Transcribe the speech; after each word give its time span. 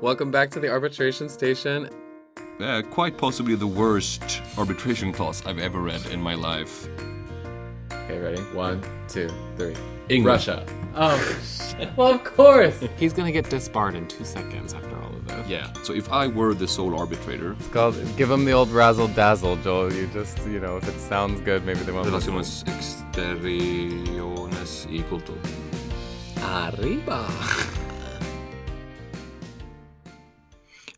Welcome 0.00 0.30
back 0.30 0.50
to 0.50 0.60
the 0.60 0.68
arbitration 0.68 1.28
station. 1.28 1.88
Uh, 2.60 2.82
quite 2.90 3.16
possibly 3.18 3.54
the 3.54 3.66
worst 3.66 4.40
arbitration 4.58 5.12
clause 5.12 5.44
I've 5.46 5.58
ever 5.58 5.80
read 5.80 6.04
in 6.06 6.20
my 6.20 6.34
life. 6.34 6.86
Okay, 7.92 8.18
ready? 8.18 8.40
One, 8.54 8.82
two, 9.08 9.30
three. 9.56 9.74
English. 10.08 10.48
Russia. 10.48 10.66
Oh, 10.94 11.36
well, 11.96 12.12
of 12.14 12.22
course. 12.24 12.78
He's 12.98 13.12
gonna 13.12 13.32
get 13.32 13.48
disbarred 13.48 13.94
in 13.94 14.06
two 14.06 14.24
seconds 14.24 14.74
after 14.74 14.94
all 15.02 15.08
of 15.14 15.26
this. 15.26 15.48
Yeah. 15.48 15.72
So 15.82 15.94
if 15.94 16.12
I 16.12 16.26
were 16.28 16.54
the 16.54 16.68
sole 16.68 16.98
arbitrator, 16.98 17.56
It's 17.58 17.68
called, 17.68 17.96
give 18.16 18.28
them 18.28 18.44
the 18.44 18.52
old 18.52 18.70
razzle 18.70 19.08
dazzle, 19.08 19.56
Joel. 19.56 19.92
You 19.92 20.06
just, 20.08 20.38
you 20.46 20.60
know, 20.60 20.76
if 20.76 20.86
it 20.88 21.00
sounds 21.00 21.40
good, 21.40 21.64
maybe 21.64 21.80
they 21.80 21.92
won't. 21.92 22.10
listen. 22.12 22.34
relaciones 22.34 22.64
exteriores 22.66 24.86
y 24.90 25.02
culto. 25.08 25.34
Arriba. 26.42 27.26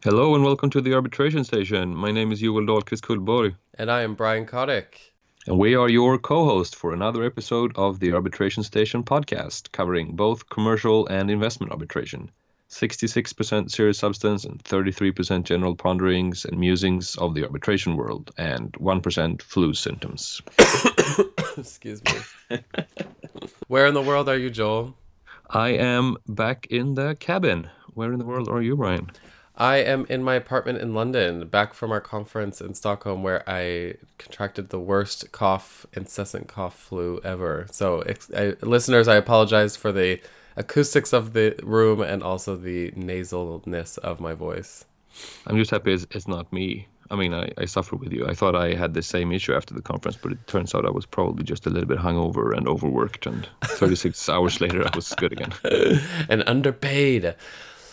Hello 0.07 0.37
and 0.37 0.45
welcome 0.45 0.71
to 0.71 0.81
the 0.81 0.95
arbitration 0.95 1.43
station. 1.43 1.93
My 1.93 2.13
name 2.13 2.31
is 2.31 2.39
Joel 2.39 2.65
Dahlquist 2.65 3.01
Cullborg. 3.01 3.57
And 3.75 3.91
I 3.91 4.03
am 4.03 4.15
Brian 4.15 4.47
Kotick. 4.47 5.13
And 5.49 5.59
we 5.59 5.75
are 5.75 5.89
your 5.89 6.17
co-host 6.17 6.77
for 6.77 6.93
another 6.93 7.25
episode 7.25 7.73
of 7.75 7.99
the 7.99 8.13
Arbitration 8.13 8.63
Station 8.63 9.03
podcast, 9.03 9.73
covering 9.73 10.15
both 10.15 10.49
commercial 10.49 11.09
and 11.09 11.29
investment 11.29 11.73
arbitration. 11.73 12.31
66% 12.71 13.69
serious 13.69 13.99
substance 13.99 14.45
and 14.45 14.63
33% 14.63 15.43
general 15.43 15.75
ponderings 15.75 16.45
and 16.45 16.57
musings 16.57 17.17
of 17.17 17.35
the 17.35 17.43
arbitration 17.43 17.97
world, 17.97 18.31
and 18.39 18.75
1% 18.75 19.43
flu 19.43 19.75
symptoms. 19.75 20.41
Excuse 21.59 22.01
me. 22.05 22.61
Where 23.67 23.89
in 23.89 23.95
the 23.95 24.03
world 24.03 24.29
are 24.29 24.39
you, 24.39 24.51
Joel? 24.51 24.97
I 25.51 25.71
am 25.71 26.17
back 26.29 26.69
in 26.71 26.95
the 26.95 27.17
cabin. 27.19 27.69
Where 27.95 28.13
in 28.13 28.21
the 28.21 28.25
world 28.25 28.49
are 28.49 28.63
you, 28.63 28.77
Brian? 28.77 29.11
I 29.57 29.77
am 29.77 30.07
in 30.09 30.23
my 30.23 30.35
apartment 30.35 30.79
in 30.79 30.93
London, 30.93 31.49
back 31.49 31.73
from 31.73 31.91
our 31.91 32.01
conference 32.01 32.61
in 32.61 32.75
Stockholm, 32.75 33.23
where 33.23 33.43
I 33.49 33.95
contracted 34.19 34.69
the 34.69 34.81
worst 34.81 35.33
cough, 35.33 35.87
incessant 35.95 36.47
cough 36.47 36.79
flu 36.79 37.21
ever. 37.25 37.67
So, 37.71 38.01
ex- 38.01 38.31
I, 38.37 38.55
listeners, 38.61 39.09
I 39.09 39.17
apologize 39.17 39.75
for 39.77 39.93
the 39.93 40.21
acoustics 40.57 41.13
of 41.13 41.33
the 41.33 41.55
room 41.63 42.01
and 42.03 42.23
also 42.23 42.57
the 42.57 42.91
nasalness 42.93 43.99
of 43.99 44.21
my 44.21 44.35
voice. 44.35 44.85
I'm 45.47 45.57
just 45.57 45.71
happy 45.71 45.93
it's, 45.93 46.07
it's 46.11 46.29
not 46.29 46.53
me. 46.53 46.87
I 47.11 47.17
mean, 47.17 47.33
I, 47.33 47.51
I 47.57 47.65
suffer 47.67 47.97
with 47.97 48.13
you. 48.13 48.27
I 48.27 48.35
thought 48.35 48.57
I 48.57 48.75
had 48.75 48.93
the 48.93 49.03
same 49.03 49.33
issue 49.33 49.55
after 49.55 49.75
the 49.75 49.83
conference, 49.83 50.19
but 50.21 50.33
it 50.33 50.47
turns 50.47 50.75
out 50.75 50.85
I 50.85 50.91
was 50.91 51.07
probably 51.07 51.45
just 51.45 51.67
a 51.67 51.71
little 51.71 51.89
bit 51.89 51.99
hungover 51.99 52.55
and 52.57 52.69
overworked. 52.69 53.27
And 53.27 53.49
36 53.63 54.29
hours 54.29 54.61
later, 54.61 54.85
I 54.85 54.95
was 54.95 55.15
good 55.15 55.33
again. 55.33 55.53
and 56.29 56.43
underpaid. 56.47 57.37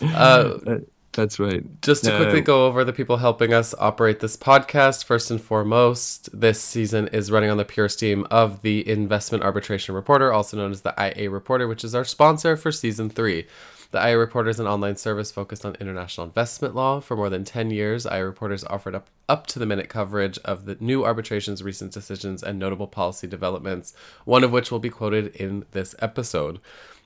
Uh, 0.02 0.58
That's 1.14 1.38
right. 1.38 1.64
Just 1.80 2.04
to 2.04 2.12
Uh, 2.12 2.18
quickly 2.18 2.40
go 2.40 2.66
over 2.66 2.84
the 2.84 2.92
people 2.92 3.16
helping 3.18 3.52
us 3.52 3.74
operate 3.78 4.20
this 4.20 4.36
podcast, 4.36 5.04
first 5.04 5.30
and 5.30 5.40
foremost, 5.40 6.28
this 6.38 6.60
season 6.60 7.08
is 7.08 7.30
running 7.30 7.50
on 7.50 7.56
the 7.56 7.64
pure 7.64 7.88
steam 7.88 8.26
of 8.30 8.62
the 8.62 8.86
Investment 8.88 9.44
Arbitration 9.44 9.94
Reporter, 9.94 10.32
also 10.32 10.56
known 10.56 10.72
as 10.72 10.82
the 10.82 10.94
IA 10.98 11.30
Reporter, 11.30 11.68
which 11.68 11.84
is 11.84 11.94
our 11.94 12.04
sponsor 12.04 12.56
for 12.56 12.72
season 12.72 13.08
three. 13.08 13.46
The 13.92 14.04
IA 14.04 14.18
Reporter 14.18 14.50
is 14.50 14.58
an 14.58 14.66
online 14.66 14.96
service 14.96 15.30
focused 15.30 15.64
on 15.64 15.76
international 15.80 16.26
investment 16.26 16.74
law. 16.74 16.98
For 16.98 17.16
more 17.16 17.30
than 17.30 17.44
10 17.44 17.70
years, 17.70 18.06
IA 18.06 18.24
Reporters 18.26 18.64
offered 18.64 18.96
up, 18.96 19.06
up 19.28 19.46
to 19.48 19.60
the 19.60 19.66
minute 19.66 19.88
coverage 19.88 20.36
of 20.38 20.64
the 20.64 20.76
new 20.80 21.04
arbitrations, 21.04 21.62
recent 21.62 21.92
decisions, 21.92 22.42
and 22.42 22.58
notable 22.58 22.88
policy 22.88 23.28
developments, 23.28 23.94
one 24.24 24.42
of 24.42 24.50
which 24.50 24.72
will 24.72 24.80
be 24.80 24.90
quoted 24.90 25.28
in 25.36 25.64
this 25.70 25.94
episode. 26.00 26.58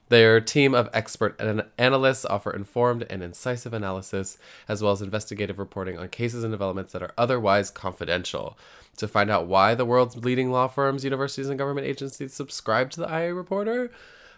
Their 0.09 0.41
team 0.41 0.73
of 0.73 0.89
expert 0.93 1.39
an- 1.39 1.63
analysts 1.77 2.25
offer 2.25 2.51
informed 2.51 3.05
and 3.09 3.23
incisive 3.23 3.73
analysis, 3.73 4.37
as 4.67 4.81
well 4.81 4.91
as 4.91 5.01
investigative 5.01 5.57
reporting 5.59 5.97
on 5.97 6.09
cases 6.09 6.43
and 6.43 6.51
developments 6.51 6.93
that 6.93 7.03
are 7.03 7.13
otherwise 7.17 7.69
confidential. 7.71 8.57
To 8.97 9.07
find 9.07 9.29
out 9.29 9.47
why 9.47 9.75
the 9.75 9.85
world's 9.85 10.17
leading 10.17 10.51
law 10.51 10.67
firms, 10.67 11.03
universities, 11.05 11.47
and 11.47 11.57
government 11.57 11.87
agencies 11.87 12.33
subscribe 12.33 12.89
to 12.91 12.99
the 13.01 13.07
IA 13.07 13.33
Reporter, 13.33 13.91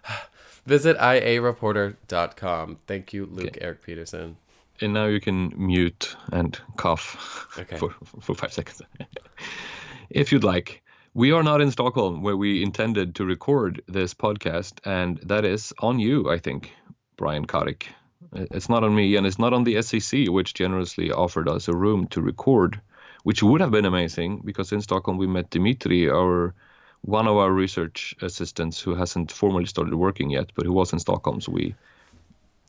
visit 0.66 0.98
iareporter.com. 0.98 2.78
Thank 2.86 3.14
you, 3.14 3.26
Luke 3.26 3.58
Eric 3.60 3.82
Peterson. 3.82 4.38
And 4.82 4.94
now 4.94 5.06
you 5.06 5.20
can 5.20 5.54
mute 5.56 6.16
and 6.32 6.60
cough 6.76 7.48
Okay. 7.58 7.78
for, 7.78 7.90
for 8.20 8.36
five 8.36 8.52
seconds. 8.54 8.82
if 10.10 10.32
you'd 10.32 10.44
like. 10.44 10.82
We 11.14 11.34
are 11.34 11.44
not 11.44 11.60
in 11.60 11.72
Stockholm 11.72 12.22
where 12.22 12.38
we 12.38 12.64
intended 12.64 13.16
to 13.16 13.26
record 13.26 13.82
this 13.86 14.14
podcast, 14.14 14.80
and 14.86 15.18
that 15.24 15.44
is 15.44 15.74
on 15.80 16.00
you, 16.00 16.30
I 16.32 16.40
think, 16.40 16.72
Brian 17.18 17.46
Kotick. 17.46 17.90
It's 18.32 18.70
not 18.70 18.86
on 18.86 18.96
me, 18.96 19.18
and 19.18 19.28
it's 19.28 19.38
not 19.38 19.52
on 19.52 19.66
the 19.66 19.76
SCC, 19.76 20.30
which 20.30 20.54
generously 20.54 21.12
offered 21.12 21.50
us 21.50 21.68
a 21.68 21.76
room 21.76 22.08
to 22.12 22.22
record, 22.22 22.80
which 23.24 23.44
would 23.44 23.60
have 23.60 23.72
been 23.72 23.84
amazing 23.84 24.42
because 24.46 24.72
in 24.72 24.80
Stockholm 24.80 25.18
we 25.18 25.28
met 25.28 25.50
Dimitri, 25.50 26.10
our 26.10 26.54
one 27.02 27.28
of 27.28 27.36
our 27.36 27.52
research 27.52 28.16
assistants 28.22 28.80
who 28.80 28.96
hasn't 28.96 29.34
formally 29.34 29.66
started 29.66 29.96
working 29.96 30.30
yet, 30.30 30.54
but 30.56 30.66
who 30.66 30.72
was 30.72 30.94
in 30.94 31.00
Stockholm. 31.00 31.42
So 31.42 31.52
we 31.52 31.76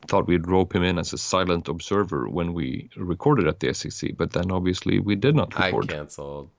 thought 0.07 0.27
we'd 0.27 0.49
rope 0.49 0.75
him 0.75 0.83
in 0.83 0.99
as 0.99 1.13
a 1.13 1.17
silent 1.17 1.69
observer 1.69 2.27
when 2.27 2.53
we 2.53 2.89
recorded 2.97 3.47
at 3.47 3.61
the 3.61 3.67
SCC, 3.67 4.17
but 4.17 4.33
then 4.33 4.51
obviously 4.51 4.99
we 4.99 5.15
did 5.15 5.33
not 5.33 5.57
record. 5.57 5.89
I 5.89 5.95
canceled. 5.95 6.49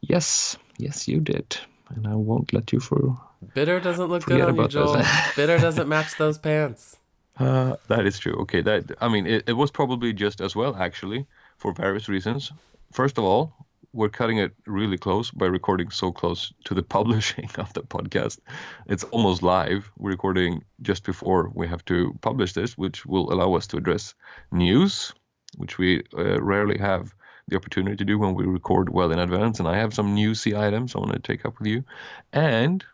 Yes, 0.00 0.56
yes, 0.78 1.08
you 1.08 1.20
did, 1.20 1.56
and 1.90 2.06
I 2.06 2.14
won't 2.14 2.52
let 2.52 2.72
you 2.72 2.80
for. 2.80 3.18
Bitter 3.54 3.80
doesn't 3.80 4.06
look 4.06 4.22
Forget 4.22 4.38
good 4.38 4.48
on 4.48 4.54
you, 4.54 4.60
about 4.60 4.70
Joel. 4.70 5.02
Bitter 5.36 5.58
doesn't 5.58 5.88
match 5.88 6.16
those 6.16 6.38
pants. 6.38 6.96
Uh, 7.38 7.76
that 7.88 8.04
is 8.06 8.18
true. 8.18 8.34
Okay, 8.42 8.60
that 8.62 8.90
I 9.00 9.08
mean, 9.08 9.26
it, 9.26 9.44
it 9.46 9.52
was 9.52 9.70
probably 9.70 10.12
just 10.12 10.40
as 10.40 10.56
well 10.56 10.76
actually, 10.76 11.26
for 11.56 11.72
various 11.72 12.08
reasons. 12.08 12.52
First 12.92 13.18
of 13.18 13.24
all, 13.24 13.52
we're 13.92 14.08
cutting 14.08 14.38
it 14.38 14.52
really 14.66 14.98
close 14.98 15.30
by 15.30 15.46
recording 15.46 15.90
so 15.90 16.12
close 16.12 16.52
to 16.64 16.74
the 16.74 16.82
publishing 16.96 17.48
of 17.58 17.72
the 17.74 17.82
podcast. 17.82 18.38
It's 18.86 19.04
almost 19.04 19.42
live. 19.42 19.90
We're 19.98 20.10
recording 20.10 20.64
just 20.82 21.04
before 21.04 21.50
we 21.54 21.66
have 21.68 21.84
to 21.86 22.16
publish 22.20 22.52
this, 22.52 22.76
which 22.76 23.06
will 23.06 23.32
allow 23.32 23.54
us 23.54 23.66
to 23.68 23.76
address 23.76 24.14
news, 24.52 25.12
which 25.56 25.78
we 25.78 26.02
uh, 26.16 26.40
rarely 26.42 26.78
have 26.78 27.14
the 27.48 27.56
opportunity 27.56 27.96
to 27.96 28.04
do 28.04 28.18
when 28.18 28.34
we 28.34 28.44
record 28.44 28.90
well 28.90 29.10
in 29.12 29.18
advance. 29.18 29.58
And 29.58 29.68
I 29.68 29.76
have 29.76 29.94
some 29.94 30.14
new 30.14 30.28
newsy 30.28 30.56
items 30.56 30.94
I 30.94 30.98
want 30.98 31.12
to 31.12 31.18
take 31.18 31.44
up 31.44 31.58
with 31.58 31.68
you. 31.68 31.84
And 32.32 32.84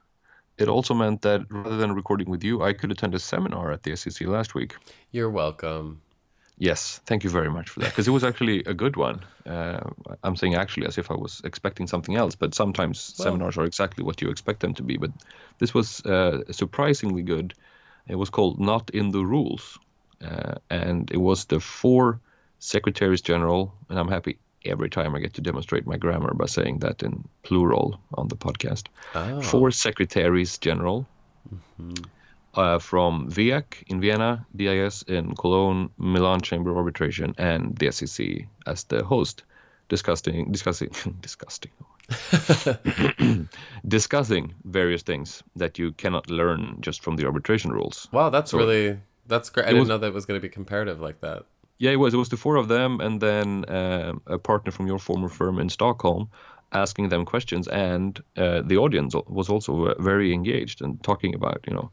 it 0.56 0.68
also 0.68 0.94
meant 0.94 1.22
that 1.22 1.42
rather 1.50 1.76
than 1.76 1.92
recording 1.92 2.30
with 2.30 2.44
you, 2.44 2.62
I 2.62 2.72
could 2.72 2.92
attend 2.92 3.14
a 3.14 3.18
seminar 3.18 3.72
at 3.72 3.82
the 3.82 3.92
SCC 3.92 4.26
last 4.26 4.54
week. 4.54 4.76
You're 5.10 5.30
welcome. 5.30 6.00
Yes, 6.56 7.00
thank 7.06 7.24
you 7.24 7.30
very 7.30 7.50
much 7.50 7.68
for 7.68 7.80
that 7.80 7.90
because 7.90 8.06
it 8.06 8.12
was 8.12 8.22
actually 8.22 8.62
a 8.64 8.74
good 8.74 8.96
one. 8.96 9.20
Uh, 9.44 9.80
I'm 10.22 10.36
saying 10.36 10.54
actually 10.54 10.86
as 10.86 10.98
if 10.98 11.10
I 11.10 11.14
was 11.14 11.40
expecting 11.42 11.88
something 11.88 12.14
else, 12.14 12.36
but 12.36 12.54
sometimes 12.54 13.14
Well- 13.18 13.24
seminars 13.24 13.58
are 13.58 13.64
exactly 13.64 14.04
what 14.04 14.22
you 14.22 14.30
expect 14.30 14.60
them 14.60 14.74
to 14.74 14.82
be. 14.84 14.96
But 14.96 15.10
this 15.58 15.74
was 15.74 16.06
uh, 16.06 16.44
surprisingly 16.52 17.22
good. 17.22 17.54
It 18.06 18.14
was 18.14 18.30
called 18.30 18.60
Not 18.60 18.90
in 18.90 19.10
the 19.10 19.24
Rules, 19.24 19.78
uh, 20.22 20.54
and 20.70 21.10
it 21.10 21.20
was 21.20 21.46
the 21.46 21.58
four 21.58 22.20
secretaries 22.60 23.22
general, 23.22 23.74
and 23.88 23.98
I'm 23.98 24.08
happy 24.08 24.38
every 24.64 24.88
time 24.90 25.14
I 25.14 25.20
get 25.20 25.34
to 25.34 25.40
demonstrate 25.40 25.86
my 25.86 25.96
grammar 25.96 26.32
by 26.34 26.46
saying 26.46 26.78
that 26.80 27.02
in 27.02 27.26
plural 27.42 28.00
on 28.14 28.28
the 28.28 28.36
podcast. 28.36 28.86
Oh. 29.14 29.40
Four 29.42 29.70
secretaries 29.70 30.58
general 30.58 31.06
uh, 32.54 32.78
from 32.78 33.28
VIAC 33.30 33.82
in 33.88 34.00
Vienna, 34.00 34.46
DIS 34.56 35.02
in 35.02 35.34
Cologne, 35.34 35.90
Milan 35.98 36.40
Chamber 36.40 36.70
of 36.70 36.76
Arbitration, 36.76 37.34
and 37.38 37.76
the 37.76 37.86
SCC 37.88 38.46
as 38.66 38.84
the 38.84 39.04
host, 39.04 39.42
discussing 39.88 40.50
discussing 40.56 40.90
discussing 41.20 41.70
discussing 43.88 44.54
various 44.64 45.02
things 45.02 45.42
that 45.56 45.78
you 45.78 45.92
cannot 45.92 46.30
learn 46.30 46.76
just 46.80 47.02
from 47.02 47.16
the 47.16 47.24
arbitration 47.26 47.72
rules. 47.72 48.08
Wow, 48.12 48.30
that's 48.30 48.50
So- 48.50 48.58
really 48.58 48.98
that's 49.26 49.50
great. 49.50 49.64
I 49.66 49.68
didn't 49.68 49.80
was- 49.80 49.88
know 49.88 49.98
that 49.98 50.08
it 50.08 50.14
was 50.14 50.26
going 50.26 50.40
to 50.40 50.42
be 50.42 50.48
comparative 50.52 51.00
like 51.00 51.20
that. 51.20 51.44
Yeah, 51.78 51.90
it 51.92 51.96
was. 51.96 52.14
It 52.14 52.18
was 52.18 52.28
the 52.28 52.36
four 52.36 52.56
of 52.56 52.68
them, 52.68 53.00
and 53.00 53.20
then 53.20 53.64
um 53.68 54.22
a 54.26 54.38
partner 54.38 54.72
from 54.72 54.86
your 54.86 54.98
former 54.98 55.28
firm 55.28 55.58
in 55.58 55.68
Stockholm, 55.68 56.28
asking 56.72 57.08
them 57.08 57.24
questions, 57.24 57.68
and 57.68 58.20
uh, 58.36 58.62
the 58.62 58.76
audience 58.76 59.14
was 59.26 59.48
also 59.48 59.86
uh, 59.86 59.94
very 60.02 60.32
engaged 60.32 60.82
and 60.82 61.02
talking 61.02 61.34
about 61.34 61.64
you 61.66 61.74
know 61.74 61.90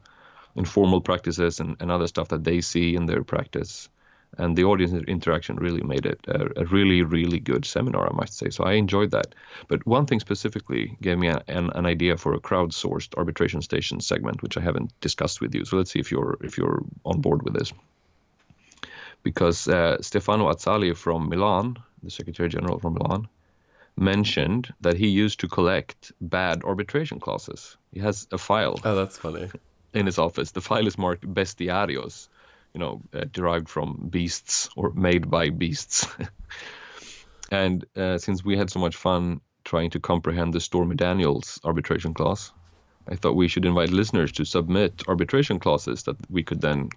informal 0.56 1.00
practices 1.00 1.60
and, 1.60 1.76
and 1.80 1.90
other 1.90 2.06
stuff 2.06 2.28
that 2.28 2.44
they 2.44 2.60
see 2.60 2.94
in 2.96 3.06
their 3.06 3.24
practice. 3.24 3.88
And 4.38 4.56
the 4.56 4.64
audience 4.64 4.92
interaction 5.08 5.56
really 5.56 5.82
made 5.82 6.06
it 6.06 6.20
a, 6.26 6.60
a 6.62 6.64
really, 6.66 7.02
really 7.02 7.38
good 7.38 7.64
seminar, 7.64 8.08
I 8.10 8.14
must 8.16 8.34
say. 8.38 8.50
So 8.50 8.64
I 8.64 8.72
enjoyed 8.74 9.10
that. 9.10 9.34
But 9.68 9.86
one 9.86 10.06
thing 10.06 10.20
specifically 10.20 10.96
gave 11.02 11.18
me 11.18 11.28
a, 11.28 11.42
an, 11.48 11.70
an 11.74 11.86
idea 11.86 12.16
for 12.16 12.32
a 12.34 12.40
crowdsourced 12.40 13.14
arbitration 13.18 13.62
station 13.62 14.00
segment, 14.00 14.42
which 14.42 14.56
I 14.56 14.60
haven't 14.62 14.92
discussed 15.00 15.40
with 15.42 15.54
you. 15.54 15.64
So 15.64 15.76
let's 15.76 15.90
see 15.92 16.00
if 16.00 16.10
you're 16.10 16.36
if 16.42 16.56
you're 16.58 16.82
on 17.04 17.20
board 17.20 17.42
with 17.42 17.54
this 17.54 17.72
because 19.22 19.68
uh, 19.68 19.96
Stefano 20.00 20.48
Azzali 20.50 20.96
from 20.96 21.28
Milan, 21.28 21.76
the 22.02 22.10
Secretary 22.10 22.48
General 22.48 22.78
from 22.78 22.94
Milan, 22.94 23.28
mentioned 23.96 24.72
that 24.80 24.96
he 24.96 25.08
used 25.08 25.40
to 25.40 25.48
collect 25.48 26.12
bad 26.20 26.64
arbitration 26.64 27.20
clauses. 27.20 27.76
He 27.92 28.00
has 28.00 28.26
a 28.32 28.38
file 28.38 28.80
Oh, 28.84 28.94
that's 28.94 29.18
funny. 29.18 29.50
in 29.94 30.06
his 30.06 30.18
office. 30.18 30.50
The 30.52 30.60
file 30.60 30.86
is 30.86 30.96
marked 30.98 31.26
bestiarios, 31.34 32.28
you 32.74 32.80
know, 32.80 33.02
uh, 33.14 33.24
derived 33.32 33.68
from 33.68 34.08
beasts 34.10 34.68
or 34.76 34.92
made 34.94 35.30
by 35.30 35.50
beasts. 35.50 36.06
and 37.50 37.84
uh, 37.96 38.18
since 38.18 38.44
we 38.44 38.56
had 38.56 38.70
so 38.70 38.80
much 38.80 38.96
fun 38.96 39.40
trying 39.64 39.90
to 39.90 40.00
comprehend 40.00 40.52
the 40.54 40.60
Stormy 40.60 40.96
Daniels 40.96 41.60
arbitration 41.64 42.14
clause, 42.14 42.52
I 43.08 43.16
thought 43.16 43.36
we 43.36 43.48
should 43.48 43.64
invite 43.64 43.90
listeners 43.90 44.32
to 44.32 44.44
submit 44.44 45.02
arbitration 45.08 45.58
clauses 45.58 46.04
that 46.04 46.16
we 46.30 46.42
could 46.42 46.60
then 46.60 46.88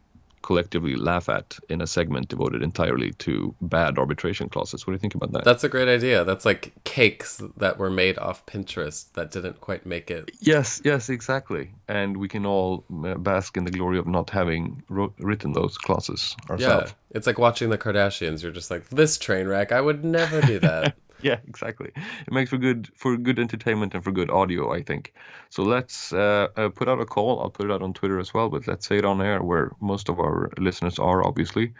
collectively 0.46 0.96
laugh 0.96 1.28
at 1.28 1.58
in 1.70 1.82
a 1.82 1.88
segment 1.88 2.28
devoted 2.28 2.62
entirely 2.62 3.12
to 3.14 3.54
bad 3.62 3.98
arbitration 3.98 4.48
clauses. 4.48 4.86
What 4.86 4.92
do 4.92 4.96
you 4.96 5.00
think 5.00 5.16
about 5.16 5.32
that? 5.32 5.44
That's 5.44 5.64
a 5.64 5.70
great 5.70 5.88
idea. 5.88 6.24
That's 6.24 6.46
like 6.46 6.72
cakes 6.84 7.42
that 7.58 7.80
were 7.80 7.90
made 7.90 8.20
off 8.20 8.46
Pinterest 8.46 9.12
that 9.14 9.32
didn't 9.32 9.60
quite 9.60 9.88
make 9.88 10.12
it. 10.12 10.30
Yes, 10.40 10.82
yes, 10.86 11.10
exactly. 11.10 11.72
And 11.88 12.18
we 12.18 12.28
can 12.28 12.46
all 12.46 12.86
uh, 13.04 13.16
bask 13.16 13.58
in 13.58 13.66
the 13.66 13.72
glory 13.72 13.98
of 13.98 14.06
not 14.06 14.30
having 14.30 14.84
wrote, 14.88 15.16
written 15.18 15.54
those 15.54 15.80
clauses 15.80 16.36
ourselves. 16.48 16.92
Yeah. 16.92 17.18
It's 17.18 17.26
like 17.26 17.40
watching 17.40 17.72
the 17.72 17.78
Kardashians. 17.80 18.44
You're 18.44 18.52
just 18.52 18.70
like, 18.70 18.88
this 18.90 19.18
train 19.18 19.48
wreck, 19.48 19.72
I 19.72 19.82
would 19.82 20.06
never 20.06 20.42
do 20.42 20.60
that. 20.60 20.96
yeah, 21.22 21.40
exactly. 21.48 21.92
It 21.96 22.34
makes 22.34 22.50
for 22.50 22.58
good 22.58 22.90
for 22.96 23.18
good 23.18 23.40
entertainment 23.40 23.94
and 23.94 24.04
for 24.04 24.12
good 24.12 24.30
audio, 24.30 24.74
I 24.74 24.82
think. 24.84 25.14
So 25.50 25.64
let's 25.64 26.14
uh, 26.14 26.48
uh, 26.56 26.70
put 26.70 26.88
out 26.88 27.00
a 27.00 27.06
call. 27.06 27.40
I'll 27.42 27.50
put 27.50 27.66
it 27.66 27.72
out 27.72 27.82
on 27.82 27.94
Twitter 27.94 28.20
as 28.20 28.34
well, 28.34 28.50
but 28.50 28.68
let's 28.68 28.88
say 28.88 28.98
it 28.98 29.06
on 29.06 29.22
air 29.22 29.42
where 29.42 29.72
most 29.80 30.10
of 30.10 30.20
our 30.20 30.50
listeners 30.58 31.00
are, 31.00 31.26
obviously. 31.26 31.74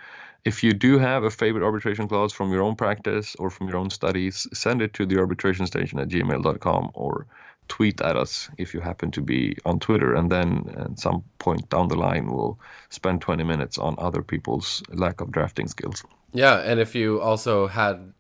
If 0.46 0.64
you 0.64 0.74
do 0.74 1.00
have 1.00 1.24
a 1.24 1.32
favorite 1.32 1.66
arbitration 1.66 2.08
clause 2.08 2.32
from 2.32 2.52
your 2.52 2.62
own 2.62 2.76
practice 2.76 3.36
or 3.40 3.50
from 3.50 3.68
your 3.68 3.78
own 3.78 3.90
studies, 3.90 4.48
send 4.54 4.82
it 4.84 4.94
to 4.94 5.06
the 5.08 5.18
arbitration 5.18 5.66
station 5.66 5.98
at 5.98 6.08
gmail.com 6.10 6.92
or 6.94 7.26
tweet 7.68 8.00
at 8.02 8.16
us 8.16 8.50
if 8.60 8.74
you 8.74 8.80
happen 8.80 9.10
to 9.12 9.22
be 9.22 9.58
on 9.66 9.80
Twitter. 9.80 10.14
And 10.14 10.32
then 10.32 10.76
at 10.78 11.00
some 11.00 11.24
point 11.40 11.68
down 11.70 11.88
the 11.88 11.96
line, 11.96 12.32
we'll 12.32 12.60
spend 12.90 13.22
20 13.22 13.44
minutes 13.44 13.80
on 13.80 13.96
other 13.98 14.22
people's 14.22 14.84
lack 14.90 15.20
of 15.20 15.32
drafting 15.32 15.68
skills. 15.68 16.04
Yeah, 16.32 16.58
and 16.58 16.80
if 16.80 16.94
you 16.94 17.22
also 17.22 17.66
had 17.66 18.14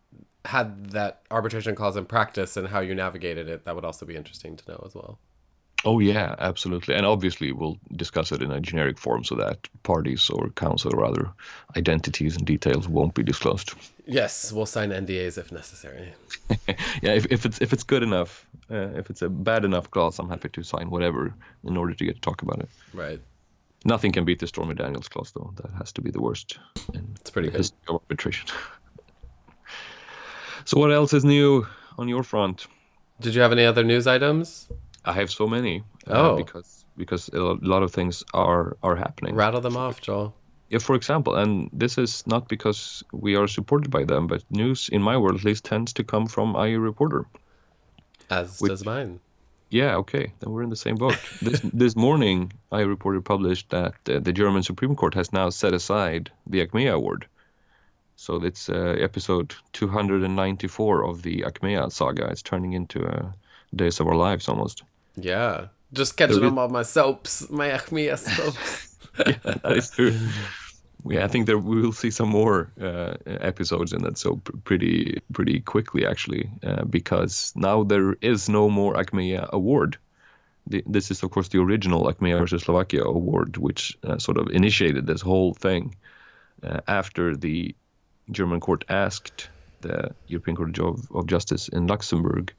had 0.45 0.91
that 0.91 1.21
arbitration 1.31 1.75
clause 1.75 1.97
in 1.97 2.05
practice 2.05 2.57
and 2.57 2.67
how 2.67 2.79
you 2.79 2.95
navigated 2.95 3.49
it, 3.49 3.65
that 3.65 3.75
would 3.75 3.85
also 3.85 4.05
be 4.05 4.15
interesting 4.15 4.55
to 4.57 4.71
know 4.71 4.83
as 4.85 4.95
well. 4.95 5.19
Oh 5.83 5.99
yeah, 5.99 6.35
absolutely, 6.39 6.95
and 6.95 7.05
obviously 7.05 7.51
we'll 7.51 7.77
discuss 7.95 8.31
it 8.31 8.41
in 8.41 8.51
a 8.51 8.59
generic 8.59 8.97
form 8.97 9.23
so 9.23 9.35
that 9.35 9.67
parties 9.83 10.31
or 10.31 10.49
counsel 10.49 10.95
or 10.95 11.05
other 11.05 11.29
identities 11.77 12.35
and 12.35 12.45
details 12.45 12.87
won't 12.87 13.13
be 13.13 13.21
disclosed. 13.21 13.73
Yes, 14.07 14.51
we'll 14.51 14.65
sign 14.65 14.89
NDAs 14.89 15.37
if 15.37 15.51
necessary. 15.51 16.13
yeah, 16.67 17.11
if, 17.11 17.27
if 17.29 17.45
it's 17.45 17.61
if 17.61 17.71
it's 17.71 17.83
good 17.83 18.01
enough, 18.01 18.47
uh, 18.71 18.89
if 18.95 19.11
it's 19.11 19.21
a 19.21 19.29
bad 19.29 19.63
enough 19.63 19.91
clause, 19.91 20.17
I'm 20.17 20.29
happy 20.29 20.49
to 20.49 20.63
sign 20.63 20.89
whatever 20.89 21.35
in 21.63 21.77
order 21.77 21.93
to 21.93 22.05
get 22.05 22.15
to 22.15 22.21
talk 22.21 22.41
about 22.41 22.59
it. 22.61 22.69
Right. 22.93 23.21
Nothing 23.83 24.11
can 24.11 24.25
beat 24.25 24.39
the 24.39 24.47
Stormy 24.47 24.73
Daniels 24.73 25.07
clause, 25.07 25.31
though. 25.31 25.53
That 25.57 25.71
has 25.77 25.91
to 25.93 26.01
be 26.01 26.09
the 26.09 26.19
worst. 26.19 26.57
it's 26.93 27.29
pretty 27.29 27.51
good. 27.51 27.71
arbitration. 27.87 28.47
So 30.65 30.79
what 30.79 30.91
else 30.91 31.13
is 31.13 31.23
new 31.23 31.67
on 31.99 32.07
your 32.07 32.23
front? 32.23 32.65
Did 33.21 33.35
you 33.35 33.41
have 33.41 33.51
any 33.51 33.65
other 33.65 33.83
news 33.83 34.07
items? 34.07 34.67
I 35.05 35.13
have 35.13 35.29
so 35.29 35.47
many. 35.47 35.83
Uh, 36.07 36.31
oh, 36.31 36.35
because 36.37 36.85
because 36.97 37.29
a 37.29 37.39
lot 37.39 37.83
of 37.83 37.91
things 37.91 38.23
are 38.33 38.75
are 38.81 38.95
happening. 38.95 39.35
Rattle 39.35 39.61
them 39.61 39.77
off, 39.77 40.01
Joel. 40.01 40.33
Yeah, 40.69 40.79
for 40.79 40.95
example, 40.95 41.35
and 41.35 41.69
this 41.71 41.99
is 41.99 42.25
not 42.25 42.47
because 42.47 43.03
we 43.13 43.35
are 43.35 43.47
supported 43.47 43.91
by 43.91 44.03
them, 44.03 44.25
but 44.25 44.43
news 44.49 44.89
in 44.89 45.03
my 45.03 45.15
world 45.15 45.35
at 45.35 45.43
least 45.43 45.63
tends 45.63 45.93
to 45.93 46.03
come 46.03 46.25
from 46.25 46.55
IA 46.55 46.79
Reporter. 46.79 47.27
As 48.31 48.59
which, 48.59 48.71
does 48.71 48.83
mine. 48.83 49.19
Yeah, 49.69 49.97
okay, 49.97 50.33
then 50.39 50.49
we're 50.49 50.63
in 50.63 50.71
the 50.71 50.75
same 50.75 50.95
boat. 50.95 51.19
this 51.43 51.59
this 51.73 51.95
morning, 51.95 52.51
IA 52.73 52.87
Reporter 52.87 53.21
published 53.21 53.69
that 53.69 53.93
uh, 54.09 54.19
the 54.19 54.33
German 54.33 54.63
Supreme 54.63 54.95
Court 54.95 55.13
has 55.13 55.31
now 55.31 55.51
set 55.51 55.75
aside 55.75 56.31
the 56.47 56.65
Achmea 56.65 56.93
Award 56.93 57.27
so 58.15 58.35
it's 58.43 58.69
uh, 58.69 58.95
episode 58.99 59.55
294 59.73 61.05
of 61.05 61.21
the 61.21 61.41
Achmea 61.41 61.91
saga. 61.91 62.27
It's 62.27 62.41
turning 62.41 62.73
into 62.73 63.05
uh, 63.05 63.31
Days 63.75 63.99
of 63.99 64.07
Our 64.07 64.15
Lives 64.15 64.47
almost. 64.47 64.83
Yeah. 65.15 65.67
Just 65.93 66.17
catching 66.17 66.43
up 66.43 66.57
on 66.57 66.71
my 66.71 66.83
soaps, 66.83 67.49
my 67.49 67.69
Achmea 67.69 68.17
soaps. 68.35 68.97
yeah, 69.25 69.53
that 69.63 69.77
is 69.77 69.91
true. 69.91 70.17
Yeah, 71.07 71.23
I 71.23 71.27
think 71.27 71.45
that 71.45 71.59
we 71.59 71.81
will 71.81 71.91
see 71.91 72.09
some 72.09 72.29
more 72.29 72.71
uh, 72.81 73.13
episodes 73.27 73.93
in 73.93 74.01
that 74.03 74.17
soap 74.17 74.49
pretty 74.63 75.21
pretty 75.31 75.59
quickly 75.59 76.05
actually, 76.05 76.49
uh, 76.63 76.83
because 76.85 77.53
now 77.55 77.83
there 77.83 78.15
is 78.21 78.49
no 78.49 78.69
more 78.69 78.95
Achmea 78.95 79.47
award. 79.51 79.97
The, 80.67 80.83
this 80.87 81.11
is 81.11 81.21
of 81.21 81.29
course 81.29 81.49
the 81.49 81.61
original 81.61 82.11
Achmea 82.11 82.39
versus 82.39 82.63
Slovakia 82.63 83.03
award, 83.03 83.57
which 83.57 83.95
uh, 84.03 84.17
sort 84.17 84.37
of 84.37 84.47
initiated 84.49 85.05
this 85.05 85.21
whole 85.21 85.53
thing 85.53 85.95
uh, 86.63 86.79
after 86.87 87.35
the 87.35 87.75
German 88.31 88.59
court 88.59 88.85
asked 88.89 89.49
the 89.81 90.11
European 90.27 90.57
Court 90.57 90.79
of, 90.79 91.11
of 91.11 91.27
Justice 91.27 91.67
in 91.67 91.87
Luxembourg, 91.87 92.53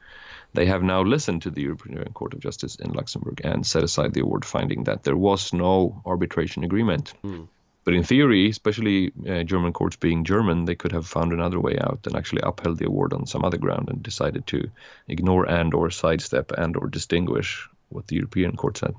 they 0.55 0.67
have 0.67 0.83
now 0.83 1.03
listened 1.03 1.43
to 1.43 1.51
the 1.51 1.63
European 1.63 2.13
Court 2.13 2.35
of 2.35 2.41
Justice 2.41 2.77
in 2.77 2.93
Luxembourg 2.93 3.41
and 3.45 3.67
set 3.67 3.85
aside 3.85 4.15
the 4.15 4.21
award, 4.21 4.45
finding 4.45 4.85
that 4.85 5.03
there 5.03 5.17
was 5.17 5.53
no 5.53 6.01
arbitration 6.07 6.65
agreement. 6.65 7.13
Mm. 7.25 7.49
But 7.85 7.95
in 7.95 8.03
theory, 8.03 8.49
especially 8.49 9.13
uh, 9.29 9.45
German 9.45 9.73
courts 9.73 9.97
being 9.97 10.25
German, 10.25 10.65
they 10.65 10.75
could 10.75 10.93
have 10.93 11.07
found 11.07 11.33
another 11.33 11.61
way 11.61 11.79
out 11.79 12.01
and 12.05 12.17
actually 12.17 12.43
upheld 12.43 12.79
the 12.79 12.87
award 12.87 13.13
on 13.13 13.27
some 13.27 13.45
other 13.45 13.59
ground 13.59 13.89
and 13.89 14.03
decided 14.03 14.47
to 14.49 14.69
ignore 15.07 15.49
and 15.49 15.73
or 15.73 15.91
sidestep 15.91 16.51
and 16.51 16.77
or 16.77 16.89
distinguish 16.89 17.69
what 17.91 18.09
the 18.09 18.17
European 18.17 18.57
court 18.57 18.79
said. 18.79 18.95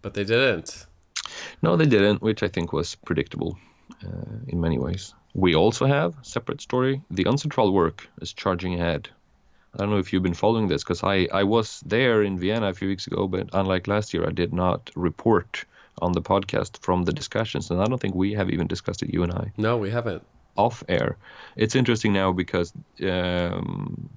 But 0.00 0.14
they 0.14 0.24
didn't. 0.24 0.86
No, 1.60 1.76
they 1.76 1.86
didn't, 1.86 2.22
which 2.22 2.42
I 2.42 2.48
think 2.48 2.72
was 2.72 2.94
predictable 2.94 3.58
uh, 4.04 4.38
in 4.46 4.60
many 4.60 4.78
ways. 4.78 5.14
We 5.34 5.56
also 5.56 5.86
have 5.86 6.14
separate 6.22 6.60
story. 6.60 7.02
The 7.10 7.24
Uncitral 7.24 7.72
work 7.72 8.08
is 8.20 8.32
charging 8.32 8.74
ahead. 8.74 9.08
I 9.74 9.78
don't 9.78 9.90
know 9.90 9.98
if 9.98 10.12
you've 10.12 10.22
been 10.22 10.32
following 10.32 10.68
this 10.68 10.84
because 10.84 11.02
I, 11.02 11.26
I 11.32 11.42
was 11.42 11.82
there 11.84 12.22
in 12.22 12.38
Vienna 12.38 12.68
a 12.68 12.72
few 12.72 12.86
weeks 12.86 13.08
ago, 13.08 13.26
but 13.26 13.48
unlike 13.52 13.88
last 13.88 14.14
year, 14.14 14.24
I 14.24 14.30
did 14.30 14.52
not 14.52 14.90
report 14.94 15.64
on 16.00 16.12
the 16.12 16.22
podcast 16.22 16.80
from 16.82 17.02
the 17.02 17.12
discussions, 17.12 17.70
and 17.70 17.82
I 17.82 17.86
don't 17.86 18.00
think 18.00 18.14
we 18.14 18.32
have 18.34 18.48
even 18.50 18.68
discussed 18.68 19.02
it, 19.02 19.12
you 19.12 19.24
and 19.24 19.32
I. 19.32 19.52
No, 19.56 19.76
we 19.76 19.90
haven't. 19.90 20.22
Off 20.56 20.84
air. 20.88 21.16
It's 21.56 21.74
interesting 21.74 22.12
now 22.12 22.30
because 22.30 22.72
um, 23.02 24.08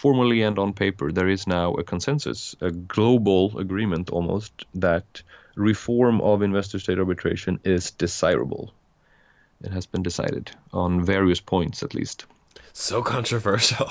formally 0.00 0.40
and 0.40 0.58
on 0.58 0.72
paper, 0.72 1.12
there 1.12 1.28
is 1.28 1.46
now 1.46 1.74
a 1.74 1.84
consensus, 1.84 2.56
a 2.62 2.70
global 2.70 3.58
agreement 3.58 4.08
almost, 4.08 4.64
that 4.74 5.22
reform 5.56 6.22
of 6.22 6.40
investor 6.40 6.78
state 6.78 6.98
arbitration 6.98 7.60
is 7.64 7.90
desirable 7.90 8.72
it 9.64 9.72
has 9.72 9.86
been 9.86 10.02
decided 10.02 10.50
on 10.72 11.04
various 11.04 11.40
points 11.40 11.82
at 11.82 11.94
least. 11.94 12.26
So 12.76 13.02
controversial. 13.02 13.88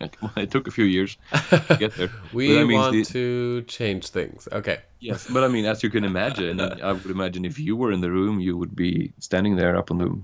it 0.36 0.50
took 0.50 0.66
a 0.66 0.70
few 0.70 0.86
years 0.86 1.18
to 1.50 1.76
get 1.78 1.94
there. 1.96 2.10
we 2.32 2.64
want 2.64 2.94
the... 2.94 3.04
to 3.04 3.62
change 3.62 4.08
things. 4.08 4.48
Okay. 4.50 4.78
Yes, 5.00 5.28
but 5.30 5.44
I 5.44 5.48
mean, 5.48 5.66
as 5.66 5.82
you 5.82 5.90
can 5.90 6.02
imagine, 6.02 6.60
I 6.60 6.92
would 6.92 7.10
imagine 7.10 7.44
if 7.44 7.58
you 7.58 7.76
were 7.76 7.92
in 7.92 8.00
the 8.00 8.10
room, 8.10 8.40
you 8.40 8.56
would 8.56 8.74
be 8.74 9.12
standing 9.18 9.56
there 9.56 9.76
up 9.76 9.90
on 9.90 9.98
the 9.98 10.18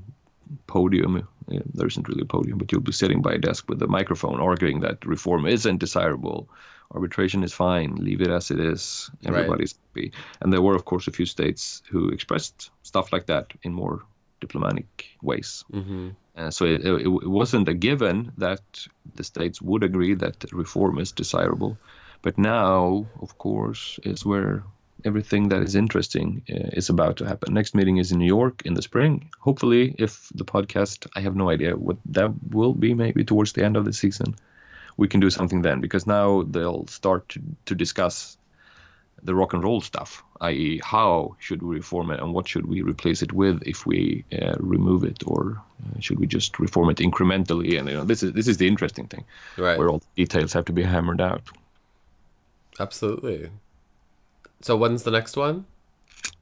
podium. 0.67 1.29
Yeah, 1.49 1.61
there 1.75 1.87
isn't 1.87 2.09
really 2.09 2.23
a 2.23 2.27
podium, 2.27 2.57
but 2.57 2.73
you'll 2.73 2.81
be 2.81 2.93
sitting 2.93 3.21
by 3.21 3.35
a 3.35 3.39
desk 3.39 3.69
with 3.69 3.83
a 3.83 3.87
microphone 3.87 4.41
arguing 4.41 4.81
that 4.81 5.05
reform 5.05 5.45
isn't 5.45 5.79
desirable. 5.79 6.49
Arbitration 6.93 7.45
is 7.45 7.53
fine. 7.53 7.95
Leave 7.97 8.23
it 8.23 8.31
as 8.31 8.51
it 8.51 8.59
is. 8.59 9.11
Everybody's 9.27 9.75
right. 9.95 10.09
happy. 10.09 10.19
And 10.41 10.51
there 10.51 10.63
were, 10.63 10.75
of 10.75 10.87
course, 10.87 11.07
a 11.07 11.13
few 11.13 11.27
states 11.27 11.83
who 11.91 12.09
expressed 12.09 12.71
stuff 12.85 13.13
like 13.13 13.27
that 13.27 13.53
in 13.63 13.75
more 13.75 14.03
diplomatic 14.41 15.07
ways. 15.23 15.65
Mm-hmm. 15.73 16.11
Uh, 16.37 16.51
so 16.51 16.65
it, 16.65 16.85
it, 16.85 17.07
it, 17.07 17.29
wasn't 17.29 17.69
a 17.69 17.75
given 17.75 18.33
that 18.39 18.63
the 19.15 19.25
states 19.25 19.61
would 19.61 19.83
agree 19.83 20.15
that 20.15 20.53
reform 20.53 20.99
is 20.99 21.13
desirable. 21.13 21.77
But 22.23 22.39
now, 22.39 23.07
of 23.21 23.37
course, 23.39 23.99
is 24.05 24.25
where 24.25 24.63
everything 25.05 25.49
that 25.49 25.63
is 25.63 25.75
interesting 25.75 26.43
uh, 26.51 26.71
is 26.73 26.89
about 26.89 27.17
to 27.17 27.27
happen. 27.27 27.55
Next 27.55 27.75
meeting 27.75 27.99
is 27.99 28.13
in 28.13 28.19
New 28.19 28.27
York 28.27 28.63
in 28.65 28.75
the 28.75 28.83
spring. 28.83 29.31
Hopefully, 29.39 29.95
if 29.99 30.31
the 30.35 30.45
podcast, 30.45 31.07
I 31.15 31.21
have 31.21 31.37
no 31.37 31.51
idea 31.51 31.77
what 31.77 31.97
that 32.07 32.31
will 32.51 32.75
be, 32.75 32.95
maybe 32.95 33.25
towards 33.25 33.53
the 33.53 33.65
end 33.65 33.77
of 33.77 33.85
the 33.85 33.93
season, 33.93 34.37
we 34.97 35.09
can 35.09 35.21
do 35.21 35.31
something 35.31 35.63
then 35.63 35.81
because 35.81 36.07
now 36.07 36.43
they'll 36.43 36.87
start 36.87 37.29
to, 37.31 37.41
to 37.67 37.75
discuss 37.75 38.37
the 39.23 39.35
rock 39.35 39.53
and 39.53 39.63
roll 39.63 39.81
stuff, 39.81 40.23
i.e., 40.41 40.81
how 40.83 41.37
should 41.39 41.63
we 41.63 41.77
reform 41.77 42.11
it 42.11 42.21
and 42.21 42.33
what 42.33 42.49
should 42.49 42.67
we 42.67 42.83
replace 42.83 43.23
it 43.23 43.33
with 43.33 43.63
if 43.67 43.87
we 43.87 44.25
uh, 44.41 44.55
remove 44.59 45.05
it, 45.05 45.23
or 45.27 45.61
uh, 45.85 46.01
should 46.01 46.19
we 46.19 46.27
just 46.27 46.59
reform 46.59 46.91
it 46.91 46.99
incrementally? 46.99 47.79
And 47.79 47.89
you 47.89 47.95
know, 47.95 48.05
this 48.05 48.23
is 48.23 48.33
this 48.33 48.49
is 48.49 48.57
the 48.57 48.67
interesting 48.67 49.07
thing, 49.07 49.25
right. 49.57 49.79
where 49.79 49.89
all 49.89 49.99
the 49.99 50.25
details 50.25 50.53
have 50.53 50.65
to 50.67 50.73
be 50.73 50.83
hammered 50.83 51.21
out. 51.21 51.43
Absolutely. 52.79 53.51
So 54.63 54.77
when's 54.77 55.03
the 55.03 55.11
next 55.11 55.37
one? 55.37 55.67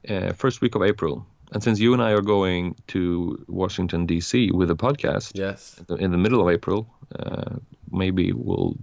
Uh, 0.08 0.32
first 0.32 0.60
week 0.60 0.74
of 0.74 0.82
April. 0.82 1.26
And 1.52 1.62
since 1.62 1.80
you 1.80 1.94
and 1.94 2.02
I 2.02 2.10
are 2.10 2.20
going 2.20 2.74
to 2.88 3.42
Washington 3.48 4.04
D.C. 4.04 4.50
with 4.50 4.70
a 4.70 4.74
podcast, 4.74 5.32
yes, 5.34 5.80
in 5.98 6.10
the 6.10 6.18
middle 6.18 6.42
of 6.42 6.48
April, 6.52 6.86
uh, 7.18 7.56
maybe 7.90 8.32
we'll. 8.32 8.76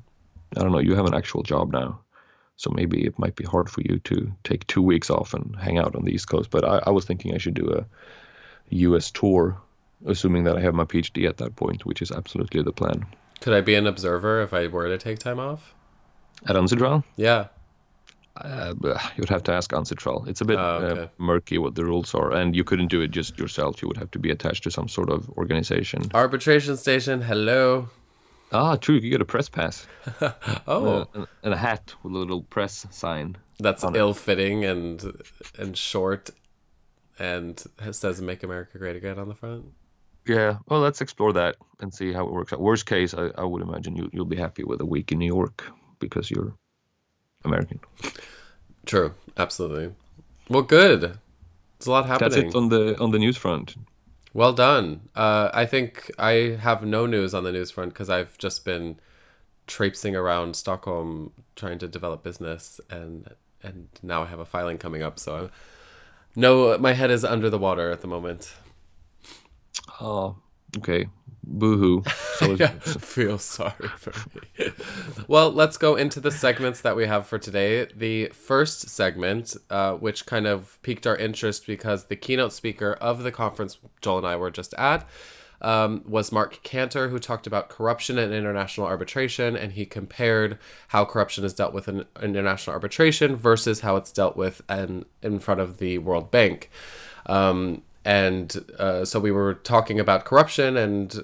I 0.58 0.62
don't 0.62 0.72
know. 0.72 0.80
You 0.80 0.96
have 0.96 1.06
an 1.06 1.14
actual 1.14 1.44
job 1.44 1.74
now 1.74 2.00
So 2.58 2.72
maybe 2.72 3.06
it 3.06 3.18
might 3.20 3.36
be 3.36 3.44
hard 3.44 3.70
for 3.70 3.82
you 3.82 4.00
to 4.06 4.32
take 4.44 4.66
two 4.68 4.82
weeks 4.82 5.10
off 5.10 5.34
and 5.34 5.56
hang 5.58 5.78
out 5.78 5.96
on 5.96 6.06
the 6.06 6.12
East 6.14 6.30
Coast. 6.30 6.50
But 6.50 6.64
I, 6.64 6.82
I 6.86 6.90
was 6.90 7.06
thinking 7.06 7.34
I 7.34 7.38
should 7.38 7.54
do 7.54 7.70
a 7.70 7.86
U.S. 8.70 9.12
tour, 9.12 9.58
assuming 10.06 10.46
that 10.46 10.58
I 10.58 10.62
have 10.62 10.74
my 10.74 10.86
PhD 10.86 11.28
at 11.28 11.38
that 11.38 11.56
point, 11.58 11.86
which 11.86 12.02
is 12.02 12.12
absolutely 12.12 12.62
the 12.64 12.72
plan. 12.72 13.06
Could 13.42 13.54
I 13.54 13.62
be 13.62 13.76
an 13.76 13.86
observer 13.88 14.42
if 14.42 14.54
I 14.54 14.68
were 14.68 14.88
to 14.88 14.98
take 14.98 15.20
time 15.20 15.40
off? 15.40 15.74
At 16.48 16.56
Uncitral, 16.56 17.04
Yeah. 17.18 17.48
uh, 18.38 18.74
you'd 19.18 19.30
have 19.30 19.44
to 19.44 19.52
ask 19.52 19.72
Uncitral. 19.72 20.26
It's 20.28 20.42
a 20.42 20.46
bit 20.46 20.58
Oh, 20.58 20.62
uh, 20.62 21.08
murky 21.18 21.58
what 21.58 21.76
the 21.76 21.84
rules 21.86 22.14
are, 22.16 22.32
and 22.32 22.56
you 22.56 22.64
couldn't 22.64 22.88
do 22.88 23.02
it 23.02 23.12
just 23.12 23.38
yourself. 23.38 23.82
You 23.82 23.90
would 23.90 23.98
have 23.98 24.12
to 24.12 24.20
be 24.20 24.32
attached 24.32 24.64
to 24.64 24.72
some 24.72 24.88
sort 24.88 25.10
of 25.10 25.30
organization. 25.32 26.04
Arbitration 26.14 26.78
station. 26.78 27.22
Hello. 27.22 27.90
Ah, 28.52 28.76
true. 28.76 28.96
You 28.96 29.10
get 29.10 29.22
a 29.22 29.26
press 29.26 29.50
pass 29.50 29.88
Oh, 30.68 31.08
and, 31.14 31.28
and 31.44 31.54
a 31.54 31.58
hat 31.58 31.94
with 32.04 32.14
a 32.14 32.18
little 32.18 32.44
press 32.44 32.86
sign. 32.92 33.38
that's 33.60 33.84
ill-fitting 33.84 34.64
and 34.66 35.04
and 35.58 35.78
short, 35.78 36.30
and 37.20 37.62
it 37.80 37.94
says 37.94 38.22
"Make 38.22 38.44
America 38.44 38.78
Great 38.78 38.96
Again" 38.96 39.20
on 39.20 39.28
the 39.28 39.36
front. 39.36 39.66
Yeah, 40.28 40.58
well, 40.68 40.80
let's 40.80 41.02
explore 41.02 41.34
that 41.34 41.56
and 41.80 41.94
see 41.94 42.12
how 42.12 42.26
it 42.26 42.32
works 42.32 42.52
out. 42.52 42.60
Worst 42.60 42.86
case, 42.88 43.14
I, 43.14 43.30
I 43.38 43.44
would 43.44 43.62
imagine 43.62 43.96
you, 43.96 44.10
you'll 44.12 44.26
be 44.26 44.36
happy 44.36 44.64
with 44.64 44.82
a 44.82 44.86
week 44.86 45.12
in 45.12 45.20
New 45.20 45.28
York 45.28 45.64
because 46.00 46.32
you're 46.32 46.54
American. 47.44 47.80
True. 48.88 49.14
Absolutely. 49.38 49.94
Well, 50.50 50.64
good. 50.64 51.02
There's 51.02 51.88
a 51.88 51.92
lot 51.92 52.08
happening. 52.08 52.30
That's 52.30 52.56
it 52.56 52.56
on 52.56 52.70
the 52.70 52.98
on 53.00 53.12
the 53.12 53.20
news 53.20 53.38
front. 53.38 53.76
Well 54.36 54.52
done. 54.52 55.08
Uh, 55.16 55.50
I 55.54 55.66
think 55.66 56.12
I 56.20 56.58
have 56.60 56.84
no 56.84 57.06
news 57.06 57.34
on 57.34 57.46
the 57.46 57.54
news 57.54 57.72
front 57.72 57.94
because 57.94 58.10
I've 58.10 58.38
just 58.38 58.66
been 58.66 59.00
traipsing 59.66 60.14
around 60.14 60.58
Stockholm 60.58 61.32
trying 61.56 61.80
to 61.80 61.88
develop 61.88 62.22
business, 62.22 62.82
and 62.90 63.30
and 63.64 63.88
now 64.04 64.24
I 64.24 64.26
have 64.26 64.40
a 64.40 64.46
filing 64.46 64.78
coming 64.78 65.02
up. 65.02 65.20
So, 65.20 65.38
I'm, 65.38 65.52
no, 66.36 66.78
my 66.78 66.92
head 66.92 67.12
is 67.12 67.24
under 67.24 67.50
the 67.50 67.58
water 67.58 67.92
at 67.92 68.02
the 68.02 68.08
moment. 68.08 68.54
Oh, 70.02 70.36
okay. 70.80 71.08
Boo-hoo. 71.46 72.04
So 72.36 72.56
Yeah, 72.56 72.72
feel 72.80 73.38
sorry 73.38 73.88
for 73.96 74.12
me. 74.34 74.72
well, 75.30 75.50
let's 75.50 75.78
go 75.78 75.96
into 75.96 76.20
the 76.20 76.32
segments 76.32 76.82
that 76.82 76.98
we 76.98 77.08
have 77.08 77.28
for 77.28 77.40
today. 77.40 77.88
The 77.96 78.28
first 78.28 78.90
segment, 78.90 79.56
uh, 79.70 79.94
which 79.94 80.26
kind 80.26 80.48
of 80.48 80.78
piqued 80.82 81.08
our 81.08 81.16
interest 81.16 81.66
because 81.66 82.06
the 82.06 82.18
keynote 82.18 82.52
speaker 82.52 82.94
of 83.00 83.24
the 83.24 83.32
conference 83.32 83.78
Joel 84.02 84.18
and 84.18 84.28
I 84.28 84.36
were 84.36 84.52
just 84.52 84.74
at 84.74 85.08
um, 85.62 86.04
was 86.08 86.32
Mark 86.32 86.62
Kantor, 86.64 87.10
who 87.10 87.20
talked 87.20 87.48
about 87.48 87.70
corruption 87.70 88.18
and 88.18 88.34
international 88.34 88.88
arbitration, 88.88 89.56
and 89.56 89.72
he 89.72 89.86
compared 89.86 90.60
how 90.90 91.06
corruption 91.06 91.44
is 91.44 91.54
dealt 91.54 91.74
with 91.74 91.88
in 91.88 92.06
international 92.22 92.74
arbitration 92.74 93.36
versus 93.36 93.80
how 93.80 93.96
it's 93.96 94.12
dealt 94.12 94.36
with 94.36 94.62
in, 94.70 95.06
in 95.22 95.40
front 95.40 95.62
of 95.62 95.78
the 95.78 95.98
World 95.98 96.32
Bank. 96.32 96.70
Um, 97.28 97.82
and 98.06 98.64
uh, 98.80 99.04
so 99.04 99.20
we 99.20 99.32
were 99.32 99.56
talking 99.56 100.00
about 100.00 100.24
corruption 100.24 100.78
and 100.78 101.24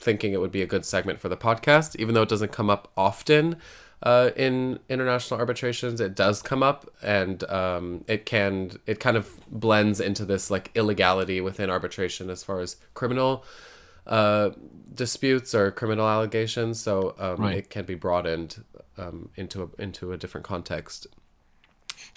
thinking 0.00 0.32
it 0.32 0.40
would 0.40 0.52
be 0.52 0.62
a 0.62 0.66
good 0.66 0.84
segment 0.84 1.18
for 1.20 1.28
the 1.28 1.36
podcast, 1.36 1.96
even 1.96 2.14
though 2.14 2.22
it 2.22 2.28
doesn't 2.28 2.52
come 2.52 2.70
up 2.70 2.92
often 2.96 3.56
uh, 4.02 4.30
in 4.36 4.78
international 4.88 5.40
arbitrations. 5.40 6.00
It 6.00 6.14
does 6.14 6.42
come 6.42 6.62
up, 6.62 6.88
and 7.02 7.42
um, 7.50 8.04
it 8.06 8.26
can 8.26 8.72
it 8.86 9.00
kind 9.00 9.16
of 9.16 9.40
blends 9.50 10.00
into 10.00 10.24
this 10.24 10.50
like 10.50 10.70
illegality 10.74 11.40
within 11.40 11.70
arbitration 11.70 12.30
as 12.30 12.44
far 12.44 12.60
as 12.60 12.76
criminal 12.94 13.44
uh, 14.06 14.50
disputes 14.94 15.54
or 15.54 15.70
criminal 15.70 16.06
allegations. 16.06 16.80
So 16.80 17.14
um, 17.18 17.36
Right. 17.36 17.56
it 17.58 17.70
can 17.70 17.84
be 17.84 17.94
broadened 17.94 18.64
um, 18.96 19.30
into 19.36 19.62
a, 19.64 19.82
into 19.82 20.12
a 20.12 20.16
different 20.16 20.46
context. 20.46 21.06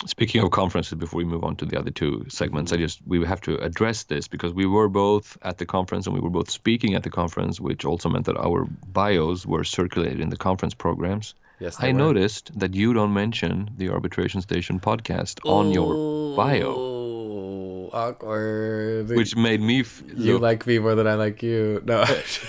Speaking 0.06 0.42
of 0.44 0.52
conferences, 0.52 0.94
before 0.98 1.18
we 1.20 1.26
move 1.26 1.44
on 1.44 1.56
to 1.58 1.66
the 1.66 1.78
other 1.78 1.92
two 1.92 2.26
segments, 2.28 2.72
I 2.72 2.76
mm-hmm. 2.76 2.84
just 2.86 3.02
we 3.06 3.24
have 3.26 3.42
to 3.42 3.58
address 3.58 4.04
this 4.04 4.28
because 4.28 4.54
we 4.54 4.66
were 4.66 4.90
both 4.90 5.38
at 5.44 5.58
the 5.58 5.66
conference 5.66 6.06
and 6.08 6.16
we 6.16 6.22
were 6.22 6.30
both 6.30 6.50
speaking 6.50 6.96
at 6.96 7.04
the 7.04 7.10
conference, 7.10 7.60
which 7.60 7.86
also 7.86 8.10
meant 8.10 8.26
that 8.26 8.38
our 8.38 8.66
bios 8.92 9.46
were 9.46 9.64
circulated 9.64 10.20
in 10.20 10.30
the 10.30 10.38
conference 10.38 10.74
programs. 10.74 11.36
Yes, 11.60 11.78
I 11.80 11.88
were. 11.88 11.94
noticed 11.94 12.58
that 12.60 12.74
you 12.74 12.94
don't 12.94 13.14
mention 13.14 13.70
the 13.78 13.90
Arbitration 13.90 14.42
Station 14.42 14.80
podcast 14.80 15.40
on 15.46 15.72
your 15.72 16.36
bio, 16.36 17.90
awkward. 17.94 19.10
which 19.10 19.36
made 19.36 19.62
me 19.62 19.82
f- 19.82 20.04
You 20.16 20.34
look- 20.34 20.42
like 20.42 20.66
me 20.66 20.80
more 20.80 20.96
than 20.96 21.06
I 21.06 21.14
like 21.14 21.44
you. 21.44 21.82
No, 21.86 22.04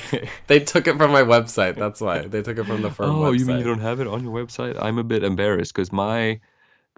they 0.46 0.60
took 0.60 0.86
it 0.86 0.96
from 0.96 1.12
my 1.12 1.22
website. 1.22 1.76
That's 1.76 2.00
why 2.00 2.20
they 2.20 2.40
took 2.40 2.58
it 2.58 2.64
from 2.64 2.80
the 2.80 2.90
firm 2.90 3.10
Oh, 3.10 3.14
website. 3.24 3.38
you 3.40 3.46
mean 3.46 3.58
you 3.58 3.64
don't 3.64 3.80
have 3.80 4.00
it 4.00 4.06
on 4.06 4.24
your 4.24 4.32
website? 4.32 4.82
I'm 4.82 4.96
a 4.98 5.04
bit 5.04 5.22
embarrassed 5.24 5.74
because 5.74 5.92
my 5.92 6.40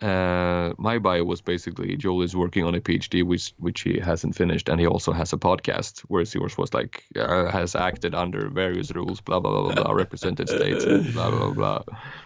uh, 0.02 0.72
my 0.76 0.98
bio 0.98 1.24
was 1.24 1.40
basically 1.40 1.96
Joel 1.96 2.22
is 2.22 2.34
working 2.34 2.64
on 2.64 2.74
a 2.74 2.80
PhD, 2.80 3.22
which 3.22 3.54
which 3.58 3.82
he 3.82 3.98
hasn't 4.00 4.34
finished, 4.34 4.68
and 4.68 4.80
he 4.80 4.86
also 4.86 5.12
has 5.12 5.32
a 5.32 5.36
podcast. 5.36 6.00
Whereas 6.08 6.34
yours 6.34 6.58
was 6.58 6.74
like 6.74 7.04
uh, 7.16 7.50
has 7.50 7.76
acted 7.76 8.14
under 8.14 8.48
various 8.48 8.90
rules, 8.92 9.20
blah 9.20 9.38
blah 9.38 9.52
blah 9.52 9.74
blah, 9.74 9.92
represented 9.92 10.48
states, 10.48 10.84
blah 11.12 11.30
blah 11.30 11.50
blah. 11.50 11.82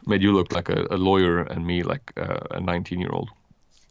Made 0.06 0.22
you 0.22 0.32
look 0.32 0.52
like 0.52 0.70
a, 0.70 0.86
a 0.90 0.96
lawyer, 0.96 1.42
and 1.42 1.66
me 1.66 1.82
like 1.82 2.12
uh, 2.16 2.38
a 2.52 2.60
19 2.60 3.00
year 3.00 3.10
old. 3.12 3.30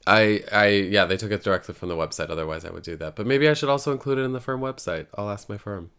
I, 0.07 0.41
I, 0.53 0.67
yeah, 0.67 1.05
they 1.05 1.17
took 1.17 1.31
it 1.31 1.43
directly 1.43 1.73
from 1.73 1.89
the 1.89 1.95
website. 1.95 2.29
Otherwise, 2.29 2.63
I 2.63 2.71
would 2.71 2.83
do 2.83 2.95
that. 2.95 3.17
But 3.17 3.27
maybe 3.27 3.49
I 3.49 3.53
should 3.53 3.67
also 3.67 3.91
include 3.91 4.17
it 4.19 4.21
in 4.21 4.31
the 4.31 4.39
firm 4.39 4.61
website. 4.61 5.07
I'll 5.15 5.29
ask 5.29 5.49
my 5.49 5.57
firm. 5.57 5.91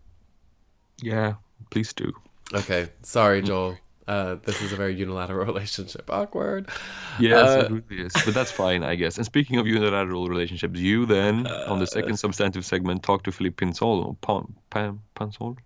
Yeah, 1.02 1.34
please 1.70 1.92
do. 1.92 2.12
Okay, 2.54 2.88
sorry, 3.02 3.42
Joel. 3.42 3.76
Uh, 4.08 4.36
this 4.44 4.62
is 4.62 4.72
a 4.72 4.76
very 4.76 4.94
unilateral 4.94 5.46
relationship. 5.52 6.10
Awkward. 6.10 6.70
Yes, 7.18 7.56
Uh, 7.56 7.60
it 7.60 7.68
really 7.70 8.02
is. 8.06 8.22
But 8.24 8.34
that's 8.34 8.52
fine, 8.52 8.82
I 8.82 8.94
guess. 8.96 9.18
And 9.18 9.26
speaking 9.26 9.58
of 9.58 9.66
unilateral 9.66 10.28
relationships, 10.28 10.80
you 10.80 11.06
then, 11.06 11.52
on 11.66 11.78
the 11.78 11.86
second 11.86 12.16
substantive 12.18 12.64
segment, 12.64 13.02
talk 13.02 13.24
to 13.24 13.32
Philippe 13.32 13.56
Pinsolle, 13.66 14.04
or 14.06 14.16
Pan, 14.16 14.56
Pan, 14.70 15.00
Pansol, 15.16 15.58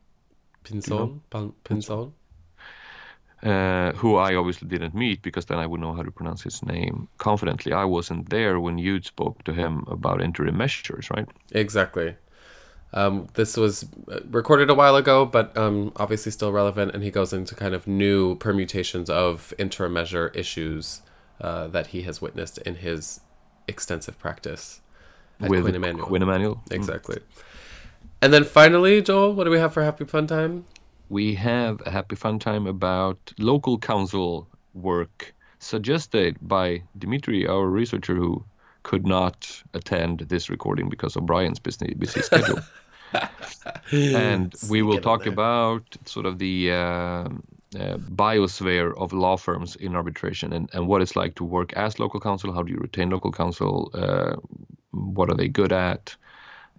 Pinson, 0.64 1.22
Pan, 1.30 1.52
Pinson. 1.64 2.14
uh, 3.42 3.92
who 3.94 4.16
I 4.16 4.34
obviously 4.36 4.68
didn't 4.68 4.94
meet 4.94 5.22
because 5.22 5.46
then 5.46 5.58
I 5.58 5.66
would 5.66 5.80
know 5.80 5.92
how 5.94 6.02
to 6.02 6.12
pronounce 6.12 6.42
his 6.42 6.62
name 6.62 7.08
confidently. 7.18 7.72
I 7.72 7.84
wasn't 7.84 8.30
there 8.30 8.60
when 8.60 8.78
you 8.78 9.02
spoke 9.02 9.42
to 9.44 9.52
him 9.52 9.84
about 9.88 10.22
interim 10.22 10.56
measures, 10.56 11.10
right? 11.10 11.28
Exactly. 11.52 12.16
Um, 12.94 13.28
this 13.34 13.56
was 13.56 13.86
uh, 14.10 14.20
recorded 14.30 14.68
a 14.68 14.74
while 14.74 14.96
ago, 14.96 15.24
but 15.24 15.56
um, 15.56 15.92
obviously 15.96 16.30
still 16.30 16.52
relevant, 16.52 16.94
and 16.94 17.02
he 17.02 17.10
goes 17.10 17.32
into 17.32 17.54
kind 17.54 17.74
of 17.74 17.86
new 17.86 18.36
permutations 18.36 19.08
of 19.08 19.54
interim 19.58 19.94
measure 19.94 20.28
issues 20.34 21.02
uh, 21.40 21.68
that 21.68 21.88
he 21.88 22.02
has 22.02 22.20
witnessed 22.20 22.58
in 22.58 22.76
his 22.76 23.20
extensive 23.66 24.18
practice 24.18 24.80
at 25.40 25.48
With 25.48 25.62
Quinn 25.62 25.74
Emanuel. 25.74 26.06
Quinn 26.06 26.22
Emanuel. 26.22 26.62
Exactly. 26.70 27.18
And 28.20 28.32
then 28.32 28.44
finally, 28.44 29.02
Joel, 29.02 29.34
what 29.34 29.44
do 29.44 29.50
we 29.50 29.58
have 29.58 29.72
for 29.72 29.82
Happy 29.82 30.04
Fun 30.04 30.26
Time? 30.26 30.66
We 31.08 31.34
have 31.34 31.82
a 31.84 31.90
happy 31.90 32.16
fun 32.16 32.38
time 32.38 32.66
about 32.66 33.32
local 33.38 33.78
counsel 33.78 34.48
work 34.74 35.34
suggested 35.58 36.36
by 36.40 36.82
Dimitri, 36.98 37.46
our 37.46 37.66
researcher 37.66 38.14
who 38.14 38.44
could 38.82 39.06
not 39.06 39.62
attend 39.74 40.20
this 40.20 40.50
recording 40.50 40.88
because 40.88 41.16
of 41.16 41.26
Brian's 41.26 41.58
busy, 41.58 41.94
busy 41.98 42.22
schedule. 42.28 42.60
and 43.92 44.54
we 44.70 44.82
will 44.82 44.92
Sneak 44.92 44.94
it 44.94 44.96
in 44.98 45.02
talk 45.02 45.26
about 45.26 45.96
sort 46.04 46.26
of 46.26 46.38
the 46.38 46.72
uh, 46.72 46.74
uh, 46.74 47.96
biosphere 47.96 48.96
of 48.98 49.12
law 49.12 49.36
firms 49.36 49.76
in 49.76 49.96
arbitration 49.96 50.52
and, 50.52 50.68
and 50.72 50.86
what 50.86 51.02
it's 51.02 51.16
like 51.16 51.34
to 51.36 51.44
work 51.44 51.72
as 51.74 51.98
local 51.98 52.20
counsel. 52.20 52.52
How 52.52 52.62
do 52.62 52.72
you 52.72 52.78
retain 52.78 53.10
local 53.10 53.32
counsel? 53.32 53.90
Uh, 53.94 54.36
what 54.90 55.30
are 55.30 55.36
they 55.36 55.48
good 55.48 55.72
at? 55.72 56.14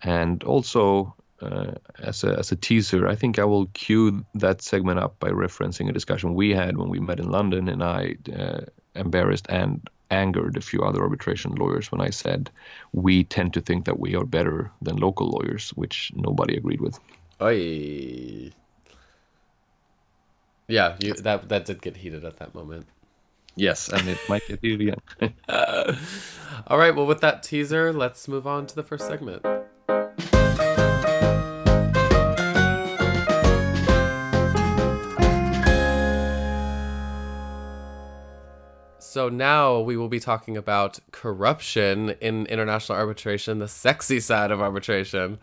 And 0.04 0.44
also, 0.44 1.16
uh, 1.42 1.74
as, 2.00 2.24
a, 2.24 2.38
as 2.38 2.52
a 2.52 2.56
teaser, 2.56 3.08
I 3.08 3.16
think 3.16 3.40
I 3.40 3.44
will 3.44 3.68
cue 3.74 4.25
that 4.36 4.62
segment 4.62 5.00
up 5.00 5.20
by 5.20 5.30
referencing 5.30 5.90
a 5.90 5.94
discussion 5.94 6.36
we 6.36 6.52
had 6.52 6.78
when 6.78 6.90
we 6.90 7.00
met 7.00 7.20
in 7.20 7.30
London, 7.30 7.70
and 7.70 7.84
I 7.84 8.16
uh, 8.38 8.62
embarrassed 8.96 9.48
and 9.50 9.88
angered 10.13 10.58
a 10.58 10.62
few 10.62 10.82
other 10.82 11.01
arbitration 11.01 11.55
lawyers 11.55 11.91
when 11.91 12.01
I 12.01 12.10
said 12.10 12.50
we 12.93 13.24
tend 13.24 13.53
to 13.53 13.62
think 13.62 13.86
that 13.86 14.00
we 14.00 14.15
are 14.15 14.25
better 14.25 14.72
than 14.82 14.98
local 14.98 15.29
lawyers, 15.29 15.70
which 15.72 16.12
nobody 16.15 16.55
agreed 16.55 16.82
with. 16.82 17.00
Oi. 17.41 18.51
Yeah, 20.67 20.96
you, 21.00 21.13
that 21.15 21.50
that 21.50 21.65
did 21.65 21.82
get 21.82 21.98
heated 21.98 22.24
at 22.24 22.38
that 22.38 22.55
moment. 22.55 22.88
Yes, 23.55 23.89
and 23.89 24.08
it 24.08 24.17
might 24.27 24.48
get 24.48 24.60
heated 24.62 24.82
again. 24.82 25.34
All 26.67 26.77
right, 26.77 26.96
well, 26.96 27.05
with 27.05 27.22
that 27.22 27.43
teaser, 27.43 27.93
let's 27.93 28.27
move 28.27 28.48
on 28.48 28.65
to 28.67 28.75
the 28.75 28.84
first 28.84 29.05
segment. 29.05 29.46
So 39.13 39.29
now 39.29 39.79
we 39.79 39.96
will 39.96 40.10
be 40.10 40.20
talking 40.20 40.58
about 40.58 40.98
corruption 41.12 42.15
in 42.20 42.48
international 42.48 42.98
arbitration, 42.98 43.60
the 43.60 43.67
sexy 43.67 44.20
side 44.20 44.50
of 44.50 44.60
arbitration. 44.60 45.38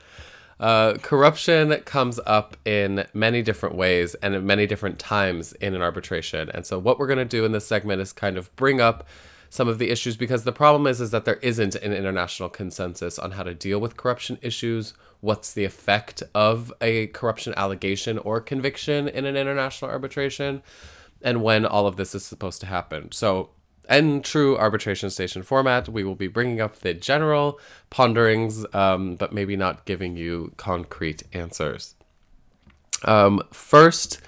Uh, 0.58 0.94
corruption 0.94 1.76
comes 1.84 2.18
up 2.26 2.56
in 2.64 3.06
many 3.14 3.42
different 3.42 3.76
ways 3.76 4.16
and 4.16 4.34
at 4.34 4.42
many 4.42 4.66
different 4.66 4.98
times 4.98 5.52
in 5.52 5.76
an 5.76 5.82
arbitration. 5.82 6.50
And 6.52 6.66
so, 6.66 6.80
what 6.80 6.98
we're 6.98 7.06
going 7.06 7.20
to 7.20 7.24
do 7.24 7.44
in 7.44 7.52
this 7.52 7.64
segment 7.64 8.02
is 8.02 8.12
kind 8.12 8.36
of 8.36 8.54
bring 8.56 8.80
up 8.80 9.06
some 9.50 9.68
of 9.68 9.78
the 9.78 9.90
issues 9.90 10.16
because 10.16 10.42
the 10.42 10.50
problem 10.50 10.88
is 10.88 11.00
is 11.00 11.12
that 11.12 11.24
there 11.24 11.36
isn't 11.36 11.76
an 11.76 11.92
international 11.92 12.48
consensus 12.48 13.20
on 13.20 13.30
how 13.30 13.44
to 13.44 13.54
deal 13.54 13.78
with 13.78 13.96
corruption 13.96 14.36
issues. 14.42 14.94
What's 15.20 15.52
the 15.52 15.64
effect 15.64 16.24
of 16.34 16.72
a 16.80 17.06
corruption 17.06 17.54
allegation 17.56 18.18
or 18.18 18.40
conviction 18.40 19.06
in 19.06 19.26
an 19.26 19.36
international 19.36 19.92
arbitration, 19.92 20.60
and 21.22 21.44
when 21.44 21.64
all 21.64 21.86
of 21.86 21.94
this 21.94 22.16
is 22.16 22.24
supposed 22.24 22.60
to 22.62 22.66
happen. 22.66 23.12
So 23.12 23.50
in 23.88 24.22
true 24.22 24.56
arbitration 24.56 25.10
station 25.10 25.42
format, 25.42 25.88
we 25.88 26.04
will 26.04 26.14
be 26.14 26.28
bringing 26.28 26.60
up 26.60 26.76
the 26.76 26.94
general 26.94 27.58
ponderings, 27.90 28.64
um, 28.75 29.16
but 29.16 29.32
maybe 29.32 29.56
not 29.56 29.84
giving 29.84 30.16
you 30.16 30.52
concrete 30.56 31.22
answers. 31.32 31.94
Um, 33.04 33.40
first, 33.52 34.20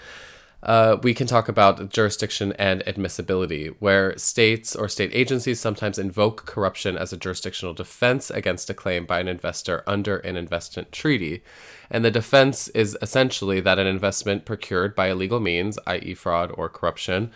uh, 0.62 0.96
we 1.02 1.12
can 1.12 1.26
talk 1.26 1.48
about 1.48 1.90
jurisdiction 1.90 2.52
and 2.52 2.86
admissibility, 2.86 3.68
where 3.80 4.16
states 4.16 4.76
or 4.76 4.88
state 4.88 5.10
agencies 5.12 5.58
sometimes 5.58 5.98
invoke 5.98 6.46
corruption 6.46 6.96
as 6.96 7.12
a 7.12 7.16
jurisdictional 7.16 7.74
defense 7.74 8.30
against 8.30 8.70
a 8.70 8.74
claim 8.74 9.04
by 9.04 9.18
an 9.18 9.26
investor 9.26 9.82
under 9.88 10.18
an 10.18 10.36
investment 10.36 10.92
treaty. 10.92 11.42
And 11.90 12.04
the 12.04 12.12
defense 12.12 12.68
is 12.68 12.96
essentially 13.02 13.60
that 13.60 13.80
an 13.80 13.88
investment 13.88 14.44
procured 14.44 14.94
by 14.94 15.10
illegal 15.10 15.40
means, 15.40 15.78
i.e., 15.86 16.14
fraud 16.14 16.52
or 16.54 16.68
corruption, 16.68 17.32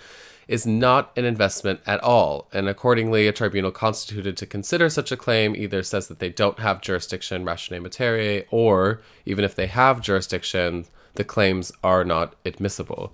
is 0.48 0.66
not 0.66 1.12
an 1.16 1.24
investment 1.24 1.80
at 1.86 2.00
all, 2.02 2.48
and 2.52 2.68
accordingly, 2.68 3.26
a 3.26 3.32
tribunal 3.32 3.72
constituted 3.72 4.36
to 4.36 4.46
consider 4.46 4.88
such 4.88 5.10
a 5.10 5.16
claim 5.16 5.56
either 5.56 5.82
says 5.82 6.06
that 6.06 6.20
they 6.20 6.28
don't 6.28 6.60
have 6.60 6.80
jurisdiction, 6.80 7.44
ratione 7.44 7.82
materiae, 7.82 8.44
or 8.50 9.00
even 9.24 9.44
if 9.44 9.56
they 9.56 9.66
have 9.66 10.00
jurisdiction, 10.00 10.86
the 11.14 11.24
claims 11.24 11.72
are 11.82 12.04
not 12.04 12.34
admissible. 12.44 13.12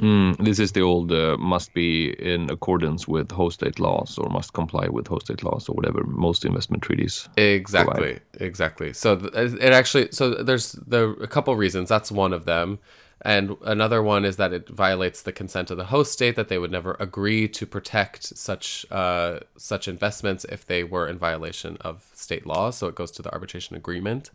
Mm, 0.00 0.42
this 0.42 0.58
is 0.58 0.72
the 0.72 0.80
old 0.80 1.12
uh, 1.12 1.36
must 1.38 1.74
be 1.74 2.12
in 2.18 2.48
accordance 2.50 3.06
with 3.06 3.30
host 3.30 3.60
state 3.60 3.78
laws 3.78 4.16
or 4.16 4.30
must 4.30 4.54
comply 4.54 4.88
with 4.88 5.06
host 5.06 5.26
state 5.26 5.42
laws 5.42 5.68
or 5.68 5.74
whatever 5.74 6.02
most 6.04 6.46
investment 6.46 6.82
treaties. 6.82 7.28
Exactly, 7.36 7.94
provide. 7.94 8.22
exactly. 8.40 8.92
So 8.94 9.16
th- 9.16 9.34
it 9.34 9.72
actually 9.74 10.08
so 10.10 10.42
there's 10.42 10.72
the 10.72 11.10
a 11.20 11.26
couple 11.26 11.54
reasons. 11.54 11.90
That's 11.90 12.10
one 12.10 12.32
of 12.32 12.46
them. 12.46 12.78
And 13.22 13.56
another 13.64 14.02
one 14.02 14.24
is 14.24 14.36
that 14.36 14.52
it 14.52 14.68
violates 14.68 15.22
the 15.22 15.32
consent 15.32 15.70
of 15.70 15.76
the 15.76 15.86
host 15.86 16.12
state 16.12 16.36
that 16.36 16.48
they 16.48 16.58
would 16.58 16.70
never 16.70 16.96
agree 16.98 17.48
to 17.48 17.66
protect 17.66 18.24
such 18.36 18.86
uh, 18.90 19.40
such 19.56 19.88
investments 19.88 20.46
if 20.46 20.64
they 20.64 20.84
were 20.84 21.06
in 21.06 21.18
violation 21.18 21.76
of 21.82 22.08
state 22.14 22.46
law. 22.46 22.70
So 22.70 22.86
it 22.86 22.94
goes 22.94 23.10
to 23.12 23.22
the 23.22 23.32
arbitration 23.32 23.76
agreement. 23.76 24.30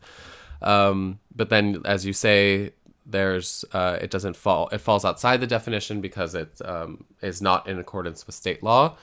Um, 0.61 1.19
but 1.35 1.49
then, 1.49 1.81
as 1.85 2.05
you 2.05 2.13
say, 2.13 2.73
there's 3.07 3.65
uh, 3.71 3.97
it 4.01 4.11
doesn't 4.11 4.35
fall. 4.35 4.69
It 4.71 4.79
falls 4.79 5.03
outside 5.03 5.41
the 5.41 5.47
definition 5.47 5.99
because 5.99 6.35
it 6.35 6.61
um, 6.63 7.05
is 7.21 7.41
not 7.41 7.67
in 7.67 7.79
accordance 7.79 8.27
with 8.27 8.35
state 8.35 8.61
law. 8.61 8.97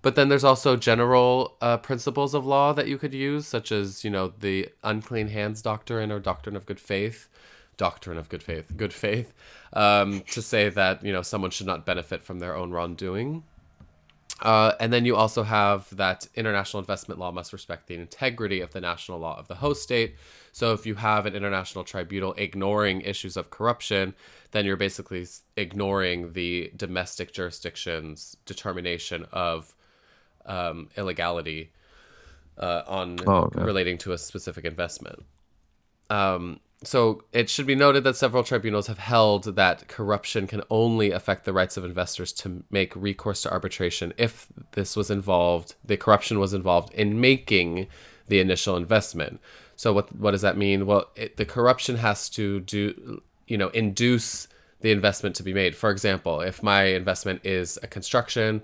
But 0.00 0.14
then 0.14 0.28
there's 0.28 0.44
also 0.44 0.76
general 0.76 1.56
uh, 1.60 1.76
principles 1.76 2.34
of 2.34 2.46
law 2.46 2.72
that 2.72 2.86
you 2.86 2.98
could 2.98 3.14
use, 3.14 3.46
such 3.46 3.70
as 3.70 4.02
you 4.02 4.10
know 4.10 4.32
the 4.40 4.68
unclean 4.82 5.28
hands 5.28 5.62
doctrine 5.62 6.10
or 6.10 6.18
doctrine 6.18 6.56
of 6.56 6.66
good 6.66 6.80
faith 6.80 7.28
doctrine 7.78 8.18
of 8.18 8.28
good 8.28 8.42
faith, 8.42 8.76
good 8.76 8.92
faith, 8.92 9.32
um, 9.72 10.20
to 10.30 10.42
say 10.42 10.68
that 10.68 11.02
you 11.02 11.12
know 11.12 11.22
someone 11.22 11.50
should 11.50 11.66
not 11.66 11.86
benefit 11.86 12.22
from 12.22 12.38
their 12.40 12.54
own 12.54 12.70
wrongdoing. 12.70 13.44
Uh, 14.40 14.72
and 14.78 14.92
then 14.92 15.04
you 15.04 15.16
also 15.16 15.42
have 15.42 15.88
that 15.96 16.28
international 16.36 16.78
investment 16.78 17.18
law 17.18 17.32
must 17.32 17.52
respect 17.52 17.88
the 17.88 17.96
integrity 17.96 18.60
of 18.60 18.70
the 18.72 18.80
national 18.80 19.18
law 19.18 19.36
of 19.36 19.48
the 19.48 19.56
host 19.56 19.82
state. 19.82 20.14
So 20.52 20.72
if 20.72 20.86
you 20.86 20.94
have 20.94 21.26
an 21.26 21.34
international 21.34 21.82
tribunal 21.82 22.34
ignoring 22.34 23.00
issues 23.00 23.36
of 23.36 23.50
corruption, 23.50 24.14
then 24.52 24.64
you're 24.64 24.76
basically 24.76 25.26
ignoring 25.56 26.34
the 26.34 26.70
domestic 26.76 27.32
jurisdiction's 27.32 28.36
determination 28.46 29.26
of 29.32 29.74
um, 30.46 30.88
illegality 30.96 31.72
uh, 32.58 32.82
on 32.86 33.18
Oh, 33.26 33.44
okay. 33.44 33.62
relating 33.62 33.98
to 33.98 34.12
a 34.12 34.18
specific 34.18 34.64
investment. 34.64 35.24
Um, 36.10 36.60
so 36.84 37.22
it 37.32 37.50
should 37.50 37.66
be 37.66 37.74
noted 37.74 38.04
that 38.04 38.16
several 38.16 38.44
tribunals 38.44 38.86
have 38.86 38.98
held 38.98 39.56
that 39.56 39.88
corruption 39.88 40.46
can 40.46 40.62
only 40.70 41.10
affect 41.10 41.44
the 41.44 41.52
rights 41.52 41.76
of 41.76 41.84
investors 41.84 42.32
to 42.34 42.62
make 42.70 42.94
recourse 42.94 43.42
to 43.42 43.50
arbitration 43.50 44.12
if 44.16 44.46
this 44.72 44.94
was 44.94 45.10
involved, 45.10 45.74
the 45.84 45.96
corruption 45.96 46.38
was 46.38 46.54
involved 46.54 46.94
in 46.94 47.20
making 47.20 47.88
the 48.28 48.38
initial 48.38 48.76
investment. 48.76 49.40
So 49.74 49.92
what 49.92 50.14
what 50.14 50.30
does 50.32 50.42
that 50.42 50.56
mean? 50.56 50.86
Well, 50.86 51.10
it, 51.16 51.36
the 51.36 51.44
corruption 51.44 51.96
has 51.96 52.28
to 52.30 52.60
do, 52.60 53.22
you 53.48 53.58
know, 53.58 53.68
induce 53.70 54.46
the 54.80 54.92
investment 54.92 55.34
to 55.36 55.42
be 55.42 55.52
made. 55.52 55.74
For 55.74 55.90
example, 55.90 56.40
if 56.40 56.62
my 56.62 56.84
investment 56.84 57.44
is 57.44 57.78
a 57.82 57.88
construction 57.88 58.62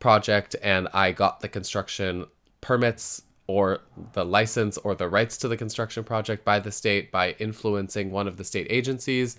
project 0.00 0.56
and 0.62 0.88
I 0.92 1.12
got 1.12 1.40
the 1.40 1.48
construction 1.48 2.26
permits 2.60 3.22
or 3.46 3.80
the 4.12 4.24
license 4.24 4.78
or 4.78 4.94
the 4.94 5.08
rights 5.08 5.36
to 5.38 5.48
the 5.48 5.56
construction 5.56 6.04
project 6.04 6.44
by 6.44 6.58
the 6.58 6.70
state 6.70 7.10
by 7.10 7.32
influencing 7.38 8.10
one 8.10 8.28
of 8.28 8.36
the 8.36 8.44
state 8.44 8.66
agencies 8.70 9.36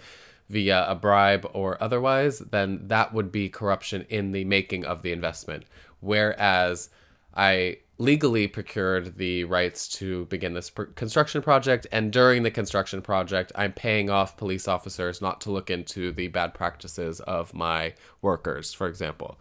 via 0.50 0.86
a 0.88 0.96
bribe 0.96 1.50
or 1.54 1.82
otherwise, 1.82 2.40
then 2.40 2.88
that 2.88 3.14
would 3.14 3.32
be 3.32 3.50
corruption 3.50 4.06
in 4.10 4.32
the 4.32 4.44
making 4.44 4.86
of 4.86 5.02
the 5.02 5.12
investment. 5.12 5.64
Whereas 6.02 6.90
I 7.34 7.78
legally 7.98 8.48
procured 8.48 9.18
the 9.18 9.44
rights 9.46 9.88
to 9.88 10.26
begin 10.26 10.54
this 10.54 10.70
pr- 10.70 10.84
construction 10.84 11.42
project, 11.42 11.88
and 11.92 12.12
during 12.12 12.44
the 12.44 12.52
construction 12.52 13.02
project, 13.02 13.52
I'm 13.56 13.72
paying 13.72 14.10
off 14.10 14.36
police 14.36 14.68
officers 14.68 15.22
not 15.22 15.40
to 15.42 15.52
look 15.52 15.70
into 15.70 16.12
the 16.12 16.28
bad 16.28 16.54
practices 16.54 17.20
of 17.22 17.54
my 17.54 17.94
workers, 18.22 18.74
for 18.74 18.88
example. 18.88 19.40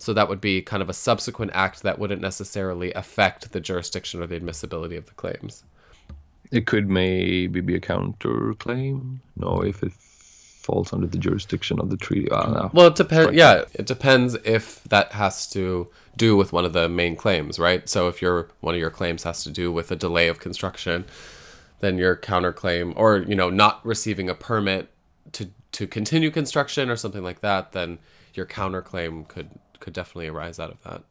So 0.00 0.14
that 0.14 0.28
would 0.28 0.40
be 0.40 0.62
kind 0.62 0.82
of 0.82 0.88
a 0.88 0.94
subsequent 0.94 1.52
act 1.54 1.82
that 1.82 1.98
wouldn't 1.98 2.22
necessarily 2.22 2.92
affect 2.94 3.52
the 3.52 3.60
jurisdiction 3.60 4.22
or 4.22 4.26
the 4.26 4.36
admissibility 4.36 4.96
of 4.96 5.06
the 5.06 5.12
claims. 5.12 5.62
It 6.50 6.66
could 6.66 6.88
maybe 6.88 7.60
be 7.60 7.76
a 7.76 7.80
counterclaim. 7.80 9.18
No, 9.36 9.62
if 9.62 9.82
it 9.82 9.92
falls 9.92 10.92
under 10.92 11.06
the 11.06 11.18
jurisdiction 11.18 11.80
of 11.80 11.90
the 11.90 11.96
treaty. 11.96 12.30
Ah, 12.30 12.50
no. 12.50 12.70
Well, 12.72 12.86
it 12.88 12.94
depends. 12.94 13.32
Yeah, 13.32 13.64
it 13.74 13.86
depends 13.86 14.34
if 14.44 14.82
that 14.84 15.12
has 15.12 15.48
to 15.50 15.88
do 16.16 16.36
with 16.36 16.52
one 16.52 16.64
of 16.64 16.72
the 16.72 16.88
main 16.88 17.16
claims, 17.16 17.58
right? 17.58 17.88
So 17.88 18.08
if 18.08 18.20
your 18.22 18.48
one 18.60 18.74
of 18.74 18.80
your 18.80 18.90
claims 18.90 19.22
has 19.24 19.42
to 19.44 19.50
do 19.50 19.72
with 19.72 19.90
a 19.90 19.96
delay 19.96 20.28
of 20.28 20.40
construction, 20.40 21.04
then 21.80 21.98
your 21.98 22.16
counterclaim, 22.16 22.92
or 22.96 23.18
you 23.18 23.34
know, 23.34 23.50
not 23.50 23.84
receiving 23.84 24.28
a 24.28 24.34
permit 24.34 24.88
to 25.32 25.50
to 25.72 25.86
continue 25.86 26.30
construction 26.30 26.90
or 26.90 26.96
something 26.96 27.22
like 27.22 27.40
that, 27.40 27.72
then 27.72 27.98
your 28.34 28.46
counterclaim 28.46 29.26
could 29.28 29.50
could 29.80 29.92
definitely 29.92 30.28
arise 30.28 30.58
out 30.58 30.70
of 30.70 30.82
that. 30.82 31.02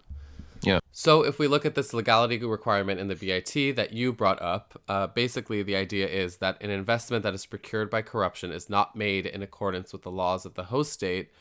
Yeah. 0.62 0.80
So 0.92 1.24
if 1.24 1.40
we 1.40 1.48
look 1.48 1.66
at 1.66 1.76
this 1.76 1.94
legality 1.94 2.44
requirement 2.44 3.00
in 3.00 3.08
the 3.08 3.16
BIT 3.16 3.76
that 3.76 3.94
you 3.94 4.12
brought 4.12 4.42
up, 4.42 4.82
uh, 4.88 5.08
basically 5.08 5.64
the 5.64 5.76
idea 5.76 6.08
is 6.08 6.38
that 6.38 6.62
an 6.62 6.70
investment 6.70 7.24
that 7.24 7.34
is 7.34 7.46
procured 7.46 7.90
by 7.90 8.02
corruption 8.02 8.52
is 8.52 8.70
not 8.70 8.96
made 8.96 9.26
in 9.26 9.42
accordance 9.42 9.94
with 9.94 10.02
the 10.02 10.12
laws 10.12 10.46
of 10.46 10.56
the 10.56 10.66
host 10.66 10.92
state, 10.92 11.32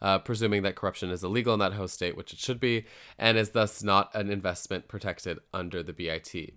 uh, 0.00 0.18
presuming 0.18 0.62
that 0.62 0.74
corruption 0.74 1.10
is 1.10 1.22
illegal 1.22 1.52
in 1.52 1.60
that 1.60 1.74
host 1.74 1.94
state, 1.94 2.16
which 2.16 2.32
it 2.32 2.38
should 2.38 2.60
be, 2.60 2.86
and 3.18 3.36
is 3.36 3.50
thus 3.50 3.82
not 3.82 4.14
an 4.14 4.30
investment 4.30 4.88
protected 4.88 5.38
under 5.52 5.82
the 5.82 5.92
BIT. 5.92 6.54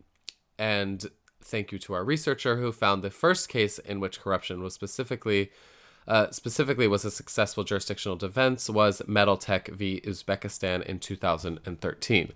And 0.57 1.05
thank 1.41 1.71
you 1.71 1.79
to 1.79 1.93
our 1.93 2.03
researcher 2.03 2.57
who 2.57 2.71
found 2.71 3.03
the 3.03 3.11
first 3.11 3.49
case 3.49 3.77
in 3.77 3.99
which 3.99 4.21
corruption 4.21 4.63
was 4.63 4.73
specifically 4.73 5.51
uh, 6.07 6.29
specifically 6.31 6.87
was 6.87 7.05
a 7.05 7.11
successful 7.11 7.63
jurisdictional 7.63 8.15
defense 8.15 8.69
was 8.69 9.01
Metaltech 9.07 9.69
v 9.69 10.01
Uzbekistan 10.05 10.83
in 10.83 10.99
2013. 10.99 12.31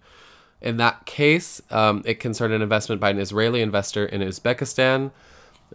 In 0.61 0.77
that 0.77 1.05
case, 1.05 1.61
um, 1.71 2.01
it 2.05 2.19
concerned 2.19 2.53
an 2.53 2.61
investment 2.61 2.99
by 2.99 3.11
an 3.11 3.19
Israeli 3.19 3.61
investor 3.61 4.05
in 4.05 4.21
Uzbekistan, 4.21 5.11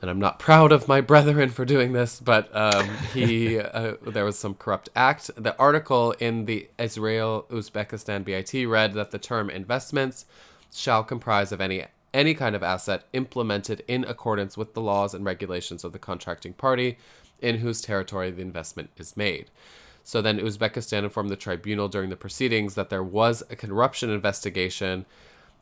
and 0.03 0.11
I'm 0.11 0.19
not 0.19 0.39
proud 0.39 0.73
of 0.73 0.89
my 0.89 1.01
brethren 1.01 1.49
for 1.51 1.65
doing 1.65 1.93
this, 1.93 2.21
but 2.21 2.55
um, 2.55 2.89
he 3.13 3.59
uh, 3.61 3.95
there 4.05 4.25
was 4.25 4.39
some 4.39 4.55
corrupt 4.55 4.89
act. 4.97 5.31
The 5.37 5.57
article 5.57 6.13
in 6.13 6.47
the 6.47 6.69
Israel 6.79 7.47
Uzbekistan 7.49 8.25
BIT 8.25 8.69
read 8.69 8.95
that 8.95 9.11
the 9.13 9.19
term 9.19 9.49
investments 9.49 10.27
shall 10.73 11.05
comprise 11.05 11.53
of 11.53 11.61
any 11.61 11.85
any 12.13 12.35
kind 12.35 12.55
of 12.55 12.63
asset 12.63 13.05
implemented 13.13 13.83
in 13.89 14.05
accordance 14.05 14.57
with 14.57 14.75
the 14.75 14.81
laws 14.81 15.15
and 15.15 15.25
regulations 15.25 15.83
of 15.83 15.93
the 15.93 15.99
contracting 15.99 16.53
party 16.53 16.97
in 17.41 17.59
whose 17.59 17.81
territory 17.81 18.31
the 18.31 18.43
investment 18.43 18.91
is 18.97 19.17
made. 19.17 19.51
So 20.03 20.21
then 20.21 20.39
Uzbekistan 20.39 21.05
informed 21.05 21.31
the 21.31 21.37
tribunal 21.37 21.89
during 21.89 22.11
the 22.11 22.17
proceedings 22.17 22.75
that 22.75 22.91
there 22.91 23.03
was 23.03 23.43
a 23.49 23.57
corruption 23.57 24.11
investigation 24.11 25.07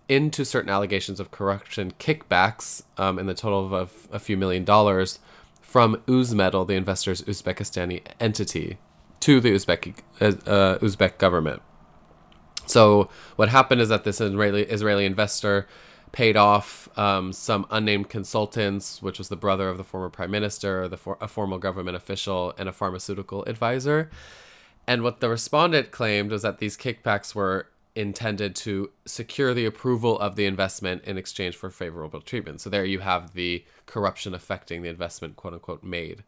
into 0.09 0.45
certain 0.45 0.71
allegations 0.71 1.21
of 1.21 1.31
corruption 1.31 1.93
kickbacks 1.99 2.83
um, 2.99 3.19
in 3.19 3.27
the 3.27 3.35
total 3.35 3.73
of 3.75 4.09
a, 4.13 4.19
few 4.19 4.37
million 4.37 4.65
dollars 4.65 5.21
from 5.61 5.97
Uzmetal, 6.07 6.67
the 6.67 6.75
investor's 6.75 7.23
Uzbekistani 7.23 8.03
entity, 8.19 8.79
to 9.21 9.41
the 9.41 9.53
Uzbek 9.53 9.95
uh, 10.21 10.27
uh, 10.51 10.79
Uzbek 10.79 11.19
government. 11.19 11.63
So 12.67 13.09
what 13.37 13.49
happened 13.49 13.81
is 13.81 13.89
that 13.89 14.05
this 14.05 14.21
Israeli 14.21 14.65
Israeli 14.65 15.05
investor 15.05 15.67
paid 16.12 16.37
off 16.37 16.88
um, 16.98 17.33
some 17.33 17.66
unnamed 17.70 18.09
consultants, 18.09 19.03
which 19.03 19.18
was 19.18 19.29
the 19.29 19.37
brother 19.37 19.68
of 19.68 19.79
the 19.79 19.85
former 19.85 20.11
prime 20.11 20.31
minister, 20.31 20.87
the 20.87 20.96
for- 20.98 21.18
a 21.20 21.29
formal 21.29 21.59
government 21.59 21.96
official, 21.96 22.55
and 22.59 22.68
a 22.68 22.72
pharmaceutical 22.72 23.42
advisor. 23.44 24.11
And 24.87 25.03
what 25.03 25.20
the 25.20 25.29
respondent 25.29 25.90
claimed 25.90 26.31
was 26.31 26.42
that 26.42 26.59
these 26.59 26.77
kickbacks 26.77 27.35
were 27.35 27.68
intended 27.94 28.57
to 28.57 28.90
secure 29.05 29.53
the 29.55 29.66
approval 29.66 30.18
of 30.18 30.37
the 30.37 30.46
investment 30.46 31.05
in 31.05 31.18
exchange 31.18 31.57
for 31.57 31.70
favorable 31.70 32.20
treatment. 32.20 32.61
So 32.61 32.70
there 32.70 32.85
you 32.85 33.01
have 33.01 33.35
the 33.35 33.64
corruption 33.87 34.35
affecting 34.35 34.83
the 34.83 34.88
investment, 34.88 35.37
quote 35.37 35.55
unquote, 35.55 35.83
made. 35.83 36.25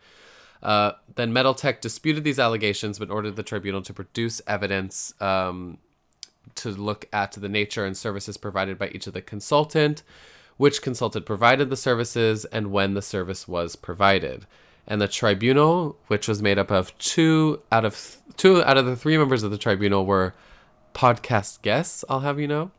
Uh, 0.63 0.93
then 1.15 1.33
Metaltech 1.33 1.81
disputed 1.81 2.25
these 2.25 2.39
allegations, 2.39 2.99
but 2.99 3.11
ordered 3.11 3.37
the 3.37 3.43
tribunal 3.43 3.83
to 3.83 3.93
produce 3.93 4.41
evidence 4.47 5.15
um, 5.21 5.79
to 6.57 6.71
look 6.71 7.07
at 7.13 7.33
the 7.33 7.49
nature 7.49 7.85
and 7.85 7.97
services 7.97 8.37
provided 8.37 8.79
by 8.79 8.89
each 8.89 9.07
of 9.07 9.13
the 9.15 9.23
consultant, 9.23 10.03
which 10.57 10.83
consultant 10.83 11.27
provided 11.27 11.71
the 11.71 11.77
services, 11.77 12.45
and 12.47 12.71
when 12.71 12.95
the 12.95 13.03
service 13.03 13.49
was 13.49 13.77
provided. 13.77 14.47
And 14.87 15.01
the 15.01 15.09
tribunal, 15.09 15.97
which 16.09 16.29
was 16.29 16.43
made 16.43 16.59
up 16.59 16.71
of 16.71 16.97
two 16.99 17.63
out 17.73 17.85
of 17.85 17.95
th- 17.97 18.37
two 18.37 18.63
out 18.65 18.77
of 18.77 18.85
the 18.87 18.97
three 18.97 19.17
members 19.17 19.43
of 19.43 19.51
the 19.51 19.59
tribunal, 19.59 20.05
were 20.05 20.35
podcast 20.95 21.63
guests. 21.63 22.05
I'll 22.09 22.21
have 22.21 22.39
you 22.39 22.47
know, 22.47 22.71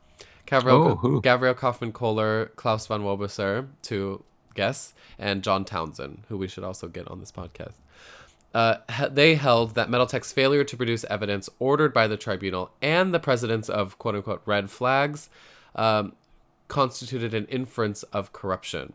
Gabrielle, 0.46 1.00
Oh? 1.02 1.20
Gabriel 1.20 1.54
Kaufman 1.54 1.92
Kohler, 1.92 2.52
Claus 2.56 2.86
von 2.86 3.02
Wobeser, 3.02 3.66
two 3.82 4.22
guests, 4.54 4.94
and 5.18 5.42
John 5.42 5.64
Townsend, 5.64 6.22
who 6.28 6.38
we 6.38 6.46
should 6.48 6.64
also 6.64 6.86
get 6.88 7.08
on 7.08 7.18
this 7.20 7.32
podcast. 7.32 7.74
Uh, 8.56 8.76
they 9.20 9.34
held 9.34 9.74
that 9.74 9.88
Metaltech's 9.90 10.32
failure 10.32 10.64
to 10.64 10.76
produce 10.76 11.04
evidence 11.16 11.50
ordered 11.58 11.92
by 11.92 12.06
the 12.08 12.16
tribunal 12.16 12.70
and 12.80 13.12
the 13.12 13.20
presence 13.28 13.68
of 13.68 13.98
quote 13.98 14.14
unquote 14.16 14.42
red 14.46 14.70
flags 14.70 15.28
um, 15.74 16.04
constituted 16.68 17.32
an 17.34 17.46
inference 17.58 18.02
of 18.18 18.32
corruption. 18.32 18.94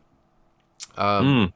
Um, 0.98 1.54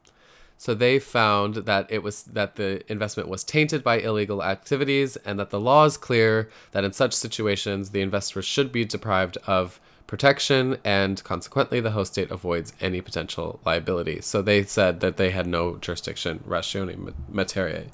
So 0.58 0.74
they 0.74 1.00
found 1.00 1.56
that 1.70 1.86
it 1.90 2.02
was 2.02 2.24
that 2.24 2.56
the 2.56 2.70
investment 2.92 3.28
was 3.30 3.44
tainted 3.44 3.84
by 3.84 4.00
illegal 4.00 4.42
activities, 4.42 5.18
and 5.18 5.38
that 5.40 5.50
the 5.50 5.60
law 5.60 5.84
is 5.86 5.98
clear 5.98 6.50
that 6.72 6.84
in 6.84 6.94
such 6.94 7.14
situations 7.14 7.90
the 7.90 8.02
investors 8.02 8.46
should 8.46 8.72
be 8.72 8.86
deprived 8.86 9.38
of 9.46 9.80
protection, 10.08 10.78
and 10.84 11.24
consequently 11.24 11.80
the 11.80 11.92
host 11.92 12.14
state 12.14 12.32
avoids 12.32 12.74
any 12.82 13.02
potential 13.02 13.60
liability. 13.66 14.22
So 14.22 14.42
they 14.42 14.64
said 14.64 15.00
that 15.00 15.18
they 15.18 15.32
had 15.32 15.48
no 15.48 15.78
jurisdiction, 15.78 16.44
ratione 16.48 17.14
materiae. 17.30 17.90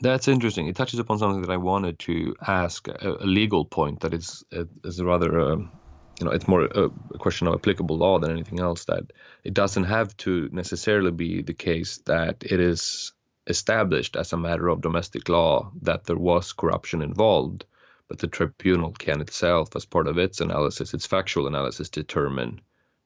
That's 0.00 0.28
interesting. 0.28 0.68
It 0.68 0.76
touches 0.76 1.00
upon 1.00 1.18
something 1.18 1.42
that 1.42 1.50
I 1.50 1.56
wanted 1.56 1.98
to 2.00 2.36
ask 2.46 2.86
a, 2.88 3.16
a 3.20 3.26
legal 3.26 3.64
point 3.64 4.00
that 4.00 4.14
is 4.14 4.44
is 4.84 5.02
rather 5.02 5.40
um, 5.40 5.72
you 6.20 6.24
know 6.24 6.30
it's 6.30 6.46
more 6.46 6.64
a 6.64 6.90
question 7.18 7.48
of 7.48 7.54
applicable 7.54 7.96
law 7.96 8.18
than 8.18 8.30
anything 8.30 8.60
else. 8.60 8.84
That 8.84 9.04
it 9.44 9.54
doesn't 9.54 9.84
have 9.84 10.16
to 10.18 10.48
necessarily 10.52 11.10
be 11.10 11.42
the 11.42 11.54
case 11.54 11.98
that 12.06 12.36
it 12.42 12.60
is 12.60 13.12
established 13.48 14.14
as 14.14 14.32
a 14.32 14.36
matter 14.36 14.68
of 14.68 14.82
domestic 14.82 15.28
law 15.28 15.70
that 15.82 16.04
there 16.04 16.18
was 16.18 16.52
corruption 16.52 17.02
involved, 17.02 17.64
but 18.08 18.18
the 18.18 18.26
tribunal 18.26 18.92
can 18.92 19.20
itself, 19.20 19.76
as 19.76 19.84
part 19.84 20.06
of 20.06 20.18
its 20.18 20.40
analysis, 20.40 20.94
its 20.94 21.06
factual 21.06 21.46
analysis, 21.46 21.88
determine 21.88 22.60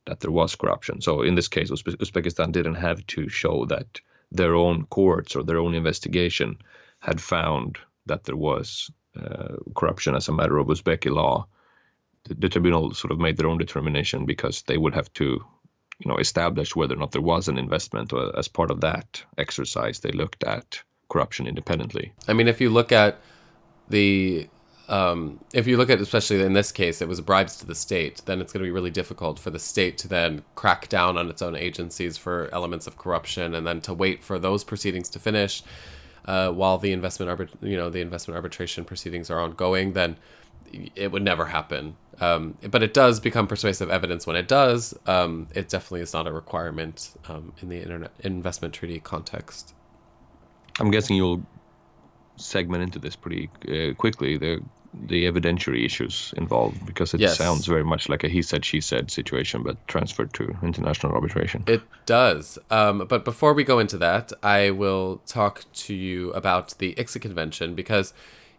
that 0.06 0.20
there 0.20 0.30
was 0.30 0.54
corruption. 0.54 1.00
So 1.00 1.22
in 1.22 1.34
this 1.34 1.48
case, 1.48 1.70
Uzbekistan 1.70 2.52
didn't 2.52 2.76
have 2.76 3.06
to 3.08 3.28
show 3.28 3.66
that 3.66 4.00
their 4.30 4.54
own 4.54 4.86
courts 4.86 5.36
or 5.36 5.42
their 5.42 5.58
own 5.58 5.74
investigation 5.74 6.56
had 7.00 7.20
found 7.20 7.78
that 8.06 8.24
there 8.24 8.36
was 8.36 8.90
uh, 9.16 9.56
corruption 9.76 10.14
as 10.14 10.28
a 10.28 10.32
matter 10.32 10.58
of 10.58 10.68
Uzbeki 10.68 11.12
law. 11.12 11.46
The, 12.24 12.34
the 12.34 12.48
tribunal 12.48 12.94
sort 12.94 13.12
of 13.12 13.18
made 13.18 13.36
their 13.36 13.48
own 13.48 13.58
determination 13.58 14.24
because 14.24 14.62
they 14.62 14.78
would 14.78 14.94
have 14.94 15.12
to, 15.14 15.24
you 15.24 16.06
know, 16.08 16.16
establish 16.16 16.74
whether 16.74 16.94
or 16.94 16.98
not 16.98 17.12
there 17.12 17.20
was 17.20 17.48
an 17.48 17.58
investment. 17.58 18.12
Or 18.12 18.36
as 18.38 18.48
part 18.48 18.70
of 18.70 18.80
that 18.80 19.22
exercise, 19.36 20.00
they 20.00 20.12
looked 20.12 20.44
at 20.44 20.80
corruption 21.10 21.46
independently. 21.46 22.12
I 22.26 22.32
mean, 22.32 22.48
if 22.48 22.60
you 22.60 22.70
look 22.70 22.90
at 22.92 23.18
the, 23.88 24.48
um, 24.92 25.40
if 25.54 25.66
you 25.66 25.78
look 25.78 25.88
at 25.88 26.00
especially 26.02 26.42
in 26.42 26.52
this 26.52 26.70
case, 26.70 27.00
it 27.00 27.08
was 27.08 27.20
bribes 27.22 27.56
to 27.56 27.66
the 27.66 27.74
state. 27.74 28.20
Then 28.26 28.42
it's 28.42 28.52
going 28.52 28.62
to 28.62 28.66
be 28.66 28.70
really 28.70 28.90
difficult 28.90 29.38
for 29.38 29.48
the 29.50 29.58
state 29.58 29.96
to 29.98 30.08
then 30.08 30.42
crack 30.54 30.90
down 30.90 31.16
on 31.16 31.30
its 31.30 31.40
own 31.40 31.56
agencies 31.56 32.18
for 32.18 32.50
elements 32.52 32.86
of 32.86 32.98
corruption, 32.98 33.54
and 33.54 33.66
then 33.66 33.80
to 33.82 33.94
wait 33.94 34.22
for 34.22 34.38
those 34.38 34.64
proceedings 34.64 35.08
to 35.08 35.18
finish 35.18 35.62
uh, 36.26 36.50
while 36.50 36.76
the 36.76 36.92
investment 36.92 37.30
arbit- 37.32 37.56
you 37.62 37.76
know, 37.76 37.88
the 37.88 38.00
investment 38.02 38.36
arbitration 38.36 38.84
proceedings 38.84 39.30
are 39.30 39.40
ongoing. 39.40 39.94
Then 39.94 40.18
it 40.94 41.10
would 41.10 41.22
never 41.22 41.46
happen. 41.46 41.96
Um, 42.20 42.58
but 42.70 42.82
it 42.82 42.92
does 42.92 43.18
become 43.18 43.46
persuasive 43.46 43.90
evidence 43.90 44.26
when 44.26 44.36
it 44.36 44.46
does. 44.46 44.94
Um, 45.06 45.48
it 45.54 45.70
definitely 45.70 46.02
is 46.02 46.12
not 46.12 46.26
a 46.26 46.32
requirement 46.32 47.12
um, 47.28 47.54
in 47.62 47.70
the 47.70 47.80
internet 47.80 48.12
investment 48.20 48.74
treaty 48.74 49.00
context. 49.00 49.74
I'm 50.80 50.90
guessing 50.90 51.16
you'll 51.16 51.42
segment 52.36 52.82
into 52.82 52.98
this 52.98 53.16
pretty 53.16 53.50
uh, 53.68 53.94
quickly. 53.94 54.36
The 54.36 54.62
the 54.94 55.24
evidentiary 55.24 55.84
issues 55.84 56.34
involved 56.36 56.84
because 56.84 57.14
it 57.14 57.20
Yes. 57.20 57.38
sounds 57.38 57.66
very 57.66 57.84
much 57.84 58.08
like 58.08 58.24
a 58.24 58.28
he 58.28 58.42
said 58.42 58.64
she 58.64 58.80
said 58.80 59.10
situation, 59.10 59.62
but 59.62 59.76
transferred 59.88 60.32
to 60.34 60.54
international 60.62 61.12
arbitration. 61.14 61.64
It 61.66 61.82
does. 62.06 62.58
Um, 62.70 63.06
but 63.08 63.24
before 63.24 63.54
we 63.54 63.64
go 63.64 63.78
into 63.78 63.96
that, 63.98 64.32
I 64.42 64.70
will 64.70 65.22
talk 65.26 65.64
to 65.74 65.94
you 65.94 66.30
about 66.32 66.74
the 66.78 66.94
ICSID 66.98 67.22
Convention 67.22 67.74
because 67.74 68.12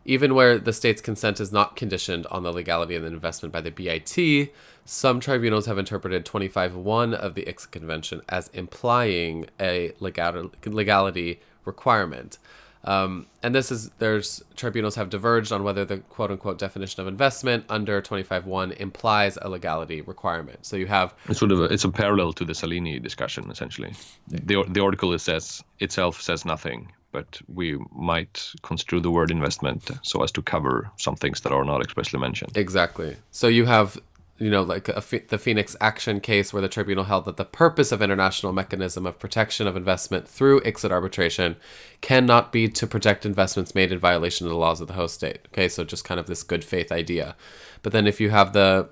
even 0.06 0.34
where 0.36 0.58
the 0.58 0.74
state's 0.74 1.02
consent 1.02 1.40
is 1.40 1.52
not 1.52 1.76
conditioned 1.76 2.26
on 2.28 2.44
the 2.44 2.52
legality 2.52 2.96
of 2.96 3.04
the 3.04 3.08
investment 3.08 3.54
by 3.54 3.62
the 3.62 3.72
BIT, 3.72 4.50
some 4.86 5.20
tribunals 5.22 5.66
have 5.68 5.78
interpreted 5.78 6.26
25.1 6.26 7.14
of 7.14 7.36
the 7.36 7.44
ICSID 7.44 7.72
Convention 7.72 8.22
as 8.28 8.50
implying 8.50 9.46
a 9.60 9.94
legal- 10.00 10.52
legality 10.66 11.40
requirement. 11.64 12.38
Um, 12.86 13.28
and 13.42 13.56
this 13.56 13.72
is 13.72 13.90
there's 14.00 14.44
tribunals 14.56 14.96
have 14.96 15.10
diverged 15.10 15.52
on 15.52 15.64
whether 15.64 15.86
the 15.86 15.98
quote 15.98 16.32
unquote 16.32 16.58
definition 16.58 17.02
of 17.02 17.08
investment 17.08 17.66
under 17.70 18.02
25.1 18.02 18.76
implies 18.78 19.38
a 19.42 19.50
legality 19.50 20.02
requirement. 20.02 20.66
So 20.66 20.76
you 20.76 20.88
have 20.88 21.14
It's 21.30 21.40
sort 21.40 21.52
of 21.52 21.60
a, 21.62 21.64
it's 21.66 21.86
a 21.86 21.90
parallel 21.90 22.34
to 22.34 22.46
the 22.46 22.54
Salini 22.54 23.00
discussion 23.00 23.50
essentially. 23.50 23.94
The 24.28 24.64
the 24.68 24.82
article 24.82 25.14
it 25.14 25.20
says 25.20 25.64
itself 25.80 26.22
says 26.22 26.46
nothing, 26.46 26.92
but 27.14 27.40
we 27.48 27.78
might 27.96 28.52
construe 28.64 29.00
the 29.00 29.12
word 29.12 29.32
investment 29.32 29.90
so 30.02 30.24
as 30.24 30.32
to 30.34 30.42
cover 30.42 30.92
some 30.98 31.16
things 31.16 31.42
that 31.42 31.54
are 31.54 31.64
not 31.64 31.82
expressly 31.82 32.20
mentioned. 32.20 32.58
Exactly. 32.58 33.16
So 33.32 33.48
you 33.48 33.66
have, 33.66 33.98
you 34.40 34.50
know, 34.50 34.64
like 34.64 34.86
the 34.86 35.38
Phoenix 35.38 35.76
Action 35.80 36.20
case 36.20 36.52
where 36.52 36.62
the 36.62 36.68
tribunal 36.68 37.04
held 37.04 37.26
that 37.26 37.38
the 37.38 37.46
purpose 37.46 37.92
of 37.92 38.02
international 38.02 38.52
mechanism 38.52 39.06
of 39.06 39.20
protection 39.20 39.68
of 39.68 39.78
investment 39.78 40.28
through 40.28 40.60
ICSID 40.62 40.92
arbitration 40.92 41.56
cannot 42.02 42.52
be 42.52 42.68
to 42.68 42.88
protect 42.88 43.28
investments 43.28 43.76
made 43.76 43.92
in 43.92 44.00
violation 44.00 44.48
of 44.48 44.52
the 44.52 44.58
laws 44.58 44.82
of 44.82 44.88
the 44.88 44.94
host 44.94 45.16
state. 45.16 45.48
Okay, 45.50 45.70
so 45.70 45.84
just 45.84 46.04
kind 46.04 46.20
of 46.20 46.26
this 46.26 46.42
good 46.42 46.64
faith 46.64 46.92
idea. 46.92 47.36
But 47.84 47.94
then 47.94 48.08
if 48.08 48.20
you 48.20 48.32
have 48.32 48.54
the 48.54 48.90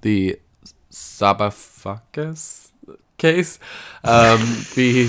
the 0.00 0.40
Sabafakis 0.90 2.69
case, 3.20 3.60
um, 4.02 4.38
v 4.74 5.04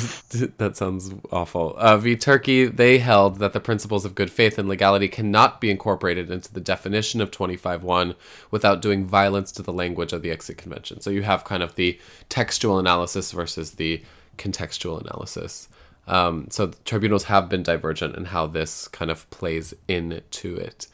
that 0.58 0.78
sounds 0.78 1.12
awful. 1.32 1.76
Uh, 1.78 1.97
v 1.97 2.15
Turkey, 2.15 2.65
they 2.65 3.00
held 3.00 3.39
that 3.39 3.54
the 3.54 3.60
principles 3.60 4.06
of 4.06 4.13
good 4.13 4.30
faith 4.30 4.60
and 4.60 4.69
legality 4.69 5.08
cannot 5.08 5.60
be 5.60 5.71
incorporated 5.71 6.30
into 6.30 6.54
the 6.54 6.62
definition 6.62 7.21
of 7.21 7.32
25.1 7.32 8.15
without 8.52 8.82
doing 8.82 9.06
violence 9.06 9.52
to 9.54 9.63
the 9.63 9.74
language 9.74 10.13
of 10.13 10.21
the 10.21 10.30
ICSID 10.30 10.58
Convention. 10.58 11.02
So 11.02 11.10
you 11.10 11.24
have 11.24 11.43
kind 11.43 11.63
of 11.63 11.76
the 11.76 12.00
textual 12.30 12.78
analysis 12.78 13.32
versus 13.32 13.71
the 13.71 14.04
contextual 14.38 15.02
analysis. 15.02 15.67
Um, 16.08 16.47
so 16.50 16.71
tribunals 16.86 17.26
have 17.26 17.50
been 17.50 17.63
divergent 17.63 18.15
in 18.15 18.26
how 18.26 18.47
this 18.47 18.88
kind 18.88 19.10
of 19.10 19.30
plays 19.30 19.74
into 19.88 20.56
it. 20.56 20.88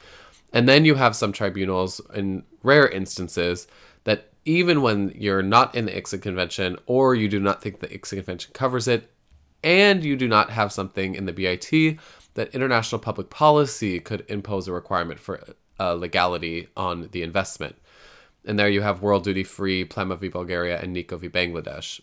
And 0.54 0.68
then 0.68 0.86
you 0.86 0.96
have 0.96 1.16
some 1.16 1.34
tribunals, 1.34 2.00
in 2.14 2.44
rare 2.64 2.88
instances, 2.88 3.68
that 4.06 4.30
even 4.48 4.82
when 4.82 5.12
you're 5.14 5.44
not 5.44 5.76
in 5.76 5.86
the 5.86 5.92
ICSID 5.92 6.22
convention 6.22 6.78
or 6.86 7.14
you 7.14 7.28
do 7.28 7.40
not 7.40 7.62
think 7.62 7.82
the 7.82 7.88
ICSID 7.88 8.16
convention 8.16 8.52
covers 8.54 8.88
it, 8.88 9.12
and 9.62 10.06
you 10.06 10.16
do 10.16 10.28
not 10.28 10.52
have 10.52 10.72
something 10.72 11.16
in 11.16 11.26
the 11.26 11.34
BIT, 11.34 12.00
that 12.36 12.56
international 12.56 13.00
public 13.00 13.30
policy 13.30 14.00
could 14.00 14.24
impose 14.30 14.68
a 14.68 14.72
requirement 14.72 15.20
for 15.20 15.44
uh, 15.80 15.94
legality 15.94 16.70
on 16.78 17.10
the 17.12 17.24
investment. 17.24 17.76
And 18.46 18.58
there 18.58 18.70
you 18.70 18.82
have 18.82 19.02
World 19.02 19.26
Duty 19.26 19.44
Free, 19.44 19.84
Plama 19.84 20.16
v 20.16 20.30
Bulgaria, 20.30 20.80
and 20.80 20.96
Niko 20.96 21.20
v 21.20 21.28
Bangladesh. 21.28 22.00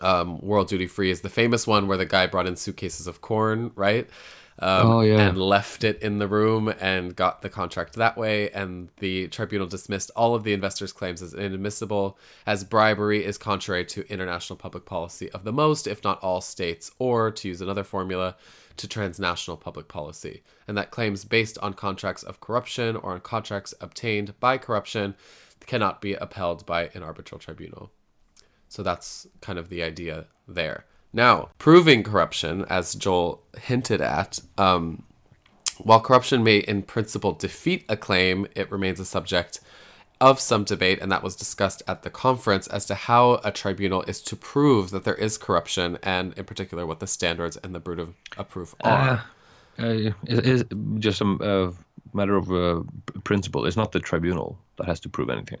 Um, 0.00 0.40
World 0.40 0.66
Duty 0.66 0.88
Free 0.88 1.10
is 1.10 1.20
the 1.20 1.28
famous 1.28 1.64
one 1.64 1.86
where 1.86 1.96
the 1.96 2.06
guy 2.06 2.26
brought 2.26 2.48
in 2.48 2.56
suitcases 2.56 3.06
of 3.06 3.20
corn, 3.20 3.70
right? 3.76 4.10
Um, 4.58 4.86
Oh, 4.86 5.00
yeah. 5.00 5.20
And 5.20 5.38
left 5.38 5.84
it 5.84 6.00
in 6.02 6.18
the 6.18 6.28
room 6.28 6.72
and 6.80 7.14
got 7.14 7.42
the 7.42 7.48
contract 7.48 7.94
that 7.94 8.16
way. 8.16 8.50
And 8.50 8.88
the 8.98 9.28
tribunal 9.28 9.66
dismissed 9.66 10.10
all 10.16 10.34
of 10.34 10.44
the 10.44 10.52
investors' 10.52 10.92
claims 10.92 11.22
as 11.22 11.34
inadmissible, 11.34 12.18
as 12.46 12.64
bribery 12.64 13.24
is 13.24 13.38
contrary 13.38 13.84
to 13.86 14.10
international 14.10 14.56
public 14.56 14.86
policy 14.86 15.30
of 15.32 15.44
the 15.44 15.52
most, 15.52 15.86
if 15.86 16.02
not 16.02 16.22
all 16.22 16.40
states, 16.40 16.90
or 16.98 17.30
to 17.30 17.48
use 17.48 17.60
another 17.60 17.84
formula, 17.84 18.36
to 18.78 18.88
transnational 18.88 19.56
public 19.56 19.88
policy. 19.88 20.42
And 20.68 20.76
that 20.76 20.90
claims 20.90 21.24
based 21.24 21.58
on 21.58 21.74
contracts 21.74 22.22
of 22.22 22.40
corruption 22.40 22.96
or 22.96 23.12
on 23.12 23.20
contracts 23.20 23.74
obtained 23.80 24.38
by 24.40 24.58
corruption 24.58 25.14
cannot 25.66 26.00
be 26.00 26.14
upheld 26.14 26.64
by 26.64 26.90
an 26.94 27.02
arbitral 27.02 27.40
tribunal. 27.40 27.90
So 28.68 28.82
that's 28.82 29.26
kind 29.40 29.58
of 29.58 29.68
the 29.68 29.82
idea 29.82 30.26
there. 30.46 30.84
Now, 31.16 31.48
proving 31.56 32.02
corruption, 32.02 32.66
as 32.68 32.94
Joel 32.94 33.42
hinted 33.58 34.02
at, 34.02 34.38
um, 34.58 35.02
while 35.78 35.98
corruption 35.98 36.44
may 36.44 36.58
in 36.58 36.82
principle 36.82 37.32
defeat 37.32 37.86
a 37.88 37.96
claim, 37.96 38.46
it 38.54 38.70
remains 38.70 39.00
a 39.00 39.06
subject 39.06 39.60
of 40.20 40.38
some 40.40 40.64
debate, 40.64 40.98
and 41.00 41.10
that 41.10 41.22
was 41.22 41.34
discussed 41.34 41.82
at 41.88 42.02
the 42.02 42.10
conference 42.10 42.66
as 42.66 42.84
to 42.86 42.94
how 42.94 43.40
a 43.42 43.50
tribunal 43.50 44.02
is 44.02 44.20
to 44.24 44.36
prove 44.36 44.90
that 44.90 45.04
there 45.04 45.14
is 45.14 45.38
corruption, 45.38 45.96
and 46.02 46.34
in 46.34 46.44
particular 46.44 46.84
what 46.84 47.00
the 47.00 47.06
standards 47.06 47.56
and 47.56 47.74
the 47.74 47.80
burden 47.80 48.14
of 48.36 48.48
proof 48.50 48.74
are. 48.82 49.24
Uh, 49.78 49.82
uh, 49.82 50.12
it 50.26 50.46
is 50.46 50.64
just 50.98 51.22
a 51.22 51.24
uh, 51.24 51.72
matter 52.12 52.36
of 52.36 52.52
uh, 52.52 52.82
principle. 53.24 53.64
It's 53.64 53.76
not 53.76 53.92
the 53.92 54.00
tribunal 54.00 54.58
that 54.76 54.84
has 54.84 55.00
to 55.00 55.08
prove 55.08 55.30
anything. 55.30 55.60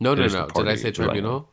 no, 0.00 0.14
it 0.14 0.18
no, 0.18 0.26
no. 0.26 0.48
Did 0.48 0.66
I 0.66 0.74
say 0.74 0.90
tribunal? 0.90 1.48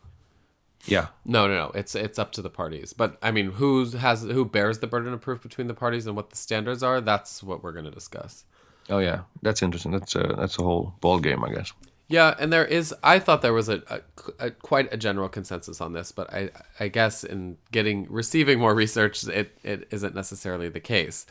Yeah, 0.85 1.07
No, 1.25 1.47
no, 1.47 1.53
no. 1.55 1.71
It's 1.73 1.95
it's 1.95 2.19
up 2.19 2.31
to 2.33 2.41
the 2.41 2.49
parties. 2.49 2.93
But 2.93 3.17
I 3.21 3.31
mean, 3.31 3.51
who 3.51 3.85
has 3.91 4.23
who 4.23 4.43
bears 4.45 4.79
the 4.79 4.87
burden 4.87 5.13
of 5.13 5.21
proof 5.21 5.41
between 5.41 5.67
the 5.67 5.73
parties 5.73 6.05
and 6.07 6.15
what 6.15 6.29
the 6.29 6.35
standards 6.35 6.83
are? 6.83 6.99
That's 6.99 7.41
what 7.41 7.63
we're 7.63 7.71
going 7.71 7.85
to 7.85 7.91
discuss. 7.91 8.43
Oh 8.89 8.99
yeah, 8.99 9.21
that's 9.41 9.61
interesting. 9.61 9.91
That's 9.91 10.15
a 10.15 10.35
that's 10.37 10.59
a 10.59 10.63
whole 10.63 10.93
ball 10.99 11.19
game, 11.19 11.43
I 11.43 11.53
guess. 11.53 11.71
Yeah, 12.09 12.35
and 12.37 12.51
there 12.51 12.65
is. 12.65 12.93
I 13.01 13.19
thought 13.19 13.41
there 13.41 13.53
was 13.53 13.69
a, 13.69 13.81
a, 13.89 14.47
a 14.47 14.51
quite 14.51 14.93
a 14.93 14.97
general 14.97 15.29
consensus 15.29 15.79
on 15.79 15.93
this, 15.93 16.11
but 16.11 16.31
I 16.33 16.49
I 16.79 16.89
guess 16.89 17.23
in 17.23 17.57
getting 17.71 18.05
receiving 18.09 18.59
more 18.59 18.75
research, 18.75 19.23
it 19.25 19.57
it 19.63 19.87
isn't 19.89 20.13
necessarily 20.13 20.67
the 20.67 20.81
case. 20.81 21.25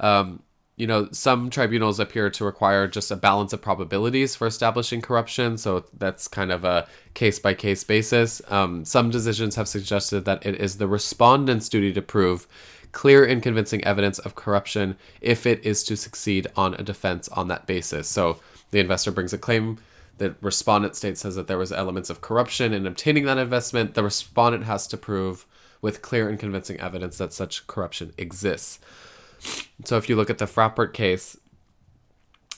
Um, 0.00 0.42
you 0.76 0.86
know, 0.88 1.08
some 1.12 1.50
tribunals 1.50 2.00
appear 2.00 2.30
to 2.30 2.44
require 2.44 2.88
just 2.88 3.10
a 3.10 3.16
balance 3.16 3.52
of 3.52 3.62
probabilities 3.62 4.34
for 4.34 4.46
establishing 4.46 5.00
corruption, 5.00 5.56
so 5.56 5.84
that's 5.96 6.26
kind 6.26 6.50
of 6.50 6.64
a 6.64 6.88
case 7.14 7.38
by 7.38 7.54
case 7.54 7.84
basis. 7.84 8.42
Um, 8.48 8.84
some 8.84 9.10
decisions 9.10 9.54
have 9.54 9.68
suggested 9.68 10.24
that 10.24 10.44
it 10.44 10.60
is 10.60 10.78
the 10.78 10.88
respondent's 10.88 11.68
duty 11.68 11.92
to 11.92 12.02
prove 12.02 12.48
clear 12.90 13.24
and 13.24 13.42
convincing 13.42 13.84
evidence 13.84 14.18
of 14.20 14.34
corruption 14.34 14.96
if 15.20 15.46
it 15.46 15.64
is 15.64 15.84
to 15.84 15.96
succeed 15.96 16.48
on 16.56 16.74
a 16.74 16.82
defense 16.82 17.28
on 17.28 17.48
that 17.48 17.66
basis. 17.66 18.08
So 18.08 18.40
the 18.70 18.80
investor 18.80 19.12
brings 19.12 19.32
a 19.32 19.38
claim 19.38 19.78
the 20.18 20.34
respondent 20.40 20.94
state 20.94 21.18
says 21.18 21.34
that 21.34 21.48
there 21.48 21.58
was 21.58 21.72
elements 21.72 22.08
of 22.08 22.20
corruption 22.20 22.72
in 22.72 22.86
obtaining 22.86 23.24
that 23.24 23.38
investment 23.38 23.94
the 23.94 24.02
respondent 24.04 24.64
has 24.64 24.86
to 24.86 24.96
prove 24.96 25.46
with 25.82 26.02
clear 26.02 26.28
and 26.28 26.38
convincing 26.38 26.78
evidence 26.78 27.18
that 27.18 27.32
such 27.32 27.66
corruption 27.66 28.12
exists 28.16 28.78
so 29.84 29.96
if 29.96 30.08
you 30.08 30.16
look 30.16 30.30
at 30.30 30.38
the 30.38 30.46
Fraport 30.46 30.92
case 30.92 31.36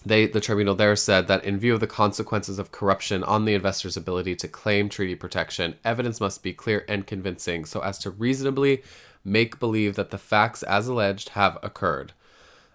they 0.05 0.27
the 0.27 0.41
tribunal 0.41 0.75
there 0.75 0.97
said 0.97 1.27
that 1.29 1.45
in 1.45 1.59
view 1.59 1.75
of 1.75 1.81
the 1.81 1.87
consequences 1.87 2.59
of 2.59 2.73
corruption 2.73 3.25
on 3.25 3.45
the 3.45 3.55
investor's 3.55 3.97
ability 3.97 4.37
to 4.37 4.49
claim 4.49 4.89
treaty 4.89 5.15
protection 5.15 5.75
evidence 5.85 6.21
must 6.21 6.43
be 6.43 6.53
clear 6.53 6.85
and 6.89 7.07
convincing 7.07 7.65
so 7.65 7.81
as 7.81 7.99
to 7.99 8.11
reasonably 8.11 8.83
make 9.25 9.59
believe 9.59 9.97
that 9.97 10.11
the 10.11 10.19
facts 10.19 10.63
as 10.63 10.87
alleged 10.87 11.31
have 11.31 11.59
occurred 11.63 12.13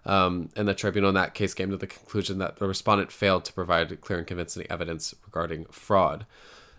um, 0.04 0.50
and 0.56 0.66
the 0.66 0.74
tribunal 0.74 1.10
in 1.10 1.14
that 1.14 1.34
case 1.34 1.54
came 1.54 1.70
to 1.70 1.76
the 1.76 1.86
conclusion 1.86 2.38
that 2.38 2.56
the 2.56 2.66
respondent 2.66 3.12
failed 3.12 3.44
to 3.44 3.52
provide 3.52 4.00
clear 4.00 4.18
and 4.18 4.26
convincing 4.26 4.66
evidence 4.68 5.14
regarding 5.24 5.66
fraud. 5.66 6.26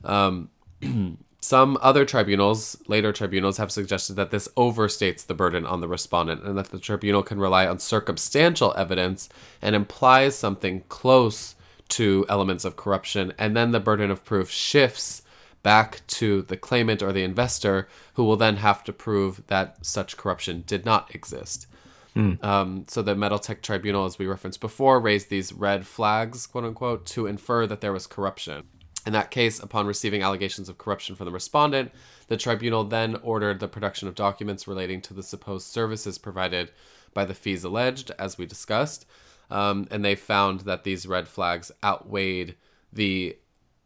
Um, 0.04 0.50
some 1.43 1.77
other 1.82 2.06
tribunals, 2.06 2.77
later 2.88 3.12
tribunals, 3.12 3.58
have 3.58 3.69
suggested 3.69 4.13
that 4.13 4.32
this 4.32 4.47
overstates 4.56 5.25
the 5.25 5.34
burden 5.34 5.65
on 5.65 5.82
the 5.82 5.89
respondent 5.89 6.41
and 6.41 6.58
that 6.58 6.69
the 6.69 6.79
tribunal 6.79 7.21
can 7.21 7.38
rely 7.38 7.67
on 7.67 7.79
circumstantial 7.79 8.73
evidence 8.77 9.27
and 9.62 9.75
implies 9.75 10.38
something 10.38 10.86
close 10.88 11.56
to 11.89 12.25
elements 12.29 12.63
of 12.63 12.77
corruption, 12.77 13.34
and 13.38 13.58
then 13.58 13.71
the 13.71 13.82
burden 13.82 14.10
of 14.10 14.23
proof 14.23 14.49
shifts 14.49 15.21
back 15.63 15.99
to 16.08 16.43
the 16.43 16.56
claimant 16.56 17.03
or 17.03 17.12
the 17.12 17.23
investor, 17.23 17.89
who 18.13 18.23
will 18.23 18.38
then 18.38 18.56
have 18.56 18.82
to 18.86 18.93
prove 18.93 19.45
that 19.47 19.86
such 19.86 20.15
corruption 20.15 20.63
did 20.65 20.86
not 20.86 21.13
exist. 21.13 21.67
Um, 22.41 22.86
so 22.88 23.01
the 23.01 23.15
Metal 23.15 23.39
Tech 23.39 23.62
Tribunal, 23.62 24.06
as 24.06 24.17
we 24.17 24.27
referenced 24.27 24.62
before, 24.62 25.01
raised 25.01 25.29
these 25.29 25.51
red 25.51 25.86
flags, 25.86 26.47
quote 26.47 26.63
unquote, 26.63 27.06
to 27.08 27.27
infer 27.27 27.67
that 27.67 27.82
there 27.82 27.91
was 27.91 28.08
corruption. 28.08 28.63
In 29.06 29.13
that 29.13 29.32
case, 29.32 29.60
upon 29.60 29.86
receiving 29.86 30.24
allegations 30.24 30.70
of 30.70 30.78
corruption 30.78 31.16
from 31.16 31.26
the 31.26 31.32
respondent, 31.32 31.92
the 32.28 32.38
tribunal 32.38 32.84
then 32.84 33.18
ordered 33.22 33.60
the 33.60 33.68
production 33.68 34.08
of 34.08 34.16
documents 34.16 34.68
relating 34.68 35.02
to 35.02 35.13
the 35.13 35.24
supposed 35.24 35.68
services 35.68 36.18
provided 36.18 36.72
by 37.13 37.26
the 37.26 37.34
fees 37.34 37.63
alleged, 37.63 38.12
as 38.18 38.38
we 38.38 38.46
discussed. 38.46 39.06
Um, 39.52 39.88
and 39.92 40.04
they 40.04 40.16
found 40.16 40.62
that 40.62 40.84
these 40.84 41.06
red 41.06 41.28
flags 41.28 41.72
outweighed 41.84 42.56
the 42.92 43.38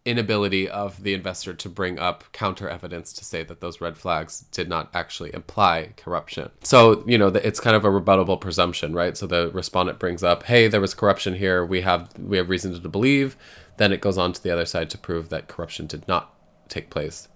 inability 0.06 0.70
of 0.70 1.04
the 1.04 1.14
investor 1.14 1.54
to 1.54 1.68
bring 1.68 2.00
up 2.00 2.24
counter 2.32 2.70
evidence 2.70 3.12
to 3.12 3.26
say 3.26 3.44
that 3.44 3.60
those 3.60 3.82
red 3.82 3.98
flags 3.98 4.42
did 4.52 4.70
not 4.70 4.90
actually 4.94 5.34
imply 5.34 5.90
corruption. 5.98 6.50
So, 6.64 7.04
you 7.06 7.18
know, 7.18 7.28
it's 7.28 7.60
kind 7.60 7.76
of 7.76 7.84
a 7.84 7.90
rebuttable 7.90 8.40
presumption, 8.40 8.94
right? 8.94 9.18
So 9.18 9.28
the 9.28 9.52
respondent 9.52 10.00
brings 10.00 10.24
up, 10.24 10.44
"Hey, 10.44 10.70
there 10.70 10.80
was 10.80 10.94
corruption 10.94 11.36
here. 11.36 11.66
We 11.66 11.82
have 11.82 12.18
we 12.18 12.38
have 12.38 12.50
reason 12.50 12.80
to 12.80 12.90
believe." 12.90 13.36
Then 13.78 13.92
it 13.92 14.02
goes 14.02 14.18
on 14.18 14.34
to 14.34 14.44
the 14.44 14.52
other 14.52 14.66
side 14.66 14.90
to 14.92 14.98
prove 14.98 15.30
that 15.30 15.48
corruption 15.48 15.88
did 15.88 16.08
not 16.08 16.34
take 16.68 16.90
place. 16.90 17.28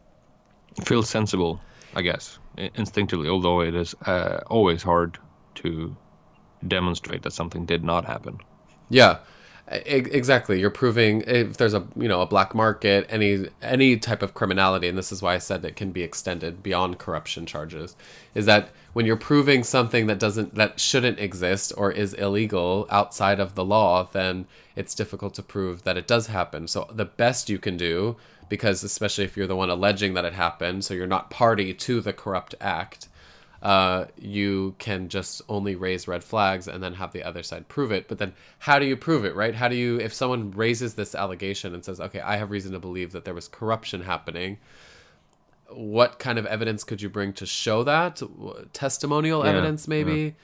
feels 0.86 1.10
sensible, 1.10 1.62
I 1.96 2.02
guess, 2.02 2.40
instinctively. 2.58 3.30
Although 3.30 3.62
it 3.62 3.76
is 3.76 3.96
uh, 4.06 4.42
always 4.48 4.84
hard 4.84 5.18
to 5.56 5.96
demonstrate 6.68 7.24
that 7.24 7.34
something 7.34 7.66
did 7.66 7.84
not 7.84 8.06
happen. 8.06 8.40
Yeah, 8.90 9.20
exactly. 9.72 10.60
You're 10.60 10.70
proving 10.70 11.22
if 11.26 11.58
there's 11.58 11.74
a 11.74 11.88
you 11.96 12.08
know 12.08 12.22
a 12.22 12.26
black 12.26 12.54
market, 12.54 13.06
any 13.10 13.48
any 13.62 13.98
type 13.98 14.22
of 14.22 14.34
criminality, 14.34 14.88
and 14.88 14.98
this 14.98 15.12
is 15.12 15.22
why 15.22 15.36
I 15.36 15.38
said 15.38 15.64
it 15.64 15.76
can 15.76 15.92
be 15.92 16.04
extended 16.04 16.62
beyond 16.62 17.00
corruption 17.00 17.46
charges. 17.46 17.96
Is 18.36 18.46
that 18.46 18.70
when 18.94 19.06
you're 19.06 19.18
proving 19.18 19.64
something 19.64 20.08
that 20.08 20.20
doesn't 20.20 20.56
that 20.56 20.80
shouldn't 20.80 21.20
exist 21.20 21.72
or 21.78 21.92
is 21.92 22.14
illegal 22.14 22.88
outside 22.90 23.40
of 23.40 23.56
the 23.56 23.66
law, 23.66 24.10
then 24.12 24.46
it's 24.76 24.96
difficult 24.96 25.34
to 25.36 25.44
prove 25.44 25.84
that 25.84 25.98
it 25.98 26.08
does 26.08 26.28
happen. 26.28 26.68
So 26.68 26.88
the 26.92 27.06
best 27.06 27.50
you 27.50 27.58
can 27.58 27.78
do, 27.78 28.18
because 28.50 28.84
especially 28.84 29.24
if 29.24 29.38
you're 29.38 29.48
the 29.48 29.56
one 29.56 29.70
alleging 29.70 30.14
that 30.16 30.26
it 30.26 30.34
happened, 30.34 30.84
so 30.84 30.94
you're 30.94 31.08
not 31.08 31.30
party 31.30 31.74
to 31.74 32.02
the 32.02 32.14
corrupt 32.14 32.56
act 32.60 33.08
uh, 33.62 34.06
you 34.18 34.76
can 34.80 35.08
just 35.08 35.42
only 35.48 35.76
raise 35.76 36.08
red 36.08 36.24
flags 36.24 36.68
and 36.68 36.82
then 36.84 36.96
have 36.96 37.12
the 37.14 37.24
other 37.24 37.44
side 37.44 37.68
prove 37.68 37.92
it. 37.92 38.08
But 38.08 38.18
then, 38.18 38.34
how 38.60 38.80
do 38.80 38.86
you 38.86 38.98
prove 38.98 39.24
it, 39.24 39.36
right? 39.36 39.54
How 39.54 39.68
do 39.68 39.76
you, 39.76 40.00
if 40.00 40.14
someone 40.14 40.52
raises 40.52 40.96
this 40.96 41.14
allegation 41.14 41.74
and 41.74 41.86
says, 41.86 42.00
okay, 42.00 42.22
I 42.22 42.38
have 42.38 42.50
reason 42.50 42.72
to 42.72 42.80
believe 42.80 43.12
that 43.12 43.24
there 43.24 43.34
was 43.36 43.48
corruption 43.48 44.02
happening, 44.02 44.58
what 45.70 46.20
kind 46.20 46.40
of 46.40 46.46
evidence 46.48 46.84
could 46.84 47.02
you 47.02 47.10
bring 47.10 47.34
to 47.34 47.46
show 47.46 47.84
that? 47.84 48.22
Testimonial 48.74 49.44
Yeah, 49.44 49.52
evidence, 49.52 49.88
maybe? 49.88 50.36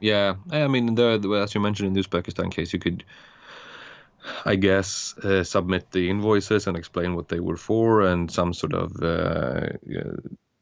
Yeah, 0.00 0.34
I 0.50 0.66
mean, 0.66 0.94
the, 0.94 1.18
the 1.18 1.30
as 1.34 1.54
you 1.54 1.60
mentioned 1.60 1.88
in 1.88 1.92
the 1.92 2.02
Uzbekistan 2.02 2.50
case, 2.50 2.72
you 2.72 2.80
could, 2.80 3.04
I 4.44 4.56
guess, 4.56 5.16
uh, 5.18 5.44
submit 5.44 5.92
the 5.92 6.10
invoices 6.10 6.66
and 6.66 6.76
explain 6.76 7.14
what 7.14 7.28
they 7.28 7.38
were 7.38 7.56
for, 7.56 8.00
and 8.00 8.28
some 8.30 8.52
sort 8.52 8.74
of 8.74 9.00
uh, 9.00 9.68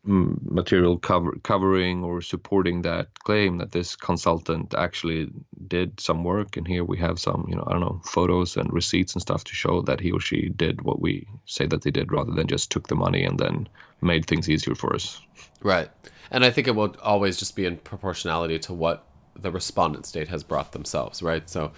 material 0.04 0.98
cover 0.98 1.36
covering 1.42 2.02
or 2.02 2.22
supporting 2.22 2.82
that 2.82 3.08
claim 3.20 3.58
that 3.58 3.72
this 3.72 3.94
consultant 3.96 4.74
actually 4.74 5.28
did 5.68 6.00
some 6.00 6.24
work. 6.24 6.56
And 6.56 6.66
here 6.66 6.84
we 6.84 6.96
have 6.98 7.18
some, 7.18 7.44
you 7.48 7.54
know, 7.54 7.64
I 7.66 7.72
don't 7.72 7.80
know, 7.80 8.00
photos 8.06 8.56
and 8.56 8.72
receipts 8.72 9.12
and 9.14 9.20
stuff 9.20 9.44
to 9.44 9.54
show 9.54 9.82
that 9.82 10.00
he 10.00 10.10
or 10.10 10.20
she 10.20 10.48
did 10.48 10.82
what 10.82 11.00
we 11.00 11.26
say 11.44 11.66
that 11.66 11.82
they 11.82 11.90
did, 11.90 12.10
rather 12.12 12.32
than 12.32 12.46
just 12.46 12.70
took 12.70 12.88
the 12.88 12.94
money 12.94 13.24
and 13.24 13.38
then 13.38 13.68
made 14.00 14.26
things 14.26 14.48
easier 14.48 14.74
for 14.74 14.94
us. 14.94 15.20
Right. 15.62 15.90
And 16.30 16.44
I 16.44 16.50
think 16.50 16.66
it 16.66 16.74
will 16.74 16.96
always 17.02 17.38
just 17.38 17.54
be 17.54 17.66
in 17.66 17.76
proportionality 17.76 18.58
to 18.60 18.72
what 18.72 19.04
the 19.38 19.50
respondent 19.50 20.06
state 20.06 20.28
has 20.28 20.42
brought 20.42 20.72
themselves, 20.72 21.22
right? 21.22 21.48
So 21.48 21.72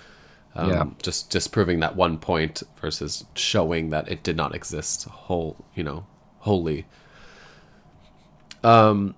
um, 0.54 0.68
Yeah. 0.70 0.84
just 1.02 1.30
disproving 1.30 1.80
that 1.80 1.96
one 1.96 2.18
point 2.18 2.62
versus 2.80 3.24
showing 3.34 3.90
that 3.90 4.08
it 4.08 4.22
did 4.22 4.36
not 4.36 4.54
exist 4.54 5.04
whole, 5.04 5.64
you 5.74 5.82
know, 5.82 6.06
wholly. 6.38 6.86
Um, 8.62 9.14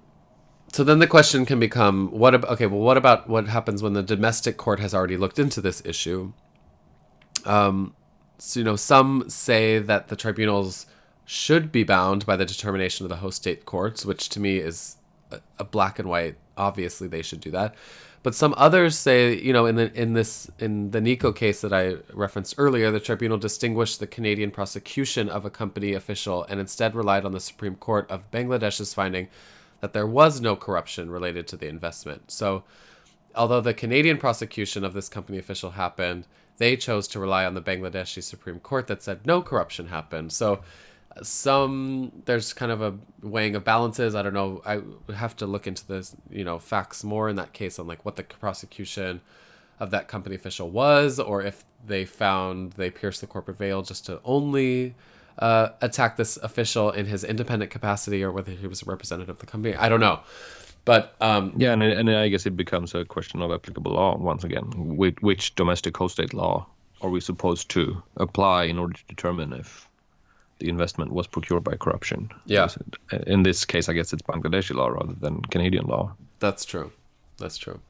so 0.72 0.82
then 0.82 0.98
the 0.98 1.06
question 1.06 1.46
can 1.46 1.60
become 1.60 2.08
what 2.08 2.34
about 2.34 2.50
okay 2.50 2.66
well 2.66 2.80
what 2.80 2.96
about 2.96 3.28
what 3.28 3.46
happens 3.46 3.82
when 3.82 3.92
the 3.92 4.02
domestic 4.02 4.56
court 4.56 4.80
has 4.80 4.92
already 4.92 5.16
looked 5.16 5.38
into 5.38 5.60
this 5.60 5.82
issue? 5.84 6.32
Um 7.44 7.94
so 8.38 8.60
you 8.60 8.64
know 8.64 8.76
some 8.76 9.28
say 9.28 9.78
that 9.78 10.08
the 10.08 10.16
tribunals 10.16 10.86
should 11.24 11.70
be 11.70 11.84
bound 11.84 12.26
by 12.26 12.36
the 12.36 12.44
determination 12.44 13.04
of 13.04 13.10
the 13.10 13.16
host 13.16 13.36
state 13.36 13.64
courts 13.64 14.04
which 14.04 14.28
to 14.30 14.40
me 14.40 14.58
is 14.58 14.96
a, 15.30 15.40
a 15.58 15.64
black 15.64 15.98
and 15.98 16.08
white 16.08 16.36
obviously 16.56 17.08
they 17.08 17.22
should 17.22 17.40
do 17.40 17.50
that 17.50 17.74
but 18.24 18.34
some 18.34 18.52
others 18.56 18.98
say 18.98 19.38
you 19.38 19.52
know 19.52 19.66
in 19.66 19.76
the 19.76 19.92
in 19.94 20.14
this 20.14 20.50
in 20.58 20.90
the 20.90 21.00
Niko 21.00 21.34
case 21.34 21.60
that 21.60 21.72
i 21.72 21.94
referenced 22.12 22.56
earlier 22.58 22.90
the 22.90 22.98
tribunal 22.98 23.38
distinguished 23.38 24.00
the 24.00 24.06
canadian 24.08 24.50
prosecution 24.50 25.28
of 25.28 25.44
a 25.44 25.50
company 25.50 25.92
official 25.92 26.44
and 26.48 26.58
instead 26.58 26.96
relied 26.96 27.24
on 27.24 27.30
the 27.30 27.40
supreme 27.40 27.76
court 27.76 28.10
of 28.10 28.28
bangladesh's 28.32 28.92
finding 28.92 29.28
that 29.84 29.92
there 29.92 30.06
was 30.06 30.40
no 30.40 30.56
corruption 30.56 31.10
related 31.10 31.46
to 31.46 31.58
the 31.58 31.68
investment. 31.68 32.30
So, 32.30 32.64
although 33.34 33.60
the 33.60 33.74
Canadian 33.74 34.16
prosecution 34.16 34.82
of 34.82 34.94
this 34.94 35.10
company 35.10 35.36
official 35.36 35.72
happened, 35.72 36.26
they 36.56 36.74
chose 36.74 37.06
to 37.08 37.20
rely 37.20 37.44
on 37.44 37.52
the 37.52 37.60
Bangladeshi 37.60 38.22
Supreme 38.22 38.60
Court 38.60 38.86
that 38.86 39.02
said 39.02 39.26
no 39.26 39.42
corruption 39.42 39.88
happened. 39.88 40.32
So 40.32 40.60
some 41.22 42.12
there's 42.24 42.52
kind 42.52 42.72
of 42.72 42.82
a 42.82 42.94
weighing 43.22 43.54
of 43.54 43.64
balances. 43.64 44.14
I 44.14 44.22
don't 44.22 44.34
know. 44.34 44.62
I 44.64 44.78
would 44.78 45.16
have 45.16 45.36
to 45.36 45.46
look 45.46 45.66
into 45.66 45.86
this, 45.86 46.16
you 46.30 46.44
know, 46.44 46.58
facts 46.58 47.04
more 47.04 47.28
in 47.28 47.36
that 47.36 47.52
case 47.52 47.78
on 47.78 47.86
like 47.86 48.04
what 48.04 48.16
the 48.16 48.24
prosecution 48.24 49.20
of 49.80 49.90
that 49.90 50.08
company 50.08 50.34
official 50.34 50.70
was, 50.70 51.18
or 51.20 51.42
if 51.42 51.64
they 51.86 52.04
found 52.04 52.72
they 52.72 52.90
pierced 52.90 53.20
the 53.20 53.26
corporate 53.26 53.58
veil 53.58 53.82
just 53.82 54.06
to 54.06 54.20
only 54.24 54.94
uh, 55.38 55.68
attack 55.80 56.16
this 56.16 56.36
official 56.38 56.90
in 56.90 57.06
his 57.06 57.24
independent 57.24 57.70
capacity, 57.70 58.22
or 58.22 58.32
whether 58.32 58.52
he 58.52 58.66
was 58.66 58.82
a 58.82 58.86
representative 58.86 59.28
of 59.28 59.38
the 59.38 59.46
company. 59.46 59.74
I 59.74 59.88
don't 59.88 60.00
know. 60.00 60.20
But 60.84 61.14
um, 61.20 61.54
yeah, 61.56 61.72
and, 61.72 61.82
and 61.82 62.10
I 62.10 62.28
guess 62.28 62.44
it 62.46 62.56
becomes 62.56 62.94
a 62.94 63.04
question 63.04 63.40
of 63.40 63.50
applicable 63.50 63.92
law 63.92 64.16
once 64.18 64.44
again. 64.44 64.96
Which, 64.96 65.16
which 65.20 65.54
domestic 65.54 65.96
host 65.96 66.14
state 66.14 66.34
law 66.34 66.66
are 67.00 67.10
we 67.10 67.20
supposed 67.20 67.70
to 67.70 68.02
apply 68.16 68.64
in 68.64 68.78
order 68.78 68.94
to 68.94 69.04
determine 69.06 69.52
if 69.52 69.88
the 70.58 70.68
investment 70.68 71.12
was 71.12 71.26
procured 71.26 71.64
by 71.64 71.76
corruption? 71.76 72.30
Yeah. 72.46 72.68
In 73.26 73.42
this 73.42 73.64
case, 73.64 73.88
I 73.88 73.92
guess 73.92 74.12
it's 74.12 74.22
Bangladeshi 74.22 74.74
law 74.74 74.88
rather 74.88 75.14
than 75.14 75.42
Canadian 75.42 75.86
law. 75.86 76.14
That's 76.38 76.64
true. 76.64 76.92
That's 77.38 77.56
true. 77.56 77.80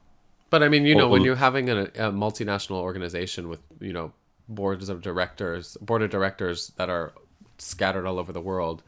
But 0.49 0.63
I 0.63 0.69
mean, 0.69 0.85
you 0.85 0.95
know, 0.95 1.09
when 1.09 1.23
you're 1.23 1.35
having 1.35 1.69
a, 1.69 1.83
a 1.83 2.11
multinational 2.11 2.77
organization 2.81 3.49
with 3.49 3.59
you 3.79 3.93
know 3.93 4.13
boards 4.47 4.89
of 4.89 5.01
directors, 5.01 5.77
board 5.81 6.01
of 6.01 6.09
directors 6.09 6.71
that 6.77 6.89
are 6.89 7.13
scattered 7.57 8.05
all 8.05 8.19
over 8.19 8.31
the 8.31 8.41
world, 8.41 8.83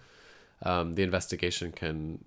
um, 0.63 0.93
the 0.93 1.03
investigation 1.03 1.71
can 1.71 2.23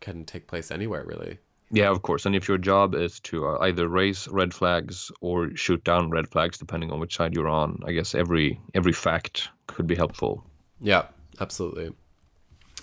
can 0.00 0.24
take 0.24 0.46
place 0.46 0.70
anywhere, 0.70 1.04
really. 1.04 1.38
Yeah, 1.70 1.90
of 1.90 2.02
course. 2.02 2.26
And 2.26 2.36
if 2.36 2.46
your 2.46 2.58
job 2.58 2.94
is 2.94 3.18
to 3.20 3.48
uh, 3.48 3.58
either 3.62 3.88
raise 3.88 4.28
red 4.28 4.54
flags 4.54 5.10
or 5.20 5.56
shoot 5.56 5.82
down 5.82 6.10
red 6.10 6.28
flags, 6.28 6.58
depending 6.58 6.92
on 6.92 7.00
which 7.00 7.16
side 7.16 7.34
you're 7.34 7.48
on, 7.48 7.80
I 7.84 7.92
guess 7.92 8.14
every 8.14 8.60
every 8.74 8.92
fact 8.92 9.48
could 9.66 9.86
be 9.86 9.96
helpful. 9.96 10.44
Yeah, 10.80 11.06
absolutely. 11.40 11.92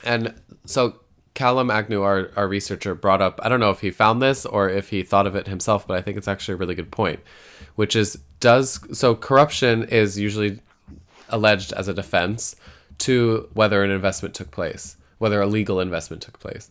And 0.03 0.33
so 0.65 0.99
Callum 1.33 1.71
Agnew, 1.71 2.01
our, 2.01 2.29
our 2.35 2.47
researcher, 2.47 2.95
brought 2.95 3.21
up 3.21 3.39
I 3.43 3.49
don't 3.49 3.59
know 3.59 3.71
if 3.71 3.81
he 3.81 3.91
found 3.91 4.21
this 4.21 4.45
or 4.45 4.69
if 4.69 4.89
he 4.89 5.03
thought 5.03 5.27
of 5.27 5.35
it 5.35 5.47
himself, 5.47 5.87
but 5.87 5.97
I 5.97 6.01
think 6.01 6.17
it's 6.17 6.27
actually 6.27 6.55
a 6.55 6.57
really 6.57 6.75
good 6.75 6.91
point, 6.91 7.19
which 7.75 7.95
is 7.95 8.19
does 8.39 8.79
so 8.97 9.15
corruption 9.15 9.83
is 9.83 10.19
usually 10.19 10.59
alleged 11.29 11.73
as 11.73 11.87
a 11.87 11.93
defense 11.93 12.55
to 12.99 13.49
whether 13.53 13.83
an 13.83 13.91
investment 13.91 14.35
took 14.35 14.51
place, 14.51 14.97
whether 15.17 15.41
a 15.41 15.47
legal 15.47 15.79
investment 15.79 16.21
took 16.21 16.39
place. 16.39 16.69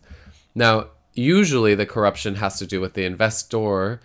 Now, 0.55 0.87
usually 1.13 1.75
the 1.75 1.85
corruption 1.85 2.35
has 2.35 2.59
to 2.59 2.65
do 2.65 2.79
with 2.79 2.93
the 2.93 3.05
investor 3.05 3.99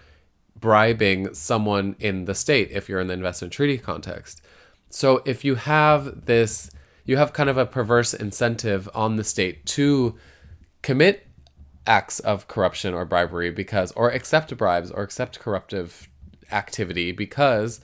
bribing 0.59 1.35
someone 1.35 1.95
in 2.01 2.25
the 2.25 2.35
state 2.35 2.71
if 2.73 2.89
you're 2.89 3.01
in 3.01 3.07
the 3.07 3.15
investment 3.15 3.53
treaty 3.53 3.79
context. 3.79 4.43
So 4.91 5.23
if 5.25 5.45
you 5.45 5.55
have 5.55 6.27
this, 6.27 6.71
you 7.09 7.17
have 7.17 7.33
kind 7.33 7.49
of 7.49 7.57
a 7.57 7.65
perverse 7.65 8.13
incentive 8.13 8.87
on 8.95 9.17
the 9.17 9.25
state 9.25 9.65
to 9.65 10.15
commit 10.83 11.27
acts 11.87 12.21
of 12.21 12.47
corruption 12.49 12.93
or 12.93 13.07
bribery 13.07 13.51
because, 13.51 13.93
or 13.93 14.11
accept 14.11 14.55
bribes 14.59 14.91
or 14.91 15.03
accept 15.03 15.41
corruptive 15.41 16.07
activity 16.53 17.11
because 17.11 17.81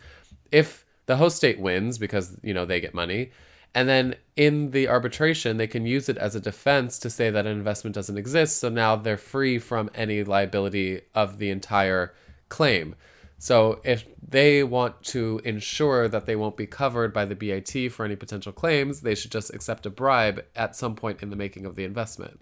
if 0.53 0.85
the 1.07 1.17
host 1.17 1.39
state 1.39 1.59
wins 1.59 1.97
because, 1.97 2.37
you 2.43 2.53
know, 2.53 2.67
they 2.67 2.83
get 2.83 2.93
money, 2.93 3.31
and 3.75 3.89
then 3.89 4.15
in 4.37 4.73
the 4.73 4.89
arbitration, 4.89 5.57
they 5.57 5.67
can 5.69 5.87
use 5.87 6.11
it 6.11 6.19
as 6.19 6.35
a 6.35 6.41
defense 6.41 6.99
to 6.99 7.09
say 7.09 7.31
that 7.31 7.47
an 7.47 7.53
investment 7.53 7.95
doesn't 7.95 8.19
exist. 8.19 8.59
So 8.59 8.69
now 8.69 8.95
they're 8.95 9.17
free 9.17 9.59
from 9.59 9.89
any 9.95 10.23
liability 10.23 11.01
of 11.15 11.39
the 11.39 11.49
entire 11.49 12.13
claim. 12.51 12.95
So 13.39 13.81
if 13.85 14.05
they 14.27 14.65
want 14.65 15.03
to 15.05 15.41
ensure 15.45 16.09
that 16.09 16.27
they 16.27 16.37
won't 16.37 16.57
be 16.57 16.67
covered 16.67 17.13
by 17.13 17.25
the 17.25 17.35
BIT 17.35 17.93
for 17.93 18.05
any 18.05 18.17
potential 18.17 18.53
claims, 18.53 19.03
they 19.03 19.15
should 19.15 19.31
just 19.31 19.53
accept 19.53 19.87
a 19.87 19.91
bribe 19.91 20.45
at 20.57 20.75
some 20.75 20.95
point 20.95 21.23
in 21.23 21.31
the 21.31 21.37
making 21.37 21.67
of 21.67 21.77
the 21.77 21.85
investment. 21.85 22.41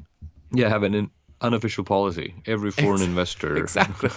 Yeah, 0.52 0.68
have 0.68 0.82
an 0.82 1.10
unofficial 1.42 1.84
policy. 1.84 2.34
Every 2.46 2.70
foreign 2.70 3.02
investor, 3.02 3.56
exactly, 3.62 4.10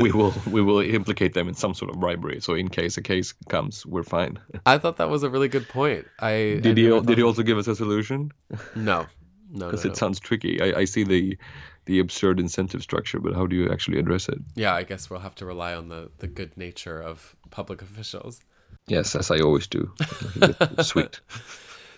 we 0.00 0.12
will 0.12 0.34
we 0.50 0.60
will 0.62 0.80
implicate 0.80 1.34
them 1.34 1.48
in 1.48 1.54
some 1.54 1.74
sort 1.74 1.90
of 1.90 1.98
bribery. 1.98 2.40
So 2.40 2.54
in 2.54 2.68
case 2.68 2.96
a 2.96 3.02
case 3.02 3.32
comes, 3.48 3.86
we're 3.86 4.02
fine. 4.02 4.38
I 4.66 4.78
thought 4.78 4.98
that 4.98 5.08
was 5.08 5.22
a 5.22 5.30
really 5.30 5.48
good 5.48 5.68
point. 5.68 6.06
I 6.20 6.60
did 6.62 6.78
I 6.78 6.80
he 6.80 7.00
did 7.00 7.18
he 7.18 7.24
also 7.24 7.42
give 7.42 7.58
us 7.58 7.66
a 7.66 7.74
solution? 7.74 8.32
No, 8.76 9.06
no, 9.50 9.66
because 9.66 9.84
no, 9.84 9.88
it 9.88 9.94
no. 9.94 9.94
sounds 9.94 10.20
tricky. 10.20 10.60
I, 10.60 10.80
I 10.80 10.84
see 10.84 11.04
the 11.04 11.38
the 11.86 11.98
absurd 11.98 12.38
incentive 12.38 12.82
structure, 12.82 13.18
but 13.18 13.34
how 13.34 13.46
do 13.46 13.56
you 13.56 13.70
actually 13.70 13.98
address 13.98 14.28
it? 14.28 14.38
Yeah, 14.54 14.74
I 14.74 14.84
guess 14.84 15.10
we'll 15.10 15.20
have 15.20 15.34
to 15.36 15.46
rely 15.46 15.74
on 15.74 15.88
the 15.88 16.10
the 16.18 16.28
good 16.28 16.56
nature 16.56 17.00
of 17.00 17.36
public 17.50 17.82
officials. 17.88 18.40
Yes, 18.86 19.14
as 19.14 19.30
I 19.30 19.38
always 19.38 19.66
do. 19.66 19.92
Sweet. 20.82 21.20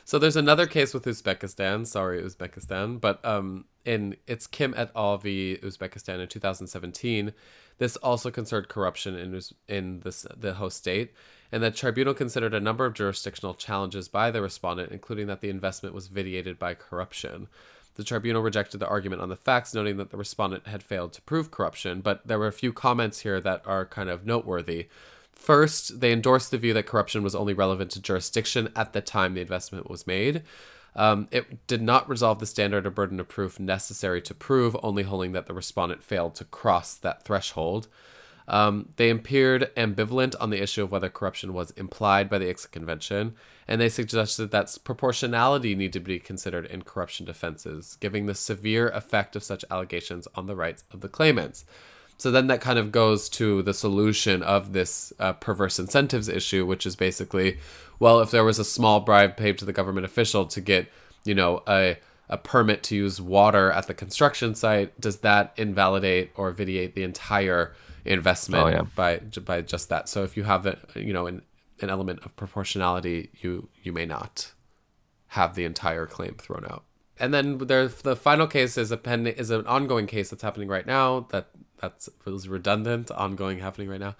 So 0.04 0.18
there's 0.18 0.36
another 0.36 0.66
case 0.66 0.92
with 0.92 1.04
Uzbekistan. 1.04 1.86
Sorry, 1.86 2.20
Uzbekistan, 2.20 3.00
but 3.00 3.24
um, 3.24 3.64
in 3.86 4.16
it's 4.26 4.46
Kim 4.46 4.74
et 4.76 4.90
al. 4.94 5.16
v. 5.16 5.58
Uzbekistan 5.62 6.20
in 6.20 6.28
2017. 6.28 7.32
This 7.78 7.96
also 7.96 8.30
concerned 8.30 8.68
corruption 8.68 9.16
in 9.16 9.40
in 9.66 10.00
this 10.00 10.26
the 10.36 10.54
host 10.54 10.76
state, 10.76 11.12
and 11.50 11.62
the 11.62 11.70
tribunal 11.70 12.14
considered 12.14 12.54
a 12.54 12.60
number 12.60 12.84
of 12.84 12.94
jurisdictional 12.94 13.54
challenges 13.54 14.08
by 14.08 14.30
the 14.30 14.42
respondent, 14.42 14.92
including 14.92 15.26
that 15.28 15.40
the 15.40 15.50
investment 15.50 15.94
was 15.94 16.08
vitiated 16.08 16.58
by 16.58 16.74
corruption. 16.74 17.48
The 17.96 18.04
tribunal 18.04 18.42
rejected 18.42 18.78
the 18.78 18.88
argument 18.88 19.22
on 19.22 19.28
the 19.28 19.36
facts, 19.36 19.72
noting 19.72 19.96
that 19.98 20.10
the 20.10 20.16
respondent 20.16 20.66
had 20.66 20.82
failed 20.82 21.12
to 21.12 21.22
prove 21.22 21.50
corruption, 21.50 22.00
but 22.00 22.26
there 22.26 22.38
were 22.38 22.48
a 22.48 22.52
few 22.52 22.72
comments 22.72 23.20
here 23.20 23.40
that 23.40 23.62
are 23.66 23.86
kind 23.86 24.10
of 24.10 24.26
noteworthy. 24.26 24.88
First, 25.32 26.00
they 26.00 26.12
endorsed 26.12 26.50
the 26.50 26.58
view 26.58 26.72
that 26.74 26.86
corruption 26.86 27.22
was 27.22 27.34
only 27.34 27.54
relevant 27.54 27.90
to 27.92 28.02
jurisdiction 28.02 28.70
at 28.74 28.92
the 28.92 29.00
time 29.00 29.34
the 29.34 29.40
investment 29.40 29.90
was 29.90 30.06
made. 30.06 30.42
Um, 30.96 31.28
it 31.30 31.66
did 31.66 31.82
not 31.82 32.08
resolve 32.08 32.38
the 32.38 32.46
standard 32.46 32.86
or 32.86 32.90
burden 32.90 33.20
of 33.20 33.28
proof 33.28 33.58
necessary 33.58 34.22
to 34.22 34.34
prove, 34.34 34.76
only 34.82 35.02
holding 35.02 35.32
that 35.32 35.46
the 35.46 35.54
respondent 35.54 36.04
failed 36.04 36.34
to 36.36 36.44
cross 36.44 36.94
that 36.94 37.24
threshold. 37.24 37.88
Um, 38.46 38.90
they 38.96 39.10
appeared 39.10 39.70
ambivalent 39.74 40.34
on 40.38 40.50
the 40.50 40.62
issue 40.62 40.82
of 40.82 40.92
whether 40.92 41.08
corruption 41.08 41.54
was 41.54 41.70
implied 41.72 42.28
by 42.28 42.38
the 42.38 42.46
ICSID 42.46 42.72
Convention, 42.72 43.34
and 43.66 43.80
they 43.80 43.88
suggested 43.88 44.50
that 44.50 44.76
proportionality 44.84 45.74
need 45.74 45.92
to 45.94 46.00
be 46.00 46.18
considered 46.18 46.66
in 46.66 46.82
corruption 46.82 47.24
defenses, 47.24 47.96
giving 48.00 48.26
the 48.26 48.34
severe 48.34 48.88
effect 48.88 49.34
of 49.34 49.42
such 49.42 49.64
allegations 49.70 50.28
on 50.34 50.46
the 50.46 50.56
rights 50.56 50.84
of 50.92 51.00
the 51.00 51.08
claimants. 51.08 51.64
So 52.18 52.30
then 52.30 52.46
that 52.48 52.60
kind 52.60 52.78
of 52.78 52.92
goes 52.92 53.28
to 53.30 53.62
the 53.62 53.74
solution 53.74 54.42
of 54.42 54.72
this 54.72 55.12
uh, 55.18 55.32
perverse 55.32 55.78
incentives 55.78 56.28
issue, 56.28 56.64
which 56.64 56.86
is 56.86 56.96
basically, 56.96 57.58
well, 57.98 58.20
if 58.20 58.30
there 58.30 58.44
was 58.44 58.58
a 58.58 58.64
small 58.64 59.00
bribe 59.00 59.36
paid 59.36 59.58
to 59.58 59.64
the 59.64 59.72
government 59.72 60.04
official 60.04 60.46
to 60.46 60.60
get, 60.60 60.88
you 61.24 61.34
know, 61.34 61.62
a 61.66 61.96
a 62.28 62.38
permit 62.38 62.82
to 62.82 62.96
use 62.96 63.20
water 63.20 63.70
at 63.70 63.86
the 63.86 63.94
construction 63.94 64.54
site, 64.54 64.98
does 64.98 65.18
that 65.18 65.52
invalidate 65.56 66.30
or 66.36 66.50
vitiate 66.52 66.94
the 66.94 67.02
entire 67.02 67.74
investment 68.04 68.64
Oh, 68.64 68.68
yeah. 68.68 68.82
by 68.94 69.18
by 69.44 69.62
just 69.62 69.88
that? 69.88 70.08
So 70.08 70.22
if 70.24 70.36
you 70.36 70.44
have 70.44 70.66
a, 70.66 70.78
you 70.94 71.12
know 71.12 71.26
an, 71.26 71.42
an 71.80 71.90
element 71.90 72.20
of 72.24 72.34
proportionality, 72.36 73.30
you 73.40 73.68
you 73.82 73.92
may 73.92 74.06
not 74.06 74.52
have 75.28 75.54
the 75.54 75.64
entire 75.64 76.06
claim 76.06 76.34
thrown 76.38 76.64
out. 76.64 76.84
And 77.18 77.32
then 77.32 77.58
there's 77.58 78.02
the 78.02 78.16
final 78.16 78.46
case 78.46 78.76
is 78.76 78.90
a 78.90 78.96
pen 78.96 79.26
is 79.26 79.50
an 79.50 79.66
ongoing 79.66 80.06
case 80.06 80.30
that's 80.30 80.42
happening 80.42 80.68
right 80.68 80.86
now 80.86 81.26
that 81.30 81.48
that's 81.80 82.08
feels 82.24 82.48
redundant 82.48 83.10
ongoing 83.10 83.58
happening 83.58 83.88
right 83.88 84.00
now. 84.00 84.16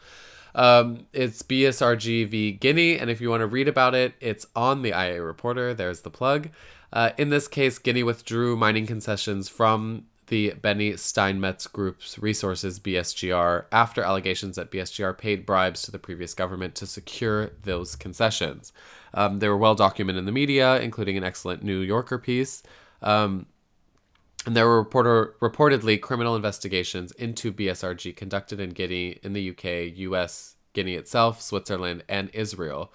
Um, 0.57 1.07
it's 1.13 1.43
BSGR 1.43 2.29
v 2.29 2.53
Guinea, 2.53 2.97
and 2.99 3.11
if 3.11 3.21
you 3.21 3.29
want 3.29 3.41
to 3.41 3.47
read 3.47 3.67
about 3.67 3.95
it, 3.95 4.15
it's 4.21 4.47
on 4.55 4.83
the 4.83 4.91
IA 4.91 5.21
Reporter. 5.21 5.75
There's 5.75 6.03
the 6.03 6.11
plug. 6.11 6.51
Uh, 6.93 7.11
in 7.19 7.31
this 7.31 7.49
case, 7.49 7.79
Guinea 7.81 8.05
withdrew 8.05 8.57
mining 8.57 8.87
concessions 8.87 9.49
from 9.49 10.05
the 10.29 10.55
Benny 10.61 10.97
Steinmetz 10.97 11.67
Group's 11.67 12.19
resources, 12.19 12.81
BSGR, 12.81 13.67
after 13.71 14.03
allegations 14.03 14.57
that 14.57 14.71
BSGR 14.71 15.17
paid 15.17 15.45
bribes 15.45 15.83
to 15.83 15.91
the 15.91 15.99
previous 15.99 16.35
government 16.35 16.75
to 16.77 16.87
secure 16.87 17.51
those 17.63 17.97
concessions. 17.97 18.73
Um, 19.13 19.39
they 19.39 19.49
were 19.49 19.57
well 19.57 19.75
documented 19.75 20.21
in 20.21 20.25
the 20.27 20.33
media, 20.33 20.81
including 20.81 21.17
an 21.17 21.25
excellent 21.25 21.63
New 21.63 21.81
Yorker 21.81 22.19
piece. 22.19 22.63
Um, 23.03 23.47
and 24.47 24.55
there 24.57 24.67
were 24.67 24.79
reporter, 24.79 25.35
reportedly 25.41 26.01
criminal 26.01 26.37
investigations 26.37 27.13
into 27.13 27.53
BSGR 27.53 28.15
conducted 28.17 28.61
in 28.61 28.71
Guinea, 28.71 29.19
in 29.23 29.33
the 29.33 29.51
UK, 29.51 29.97
US, 29.97 30.57
Guinea 30.75 30.95
itself, 30.95 31.41
Switzerland, 31.41 32.05
and 32.09 32.31
Israel. 32.35 32.93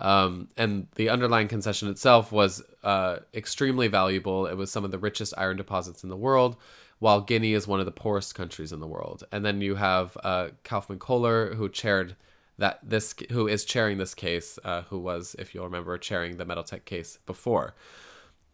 Um, 0.00 0.48
and 0.56 0.86
the 0.94 1.08
underlying 1.08 1.48
concession 1.48 1.88
itself 1.88 2.30
was 2.30 2.62
uh, 2.84 3.18
extremely 3.34 3.88
valuable. 3.88 4.46
It 4.46 4.56
was 4.56 4.70
some 4.70 4.84
of 4.84 4.90
the 4.90 4.98
richest 4.98 5.34
iron 5.36 5.56
deposits 5.56 6.04
in 6.04 6.08
the 6.08 6.16
world, 6.16 6.56
while 7.00 7.20
Guinea 7.20 7.52
is 7.52 7.66
one 7.66 7.80
of 7.80 7.86
the 7.86 7.92
poorest 7.92 8.34
countries 8.34 8.72
in 8.72 8.80
the 8.80 8.86
world. 8.86 9.24
And 9.32 9.44
then 9.44 9.60
you 9.60 9.74
have 9.74 10.16
uh, 10.22 10.48
Kaufmann-Kohler, 10.64 11.54
who 11.54 11.68
chaired 11.68 12.16
that 12.58 12.80
this, 12.82 13.14
who 13.30 13.48
is 13.48 13.64
chairing 13.64 13.98
this 13.98 14.14
case, 14.14 14.58
uh, 14.64 14.82
who 14.82 14.98
was, 14.98 15.36
if 15.38 15.54
you'll 15.54 15.64
remember, 15.64 15.96
chairing 15.98 16.36
the 16.36 16.44
Metal 16.44 16.64
Tech 16.64 16.84
case 16.84 17.18
before. 17.26 17.74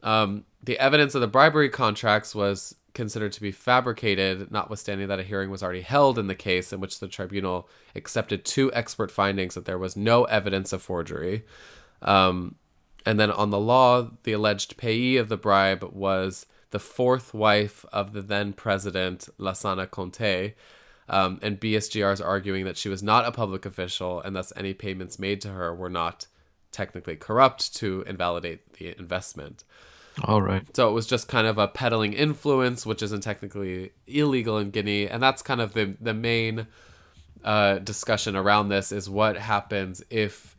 Um, 0.02 0.44
the 0.62 0.78
evidence 0.78 1.14
of 1.14 1.22
the 1.22 1.26
bribery 1.26 1.70
contracts 1.70 2.34
was 2.34 2.74
considered 2.94 3.32
to 3.32 3.40
be 3.40 3.52
fabricated, 3.52 4.50
notwithstanding 4.50 5.08
that 5.08 5.20
a 5.20 5.24
hearing 5.24 5.50
was 5.50 5.62
already 5.62 5.82
held 5.82 6.18
in 6.18 6.28
the 6.28 6.34
case 6.34 6.72
in 6.72 6.80
which 6.80 7.00
the 7.00 7.08
tribunal 7.08 7.68
accepted 7.94 8.44
two 8.44 8.72
expert 8.72 9.10
findings 9.10 9.54
that 9.54 9.64
there 9.64 9.78
was 9.78 9.96
no 9.96 10.24
evidence 10.24 10.72
of 10.72 10.80
forgery. 10.80 11.44
Um, 12.02 12.54
and 13.04 13.20
then 13.20 13.30
on 13.30 13.50
the 13.50 13.60
law, 13.60 14.08
the 14.22 14.32
alleged 14.32 14.76
payee 14.76 15.16
of 15.16 15.28
the 15.28 15.36
bribe 15.36 15.84
was 15.92 16.46
the 16.70 16.78
fourth 16.78 17.34
wife 17.34 17.84
of 17.92 18.12
the 18.12 18.22
then 18.22 18.52
president, 18.52 19.28
Lansana 19.38 19.86
Conté. 19.86 20.54
Um, 21.08 21.38
and 21.42 21.60
BSGR 21.60 22.12
is 22.12 22.20
arguing 22.20 22.64
that 22.64 22.78
she 22.78 22.88
was 22.88 23.02
not 23.02 23.26
a 23.26 23.32
public 23.32 23.66
official, 23.66 24.20
and 24.20 24.34
thus 24.34 24.52
any 24.56 24.72
payments 24.72 25.18
made 25.18 25.40
to 25.42 25.48
her 25.48 25.74
were 25.74 25.90
not 25.90 26.26
technically 26.72 27.16
corrupt 27.16 27.74
to 27.76 28.02
invalidate 28.06 28.74
the 28.74 28.98
investment. 28.98 29.64
All 30.22 30.40
right. 30.40 30.64
So 30.76 30.88
it 30.88 30.92
was 30.92 31.06
just 31.06 31.28
kind 31.28 31.46
of 31.46 31.58
a 31.58 31.66
peddling 31.66 32.12
influence, 32.12 32.86
which 32.86 33.02
isn't 33.02 33.22
technically 33.22 33.90
illegal 34.06 34.58
in 34.58 34.70
Guinea, 34.70 35.08
and 35.08 35.22
that's 35.22 35.42
kind 35.42 35.60
of 35.60 35.74
the 35.74 35.96
the 36.00 36.14
main 36.14 36.66
uh, 37.42 37.78
discussion 37.78 38.36
around 38.36 38.68
this 38.68 38.92
is 38.92 39.08
what 39.10 39.36
happens 39.36 40.02
if. 40.10 40.52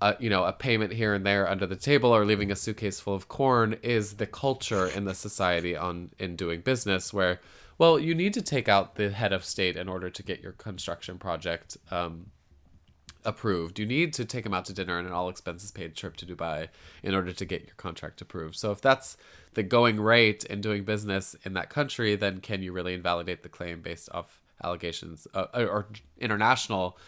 Uh, 0.00 0.16
you 0.18 0.28
know, 0.28 0.42
a 0.42 0.52
payment 0.52 0.92
here 0.92 1.14
and 1.14 1.24
there 1.24 1.48
under 1.48 1.64
the 1.64 1.76
table 1.76 2.10
or 2.10 2.24
leaving 2.24 2.50
a 2.50 2.56
suitcase 2.56 2.98
full 2.98 3.14
of 3.14 3.28
corn 3.28 3.76
is 3.84 4.14
the 4.14 4.26
culture 4.26 4.88
in 4.88 5.04
the 5.04 5.14
society 5.14 5.76
on 5.76 6.10
in 6.18 6.34
doing 6.34 6.60
business 6.60 7.12
where 7.14 7.38
well 7.78 8.00
you 8.00 8.12
need 8.12 8.34
to 8.34 8.42
take 8.42 8.68
out 8.68 8.96
the 8.96 9.10
head 9.10 9.32
of 9.32 9.44
state 9.44 9.76
in 9.76 9.88
order 9.88 10.10
to 10.10 10.20
get 10.24 10.40
your 10.40 10.50
construction 10.50 11.18
project 11.18 11.76
um, 11.92 12.26
approved. 13.24 13.78
You 13.78 13.86
need 13.86 14.12
to 14.14 14.24
take 14.24 14.44
him 14.46 14.54
out 14.54 14.64
to 14.66 14.72
dinner 14.72 14.98
and 14.98 15.06
an 15.06 15.12
all 15.12 15.28
expenses 15.28 15.70
paid 15.70 15.94
trip 15.94 16.16
to 16.16 16.26
Dubai 16.26 16.68
in 17.02 17.14
order 17.14 17.32
to 17.32 17.44
get 17.44 17.62
your 17.62 17.74
contract 17.76 18.20
approved. 18.20 18.56
So 18.56 18.70
if 18.70 18.80
that's 18.80 19.16
the 19.54 19.62
going 19.62 20.00
rate 20.00 20.44
in 20.44 20.60
doing 20.60 20.84
business 20.84 21.36
in 21.44 21.52
that 21.54 21.70
country, 21.70 22.16
then 22.16 22.40
can 22.40 22.62
you 22.62 22.72
really 22.72 22.94
invalidate 22.94 23.42
the 23.42 23.48
claim 23.48 23.80
based 23.80 24.08
off 24.12 24.40
allegations 24.64 25.26
uh, 25.34 25.46
or 25.54 25.86
international, 26.18 26.98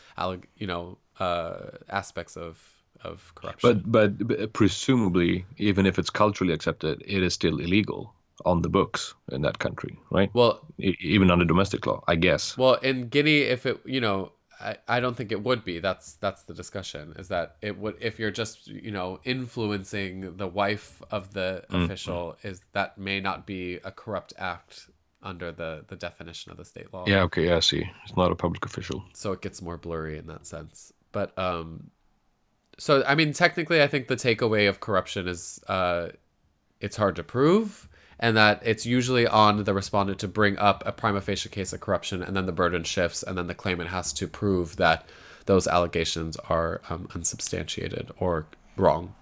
you 0.56 0.66
know, 0.66 0.98
uh, 1.18 1.70
aspects 1.88 2.36
of 2.36 2.70
of 3.02 3.34
corruption? 3.34 3.82
But, 3.84 4.18
but 4.18 4.26
but 4.26 4.52
presumably, 4.52 5.44
even 5.58 5.86
if 5.86 5.98
it's 5.98 6.10
culturally 6.10 6.52
accepted, 6.52 7.02
it 7.06 7.22
is 7.22 7.34
still 7.34 7.58
illegal 7.58 8.14
on 8.44 8.62
the 8.62 8.68
books 8.68 9.14
in 9.30 9.42
that 9.42 9.58
country, 9.58 9.98
right? 10.10 10.30
Well, 10.34 10.60
e- 10.78 10.96
even 11.00 11.30
under 11.30 11.44
domestic 11.44 11.86
law, 11.86 12.02
I 12.08 12.16
guess. 12.16 12.56
Well, 12.56 12.74
in 12.74 13.08
Guinea, 13.08 13.42
if 13.42 13.64
it, 13.66 13.80
you 13.84 14.00
know, 14.00 14.32
I, 14.64 14.76
I 14.96 15.00
don't 15.00 15.16
think 15.16 15.30
it 15.32 15.42
would 15.42 15.64
be. 15.64 15.78
That's 15.78 16.14
that's 16.14 16.42
the 16.44 16.54
discussion. 16.54 17.14
Is 17.18 17.28
that 17.28 17.56
it 17.60 17.78
would 17.78 17.96
if 18.00 18.18
you're 18.18 18.30
just 18.30 18.66
you 18.66 18.90
know 18.90 19.20
influencing 19.24 20.36
the 20.36 20.46
wife 20.48 21.02
of 21.10 21.32
the 21.34 21.64
Mm-hmm. 21.70 21.84
official 21.84 22.36
is 22.42 22.60
that 22.72 22.96
may 22.98 23.20
not 23.20 23.46
be 23.46 23.76
a 23.84 23.90
corrupt 23.90 24.32
act 24.38 24.88
under 25.22 25.52
the 25.52 25.84
the 25.88 25.96
definition 25.96 26.50
of 26.52 26.58
the 26.58 26.64
state 26.64 26.92
law. 26.92 27.04
Yeah. 27.06 27.22
Okay. 27.24 27.46
Yeah. 27.46 27.56
I 27.56 27.60
see. 27.60 27.84
It's 28.04 28.16
not 28.16 28.30
a 28.32 28.34
public 28.34 28.64
official. 28.64 29.04
So 29.14 29.32
it 29.32 29.40
gets 29.42 29.60
more 29.62 29.76
blurry 29.76 30.18
in 30.18 30.26
that 30.26 30.46
sense. 30.46 30.92
But 31.12 31.36
um, 31.38 31.90
so 32.78 33.04
I 33.06 33.14
mean, 33.14 33.32
technically, 33.32 33.82
I 33.82 33.86
think 33.86 34.08
the 34.08 34.16
takeaway 34.16 34.68
of 34.68 34.80
corruption 34.80 35.28
is 35.28 35.60
uh, 35.68 36.08
it's 36.80 36.96
hard 36.96 37.16
to 37.16 37.22
prove 37.22 37.88
and 38.18 38.36
that 38.36 38.62
it's 38.64 38.86
usually 38.86 39.26
on 39.26 39.64
the 39.64 39.74
respondent 39.74 40.18
to 40.20 40.28
bring 40.28 40.58
up 40.58 40.82
a 40.86 40.92
prima 40.92 41.20
facie 41.20 41.48
case 41.48 41.72
of 41.72 41.80
corruption, 41.80 42.22
and 42.22 42.36
then 42.36 42.46
the 42.46 42.52
burden 42.52 42.84
shifts, 42.84 43.22
and 43.22 43.36
then 43.36 43.46
the 43.46 43.54
claimant 43.54 43.90
has 43.90 44.12
to 44.14 44.26
prove 44.26 44.76
that 44.76 45.08
those 45.46 45.66
allegations 45.66 46.36
are 46.48 46.80
um, 46.88 47.08
unsubstantiated 47.14 48.10
or 48.18 48.46
wrong. 48.76 49.14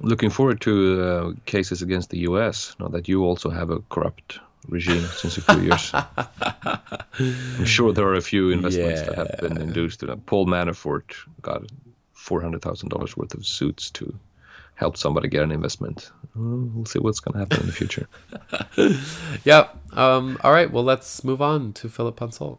Looking 0.00 0.30
forward 0.30 0.60
to 0.62 1.02
uh, 1.02 1.32
cases 1.46 1.82
against 1.82 2.10
the 2.10 2.18
U.S. 2.20 2.74
Now 2.80 2.88
that 2.88 3.08
you 3.08 3.24
also 3.24 3.50
have 3.50 3.70
a 3.70 3.80
corrupt 3.90 4.38
regime 4.68 5.04
since 5.04 5.38
a 5.38 5.42
few 5.42 5.62
years. 5.62 5.92
I'm 7.54 7.64
sure 7.64 7.92
there 7.92 8.06
are 8.06 8.14
a 8.14 8.22
few 8.22 8.50
investments 8.50 9.02
that 9.02 9.16
have 9.16 9.38
been 9.40 9.60
induced. 9.60 10.04
Paul 10.26 10.46
Manafort 10.46 11.14
got 11.42 11.62
four 12.12 12.40
hundred 12.40 12.62
thousand 12.62 12.90
dollars 12.90 13.16
worth 13.16 13.34
of 13.34 13.46
suits 13.46 13.90
to 13.92 14.18
help 14.74 14.96
somebody 14.96 15.28
get 15.28 15.42
an 15.42 15.52
investment. 15.52 16.10
We'll 16.34 16.84
see 16.84 16.98
what's 16.98 17.20
going 17.20 17.34
to 17.34 17.38
happen 17.40 17.60
in 17.60 17.66
the 17.66 17.72
future. 17.72 18.08
yep. 19.44 19.76
Um, 19.96 20.38
all 20.42 20.52
right. 20.52 20.70
Well, 20.70 20.84
let's 20.84 21.24
move 21.24 21.42
on 21.42 21.72
to 21.74 21.88
Philip 21.88 22.16
Pinsolle. 22.16 22.58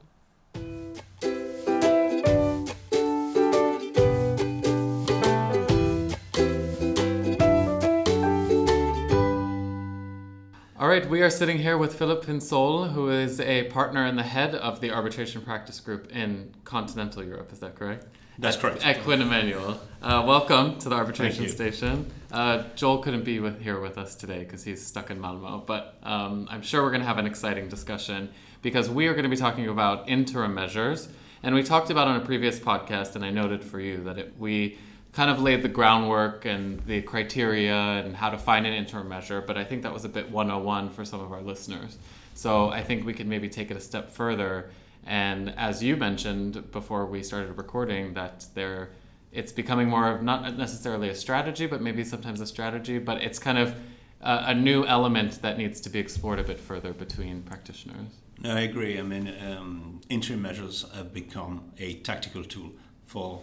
All 10.81 10.87
right, 10.87 11.07
we 11.07 11.21
are 11.21 11.29
sitting 11.29 11.59
here 11.59 11.77
with 11.77 11.93
Philip 11.93 12.25
Pinsolle, 12.25 12.91
who 12.91 13.09
is 13.09 13.39
a 13.39 13.65
partner 13.65 14.03
and 14.03 14.17
the 14.17 14.23
head 14.23 14.55
of 14.55 14.81
the 14.81 14.91
arbitration 14.91 15.41
practice 15.41 15.79
group 15.79 16.11
in 16.11 16.53
continental 16.65 17.23
Europe. 17.23 17.53
Is 17.53 17.59
that 17.59 17.75
correct? 17.75 18.07
That's 18.39 18.57
correct. 18.57 18.83
At 18.83 19.03
Quinn 19.03 19.21
Emanuel. 19.21 19.79
Uh, 20.01 20.23
welcome 20.25 20.79
to 20.79 20.89
the 20.89 20.95
arbitration 20.95 21.47
station. 21.49 22.11
Uh, 22.31 22.63
Joel 22.75 22.99
couldn't 22.99 23.25
be 23.25 23.39
with, 23.39 23.61
here 23.61 23.79
with 23.79 23.97
us 23.97 24.15
today 24.15 24.39
because 24.39 24.63
he's 24.63 24.85
stuck 24.85 25.11
in 25.11 25.19
Malmo, 25.19 25.63
but 25.65 25.97
um, 26.03 26.47
I'm 26.49 26.61
sure 26.61 26.81
we're 26.81 26.91
going 26.91 27.01
to 27.01 27.07
have 27.07 27.17
an 27.17 27.25
exciting 27.25 27.67
discussion 27.67 28.29
because 28.61 28.89
we 28.89 29.07
are 29.07 29.13
going 29.13 29.23
to 29.23 29.29
be 29.29 29.35
talking 29.35 29.67
about 29.67 30.07
interim 30.07 30.53
measures. 30.53 31.09
And 31.43 31.53
we 31.55 31.63
talked 31.63 31.89
about 31.89 32.07
on 32.07 32.15
a 32.15 32.25
previous 32.25 32.57
podcast, 32.59 33.15
and 33.15 33.25
I 33.25 33.31
noted 33.31 33.63
for 33.63 33.79
you 33.79 34.03
that 34.03 34.17
it, 34.17 34.33
we 34.39 34.77
kind 35.11 35.29
of 35.29 35.41
laid 35.41 35.61
the 35.61 35.69
groundwork 35.69 36.45
and 36.45 36.79
the 36.85 37.01
criteria 37.01 37.75
and 37.75 38.15
how 38.15 38.29
to 38.29 38.37
find 38.37 38.65
an 38.65 38.73
interim 38.73 39.09
measure, 39.09 39.41
but 39.41 39.57
I 39.57 39.65
think 39.65 39.83
that 39.83 39.91
was 39.91 40.05
a 40.05 40.09
bit 40.09 40.31
101 40.31 40.91
for 40.91 41.03
some 41.03 41.19
of 41.19 41.33
our 41.33 41.41
listeners. 41.41 41.97
So 42.33 42.69
I 42.69 42.81
think 42.81 43.05
we 43.05 43.13
could 43.13 43.27
maybe 43.27 43.49
take 43.49 43.71
it 43.71 43.77
a 43.77 43.81
step 43.81 44.09
further. 44.09 44.69
And 45.05 45.53
as 45.57 45.83
you 45.83 45.97
mentioned 45.97 46.71
before 46.71 47.05
we 47.05 47.23
started 47.23 47.57
recording, 47.57 48.13
that 48.13 48.45
there, 48.53 48.89
it's 49.31 49.51
becoming 49.51 49.87
more 49.89 50.09
of 50.09 50.21
not 50.23 50.57
necessarily 50.57 51.09
a 51.09 51.15
strategy, 51.15 51.65
but 51.67 51.81
maybe 51.81 52.03
sometimes 52.03 52.41
a 52.41 52.47
strategy, 52.47 52.99
but 52.99 53.21
it's 53.21 53.39
kind 53.39 53.57
of 53.57 53.75
a, 54.21 54.43
a 54.47 54.53
new 54.55 54.85
element 54.85 55.41
that 55.41 55.57
needs 55.57 55.79
to 55.81 55.89
be 55.89 55.99
explored 55.99 56.39
a 56.39 56.43
bit 56.43 56.59
further 56.59 56.93
between 56.93 57.41
practitioners. 57.43 58.07
No, 58.39 58.55
I 58.55 58.61
agree. 58.61 58.99
I 58.99 59.03
mean, 59.03 59.33
um, 59.47 60.01
interim 60.09 60.41
measures 60.41 60.85
have 60.95 61.13
become 61.13 61.71
a 61.79 61.95
tactical 61.95 62.43
tool 62.43 62.71
for 63.05 63.41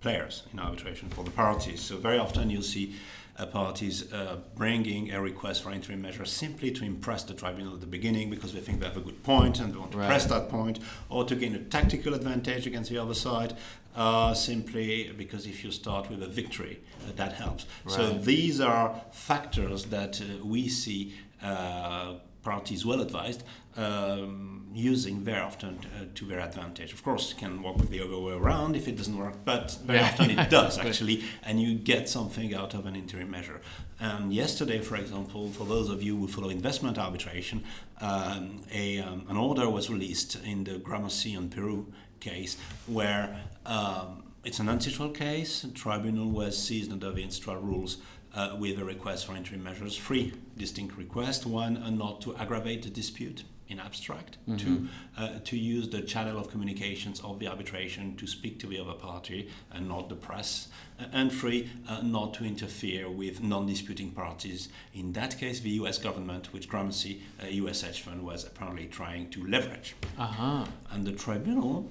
players 0.00 0.44
in 0.52 0.58
arbitration, 0.60 1.08
for 1.10 1.24
the 1.24 1.30
parties. 1.32 1.80
So 1.80 1.96
very 1.96 2.18
often 2.18 2.48
you'll 2.48 2.62
see 2.62 2.94
uh, 3.38 3.44
parties 3.46 4.10
uh, 4.12 4.36
bringing 4.54 5.10
a 5.12 5.20
request 5.20 5.62
for 5.62 5.72
interim 5.72 6.00
measures 6.00 6.30
simply 6.30 6.70
to 6.70 6.84
impress 6.84 7.22
the 7.24 7.34
tribunal 7.34 7.74
at 7.74 7.80
the 7.80 7.86
beginning 7.86 8.30
because 8.30 8.52
they 8.54 8.60
think 8.60 8.80
they 8.80 8.86
have 8.86 8.96
a 8.96 9.00
good 9.00 9.22
point 9.24 9.58
and 9.60 9.74
they 9.74 9.78
want 9.78 9.92
to 9.92 9.98
Right. 9.98 10.06
press 10.06 10.26
that 10.26 10.48
point, 10.48 10.78
or 11.10 11.24
to 11.24 11.34
gain 11.34 11.54
a 11.54 11.58
tactical 11.58 12.14
advantage 12.14 12.66
against 12.66 12.88
the 12.88 12.98
other 12.98 13.14
side, 13.14 13.54
uh, 13.96 14.34
simply 14.34 15.12
because 15.16 15.46
if 15.46 15.64
you 15.64 15.70
start 15.70 16.10
with 16.10 16.22
a 16.22 16.28
victory, 16.28 16.80
uh, 17.06 17.12
that 17.16 17.32
helps. 17.32 17.66
So 17.86 18.12
these 18.12 18.60
are 18.60 19.00
factors 19.12 19.84
that 19.86 20.20
uh, 20.20 20.44
we 20.44 20.68
see 20.68 21.14
uh, 21.42 22.14
parties 22.42 22.86
well 22.86 23.00
advised 23.00 23.42
um, 23.76 24.66
using 24.72 25.20
very 25.20 25.40
often 25.40 25.78
uh, 25.78 26.04
to 26.14 26.24
their 26.26 26.40
advantage. 26.40 26.92
Of 26.92 27.02
course, 27.02 27.32
it 27.32 27.38
can 27.38 27.62
work 27.62 27.78
the 27.88 28.00
other 28.00 28.18
way 28.18 28.32
around 28.34 28.76
if 28.76 28.86
it 28.88 28.96
doesn't 28.96 29.16
work, 29.18 29.34
but 29.44 29.76
very 29.84 29.98
Yeah. 29.98 30.06
often 30.08 30.30
it 30.30 30.50
does 30.58 30.78
actually, 30.78 31.24
and 31.42 31.60
you 31.60 31.74
get 31.74 32.08
something 32.08 32.54
out 32.54 32.74
of 32.74 32.86
an 32.86 32.94
interim 32.96 33.30
measure. 33.30 33.60
And 33.98 34.32
yesterday, 34.32 34.80
for 34.80 34.96
example, 34.96 35.50
for 35.50 35.64
those 35.64 35.88
of 35.88 36.02
you 36.02 36.16
who 36.16 36.28
follow 36.28 36.50
investment 36.50 36.98
arbitration, 36.98 37.64
um, 38.00 38.62
a, 38.72 38.98
um, 39.00 39.24
an 39.28 39.36
order 39.36 39.68
was 39.68 39.90
released 39.90 40.36
in 40.44 40.64
the 40.64 40.78
Gramercy 40.78 41.34
and 41.34 41.50
Peru 41.50 41.92
case 42.20 42.56
where 42.86 43.36
um, 43.64 44.22
it's 44.44 44.58
an 44.60 44.66
Uncitral 44.66 45.14
case. 45.14 45.62
The 45.62 45.68
tribunal 45.72 46.30
was 46.30 46.56
seized 46.56 46.92
under 46.92 47.10
the 47.12 47.22
Uncitral 47.22 47.60
rules 47.62 47.98
uh, 48.34 48.56
with 48.58 48.78
a 48.78 48.84
request 48.84 49.26
for 49.26 49.34
interim 49.36 49.62
measures, 49.64 49.96
three 49.98 50.32
distinct 50.56 50.96
requests. 50.96 51.46
One, 51.46 51.76
uh, 51.78 51.90
not 51.90 52.20
to 52.22 52.36
aggravate 52.36 52.82
the 52.82 52.90
dispute 52.90 53.44
in 53.68 53.80
abstract. 53.80 54.36
Two, 54.58 54.86
uh, 55.18 55.40
to 55.42 55.56
use 55.56 55.88
the 55.88 56.00
channel 56.00 56.38
of 56.38 56.48
communications 56.48 57.20
of 57.22 57.40
the 57.40 57.48
arbitration 57.48 58.14
to 58.14 58.24
speak 58.24 58.60
to 58.60 58.68
the 58.68 58.78
other 58.78 58.92
party 58.92 59.48
and 59.72 59.88
not 59.88 60.08
the 60.08 60.14
press. 60.14 60.68
Uh, 61.00 61.06
and 61.12 61.32
three, 61.32 61.68
uh, 61.88 62.00
not 62.02 62.32
to 62.34 62.44
interfere 62.44 63.10
with 63.10 63.42
non-disputing 63.42 64.12
parties. 64.12 64.68
In 64.94 65.12
that 65.14 65.36
case, 65.40 65.58
the 65.58 65.70
U.S. 65.70 65.98
government, 65.98 66.52
which 66.52 66.68
Gramercy, 66.68 67.22
a 67.42 67.50
U.S. 67.54 67.80
hedge 67.82 68.02
fund, 68.02 68.22
was 68.24 68.44
apparently 68.46 68.86
trying 68.86 69.30
to 69.30 69.44
leverage 69.44 69.96
Uh 70.16 70.26
huh. 70.26 70.64
and 70.92 71.04
the 71.04 71.10
tribunal 71.12 71.90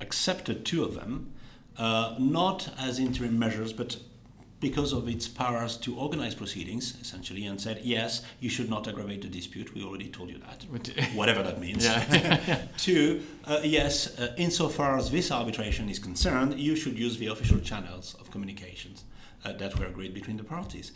accepted 0.00 0.64
two 0.64 0.84
of 0.84 0.94
them, 0.94 1.32
uh, 1.78 2.14
not 2.18 2.72
as 2.78 2.98
interim 2.98 3.38
measures, 3.38 3.72
but 3.72 3.96
because 4.60 4.92
of 4.92 5.06
its 5.08 5.28
powers 5.28 5.76
to 5.76 5.96
organize 5.96 6.34
proceedings, 6.34 6.96
essentially, 7.00 7.44
and 7.44 7.60
said, 7.60 7.80
yes, 7.84 8.22
you 8.40 8.48
should 8.48 8.70
not 8.70 8.88
aggravate 8.88 9.20
the 9.22 9.28
dispute. 9.28 9.74
We 9.74 9.84
already 9.84 10.08
told 10.08 10.30
you 10.30 10.38
that, 10.38 10.64
whatever 11.14 11.42
that 11.42 11.60
means. 11.60 11.84
Yeah. 11.86 12.62
Two, 12.78 13.22
uh, 13.44 13.60
yes, 13.62 14.18
uh, 14.18 14.34
insofar 14.38 14.96
as 14.96 15.10
this 15.10 15.30
arbitration 15.30 15.88
is 15.90 15.98
concerned, 15.98 16.58
you 16.58 16.74
should 16.74 16.98
use 16.98 17.18
the 17.18 17.26
official 17.26 17.60
channels 17.60 18.16
of 18.20 18.30
communications 18.30 19.04
uh, 19.44 19.52
that 19.52 19.78
were 19.78 19.86
agreed 19.86 20.14
between 20.14 20.36
the 20.36 20.44
parties. 20.44 20.92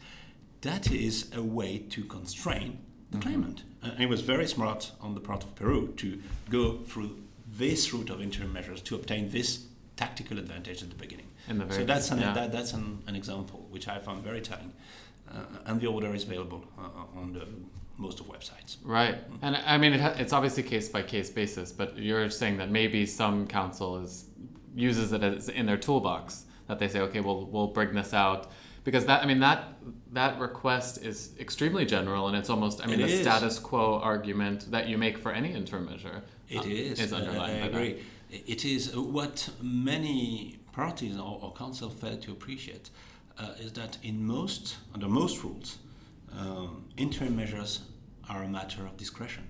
That 0.62 0.90
is 0.90 1.30
a 1.34 1.42
way 1.42 1.78
to 1.90 2.05
constrain 2.05 2.78
the 3.11 3.18
claimant. 3.18 3.64
Uh, 3.82 3.90
and 3.92 4.03
it 4.03 4.09
was 4.09 4.20
very 4.20 4.46
smart 4.46 4.92
on 5.01 5.14
the 5.14 5.20
part 5.20 5.42
of 5.44 5.55
Peru 5.55 5.92
to 5.98 6.20
go 6.48 6.78
through 6.78 7.16
this 7.61 7.92
route 7.92 8.11
of 8.11 8.20
interim 8.20 8.52
measures 8.52 8.80
to 8.88 8.96
obtain 8.96 9.30
this 9.30 9.50
tactical 9.96 10.38
advantage 10.38 10.82
at 10.82 10.88
the 10.88 10.96
beginning. 10.96 11.28
In 11.48 11.58
the 11.58 11.70
so 11.70 11.84
that's 11.84 12.11
an, 12.11 12.20
yeah. 12.20 12.32
that, 12.32 12.50
that's 12.50 12.72
an, 12.72 13.02
an 13.06 13.14
example 13.14 13.66
which 13.70 13.86
I 13.86 13.98
found 13.98 14.24
very 14.24 14.40
telling. 14.40 14.72
Uh, 15.30 15.66
and 15.66 15.80
the 15.80 15.86
order 15.86 16.12
is 16.14 16.24
available 16.24 16.64
uh, 16.78 17.20
on 17.20 17.32
the 17.32 17.46
most 17.98 18.18
of 18.18 18.26
websites. 18.26 18.78
Right, 18.82 19.16
and 19.42 19.56
I 19.56 19.76
mean 19.78 19.92
it 19.92 20.00
ha- 20.00 20.16
it's 20.22 20.32
obviously 20.32 20.64
case 20.64 20.88
by 20.88 21.02
case 21.02 21.30
basis, 21.30 21.70
but 21.70 21.96
you're 21.96 22.30
saying 22.30 22.56
that 22.58 22.70
maybe 22.70 23.06
some 23.06 23.46
counsel 23.46 23.98
is 24.02 24.24
uses 24.74 25.12
it 25.12 25.22
as 25.22 25.48
in 25.48 25.66
their 25.66 25.76
toolbox 25.76 26.44
that 26.66 26.78
they 26.78 26.88
say, 26.88 27.00
okay, 27.00 27.20
we'll 27.20 27.44
we'll 27.52 27.68
bring 27.68 27.92
this 27.94 28.12
out 28.14 28.50
because 28.84 29.04
that 29.06 29.22
I 29.22 29.26
mean 29.26 29.40
that 29.40 29.74
that 30.12 30.40
request 30.40 31.04
is 31.04 31.30
extremely 31.38 31.84
general 31.84 32.26
and 32.28 32.36
it's 32.36 32.50
almost 32.50 32.82
I 32.82 32.86
mean 32.86 33.00
It 33.00 33.06
the 33.06 33.12
is. 33.12 33.20
status 33.20 33.58
quo 33.58 34.00
argument 34.00 34.70
that 34.70 34.88
you 34.88 34.96
make 34.98 35.18
for 35.18 35.30
any 35.32 35.52
interim 35.52 35.86
measure. 35.86 36.22
It 36.51 36.59
uh, 36.59 36.68
is. 36.68 37.01
is 37.01 37.12
uh, 37.12 37.16
underlined 37.16 37.64
I 37.64 37.66
agree. 37.66 38.03
It 38.30 38.64
is 38.64 38.94
what 38.96 39.48
many 39.62 40.59
parties 40.72 41.16
or, 41.16 41.38
or 41.42 41.53
counsel 41.53 41.90
fail 41.90 42.16
to 42.18 42.32
appreciate 42.32 42.90
uh, 43.38 43.53
is 43.59 43.72
that 43.72 43.98
in 44.03 44.24
most, 44.24 44.76
under 44.94 45.09
most 45.09 45.42
rules, 45.42 45.78
um, 46.38 46.84
interim 46.96 47.34
measures 47.36 47.80
are 48.28 48.42
a 48.42 48.48
matter 48.48 48.84
of 48.86 48.96
discretion. 48.96 49.48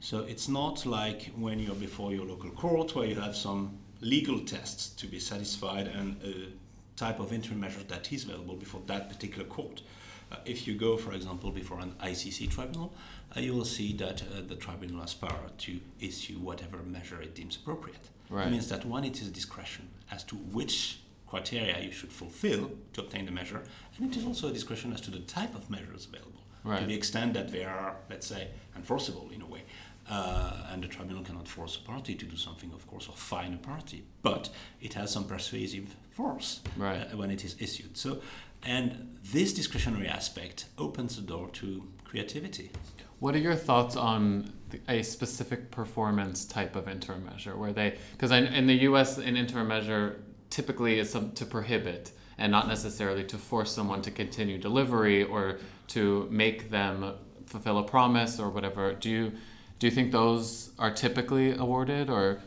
So 0.00 0.20
it's 0.20 0.48
not 0.48 0.86
like 0.86 1.30
when 1.36 1.58
you're 1.58 1.74
before 1.74 2.12
your 2.12 2.26
local 2.26 2.50
court 2.50 2.94
where 2.94 3.06
you 3.06 3.14
have 3.16 3.36
some 3.36 3.78
legal 4.00 4.40
tests 4.40 4.88
to 4.90 5.06
be 5.06 5.18
satisfied 5.18 5.86
and 5.88 6.16
a 6.22 6.98
type 6.98 7.20
of 7.20 7.32
interim 7.32 7.60
measure 7.60 7.82
that 7.88 8.12
is 8.12 8.24
available 8.24 8.56
before 8.56 8.82
that 8.86 9.08
particular 9.08 9.44
court. 9.44 9.82
Uh, 10.30 10.36
if 10.44 10.66
you 10.66 10.74
go, 10.74 10.96
for 10.96 11.12
example, 11.12 11.50
before 11.50 11.80
an 11.80 11.92
ICC 12.02 12.50
tribunal, 12.50 12.92
you 13.36 13.52
will 13.54 13.64
see 13.64 13.92
that 13.94 14.22
uh, 14.22 14.40
the 14.46 14.54
tribunal 14.56 15.00
has 15.00 15.14
power 15.14 15.50
to 15.58 15.80
issue 16.00 16.34
whatever 16.34 16.78
measure 16.78 17.20
it 17.20 17.34
deems 17.34 17.56
appropriate. 17.56 18.08
Right. 18.30 18.46
It 18.46 18.50
means 18.50 18.68
that 18.68 18.84
one, 18.84 19.04
it 19.04 19.20
is 19.20 19.28
a 19.28 19.30
discretion 19.30 19.88
as 20.10 20.24
to 20.24 20.36
which 20.36 21.00
criteria 21.26 21.80
you 21.80 21.90
should 21.92 22.12
fulfill 22.12 22.70
to 22.92 23.00
obtain 23.00 23.26
the 23.26 23.32
measure, 23.32 23.62
and 23.98 24.10
it 24.10 24.16
is 24.16 24.24
also 24.24 24.48
a 24.48 24.52
discretion 24.52 24.92
as 24.92 25.00
to 25.02 25.10
the 25.10 25.18
type 25.20 25.54
of 25.54 25.68
measures 25.70 26.06
available 26.06 26.40
to 26.80 26.84
the 26.86 26.94
extent 26.94 27.32
that 27.34 27.52
they 27.52 27.62
are, 27.64 27.94
let's 28.10 28.26
say, 28.26 28.48
enforceable 28.74 29.28
in 29.32 29.40
a 29.42 29.46
way. 29.46 29.62
Uh, 30.10 30.66
and 30.72 30.82
the 30.82 30.88
tribunal 30.88 31.22
cannot 31.24 31.46
force 31.48 31.76
a 31.76 31.80
party 31.80 32.14
to 32.14 32.24
do 32.24 32.36
something, 32.36 32.72
of 32.72 32.86
course, 32.88 33.08
or 33.08 33.12
fine 33.16 33.54
a 33.54 33.56
party, 33.56 34.04
but 34.22 34.48
it 34.80 34.94
has 34.94 35.10
some 35.12 35.24
persuasive 35.24 35.94
force 36.12 36.60
Right. 36.76 37.06
uh, 37.12 37.16
when 37.16 37.30
it 37.30 37.44
is 37.44 37.56
issued. 37.60 37.96
So, 37.96 38.20
and 38.64 39.16
this 39.22 39.52
discretionary 39.52 40.08
aspect 40.08 40.66
opens 40.78 41.16
the 41.16 41.22
door 41.22 41.48
to 41.54 41.86
creativity. 42.04 42.70
What 43.18 43.34
are 43.34 43.38
your 43.38 43.54
thoughts 43.54 43.96
on 43.96 44.52
a 44.88 45.02
specific 45.02 45.70
performance 45.70 46.44
type 46.44 46.76
of 46.76 46.88
interim 46.88 47.24
measure 47.24 47.56
where 47.56 47.72
they, 47.72 47.98
because 48.12 48.30
in 48.30 48.66
the 48.66 48.74
US, 48.90 49.16
an 49.18 49.36
interim 49.36 49.68
measure 49.68 50.20
typically 50.50 50.98
is 50.98 51.10
some, 51.10 51.32
to 51.32 51.46
prohibit 51.46 52.12
and 52.38 52.52
not 52.52 52.68
necessarily 52.68 53.24
to 53.24 53.38
force 53.38 53.72
someone 53.72 54.02
to 54.02 54.10
continue 54.10 54.58
delivery 54.58 55.22
or 55.24 55.58
to 55.88 56.28
make 56.30 56.70
them 56.70 57.14
fulfill 57.46 57.78
a 57.78 57.82
promise 57.84 58.38
or 58.38 58.50
whatever. 58.50 58.92
Do 58.92 59.08
you, 59.08 59.32
do 59.78 59.86
you 59.86 59.90
think 59.90 60.12
those 60.12 60.70
are 60.78 60.90
typically 60.90 61.52
awarded 61.56 62.10
or? 62.10 62.40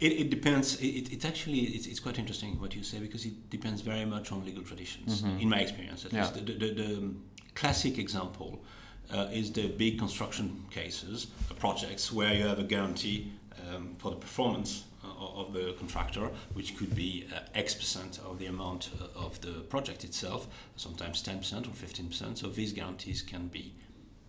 It, 0.00 0.12
it 0.12 0.30
depends. 0.30 0.80
It, 0.80 0.86
it, 0.86 1.12
it 1.12 1.24
actually 1.24 1.60
it's, 1.60 1.86
it's 1.86 2.00
quite 2.00 2.18
interesting 2.18 2.58
what 2.60 2.74
you 2.74 2.82
say 2.82 2.98
because 2.98 3.26
it 3.26 3.50
depends 3.50 3.82
very 3.82 4.04
much 4.04 4.32
on 4.32 4.44
legal 4.44 4.62
traditions. 4.62 5.22
Mm-hmm. 5.22 5.40
In 5.40 5.48
my 5.48 5.58
experience, 5.58 6.04
at 6.04 6.12
Yeah. 6.12 6.22
least, 6.22 6.34
the, 6.34 6.52
the, 6.52 6.74
the 6.74 7.14
classic 7.54 7.98
example 7.98 8.64
uh, 9.12 9.28
is 9.32 9.52
the 9.52 9.68
big 9.68 9.98
construction 9.98 10.64
cases, 10.70 11.28
uh, 11.50 11.54
projects 11.54 12.12
where 12.12 12.32
you 12.34 12.46
have 12.46 12.58
a 12.58 12.64
guarantee 12.64 13.32
um, 13.68 13.94
for 13.98 14.10
the 14.10 14.16
performance 14.16 14.84
uh, 15.04 15.40
of 15.40 15.52
the 15.52 15.74
contractor, 15.78 16.30
which 16.54 16.76
could 16.76 16.94
be 16.94 17.26
uh, 17.34 17.40
X 17.54 17.74
percent 17.74 18.18
of 18.24 18.38
the 18.38 18.46
amount 18.46 18.90
uh, 19.00 19.24
of 19.26 19.40
the 19.40 19.60
project 19.68 20.04
itself, 20.04 20.48
sometimes 20.76 21.22
10% 21.22 21.66
or 21.66 21.70
15%. 21.70 22.38
So 22.38 22.48
these 22.48 22.72
guarantees 22.72 23.22
can 23.22 23.48
be 23.48 23.74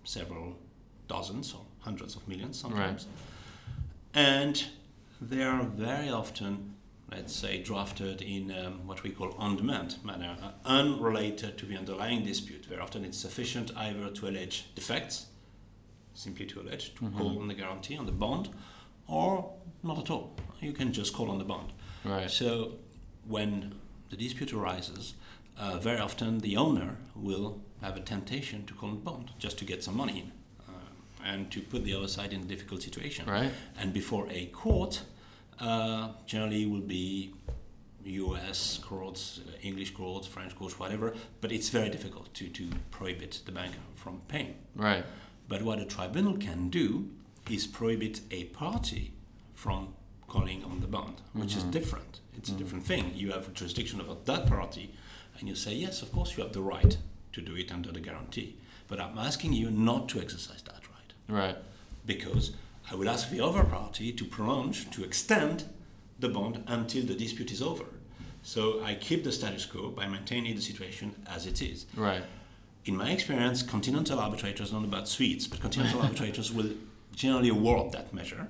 several 0.04 0.58
dozens 1.08 1.54
or 1.54 1.62
hundreds 1.80 2.16
of 2.16 2.28
millions 2.28 2.60
sometimes 2.60 3.08
and 4.16 4.66
they 5.22 5.44
are 5.44 5.64
very 5.64 6.10
often, 6.10 6.75
let's 7.12 7.36
say, 7.36 7.62
drafted 7.62 8.22
in 8.22 8.52
um, 8.52 8.88
what 8.88 9.04
we 9.04 9.12
call 9.12 9.34
on-demand 9.38 9.98
manner, 10.04 10.36
uh, 10.42 10.52
unrelated 10.66 11.58
to 11.58 11.66
the 11.66 11.78
underlying 11.78 12.24
dispute. 12.24 12.66
Very 12.66 12.82
often, 12.82 13.06
it's 13.06 13.18
sufficient 13.18 13.72
either 13.78 14.10
to 14.10 14.28
allege 14.28 14.74
defects, 14.76 15.28
simply 16.14 16.46
to 16.48 16.62
allege, 16.62 16.96
to 16.96 17.10
call 17.12 17.40
on 17.40 17.48
the 17.48 17.54
guarantee 17.54 17.98
on 17.98 18.06
the 18.06 18.12
bond, 18.12 18.50
or 19.08 19.54
not 19.84 20.00
at 20.00 20.10
all. 20.10 20.36
You 20.62 20.74
can 20.74 20.94
just 20.94 21.14
call 21.14 21.30
on 21.30 21.38
the 21.38 21.44
bond. 21.44 21.74
Right. 22.04 22.30
So, 22.30 22.74
when 23.28 23.76
the 24.10 24.18
dispute 24.18 24.54
arises, 24.54 25.14
uh, 25.58 25.78
very 25.78 26.00
often 26.00 26.40
the 26.40 26.58
owner 26.58 26.98
will 27.16 27.62
have 27.82 27.98
a 27.98 28.02
temptation 28.02 28.66
to 28.66 28.74
call 28.74 28.90
on 28.90 28.96
the 28.96 29.02
bond 29.02 29.32
just 29.38 29.58
to 29.60 29.66
get 29.66 29.84
some 29.84 29.96
money 29.96 30.20
in 30.20 30.32
uh, 30.68 31.26
and 31.26 31.52
to 31.52 31.62
put 31.62 31.84
the 31.84 31.94
other 31.94 32.08
side 32.08 32.34
in 32.34 32.42
a 32.42 32.46
difficult 32.46 32.82
situation. 32.82 33.26
Right. 33.28 33.52
And 33.78 33.94
before 33.94 34.28
a 34.30 34.48
court, 34.48 35.02
uh, 35.60 36.10
generally 36.26 36.66
will 36.66 36.82
be 36.82 37.34
U.S. 38.04 38.80
courts, 38.84 39.42
uh, 39.48 39.52
English 39.62 39.94
courts, 39.94 40.28
French 40.28 40.56
courts, 40.56 40.78
whatever. 40.80 41.14
But 41.42 41.52
it's 41.52 41.70
very 41.70 41.90
difficult 41.90 42.34
to, 42.36 42.48
to 42.50 42.70
prohibit 42.92 43.42
the 43.46 43.52
bank 43.52 43.74
from 43.96 44.22
paying. 44.28 44.56
Right. 44.76 45.04
But 45.48 45.62
what 45.64 45.80
a 45.80 45.86
tribunal 45.86 46.38
can 46.38 46.70
do 46.70 47.10
is 47.50 47.66
prohibit 47.68 48.22
a 48.32 48.46
party 48.46 49.14
from 49.54 49.94
calling 50.28 50.64
on 50.66 50.82
the 50.82 50.88
bond, 50.88 51.22
which 51.34 51.56
is 51.56 51.64
different. 51.64 52.20
It's 52.36 52.50
a 52.50 52.54
different 52.54 52.86
thing. 52.86 53.12
You 53.16 53.32
have 53.32 53.54
jurisdiction 53.54 54.02
over 54.02 54.16
that 54.26 54.48
party, 54.48 54.94
and 55.40 55.48
you 55.48 55.56
say, 55.56 55.74
yes, 55.74 56.02
of 56.02 56.12
course, 56.12 56.36
you 56.36 56.44
have 56.44 56.54
the 56.54 56.62
right 56.62 56.98
to 57.34 57.42
do 57.42 57.56
it 57.56 57.72
under 57.72 57.92
the 57.92 58.00
guarantee. 58.00 58.58
But 58.88 59.00
I'm 59.00 59.18
asking 59.18 59.54
you 59.54 59.72
not 59.72 60.10
to 60.10 60.20
exercise 60.20 60.62
that 60.64 60.82
right 60.90 61.42
Right. 61.44 61.58
because 62.06 62.52
I 62.92 62.96
will 62.96 63.10
ask 63.10 63.30
the 63.30 63.42
other 63.44 63.64
party 63.64 64.12
to 64.12 64.26
prolong, 64.26 64.72
to 64.92 65.04
extend 65.04 65.66
the 66.20 66.30
bond 66.30 66.64
until 66.68 67.04
the 67.06 67.16
dispute 67.16 67.52
is 67.52 67.62
over. 67.62 67.86
So 68.44 68.84
I 68.84 68.96
keep 68.96 69.24
the 69.24 69.32
status 69.32 69.66
quo 69.66 69.90
by 69.90 70.08
maintaining 70.08 70.56
the 70.56 70.62
situation 70.62 71.16
as 71.28 71.46
it 71.48 71.62
is. 71.62 71.88
Right. 71.96 72.24
In 72.86 72.96
my 72.96 73.10
experience, 73.10 73.64
continental 73.64 74.20
arbitrators, 74.20 74.72
not 74.72 74.84
about 74.84 75.08
Swedes, 75.08 75.48
but 75.48 75.60
continental 75.60 76.02
arbitrators 76.04 76.52
will 76.52 76.70
generally 77.16 77.50
award 77.50 77.92
that 77.94 78.14
measure 78.14 78.48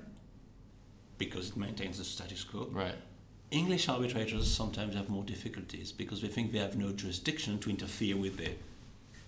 because 1.18 1.48
it 1.50 1.56
maintains 1.56 1.96
the 1.98 2.04
status 2.04 2.44
quo. 2.44 2.68
Right. 2.70 2.94
English 3.50 3.88
arbitrators 3.88 4.50
sometimes 4.52 4.94
have 4.94 5.08
more 5.08 5.22
difficulties 5.24 5.92
because 5.92 6.20
they 6.20 6.28
think 6.28 6.52
they 6.52 6.58
have 6.58 6.76
no 6.76 6.92
jurisdiction 6.92 7.58
to 7.60 7.70
interfere 7.70 8.16
with 8.16 8.36
the, 8.36 8.50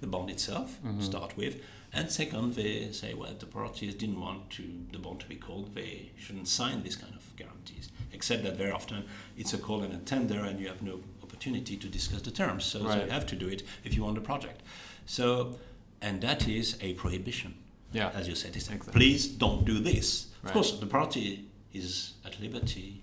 the 0.01 0.07
bond 0.07 0.29
itself, 0.29 0.77
Mm-hmm. 0.85 0.99
to 0.99 1.05
start 1.05 1.37
with. 1.37 1.63
And 1.93 2.11
second, 2.11 2.55
they 2.55 2.91
say, 2.93 3.15
well, 3.15 3.35
the 3.39 3.47
parties 3.47 3.95
didn't 3.95 4.21
want 4.21 4.51
to 4.51 4.63
the 4.93 4.99
bond 4.99 5.21
to 5.21 5.27
be 5.29 5.37
called, 5.37 5.75
they 5.75 6.11
shouldn't 6.19 6.49
sign 6.49 6.83
this 6.83 6.97
kind 6.97 7.15
of 7.15 7.25
guarantees. 7.37 7.89
Except 8.13 8.43
that 8.45 8.57
very 8.57 8.71
often 8.71 9.05
it's 9.37 9.53
a 9.55 9.59
call 9.59 9.83
and 9.83 9.95
a 9.95 9.99
tender, 9.99 10.41
and 10.41 10.61
you 10.61 10.69
have 10.69 10.83
no 10.83 11.01
opportunity 11.23 11.77
to 11.77 11.87
discuss 11.89 12.23
the 12.23 12.31
terms. 12.31 12.65
So, 12.65 12.81
so 12.81 13.05
you 13.05 13.11
have 13.11 13.27
to 13.27 13.37
do 13.37 13.49
it 13.49 13.63
if 13.85 13.95
you 13.95 14.03
want 14.05 14.17
the 14.17 14.21
project. 14.21 14.63
So, 15.07 15.59
and 16.03 16.21
that 16.21 16.47
is 16.49 16.77
a 16.81 16.93
prohibition. 16.95 17.55
Yeah. 17.93 18.11
As 18.15 18.29
you 18.29 18.35
said, 18.35 18.55
it's 18.55 18.69
like, 18.69 18.79
Exactly. 18.79 19.01
please 19.01 19.27
don't 19.27 19.65
do 19.65 19.79
this. 19.79 20.27
Right. 20.43 20.51
Of 20.51 20.53
course, 20.53 20.73
the 20.79 20.87
party 20.87 21.47
is 21.73 22.13
at 22.25 22.39
liberty 22.41 23.03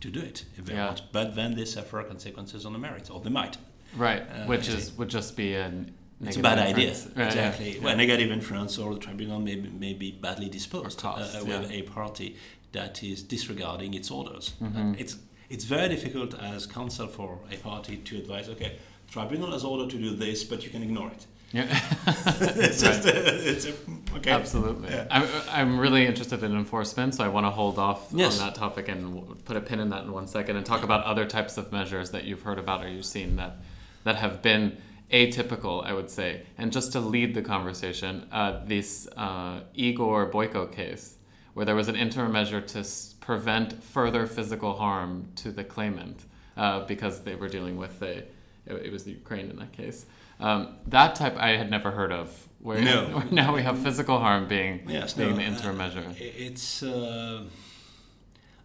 to 0.00 0.10
do 0.10 0.20
it 0.20 0.44
if 0.56 0.64
they 0.64 0.74
Yeah. 0.74 0.86
want, 0.86 1.02
but 1.12 1.34
then 1.36 1.54
they 1.54 1.64
suffer 1.64 2.02
consequences 2.02 2.66
on 2.66 2.72
the 2.72 2.78
merits, 2.78 3.10
or 3.10 3.20
they 3.20 3.30
might. 3.30 3.56
Right. 3.96 4.22
Uh, 4.22 4.46
Which 4.46 4.68
is 4.68 4.92
would 4.98 5.08
just 5.08 5.36
be 5.36 5.54
an. 5.54 5.94
It's 6.24 6.36
a 6.36 6.40
bad 6.40 6.58
idea. 6.58 6.90
Right, 6.90 7.06
yeah. 7.16 7.26
exactly. 7.26 7.78
Well, 7.80 7.96
negative 7.96 8.30
influence, 8.30 8.76
or 8.78 8.94
the 8.94 9.00
tribunal 9.00 9.38
may, 9.38 9.54
be- 9.56 9.68
may 9.70 9.92
be 9.94 10.10
badly 10.12 10.48
disposed 10.48 10.98
Or 10.98 11.02
costs, 11.02 11.36
uh, 11.36 11.44
with 11.44 11.70
yeah. 11.70 11.78
a 11.78 11.82
party 11.82 12.36
that 12.72 13.02
is 13.02 13.22
disregarding 13.22 13.94
its 13.94 14.10
orders. 14.10 14.54
Mm-hmm. 14.62 14.92
Uh, 14.92 14.94
it's 14.98 15.16
it's 15.48 15.64
very 15.64 15.88
difficult 15.88 16.34
as 16.40 16.66
counsel 16.66 17.06
for 17.06 17.38
a 17.50 17.56
party 17.56 17.96
to 17.96 18.18
advise. 18.18 18.48
Okay, 18.48 18.76
tribunal 19.10 19.52
has 19.52 19.64
ordered 19.64 19.90
to 19.90 19.98
do 19.98 20.14
this, 20.14 20.44
but 20.44 20.64
you 20.64 20.70
can 20.70 20.82
ignore 20.82 21.08
it. 21.08 21.26
Yeah. 21.52 21.64
it's 22.06 22.82
just 22.82 23.06
it's 23.06 23.66
a, 23.66 23.72
okay. 24.16 24.30
Absolutely. 24.30 24.90
Yeah. 24.90 25.06
I'm, 25.10 25.28
I'm 25.50 25.80
really 25.80 26.04
interested 26.04 26.42
in 26.42 26.52
enforcement, 26.54 27.14
so 27.14 27.24
I 27.24 27.28
want 27.28 27.46
to 27.46 27.50
hold 27.50 27.78
off 27.78 28.08
Yes. 28.12 28.38
on 28.38 28.46
that 28.46 28.54
topic 28.54 28.88
and 28.88 29.42
put 29.46 29.56
a 29.56 29.60
pin 29.62 29.80
in 29.80 29.88
that 29.88 30.04
in 30.04 30.12
one 30.12 30.26
second 30.26 30.56
and 30.56 30.66
talk 30.66 30.82
about 30.82 31.04
other 31.04 31.24
types 31.24 31.56
of 31.56 31.72
measures 31.72 32.10
that 32.10 32.24
you've 32.24 32.42
heard 32.42 32.58
about 32.58 32.84
or 32.84 32.88
you've 32.88 33.06
seen 33.06 33.36
that, 33.36 33.56
that 34.04 34.16
have 34.16 34.42
been 34.42 34.76
atypical, 35.12 35.84
I 35.84 35.92
would 35.92 36.10
say. 36.10 36.42
And 36.58 36.72
just 36.72 36.92
to 36.92 37.00
lead 37.00 37.34
the 37.34 37.42
conversation, 37.42 38.26
uh, 38.32 38.64
this 38.64 39.08
uh, 39.16 39.60
Igor 39.74 40.30
Boyko 40.30 40.70
case, 40.72 41.16
where 41.54 41.64
there 41.66 41.74
was 41.74 41.88
an 41.88 41.96
interim 41.96 42.32
measure 42.32 42.60
to 42.60 42.78
s- 42.80 43.14
prevent 43.20 43.82
further 43.82 44.26
physical 44.26 44.74
harm 44.76 45.28
to 45.36 45.50
the 45.50 45.64
claimant 45.64 46.24
uh, 46.56 46.84
because 46.86 47.20
they 47.20 47.34
were 47.34 47.48
dealing 47.48 47.76
with 47.76 47.98
the, 48.00 48.18
it, 48.66 48.74
it 48.86 48.92
was 48.92 49.04
the 49.04 49.12
Ukraine 49.12 49.50
in 49.50 49.56
that 49.56 49.72
case. 49.72 50.06
Um, 50.40 50.76
that 50.86 51.14
type 51.16 51.36
I 51.36 51.56
had 51.56 51.68
never 51.70 51.90
heard 51.90 52.12
of. 52.12 52.48
Where, 52.60 52.80
No. 52.80 53.04
where 53.18 53.24
now 53.30 53.54
we 53.54 53.62
have 53.62 53.78
physical 53.78 54.18
harm 54.20 54.46
being 54.46 54.82
Yes, 54.88 55.14
being 55.14 55.30
no, 55.30 55.36
the 55.36 55.42
interim 55.42 55.78
measure. 55.78 56.04
I- 56.08 56.14
It's, 56.48 56.82
uh, 56.82 57.44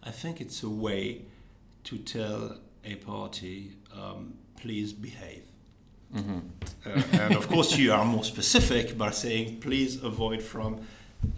I 0.02 0.10
think 0.10 0.40
it's 0.40 0.62
a 0.62 0.68
way 0.70 1.22
to 1.84 1.98
tell 1.98 2.58
a 2.84 2.94
party, 2.96 3.72
um, 3.92 4.34
please 4.60 4.92
behave. 4.92 5.44
Mm-hmm. 6.14 6.38
Uh, 6.86 7.02
and 7.22 7.34
of 7.34 7.48
course, 7.48 7.76
you 7.76 7.92
are 7.92 8.04
more 8.04 8.24
specific 8.24 8.96
by 8.96 9.10
saying, 9.10 9.60
please 9.60 10.02
avoid 10.02 10.42
from 10.42 10.80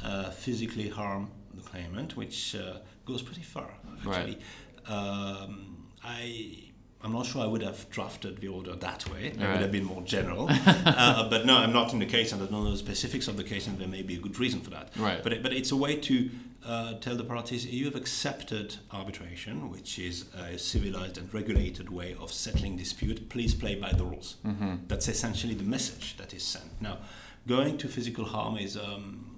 uh, 0.04 0.30
physically 0.30 0.88
harm 0.88 1.30
the 1.54 1.62
claimant, 1.62 2.16
which 2.16 2.54
uh, 2.54 2.78
goes 3.04 3.22
pretty 3.22 3.42
far, 3.42 3.70
actually. 3.98 4.38
Um, 4.86 5.88
I. 6.04 6.65
I'm 7.02 7.12
not 7.12 7.26
sure 7.26 7.42
I 7.42 7.46
would 7.46 7.62
have 7.62 7.88
drafted 7.90 8.40
the 8.40 8.48
order 8.48 8.74
that 8.74 9.08
way. 9.10 9.32
I 9.38 9.42
Right. 9.42 9.52
would 9.52 9.60
have 9.60 9.70
been 9.72 9.84
more 9.84 10.02
general. 10.02 10.48
uh, 10.66 11.28
but 11.28 11.46
no, 11.46 11.56
I'm 11.58 11.72
not 11.72 11.92
in 11.92 11.98
the 11.98 12.06
case, 12.06 12.32
and 12.32 12.42
I 12.42 12.46
don't 12.46 12.64
know 12.64 12.70
the 12.70 12.76
specifics 12.78 13.28
of 13.28 13.36
the 13.36 13.44
case, 13.44 13.66
and 13.66 13.78
there 13.78 13.86
may 13.88 14.02
be 14.02 14.14
a 14.16 14.18
good 14.18 14.38
reason 14.40 14.60
for 14.60 14.70
that. 14.70 14.90
Right. 14.96 15.22
But, 15.22 15.32
it, 15.34 15.42
but 15.42 15.52
it's 15.52 15.70
a 15.70 15.76
way 15.76 15.96
to 15.96 16.30
uh, 16.64 16.94
tell 16.94 17.14
the 17.14 17.22
parties 17.24 17.64
you 17.66 17.84
have 17.84 17.94
accepted 17.94 18.76
arbitration, 18.92 19.70
which 19.70 19.98
is 19.98 20.24
a 20.34 20.58
civilized 20.58 21.16
and 21.18 21.32
regulated 21.32 21.90
way 21.90 22.16
of 22.18 22.32
settling 22.32 22.76
dispute. 22.76 23.28
Please 23.28 23.54
play 23.54 23.74
by 23.76 23.92
the 23.92 24.04
rules. 24.04 24.36
Mm-hmm. 24.44 24.74
That's 24.88 25.06
essentially 25.06 25.54
the 25.54 25.64
message 25.64 26.16
that 26.16 26.34
is 26.34 26.42
sent. 26.42 26.80
Now, 26.80 26.98
going 27.46 27.78
to 27.78 27.88
physical 27.88 28.24
harm 28.24 28.56
is 28.56 28.76
um, 28.76 29.30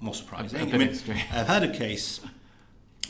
more 0.00 0.14
surprising. 0.14 0.60
I 0.72 0.78
mean. 0.78 0.88
I've 1.32 1.46
had 1.46 1.62
a 1.62 1.72
case 1.72 2.20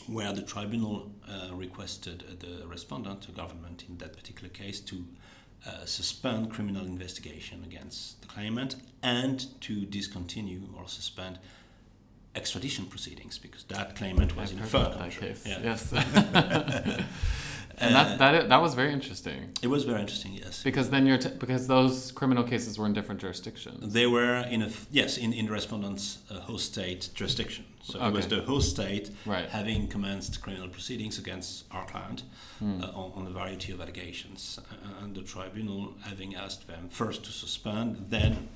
where 0.09 0.33
the 0.33 0.43
tribunal 0.43 1.11
uh, 1.29 1.55
requested 1.55 2.25
the 2.41 2.67
respondent, 2.67 3.23
the 3.27 3.33
government 3.33 3.85
in 3.89 3.99
that 3.99 4.17
particular 4.17 4.49
case, 4.49 4.81
to 4.81 5.05
uh, 5.67 5.85
suspend 5.85 6.51
criminal 6.51 6.85
investigation 6.85 7.63
against 7.65 8.21
the 8.23 8.29
claimant 8.29 8.77
and 9.03 9.47
to 9.61 9.85
discontinue 9.87 10.63
or 10.77 10.87
suspend 10.87 11.39
extradition 12.35 12.85
proceedings 12.87 13.39
because 13.39 13.65
that 13.65 13.97
claimant 13.97 14.37
was 14.37 14.51
I've 14.53 14.59
in 14.59 14.63
a 14.65 14.67
third 14.67 14.93
country. 14.93 15.29
case. 15.29 15.45
Yeah. 15.47 15.59
Yes. 15.65 15.93
and 17.79 17.95
that, 17.95 18.19
that 18.19 18.49
that 18.49 18.63
was 18.63 18.75
very 18.75 18.93
interesting 18.93 19.51
It 19.63 19.67
was 19.69 19.85
very 19.85 20.01
interesting, 20.01 20.33
yes. 20.35 20.63
because 20.63 20.89
then 20.91 21.07
you're 21.07 21.19
t- 21.19 21.37
because 21.39 21.67
those 21.67 22.11
criminal 22.13 22.45
cases 22.45 22.79
were 22.79 22.87
in 22.87 22.93
different 22.95 23.21
jurisdictions. 23.21 23.93
They 23.93 24.07
were 24.07 24.37
in 24.51 24.63
a 24.63 24.71
yes 24.91 25.19
in, 25.19 25.33
in 25.33 25.47
the 25.47 25.53
respondent's 25.53 26.19
uh, 26.31 26.41
host 26.41 26.73
state 26.73 27.11
jurisdiction. 27.15 27.65
So 27.87 28.05
it 28.05 28.13
was 28.13 28.27
the 28.27 28.43
host 28.43 28.71
state 28.71 29.11
Right. 29.25 29.49
having 29.49 29.87
commenced 29.87 30.41
criminal 30.43 30.69
proceedings 30.69 31.19
against 31.19 31.65
our 31.71 31.87
client 31.87 32.25
Hmm. 32.59 32.83
uh, 32.83 32.87
on, 32.89 33.13
on 33.15 33.27
a 33.29 33.31
variety 33.31 33.71
of 33.73 33.81
allegations, 33.81 34.59
uh, 34.59 35.05
and 35.05 35.15
the 35.15 35.23
tribunal 35.23 35.95
having 36.01 36.35
asked 36.35 36.67
them 36.67 36.89
first 36.91 37.23
to 37.25 37.31
suspend, 37.31 38.07
then 38.11 38.49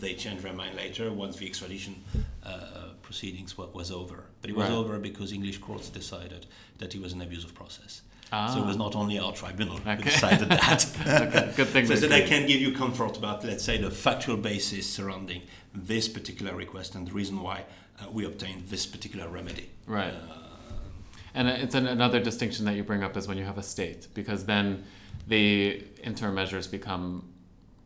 they 0.00 0.14
changed 0.14 0.42
their 0.42 0.52
mind 0.54 0.74
later 0.74 1.12
once 1.12 1.36
the 1.36 1.46
extradition 1.46 1.94
uh, 2.44 2.88
proceedings 3.02 3.56
wa- 3.56 3.66
was 3.72 3.90
over. 3.92 4.24
But 4.40 4.50
it 4.50 4.56
was 4.56 4.68
Right. 4.68 4.74
over 4.80 4.98
because 4.98 5.30
English 5.32 5.58
courts 5.58 5.88
decided 5.90 6.46
that 6.78 6.94
it 6.96 7.00
was 7.00 7.12
an 7.12 7.20
abusive 7.22 7.50
of 7.50 7.54
process. 7.54 8.02
So 8.24 8.38
Ah. 8.38 8.58
it 8.62 8.66
was 8.66 8.76
not 8.78 8.96
only 8.96 9.18
our 9.18 9.32
tribunal 9.32 9.76
who 9.76 10.02
decided 10.02 10.48
that. 10.60 10.80
Okay, 11.06 11.52
good 11.54 11.68
thing 11.68 11.86
So 11.92 11.94
that 11.96 12.10
I 12.12 12.22
can 12.26 12.46
give 12.46 12.60
you 12.60 12.72
comfort 12.72 13.16
about, 13.18 13.44
let's 13.44 13.62
say, 13.62 13.76
the 13.78 13.90
factual 13.90 14.38
basis 14.38 14.86
surrounding 14.88 15.42
this 15.74 16.08
particular 16.08 16.52
request 16.56 16.94
and 16.96 17.06
the 17.06 17.12
reason 17.12 17.40
why 17.42 17.64
uh, 18.00 18.10
we 18.10 18.24
obtained 18.24 18.68
this 18.68 18.86
particular 18.86 19.28
remedy. 19.28 19.70
Right. 19.86 20.14
Uh, 20.14 20.38
And 21.34 21.48
it's 21.48 21.74
an, 21.74 21.86
another 21.86 22.20
distinction 22.20 22.66
that 22.66 22.74
you 22.76 22.84
bring 22.84 23.02
up 23.02 23.16
is 23.16 23.26
when 23.26 23.38
you 23.38 23.44
have 23.44 23.58
a 23.58 23.62
state, 23.62 24.08
because 24.14 24.44
then 24.44 24.84
the 25.28 25.82
interim 26.02 26.34
measures 26.34 26.66
become 26.66 27.24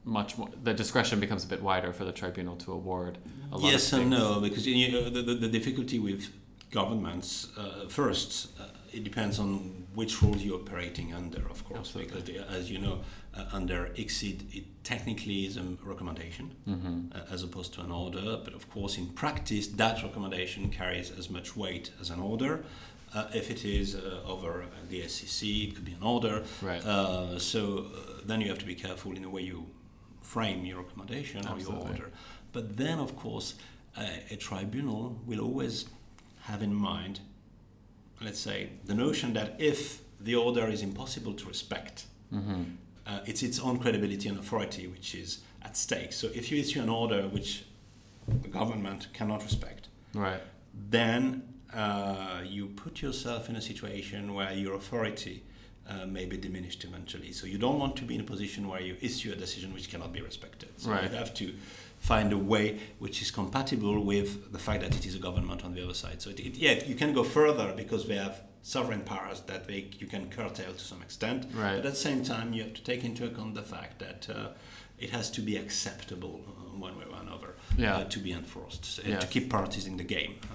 much 0.04 0.36
more. 0.38 0.48
The 0.64 0.74
discretion 0.74 1.20
becomes 1.20 1.44
a 1.44 1.46
bit 1.46 1.62
wider 1.62 1.92
for 1.92 2.04
the 2.04 2.12
tribunal 2.12 2.56
to 2.56 2.72
award. 2.72 3.18
A 3.52 3.58
lot 3.58 3.72
yes 3.72 3.92
and 3.92 4.10
no, 4.10 4.40
because 4.40 4.66
you 4.66 4.90
know, 4.92 5.10
the, 5.10 5.22
the, 5.22 5.34
the 5.34 5.48
difficulty 5.48 5.98
with 5.98 6.22
governments, 6.70 7.48
uh, 7.56 7.88
first, 7.88 8.48
uh, 8.60 8.64
it 8.92 9.04
depends 9.04 9.38
on 9.38 9.86
which 9.94 10.22
rules 10.22 10.42
you're 10.42 10.60
operating 10.60 11.14
under, 11.14 11.42
of 11.48 11.64
course, 11.64 11.80
Absolutely. 11.80 12.06
because 12.06 12.24
they, 12.28 12.56
as 12.58 12.70
you 12.70 12.78
know, 12.78 13.00
uh, 13.36 13.44
under 13.52 13.90
it 13.96 14.64
technically 14.84 15.46
is 15.46 15.56
a 15.56 15.62
recommendation 15.82 16.54
Mm-hmm. 16.68 17.00
uh, 17.14 17.34
as 17.34 17.42
opposed 17.42 17.74
to 17.74 17.80
an 17.80 17.90
order, 17.90 18.38
but 18.44 18.54
of 18.54 18.68
course, 18.70 18.98
in 18.98 19.06
practice, 19.08 19.66
that 19.68 20.02
recommendation 20.02 20.70
carries 20.70 21.10
as 21.10 21.28
much 21.30 21.56
weight 21.56 21.90
as 22.00 22.10
an 22.10 22.20
order. 22.20 22.64
Uh, 23.14 23.26
if 23.34 23.50
it 23.50 23.64
is 23.64 23.94
uh, 23.94 24.20
over 24.26 24.62
uh, 24.62 24.66
the 24.90 25.00
SCC, 25.02 25.68
it 25.68 25.74
could 25.74 25.84
be 25.84 25.92
an 25.92 26.02
order. 26.02 26.42
Right. 26.60 26.84
Uh, 26.84 27.38
so 27.38 27.86
then 28.24 28.40
you 28.40 28.48
have 28.48 28.58
to 28.58 28.66
be 28.66 28.74
careful 28.74 29.12
in 29.12 29.22
the 29.22 29.30
way 29.30 29.42
you 29.42 29.66
frame 30.22 30.64
your 30.64 30.82
recommendation 30.82 31.40
or 31.40 31.50
your 31.50 31.52
Absolutely. 31.56 31.90
order. 31.90 32.10
But 32.52 32.76
then, 32.76 32.98
of 32.98 33.16
course, 33.16 33.54
uh, 33.96 34.04
a 34.30 34.36
tribunal 34.36 35.18
will 35.26 35.40
always 35.40 35.86
have 36.42 36.62
in 36.62 36.74
mind, 36.74 37.20
let's 38.20 38.40
say, 38.40 38.70
the 38.84 38.94
notion 38.94 39.32
that 39.34 39.54
if 39.58 40.00
the 40.20 40.34
order 40.34 40.68
is 40.68 40.82
impossible 40.82 41.34
to 41.34 41.46
respect, 41.46 42.06
Mm-hmm. 42.34 42.62
Uh, 43.06 43.20
it's 43.26 43.42
its 43.42 43.58
own 43.60 43.78
credibility 43.78 44.28
and 44.28 44.38
authority 44.38 44.86
which 44.86 45.14
is 45.14 45.38
at 45.62 45.76
stake. 45.76 46.12
So 46.12 46.28
if 46.34 46.50
you 46.50 46.58
issue 46.60 46.80
an 46.82 46.88
order 46.88 47.22
which 47.28 47.64
the 48.42 48.48
government 48.48 49.08
cannot 49.12 49.42
respect, 49.44 49.88
Right. 50.14 50.40
then 50.90 51.42
uh, 51.74 52.40
you 52.44 52.66
put 52.68 53.02
yourself 53.02 53.48
in 53.48 53.56
a 53.56 53.60
situation 53.60 54.34
where 54.34 54.52
your 54.52 54.74
authority 54.74 55.42
uh, 55.88 56.04
may 56.06 56.24
be 56.26 56.36
diminished 56.36 56.82
eventually. 56.84 57.32
So 57.32 57.46
you 57.46 57.58
don't 57.58 57.78
want 57.78 57.94
to 57.96 58.04
be 58.04 58.14
in 58.16 58.20
a 58.20 58.24
position 58.24 58.66
where 58.66 58.80
you 58.80 58.96
issue 59.00 59.32
a 59.32 59.36
decision 59.36 59.72
which 59.72 59.88
cannot 59.90 60.12
be 60.12 60.20
respected. 60.20 60.70
So 60.78 60.90
Right. 60.90 61.10
you 61.10 61.16
have 61.16 61.32
to 61.34 61.54
find 62.00 62.32
a 62.32 62.38
way 62.38 62.78
which 62.98 63.22
is 63.22 63.30
compatible 63.30 64.04
with 64.04 64.52
the 64.52 64.58
fact 64.58 64.82
that 64.82 64.94
it 64.96 65.06
is 65.06 65.14
a 65.14 65.18
government 65.18 65.64
on 65.64 65.74
the 65.74 65.82
other 65.84 65.94
side. 65.94 66.20
So 66.22 66.30
it, 66.30 66.40
it, 66.40 66.56
yeah, 66.56 66.82
you 66.84 66.94
can 66.96 67.12
go 67.12 67.22
further 67.22 67.72
because 67.76 68.06
they 68.08 68.16
have 68.16 68.40
sovereign 68.66 69.02
powers 69.02 69.42
that 69.46 69.68
they, 69.68 69.86
you 70.00 70.08
can 70.08 70.28
curtail 70.28 70.72
to 70.72 70.84
some 70.84 71.00
extent. 71.00 71.46
Right. 71.54 71.76
But 71.76 71.86
at 71.86 71.92
the 71.92 72.04
same 72.08 72.24
time, 72.24 72.52
you 72.52 72.64
have 72.64 72.74
to 72.74 72.82
take 72.82 73.04
into 73.04 73.24
account 73.24 73.54
the 73.54 73.62
fact 73.62 74.00
that 74.00 74.28
uh, 74.28 74.48
it 74.98 75.10
has 75.10 75.30
to 75.32 75.40
be 75.40 75.56
acceptable 75.56 76.40
uh, 76.48 76.76
one 76.76 76.98
way 76.98 77.04
or 77.04 77.20
another 77.20 77.54
Yeah. 77.78 77.98
uh, 77.98 78.04
to 78.04 78.18
be 78.18 78.32
enforced, 78.32 78.98
uh, 79.06 79.20
to 79.20 79.26
keep 79.28 79.50
parties 79.50 79.86
in 79.86 79.96
the 79.96 80.04
game. 80.16 80.34
Uh, 80.42 80.54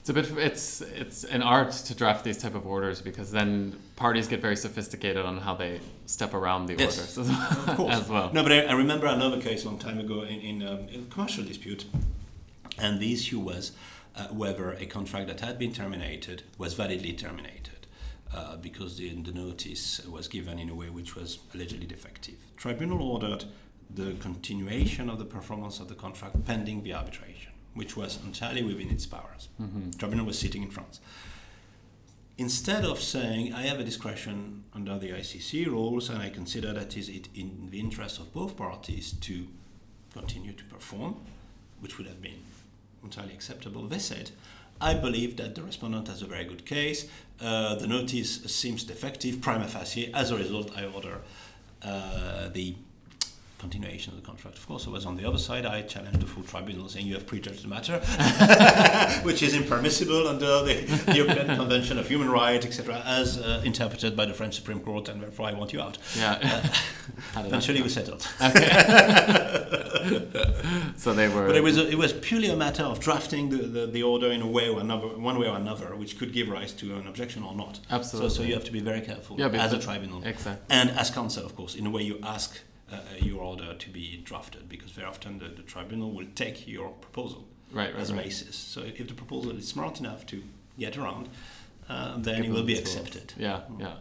It's 0.00 0.10
a 0.10 0.12
bit. 0.12 0.26
It's 0.50 0.82
it's 1.02 1.24
an 1.36 1.42
art 1.42 1.72
to 1.88 1.92
draft 1.94 2.22
these 2.24 2.38
type 2.44 2.56
of 2.60 2.64
orders 2.66 3.00
because 3.08 3.30
then 3.38 3.50
parties 3.96 4.28
get 4.28 4.40
very 4.42 4.56
sophisticated 4.56 5.24
on 5.30 5.34
how 5.46 5.54
they 5.56 5.80
step 6.06 6.34
around 6.34 6.66
the 6.68 6.74
Yes, 6.74 6.98
orders 6.98 7.16
of 7.18 7.76
course. 7.78 7.94
as 8.00 8.08
well. 8.14 8.28
No, 8.36 8.42
but 8.42 8.52
I, 8.52 8.58
I 8.72 8.74
remember 8.84 9.06
another 9.06 9.40
case 9.48 9.64
a 9.64 9.68
long 9.70 9.78
time 9.78 9.98
ago 10.06 10.16
in, 10.32 10.40
in, 10.50 10.56
um, 10.70 10.80
in 10.94 11.00
a 11.06 11.14
commercial 11.14 11.44
dispute, 11.52 11.82
and 12.84 13.00
the 13.00 13.10
issue 13.16 13.40
was 13.52 13.72
uh, 14.16 14.28
whether 14.28 14.72
a 14.72 14.86
contract 14.86 15.26
that 15.28 15.40
had 15.40 15.58
been 15.58 15.72
terminated 15.72 16.42
was 16.58 16.74
validly 16.74 17.12
terminated. 17.12 17.70
Uh, 18.34 18.56
because 18.56 18.96
the, 18.96 19.10
the 19.22 19.30
notice 19.30 20.04
was 20.06 20.26
given 20.26 20.58
in 20.58 20.68
a 20.68 20.74
way 20.74 20.88
which 20.90 21.14
was 21.14 21.38
allegedly 21.54 21.86
defective. 21.86 22.34
Tribunal 22.56 23.00
ordered 23.00 23.44
the 23.94 24.14
continuation 24.14 25.08
of 25.08 25.20
the 25.20 25.24
performance 25.24 25.78
of 25.78 25.86
the 25.86 25.94
contract 25.94 26.44
pending 26.44 26.82
the 26.82 26.92
arbitration, 26.92 27.52
which 27.74 27.96
was 27.96 28.18
entirely 28.24 28.64
within 28.64 28.90
its 28.90 29.06
powers. 29.06 29.50
Tribunal 29.98 30.26
was 30.26 30.36
sitting 30.36 30.64
in 30.64 30.70
France 30.70 30.98
instead 32.38 32.84
of 32.84 33.00
saying 33.00 33.52
I 33.52 33.62
have 33.62 33.78
a 33.78 33.84
discretion 33.84 34.64
under 34.74 34.98
the 34.98 35.10
ICC 35.10 35.66
rules 35.66 36.08
and 36.08 36.20
I 36.20 36.30
consider 36.30 36.72
that 36.72 36.96
is 36.96 37.08
it 37.08 37.28
in 37.34 37.68
the 37.70 37.78
interest 37.78 38.18
of 38.18 38.32
both 38.32 38.56
parties 38.56 39.12
to 39.20 39.46
continue 40.12 40.52
to 40.52 40.64
perform, 40.64 41.16
which 41.80 41.98
would 41.98 42.06
have 42.06 42.20
been 42.20 42.40
entirely 43.04 43.34
acceptable, 43.34 43.86
they 43.86 43.98
said, 43.98 44.30
I 44.80 44.94
believe 44.94 45.36
that 45.36 45.54
the 45.54 45.62
respondent 45.62 46.08
has 46.08 46.22
a 46.22 46.26
very 46.26 46.44
good 46.44 46.66
case. 46.66 47.08
Uh, 47.40 47.74
the 47.76 47.86
notice 47.86 48.42
seems 48.44 48.84
defective, 48.84 49.40
prima 49.40 49.68
facie. 49.68 50.12
As 50.12 50.30
a 50.30 50.36
result, 50.36 50.76
I 50.76 50.86
order 50.86 51.20
uh, 51.82 52.48
the 52.48 52.74
continuation 53.58 54.12
of 54.12 54.20
the 54.20 54.26
contract. 54.26 54.58
Of 54.58 54.66
course, 54.66 54.86
I 54.86 54.90
was 54.90 55.06
on 55.06 55.16
the 55.16 55.24
other 55.26 55.38
side. 55.38 55.64
I 55.64 55.82
challenged 55.82 56.20
the 56.20 56.26
full 56.26 56.42
tribunal, 56.42 56.88
saying 56.88 57.06
you 57.06 57.14
have 57.14 57.26
prejudged 57.26 57.62
the 57.64 57.68
matter, 57.68 57.98
which 59.24 59.42
is 59.42 59.54
impermissible 59.54 60.28
under 60.28 60.62
the, 60.64 60.74
the 61.06 61.14
European 61.16 61.56
Convention 61.56 61.98
of 61.98 62.08
Human 62.08 62.28
Rights, 62.30 62.66
etc., 62.66 63.02
as 63.06 63.38
uh, 63.38 63.62
interpreted 63.64 64.16
by 64.16 64.26
the 64.26 64.34
French 64.34 64.54
Supreme 64.54 64.80
Court, 64.80 65.08
and 65.08 65.22
therefore 65.22 65.46
I 65.46 65.52
want 65.54 65.72
you 65.72 65.80
out. 65.80 65.98
Yeah. 66.16 66.68
That 67.34 67.46
Eventually, 67.46 67.82
we 67.82 67.88
settled. 67.90 68.22
so 70.96 71.12
they 71.14 71.28
were. 71.28 71.46
But 71.46 71.56
it 71.56 71.62
was 71.62 71.76
a, 71.78 71.88
it 71.88 71.96
was 71.98 72.12
purely 72.12 72.48
a 72.48 72.56
matter 72.56 72.82
of 72.82 72.98
drafting 73.00 73.48
the, 73.50 73.56
the, 73.58 73.86
the 73.86 74.02
order 74.02 74.30
in 74.32 74.40
a 74.42 74.46
way 74.46 74.68
or 74.68 74.80
another, 74.80 75.08
one 75.08 75.38
way 75.38 75.48
or 75.48 75.56
another, 75.56 75.94
which 75.96 76.18
could 76.18 76.32
give 76.32 76.48
rise 76.48 76.72
to 76.72 76.96
an 76.96 77.06
objection 77.06 77.42
or 77.42 77.54
not. 77.54 77.80
Absolutely. 77.90 78.30
So, 78.30 78.36
so 78.36 78.42
you 78.42 78.54
have 78.54 78.64
to 78.64 78.72
be 78.72 78.80
very 78.80 79.00
careful 79.00 79.38
Yeah, 79.38 79.48
as 79.48 79.72
a 79.72 79.78
tribunal 79.78 80.22
Exactly. 80.24 80.64
and 80.70 80.90
as 80.90 81.10
counsel, 81.10 81.44
of 81.44 81.54
course, 81.56 81.74
in 81.74 81.86
a 81.86 81.90
way 81.90 82.02
you 82.02 82.18
ask 82.22 82.56
uh, 82.56 82.58
your 83.18 83.42
order 83.42 83.74
to 83.74 83.90
be 83.90 84.20
drafted, 84.24 84.68
because 84.68 84.90
very 84.90 85.06
often 85.06 85.38
the, 85.38 85.48
the 85.48 85.62
tribunal 85.62 86.12
will 86.12 86.26
take 86.34 86.66
your 86.66 86.90
proposal 86.90 87.44
Right, 87.72 87.92
right, 87.92 88.00
as 88.00 88.10
a 88.10 88.14
right. 88.14 88.24
basis. 88.24 88.56
So 88.56 88.80
if 88.82 88.98
the 88.98 89.14
proposal 89.14 89.56
is 89.56 89.66
smart 89.66 89.98
enough 90.00 90.26
to 90.26 90.42
get 90.78 90.96
around, 90.96 91.28
uh, 91.88 92.16
then 92.18 92.42
Give 92.42 92.50
it 92.50 92.54
will 92.54 92.62
be 92.62 92.78
accepted. 92.78 93.32
Yeah, 93.36 93.60
yeah, 93.78 93.94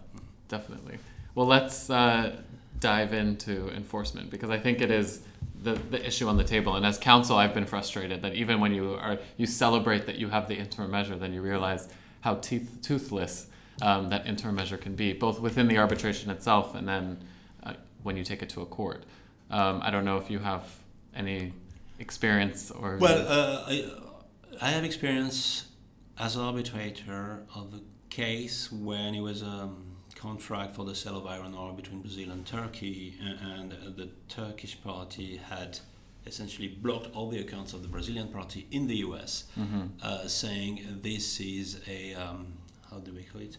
definitely. 0.48 1.00
Well, 1.36 1.48
let's 1.48 1.90
uh, 1.90 2.36
dive 2.80 3.14
into 3.14 3.70
enforcement 3.70 4.30
because 4.30 4.50
I 4.50 4.60
think 4.60 4.82
it 4.82 4.92
is 4.92 5.22
the, 5.64 5.74
the 5.74 6.06
issue 6.06 6.28
on 6.28 6.38
the 6.38 6.44
table. 6.44 6.76
And 6.76 6.86
as 6.86 6.98
counsel, 6.98 7.38
I've 7.38 7.54
been 7.54 7.66
frustrated 7.66 8.22
that 8.22 8.36
even 8.36 8.60
when 8.60 8.74
you 8.74 8.94
are 8.96 9.18
you 9.38 9.48
celebrate 9.48 10.06
that 10.06 10.18
you 10.18 10.30
have 10.30 10.48
the 10.48 10.56
interim 10.56 10.92
measure, 10.92 11.16
then 11.16 11.34
you 11.34 11.42
realize 11.42 11.90
how 12.22 12.36
teeth, 12.36 12.80
toothless 12.82 13.48
um, 13.82 14.10
that 14.10 14.28
interim 14.28 14.56
measure 14.56 14.78
can 14.78 14.96
be, 14.96 15.14
both 15.14 15.40
within 15.40 15.68
the 15.68 15.78
arbitration 15.78 16.30
itself 16.30 16.76
and 16.76 16.88
then 16.88 17.18
uh, 17.18 17.24
when 18.04 18.18
you 18.18 18.24
take 18.24 18.42
it 18.42 18.50
to 18.50 18.62
a 18.62 18.66
court. 18.66 19.04
Um, 19.50 19.80
I 19.84 19.90
don't 19.92 20.06
know 20.06 20.18
if 20.18 20.30
you 20.30 20.40
have 20.40 20.66
any 21.16 21.54
experience 22.00 22.72
or 22.72 22.98
Well, 22.98 23.26
uh, 23.28 23.64
I, 23.68 23.92
I 24.62 24.70
have 24.70 24.84
experience 24.84 25.68
as 26.20 26.36
an 26.36 26.42
arbitrator 26.42 27.44
of 27.56 27.74
a 27.74 27.82
case 28.10 28.72
when 28.72 29.16
it 29.16 29.22
was 29.22 29.42
a 29.42 29.70
contract 30.16 30.76
for 30.76 30.86
the 30.86 30.96
sale 30.96 31.18
of 31.18 31.26
iron 31.26 31.54
ore 31.54 31.74
between 31.74 32.02
Brazil 32.02 32.32
and 32.32 32.46
Turkey, 32.46 33.16
and 33.42 33.72
the 33.72 34.10
Turkish 34.30 34.82
party 34.82 35.38
had 35.38 35.80
essentially 36.26 36.70
blocked 36.70 37.14
all 37.14 37.30
the 37.30 37.40
accounts 37.40 37.74
of 37.74 37.82
the 37.82 37.88
Brazilian 37.90 38.30
party 38.30 38.66
in 38.72 38.88
the 38.88 38.98
US, 38.98 39.46
uh, 40.02 40.28
saying 40.28 41.00
this 41.02 41.40
is 41.40 41.82
a 41.88 42.14
um, 42.14 42.54
how 42.90 43.00
do 43.00 43.12
we 43.14 43.24
call 43.24 43.42
it? 43.42 43.58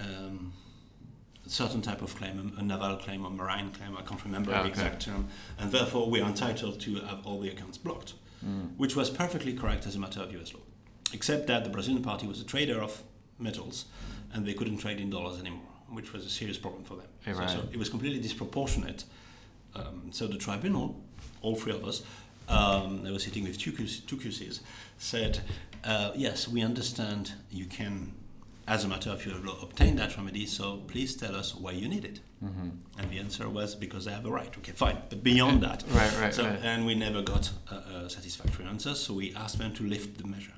Um, 0.00 0.52
certain 1.48 1.82
type 1.82 2.02
of 2.02 2.14
claim, 2.16 2.52
a, 2.58 2.62
naval 2.62 2.96
claim 2.96 3.24
or 3.24 3.30
marine 3.30 3.70
claim, 3.70 3.96
I 3.96 4.02
can't 4.02 4.22
remember 4.24 4.52
Ah, 4.54 4.62
the 4.62 4.68
exact 4.68 5.02
term, 5.06 5.28
and 5.58 5.72
therefore 5.72 6.08
we 6.10 6.20
are 6.20 6.28
entitled 6.28 6.80
to 6.80 6.96
have 7.00 7.26
all 7.26 7.40
the 7.40 7.48
accounts 7.48 7.78
blocked, 7.78 8.14
which 8.76 8.94
was 8.94 9.10
perfectly 9.10 9.52
correct 9.54 9.86
as 9.86 9.96
a 9.96 9.98
matter 9.98 10.20
of 10.20 10.32
US 10.34 10.54
law, 10.54 10.60
except 11.12 11.46
that 11.48 11.64
the 11.64 11.70
Brazilian 11.70 12.02
party 12.02 12.26
was 12.26 12.40
a 12.40 12.44
trader 12.44 12.80
of 12.80 13.02
metals 13.38 13.86
and 14.32 14.46
they 14.46 14.52
couldn't 14.54 14.78
trade 14.78 15.00
in 15.00 15.10
dollars 15.10 15.40
anymore, 15.40 15.62
which 15.90 16.12
was 16.12 16.24
a 16.26 16.30
serious 16.30 16.58
problem 16.58 16.84
for 16.84 16.94
them. 16.96 17.06
Yeah, 17.26 17.32
So- 17.32 17.38
right. 17.40 17.50
so, 17.50 17.68
it 17.72 17.78
was 17.78 17.88
completely 17.88 18.20
disproportionate. 18.20 19.04
Um, 19.74 20.08
so 20.12 20.26
the 20.26 20.38
tribunal, 20.38 21.00
all 21.40 21.56
three 21.56 21.72
of 21.72 21.84
us, 21.84 22.02
um, 22.48 23.02
they 23.02 23.10
were 23.10 23.18
sitting 23.18 23.44
with 23.44 23.58
two, 23.58 23.72
two 23.72 24.16
QCs, 24.16 24.60
said, 24.98 25.40
uh, 25.84 26.12
yes, 26.16 26.46
we 26.48 26.62
understand 26.62 27.32
you 27.50 27.66
can, 27.66 28.12
as 28.68 28.84
a 28.84 28.88
matter 28.88 29.10
of 29.10 29.24
your 29.24 29.36
law, 29.38 29.56
obtain 29.62 29.96
that 29.96 30.16
remedy, 30.16 30.44
so 30.46 30.76
please 30.88 31.16
tell 31.16 31.34
us 31.34 31.54
why 31.54 31.72
you 31.72 31.88
need 31.88 32.04
it. 32.04 32.20
Mm-hmm. 32.44 32.68
And 32.98 33.10
the 33.10 33.18
answer 33.18 33.48
was 33.48 33.74
because 33.74 34.06
I 34.06 34.12
have 34.12 34.26
a 34.26 34.30
right. 34.30 34.54
Okay, 34.58 34.72
fine. 34.72 34.98
But 35.08 35.22
beyond 35.24 35.62
that, 35.62 35.82
Right, 35.90 36.14
right, 36.20 36.34
so, 36.34 36.44
right. 36.44 36.58
and 36.62 36.84
we 36.86 36.94
never 36.94 37.22
got 37.22 37.50
a, 37.70 37.74
a 38.04 38.10
satisfactory 38.10 38.66
answer, 38.66 38.94
so 38.94 39.14
we 39.14 39.34
asked 39.34 39.58
them 39.58 39.72
to 39.74 39.82
lift 39.84 40.18
the 40.18 40.26
measure. 40.28 40.52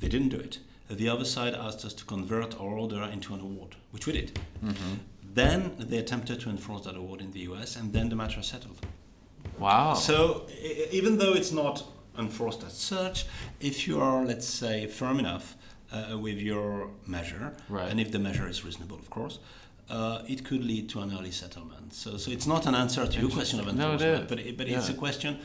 They 0.00 0.08
didn't 0.08 0.30
do 0.30 0.38
it. 0.38 0.58
The 0.90 1.08
other 1.08 1.24
side 1.24 1.54
asked 1.54 1.84
us 1.84 1.94
to 1.94 2.04
convert 2.04 2.60
our 2.60 2.76
order 2.78 3.02
into 3.04 3.32
an 3.32 3.40
award, 3.40 3.76
which 3.92 4.06
we 4.06 4.12
did. 4.12 4.38
Mm-hmm. 4.64 4.94
Then 5.32 5.74
they 5.78 5.98
attempted 5.98 6.40
to 6.40 6.50
enforce 6.50 6.84
that 6.84 6.96
award 6.96 7.20
in 7.20 7.30
the 7.30 7.40
US, 7.50 7.76
and 7.76 7.92
then 7.92 8.08
the 8.08 8.16
matter 8.16 8.42
settled. 8.42 8.78
wow. 9.58 9.94
So 9.94 10.46
even 10.90 11.18
though 11.18 11.32
it's 11.32 11.52
not 11.52 11.84
enforced 12.18 12.62
as 12.64 12.74
such, 12.74 13.26
if 13.60 13.86
you 13.88 14.00
are, 14.00 14.24
let's 14.24 14.46
say, 14.46 14.86
firm 14.86 15.18
enough 15.18 15.56
uh, 15.94 16.18
with 16.18 16.38
your 16.38 16.88
measure, 17.06 17.52
Right. 17.68 17.90
and 17.90 18.00
if 18.00 18.10
the 18.10 18.18
measure 18.18 18.48
is 18.48 18.64
reasonable, 18.64 18.96
of 18.96 19.08
course, 19.10 19.38
uh, 19.90 20.22
it 20.26 20.44
could 20.44 20.64
lead 20.64 20.88
to 20.90 21.00
an 21.00 21.10
early 21.16 21.30
settlement. 21.30 21.92
So, 21.94 22.16
so 22.16 22.30
it's 22.30 22.46
not 22.46 22.66
an 22.66 22.74
answer 22.74 23.06
to 23.06 23.20
your 23.20 23.30
question 23.30 23.60
of 23.60 23.68
Interesting. 23.68 23.78
No, 23.78 23.94
it 23.94 24.00
enforcement, 24.22 24.28
but, 24.28 24.38
it, 24.40 24.56
but 24.58 24.66
it's 24.68 24.88
a 24.88 24.94
question 24.94 25.38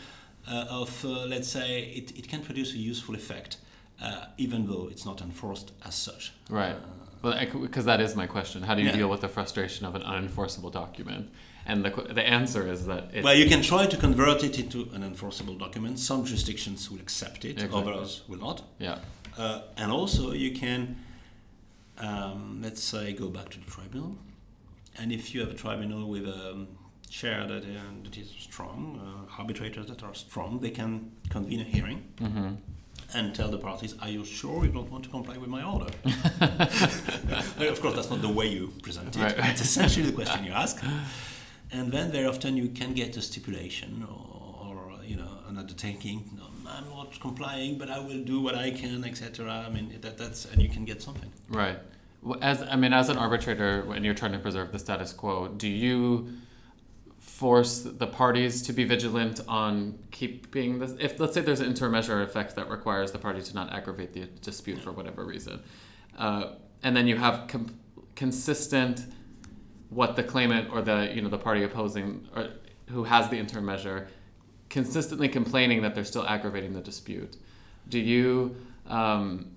uh, 0.47 0.65
of, 0.81 1.05
uh, 1.05 1.09
let's 1.33 1.49
say, 1.49 1.81
it, 1.99 2.17
it 2.17 2.27
can 2.29 2.41
produce 2.41 2.73
a 2.73 2.77
useful 2.77 3.15
effect, 3.15 3.57
uh, 4.01 4.25
even 4.37 4.65
though 4.67 4.87
it's 4.91 5.05
not 5.05 5.21
enforced 5.21 5.71
as 5.85 5.95
such. 5.95 6.33
Right. 6.49 6.77
Well, 7.21 7.35
because 7.61 7.83
that 7.85 7.99
is 7.99 8.15
my 8.15 8.27
question. 8.27 8.63
How 8.63 8.75
do 8.75 8.81
you 8.81 8.87
Yeah. 8.87 8.95
deal 8.99 9.09
with 9.09 9.21
the 9.21 9.27
frustration 9.27 9.85
of 9.85 9.93
an 9.95 10.03
unenforceable 10.03 10.71
document? 10.71 11.29
And 11.65 11.83
the, 11.85 11.89
the 12.13 12.25
answer 12.39 12.65
is 12.71 12.85
that 12.85 13.03
it, 13.13 13.23
Well, 13.25 13.35
you 13.35 13.47
can 13.47 13.61
try 13.61 13.85
to 13.85 13.97
convert 13.97 14.43
it 14.43 14.57
into 14.57 14.89
an 14.93 15.03
enforceable 15.03 15.55
document. 15.55 15.99
Some 15.99 16.23
jurisdictions 16.25 16.89
will 16.89 16.99
accept 16.99 17.43
it, 17.43 17.51
Exactly. 17.61 17.81
others 17.81 18.21
will 18.29 18.39
not. 18.39 18.63
yeah, 18.79 18.99
Uh, 19.39 19.61
and 19.77 19.89
also, 19.91 20.33
you 20.33 20.51
can, 20.51 20.97
um, 21.97 22.59
let's 22.61 22.83
say, 22.83 23.13
go 23.13 23.29
back 23.29 23.47
to 23.49 23.59
the 23.59 23.71
tribunal. 23.71 24.17
And 24.97 25.11
if 25.13 25.33
you 25.33 25.39
have 25.39 25.49
a 25.49 25.53
tribunal 25.53 26.09
with 26.09 26.27
a 26.27 26.51
um, 26.51 26.67
chair 27.09 27.47
that, 27.47 27.63
uh, 27.63 27.79
that 28.03 28.17
is 28.17 28.29
strong, 28.37 28.99
uh, 28.99 29.41
arbitrators 29.41 29.87
that 29.87 30.03
are 30.03 30.13
strong, 30.13 30.59
they 30.59 30.71
can 30.71 31.11
convene 31.29 31.61
a 31.61 31.63
hearing 31.63 32.03
Mm-hmm. 32.17 32.49
and 33.15 33.33
tell 33.33 33.49
the 33.49 33.57
parties, 33.57 33.95
Are 34.01 34.09
you 34.09 34.25
sure 34.25 34.65
you 34.65 34.71
don't 34.71 34.91
want 34.91 35.05
to 35.05 35.09
comply 35.09 35.37
with 35.37 35.49
my 35.49 35.63
order? 35.63 35.87
of 36.41 37.79
course, 37.81 37.95
that's 37.95 38.09
not 38.09 38.21
the 38.21 38.29
way 38.39 38.47
you 38.47 38.73
present 38.83 39.15
it. 39.15 39.21
Right. 39.21 39.35
It's 39.51 39.61
essentially 39.61 40.05
the 40.07 40.11
question 40.11 40.43
you 40.43 40.51
ask. 40.51 40.83
And 41.71 41.91
then 41.91 42.11
very 42.11 42.25
often 42.25 42.57
you 42.57 42.69
can 42.69 42.93
get 42.93 43.15
a 43.15 43.21
stipulation 43.21 44.05
or, 44.09 44.65
or 44.65 45.03
you 45.03 45.15
know 45.15 45.31
an 45.47 45.57
undertaking. 45.57 46.17
I'm 46.69 46.89
not 46.89 47.19
complying, 47.19 47.77
but 47.77 47.89
I 47.89 47.99
will 47.99 48.23
do 48.23 48.41
what 48.41 48.55
I 48.55 48.71
can, 48.71 49.03
etc. 49.03 49.65
I 49.67 49.69
mean 49.69 49.97
that, 50.01 50.17
that's 50.17 50.45
and 50.45 50.61
you 50.61 50.69
can 50.69 50.85
get 50.85 51.01
something. 51.01 51.31
right. 51.49 51.79
As 52.41 52.61
I 52.61 52.75
mean, 52.75 52.91
as 52.91 53.07
an 53.09 53.17
arbitrator, 53.17 53.83
when 53.85 54.03
you're 54.03 54.13
trying 54.13 54.33
to 54.33 54.39
preserve 54.39 54.71
the 54.73 54.79
status 54.79 55.13
quo, 55.13 55.47
do 55.47 55.69
you 55.69 56.27
force 57.19 57.81
the 57.83 58.07
parties 58.07 58.61
to 58.63 58.73
be 58.73 58.83
vigilant 58.83 59.39
on 59.47 59.97
keeping 60.11 60.79
this? 60.79 60.93
If 60.99 61.19
let's 61.19 61.33
say 61.33 61.41
there's 61.41 61.61
an 61.61 61.73
intermeasure 61.73 62.21
effect 62.23 62.55
that 62.55 62.69
requires 62.69 63.13
the 63.13 63.19
party 63.19 63.41
to 63.41 63.53
not 63.55 63.71
aggravate 63.71 64.11
the 64.13 64.25
dispute 64.41 64.79
for 64.81 64.91
whatever 64.91 65.23
reason, 65.23 65.61
uh, 66.17 66.55
and 66.83 66.95
then 66.95 67.07
you 67.07 67.15
have 67.15 67.47
com- 67.47 67.79
consistent 68.15 69.05
what 69.89 70.17
the 70.17 70.23
claimant 70.23 70.69
or 70.71 70.81
the 70.81 71.11
you 71.13 71.21
know 71.21 71.29
the 71.29 71.37
party 71.37 71.63
opposing 71.63 72.27
or 72.35 72.49
who 72.87 73.05
has 73.05 73.29
the 73.29 73.37
intermeasure 73.37 74.07
consistently 74.69 75.27
complaining 75.27 75.81
that 75.81 75.95
they're 75.95 76.03
still 76.05 76.25
aggravating 76.27 76.73
the 76.73 76.81
dispute. 76.81 77.37
Do 77.87 77.99
you, 77.99 78.55
um, 78.87 79.47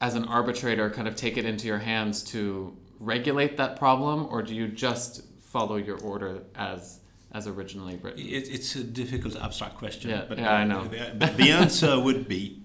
as 0.00 0.14
an 0.14 0.24
arbitrator, 0.24 0.88
kind 0.90 1.08
of 1.08 1.16
take 1.16 1.36
it 1.36 1.44
into 1.44 1.66
your 1.66 1.78
hands 1.78 2.22
to 2.24 2.76
regulate 3.00 3.56
that 3.56 3.76
problem, 3.76 4.26
or 4.30 4.42
do 4.42 4.54
you 4.54 4.68
just 4.68 5.22
follow 5.40 5.76
your 5.76 5.98
order 6.00 6.42
as 6.54 7.00
as 7.32 7.46
originally 7.46 7.96
written? 7.96 8.20
It, 8.20 8.48
it's 8.48 8.76
a 8.76 8.84
difficult 8.84 9.36
abstract 9.36 9.76
question. 9.76 10.10
Yeah, 10.10 10.24
but 10.28 10.38
yeah, 10.38 10.52
I 10.54 10.64
know. 10.64 10.84
The, 10.84 11.32
the 11.36 11.50
answer 11.50 12.00
would 12.00 12.28
be, 12.28 12.60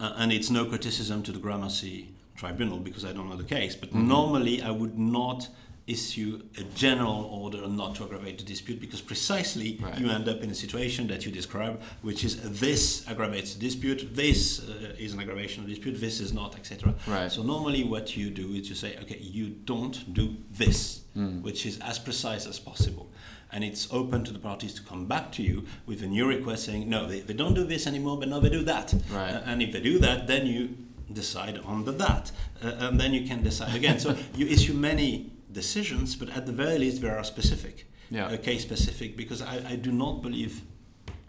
uh, 0.00 0.14
and 0.16 0.32
it's 0.32 0.48
no 0.50 0.64
criticism 0.64 1.22
to 1.24 1.32
the 1.32 1.38
Gramercy 1.38 2.14
Tribunal 2.36 2.78
because 2.78 3.04
I 3.04 3.12
don't 3.12 3.28
know 3.28 3.36
the 3.36 3.44
case, 3.44 3.74
but 3.76 3.90
Mm-hmm. 3.90 4.08
normally 4.08 4.62
I 4.62 4.70
would 4.70 4.98
not 4.98 5.48
issue 5.86 6.40
a 6.58 6.62
general 6.74 7.24
order 7.30 7.66
not 7.68 7.94
to 7.96 8.04
aggravate 8.04 8.38
the 8.38 8.44
dispute 8.44 8.80
because 8.80 9.02
precisely 9.02 9.78
Right. 9.82 9.98
you 9.98 10.08
end 10.08 10.28
up 10.28 10.42
in 10.42 10.50
a 10.50 10.54
situation 10.54 11.06
that 11.08 11.26
you 11.26 11.32
describe, 11.32 11.80
which 12.02 12.24
is 12.24 12.40
this 12.58 13.06
aggravates 13.08 13.54
the 13.54 13.60
dispute, 13.60 14.14
this 14.14 14.66
uh, 14.66 14.94
is 14.98 15.12
an 15.12 15.20
aggravation 15.20 15.62
of 15.62 15.68
the 15.68 15.74
dispute, 15.74 16.00
this 16.00 16.20
is 16.20 16.32
not, 16.32 16.56
etc. 16.56 16.94
Right. 17.06 17.30
So 17.30 17.42
normally 17.42 17.84
what 17.84 18.16
you 18.16 18.30
do 18.30 18.54
is 18.54 18.68
you 18.70 18.74
say, 18.74 18.96
okay, 19.02 19.18
you 19.18 19.48
don't 19.64 20.12
do 20.14 20.36
this, 20.50 21.00
Mm. 21.16 21.42
which 21.42 21.64
is 21.64 21.78
as 21.78 21.96
precise 22.00 22.44
as 22.44 22.58
possible. 22.58 23.08
And 23.52 23.62
it's 23.62 23.86
open 23.92 24.24
to 24.24 24.32
the 24.32 24.40
parties 24.40 24.74
to 24.74 24.82
come 24.82 25.06
back 25.06 25.30
to 25.32 25.44
you 25.44 25.64
with 25.86 26.02
a 26.02 26.08
new 26.08 26.26
request 26.26 26.64
saying, 26.64 26.88
no, 26.90 27.06
they, 27.06 27.20
they 27.20 27.34
don't 27.34 27.54
do 27.54 27.62
this 27.62 27.86
anymore, 27.86 28.18
but 28.18 28.28
now 28.28 28.40
they 28.40 28.48
do 28.50 28.64
that. 28.64 28.92
Right. 29.12 29.32
Uh, 29.32 29.42
and 29.46 29.62
if 29.62 29.70
they 29.70 29.80
do 29.80 30.00
that, 30.00 30.26
then 30.26 30.46
you 30.46 30.76
decide 31.12 31.58
on 31.58 31.84
the 31.84 31.92
that. 31.92 32.32
Uh, 32.60 32.72
and 32.80 32.98
then 32.98 33.14
you 33.14 33.28
can 33.28 33.44
decide 33.44 33.76
again. 33.76 34.00
so 34.00 34.16
you 34.34 34.48
issue 34.48 34.74
many 34.74 35.30
decisions, 35.54 36.14
but 36.16 36.28
at 36.36 36.44
the 36.46 36.52
very 36.52 36.78
least, 36.78 37.00
they 37.00 37.08
are 37.08 37.24
specific, 37.24 37.86
Yeah. 38.10 38.26
uh, 38.26 38.36
case 38.36 38.62
specific, 38.62 39.16
because 39.16 39.40
I, 39.42 39.56
I 39.72 39.76
do 39.76 39.90
not 39.92 40.20
believe 40.22 40.60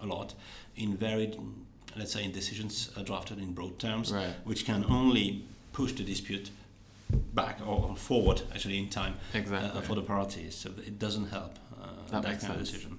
a 0.01 0.05
lot 0.05 0.33
in 0.75 0.97
varied, 0.97 1.37
let's 1.95 2.11
say, 2.11 2.23
in 2.25 2.31
decisions 2.31 2.89
uh, 2.97 3.01
drafted 3.03 3.37
in 3.39 3.53
broad 3.53 3.79
terms, 3.79 4.11
Right. 4.11 4.33
which 4.43 4.65
can 4.65 4.83
only 4.89 5.45
push 5.73 5.93
the 5.93 6.03
dispute 6.03 6.49
back 7.33 7.59
or 7.65 7.95
forward 7.95 8.41
actually 8.53 8.77
in 8.77 8.89
time 8.89 9.13
Exactly. 9.33 9.69
uh, 9.79 9.81
for 9.81 9.95
the 9.95 10.01
parties. 10.01 10.55
So 10.55 10.69
it 10.85 10.99
doesn't 10.99 11.29
help 11.29 11.53
uh, 11.81 11.87
That 12.11 12.23
that, 12.23 12.41
kind 12.41 12.53
of 12.53 12.59
decision. 12.59 12.97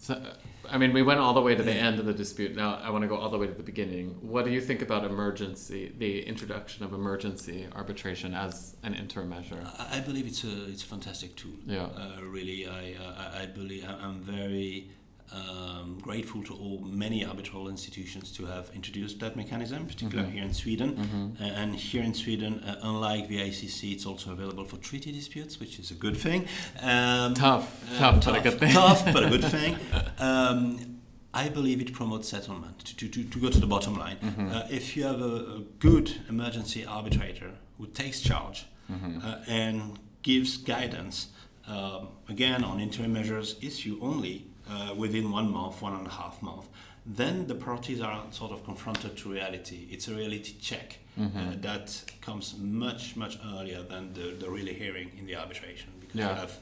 So, 0.00 0.14
uh, 0.14 0.32
I 0.70 0.78
mean, 0.78 0.94
we 0.94 1.02
went 1.02 1.20
all 1.20 1.34
the 1.34 1.42
way 1.42 1.54
to 1.54 1.62
the 1.62 1.74
end 1.88 1.98
of 1.98 2.06
the 2.06 2.14
dispute. 2.14 2.56
Now 2.56 2.80
I 2.82 2.88
want 2.88 3.02
to 3.02 3.08
go 3.08 3.16
all 3.16 3.28
the 3.28 3.36
way 3.36 3.46
to 3.46 3.52
the 3.52 3.62
beginning. 3.62 4.16
What 4.22 4.46
do 4.46 4.50
you 4.50 4.60
think 4.60 4.80
about 4.80 5.04
emergency, 5.04 5.92
the 5.98 6.22
introduction 6.22 6.84
of 6.86 6.94
emergency 6.94 7.68
arbitration 7.76 8.32
as 8.32 8.76
an 8.82 8.94
interim 8.94 9.28
measure? 9.28 9.62
I, 9.78 9.98
I 9.98 10.00
believe 10.00 10.26
it's 10.26 10.42
a 10.42 10.70
it's 10.70 10.82
a 10.82 10.86
fantastic 10.86 11.36
tool. 11.36 11.58
Yeah. 11.66 11.82
Uh, 11.82 12.22
really, 12.22 12.66
I, 12.66 12.94
I 13.14 13.42
I 13.42 13.46
believe 13.46 13.84
I'm 13.86 14.22
very 14.22 14.88
um, 15.32 15.98
grateful 16.02 16.42
to 16.44 16.54
all 16.54 16.78
many 16.84 17.24
arbitral 17.24 17.68
institutions 17.68 18.32
to 18.32 18.46
have 18.46 18.70
introduced 18.74 19.20
that 19.20 19.36
mechanism, 19.36 19.86
particularly 19.86 20.30
Mhm. 20.30 20.34
here 20.34 20.44
in 20.44 20.54
Sweden. 20.54 20.90
Mm-hmm. 20.96 21.42
Uh, 21.42 21.46
and 21.60 21.74
here 21.76 22.02
in 22.02 22.14
Sweden, 22.14 22.60
uh, 22.64 22.78
unlike 22.82 23.28
the 23.28 23.38
ICC, 23.40 23.92
it's 23.92 24.06
also 24.06 24.32
available 24.32 24.64
for 24.64 24.76
treaty 24.78 25.12
disputes, 25.12 25.60
which 25.60 25.78
is 25.78 25.90
a 25.90 25.94
good 25.94 26.16
thing. 26.16 26.46
Um, 26.80 27.34
Tough, 27.34 27.66
uh, 27.94 27.98
tough, 27.98 28.24
but 28.24 28.36
a 28.36 28.40
good 28.40 28.58
thing. 28.58 28.72
Tough, 28.72 29.04
but 29.12 29.22
a 29.24 29.28
good 29.28 29.44
thing. 29.56 29.76
Um, 30.18 30.96
I 31.32 31.48
believe 31.48 31.80
it 31.80 31.92
promotes 31.92 32.28
settlement. 32.28 32.80
To, 32.86 32.96
to, 32.96 33.08
to, 33.08 33.24
to 33.24 33.38
go 33.40 33.50
to 33.50 33.60
the 33.60 33.66
bottom 33.66 33.94
line, 33.94 34.16
Mm-hmm. 34.22 34.48
uh, 34.50 34.62
if 34.70 34.96
you 34.96 35.04
have 35.04 35.20
a, 35.20 35.34
a 35.58 35.60
good 35.78 36.16
emergency 36.28 36.84
arbitrator 36.84 37.52
who 37.78 37.86
takes 37.86 38.20
charge 38.20 38.66
Mm-hmm. 38.90 39.24
uh, 39.24 39.36
and 39.46 40.00
gives 40.22 40.56
guidance 40.56 41.28
um, 41.68 42.08
again 42.28 42.64
on 42.64 42.80
interim 42.80 43.12
measures 43.12 43.54
issue 43.62 43.96
only 44.02 44.46
uh, 44.70 44.94
within 44.94 45.30
one 45.30 45.50
month, 45.50 45.82
one 45.82 45.94
and 45.94 46.06
a 46.06 46.10
half 46.10 46.40
month, 46.42 46.66
then 47.06 47.46
the 47.46 47.54
parties 47.54 48.00
are 48.00 48.22
sort 48.30 48.52
of 48.52 48.64
confronted 48.64 49.16
to 49.16 49.30
reality. 49.32 49.88
It's 49.90 50.08
a 50.08 50.14
reality 50.14 50.54
check 50.60 50.98
Mm-hmm. 51.18 51.38
uh, 51.38 51.52
that 51.60 52.02
comes 52.22 52.56
much, 52.58 53.14
much 53.16 53.36
earlier 53.54 53.82
than 53.82 54.12
the, 54.14 54.30
the 54.38 54.48
really 54.48 54.72
hearing 54.72 55.10
in 55.18 55.26
the 55.26 55.34
arbitration 55.36 55.90
because 56.00 56.14
Yeah. 56.16 56.30
you 56.30 56.34
have 56.36 56.52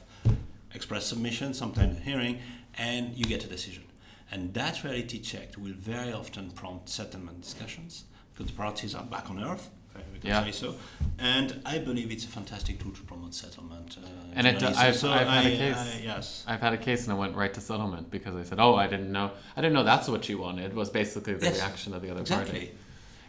express 0.73 1.05
submission, 1.05 1.53
sometimes 1.53 1.97
a 1.97 2.01
hearing, 2.01 2.39
and 2.77 3.15
you 3.15 3.23
get 3.25 3.45
a 3.45 3.47
decision. 3.47 3.83
And 4.31 4.53
that 4.55 4.83
reality 4.83 5.19
check 5.19 5.55
will 5.57 5.73
very 5.73 6.11
often 6.11 6.51
prompt 6.51 6.89
settlement 6.89 7.41
discussions 7.41 8.03
because 8.33 8.47
the 8.51 8.57
parties 8.57 8.95
are 8.95 9.03
back 9.05 9.29
on 9.29 9.41
earth, 9.41 9.69
we 10.13 10.19
can 10.19 10.29
Yeah. 10.29 10.43
say 10.45 10.51
so. 10.51 10.75
And 11.17 11.61
I 11.65 11.77
believe 11.79 12.11
it's 12.11 12.25
a 12.25 12.27
fantastic 12.29 12.79
tool 12.81 12.91
to 12.93 13.01
promote 13.01 13.33
settlement. 13.33 13.97
Uh, 14.01 14.07
And 14.35 14.47
it 14.47 14.59
generally. 14.59 14.77
I've- 14.77 15.07
I've 15.07 15.27
had 15.27 15.45
a 15.45 15.57
case. 15.57 15.75
I- 15.77 16.01
yes. 16.03 16.43
I've 16.47 16.61
had 16.61 16.73
a 16.73 16.77
case 16.77 17.03
and 17.05 17.11
I 17.13 17.17
went 17.17 17.35
right 17.35 17.53
to 17.53 17.61
settlement 17.61 18.09
because 18.09 18.35
I 18.35 18.43
said, 18.43 18.59
"Oh, 18.59 18.75
I 18.75 18.87
didn't 18.87 19.11
know. 19.11 19.31
I 19.57 19.61
didn't 19.61 19.73
know 19.73 19.83
that's 19.83 20.07
what 20.07 20.29
you 20.29 20.37
wanted." 20.37 20.73
Was 20.73 20.89
basically 20.89 21.33
the 21.33 21.45
Yes, 21.45 21.55
reaction 21.57 21.93
of 21.93 22.01
the 22.01 22.09
other 22.11 22.21
Exactly. 22.21 22.51
party. 22.51 22.71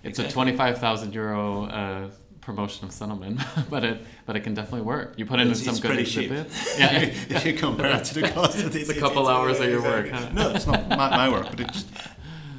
It's 0.02 0.18
Exactly. 0.18 0.30
a 0.30 0.32
twenty-five 0.32 0.78
thousand 0.78 1.12
euro 1.14 1.64
uh, 1.66 2.10
promotion 2.40 2.86
of 2.86 2.92
settlement, 2.92 3.38
but 3.70 3.84
it 3.84 4.04
but 4.26 4.34
it 4.36 4.40
can 4.40 4.54
definitely 4.54 4.82
work. 4.82 5.14
You 5.18 5.26
put 5.26 5.40
in 5.40 5.48
It's- 5.48 5.62
some 5.64 5.72
it's 5.74 5.80
good 5.80 5.98
exhibits. 5.98 6.78
Yeah, 6.78 6.92
if 7.36 7.44
you 7.44 7.52
compare 7.54 7.90
it 7.96 8.04
to 8.04 8.14
the 8.14 8.28
cost 8.28 8.58
of 8.62 8.74
It's 8.80 8.88
a 8.88 8.94
couple 8.98 9.28
hours 9.28 9.58
of 9.60 9.68
your 9.68 9.82
work, 9.82 10.08
huh? 10.10 10.28
No, 10.32 10.50
it's 10.50 10.66
not 10.66 10.88
my, 10.88 11.08
my 11.22 11.28
work, 11.28 11.50
but 11.50 11.60
it's, 11.60 11.84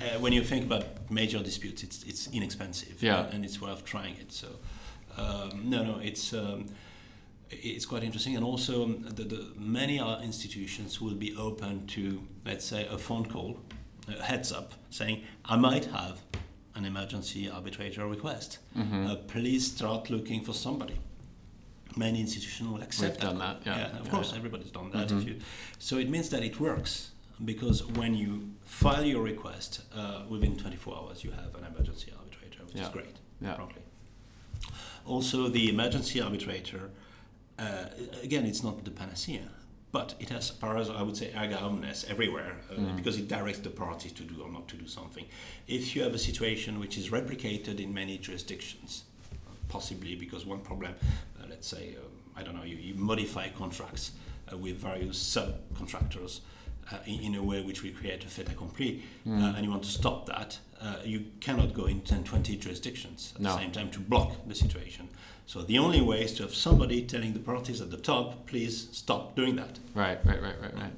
uh, 0.02 0.20
when 0.20 0.34
you 0.34 0.44
think 0.44 0.66
about 0.66 0.84
major 1.10 1.40
disputes, 1.44 1.84
it's 1.84 2.04
it's 2.04 2.28
inexpensive, 2.34 3.02
Yeah. 3.02 3.26
and, 3.26 3.34
and 3.34 3.46
it's 3.46 3.60
worth 3.62 3.84
trying 3.86 4.16
it. 4.18 4.32
So, 4.32 4.48
um, 5.18 5.70
no, 5.70 5.84
no, 5.84 6.00
it's. 6.00 6.34
Um, 6.34 6.66
it's 7.54 7.86
quite 7.86 8.02
interesting, 8.06 8.38
and 8.38 8.46
also 8.46 8.84
um, 8.84 9.02
the, 9.02 9.24
the 9.24 9.52
many 9.58 10.00
other 10.00 10.24
institutions 10.24 11.02
will 11.02 11.16
be 11.16 11.36
open 11.36 11.86
to, 11.88 12.22
let's 12.46 12.64
say, 12.64 12.88
a 12.90 12.98
phone 12.98 13.26
call, 13.26 13.60
a 14.08 14.24
heads 14.24 14.54
up, 14.54 14.72
saying, 14.90 15.24
"I 15.44 15.58
might 15.58 15.84
have 15.86 16.22
an 16.76 16.86
emergency 16.86 17.50
arbitrator 17.50 18.08
request. 18.08 18.60
Mm-hmm. 18.78 19.06
Uh, 19.06 19.16
please 19.28 19.68
start 19.70 20.10
looking 20.10 20.44
for 20.46 20.54
somebody." 20.54 20.98
Many 21.98 22.22
institutions 22.22 22.70
will 22.70 22.82
accept 22.82 23.16
We've 23.16 23.30
done 23.30 23.40
that, 23.40 23.58
yeah. 23.66 24.00
of 24.00 24.06
Yeah, 24.06 24.12
course, 24.12 24.34
everybody's 24.34 24.72
done 24.72 24.90
that. 24.92 25.10
Mhm. 25.10 25.22
If 25.22 25.28
you, 25.28 25.36
so 25.78 25.98
it 25.98 26.10
means 26.10 26.30
that 26.30 26.42
it 26.42 26.58
works 26.58 27.11
because 27.46 27.86
when 27.86 28.14
you 28.16 28.50
file 28.66 29.04
your 29.04 29.22
request 29.24 29.82
uh, 29.96 30.24
within 30.30 30.56
24 30.56 30.96
hours, 30.96 31.24
you 31.24 31.32
have 31.32 31.56
an 31.56 31.66
emergency 31.66 32.12
arbitrator, 32.18 32.64
which 32.66 32.76
Yeah. 32.76 32.84
is 32.84 32.90
great. 32.90 33.16
Yeah. 33.42 33.54
Promptly. 33.56 33.82
Also, 35.06 35.48
the 35.50 35.70
emergency 35.70 36.22
arbitrator, 36.22 36.92
uh, 37.58 37.86
again, 38.22 38.46
it's 38.46 38.64
not 38.64 38.84
the 38.86 38.92
panacea, 38.92 39.50
but 39.92 40.14
it 40.20 40.30
has 40.30 40.52
powers, 40.52 40.90
I 40.90 41.02
would 41.02 41.18
say, 41.18 41.32
erga 41.36 41.62
omnes 41.62 42.06
everywhere 42.08 42.62
uh, 42.70 42.76
Mm. 42.76 42.96
because 42.96 43.18
it 43.18 43.28
directs 43.28 43.60
the 43.60 43.70
parties 43.72 44.12
to 44.14 44.24
do 44.24 44.42
or 44.42 44.50
not 44.52 44.68
to 44.70 44.78
do 44.78 44.88
something. 44.88 45.26
If 45.68 45.96
you 45.96 46.04
have 46.04 46.14
a 46.14 46.20
situation 46.20 46.80
which 46.80 46.98
is 46.98 47.10
replicated 47.10 47.80
in 47.80 47.94
many 47.94 48.18
jurisdictions, 48.20 49.04
possibly 49.68 50.16
because 50.16 50.46
one 50.46 50.60
problem, 50.62 50.94
uh, 51.40 51.46
let's 51.50 51.68
say, 51.68 51.96
um, 51.98 52.12
I 52.36 52.44
don't 52.44 52.56
know, 52.56 52.64
you, 52.64 52.76
you 52.78 52.94
modify 52.94 53.50
contracts 53.50 54.12
uh, 54.54 54.58
with 54.58 54.78
various 54.78 55.18
subcontractors 55.18 56.42
uh, 56.92 56.98
in, 57.06 57.20
in 57.22 57.36
a 57.36 57.44
way 57.44 57.62
which 57.62 57.84
will 57.84 57.92
create 57.94 58.24
a 58.24 58.28
fait 58.28 58.50
accompli, 58.50 59.04
Mm. 59.26 59.42
uh, 59.42 59.56
and 59.56 59.64
you 59.66 59.70
want 59.72 59.84
to 59.84 59.90
stop 59.90 60.26
that, 60.28 60.58
uh, 60.82 60.96
you 61.06 61.26
cannot 61.40 61.74
go 61.74 61.86
in 61.86 62.02
10, 62.02 62.24
20 62.24 62.56
jurisdictions 62.58 63.34
at 63.36 63.42
No. 63.42 63.52
the 63.54 63.60
same 63.60 63.72
time 63.72 63.90
to 63.92 64.00
block 64.00 64.32
the 64.48 64.56
situation. 64.56 65.08
So 65.46 65.62
the 65.62 65.78
only 65.80 66.02
way 66.02 66.24
is 66.24 66.34
to 66.36 66.44
have 66.44 66.54
somebody 66.56 67.04
telling 67.04 67.34
the 67.34 67.40
parties 67.40 67.82
at 67.82 67.92
the 67.92 67.98
top, 67.98 68.48
please 68.48 68.88
stop 68.92 69.36
doing 69.36 69.56
that. 69.58 69.80
Right, 69.94 70.20
right, 70.26 70.42
right, 70.42 70.56
right, 70.62 70.74
right. 70.76 70.94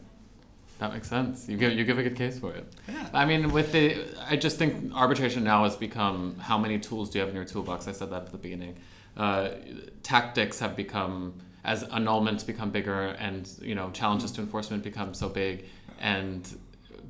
That 0.79 0.93
makes 0.93 1.09
sense. 1.09 1.47
You 1.47 1.57
give 1.57 1.73
you 1.73 1.85
give 1.85 1.97
a 1.97 2.03
good 2.03 2.15
case 2.15 2.39
for 2.39 2.51
it. 2.53 2.65
Yeah. 2.87 3.07
I 3.13 3.25
mean, 3.25 3.51
with 3.51 3.71
the, 3.71 4.03
I 4.27 4.35
just 4.35 4.57
think 4.57 4.93
arbitration 4.93 5.43
now 5.43 5.63
has 5.63 5.75
become 5.75 6.35
how 6.39 6.57
many 6.57 6.77
tools 6.79 7.09
do 7.09 7.17
you 7.17 7.21
have 7.21 7.29
in 7.29 7.35
your 7.35 7.45
toolbox? 7.45 7.87
I 7.87 7.93
said 7.93 8.09
that 8.09 8.23
at 8.23 8.31
the 8.31 8.37
beginning. 8.37 8.75
Uh, 9.15 9.49
tactics 10.01 10.59
have 10.59 10.75
become 10.75 11.33
as 11.63 11.83
annulments 11.85 12.45
become 12.45 12.71
bigger, 12.71 13.15
and 13.19 13.49
you 13.61 13.75
know 13.75 13.89
challenges 13.91 14.31
to 14.31 14.41
enforcement 14.41 14.83
become 14.83 15.13
so 15.13 15.29
big, 15.29 15.65
and 15.99 16.57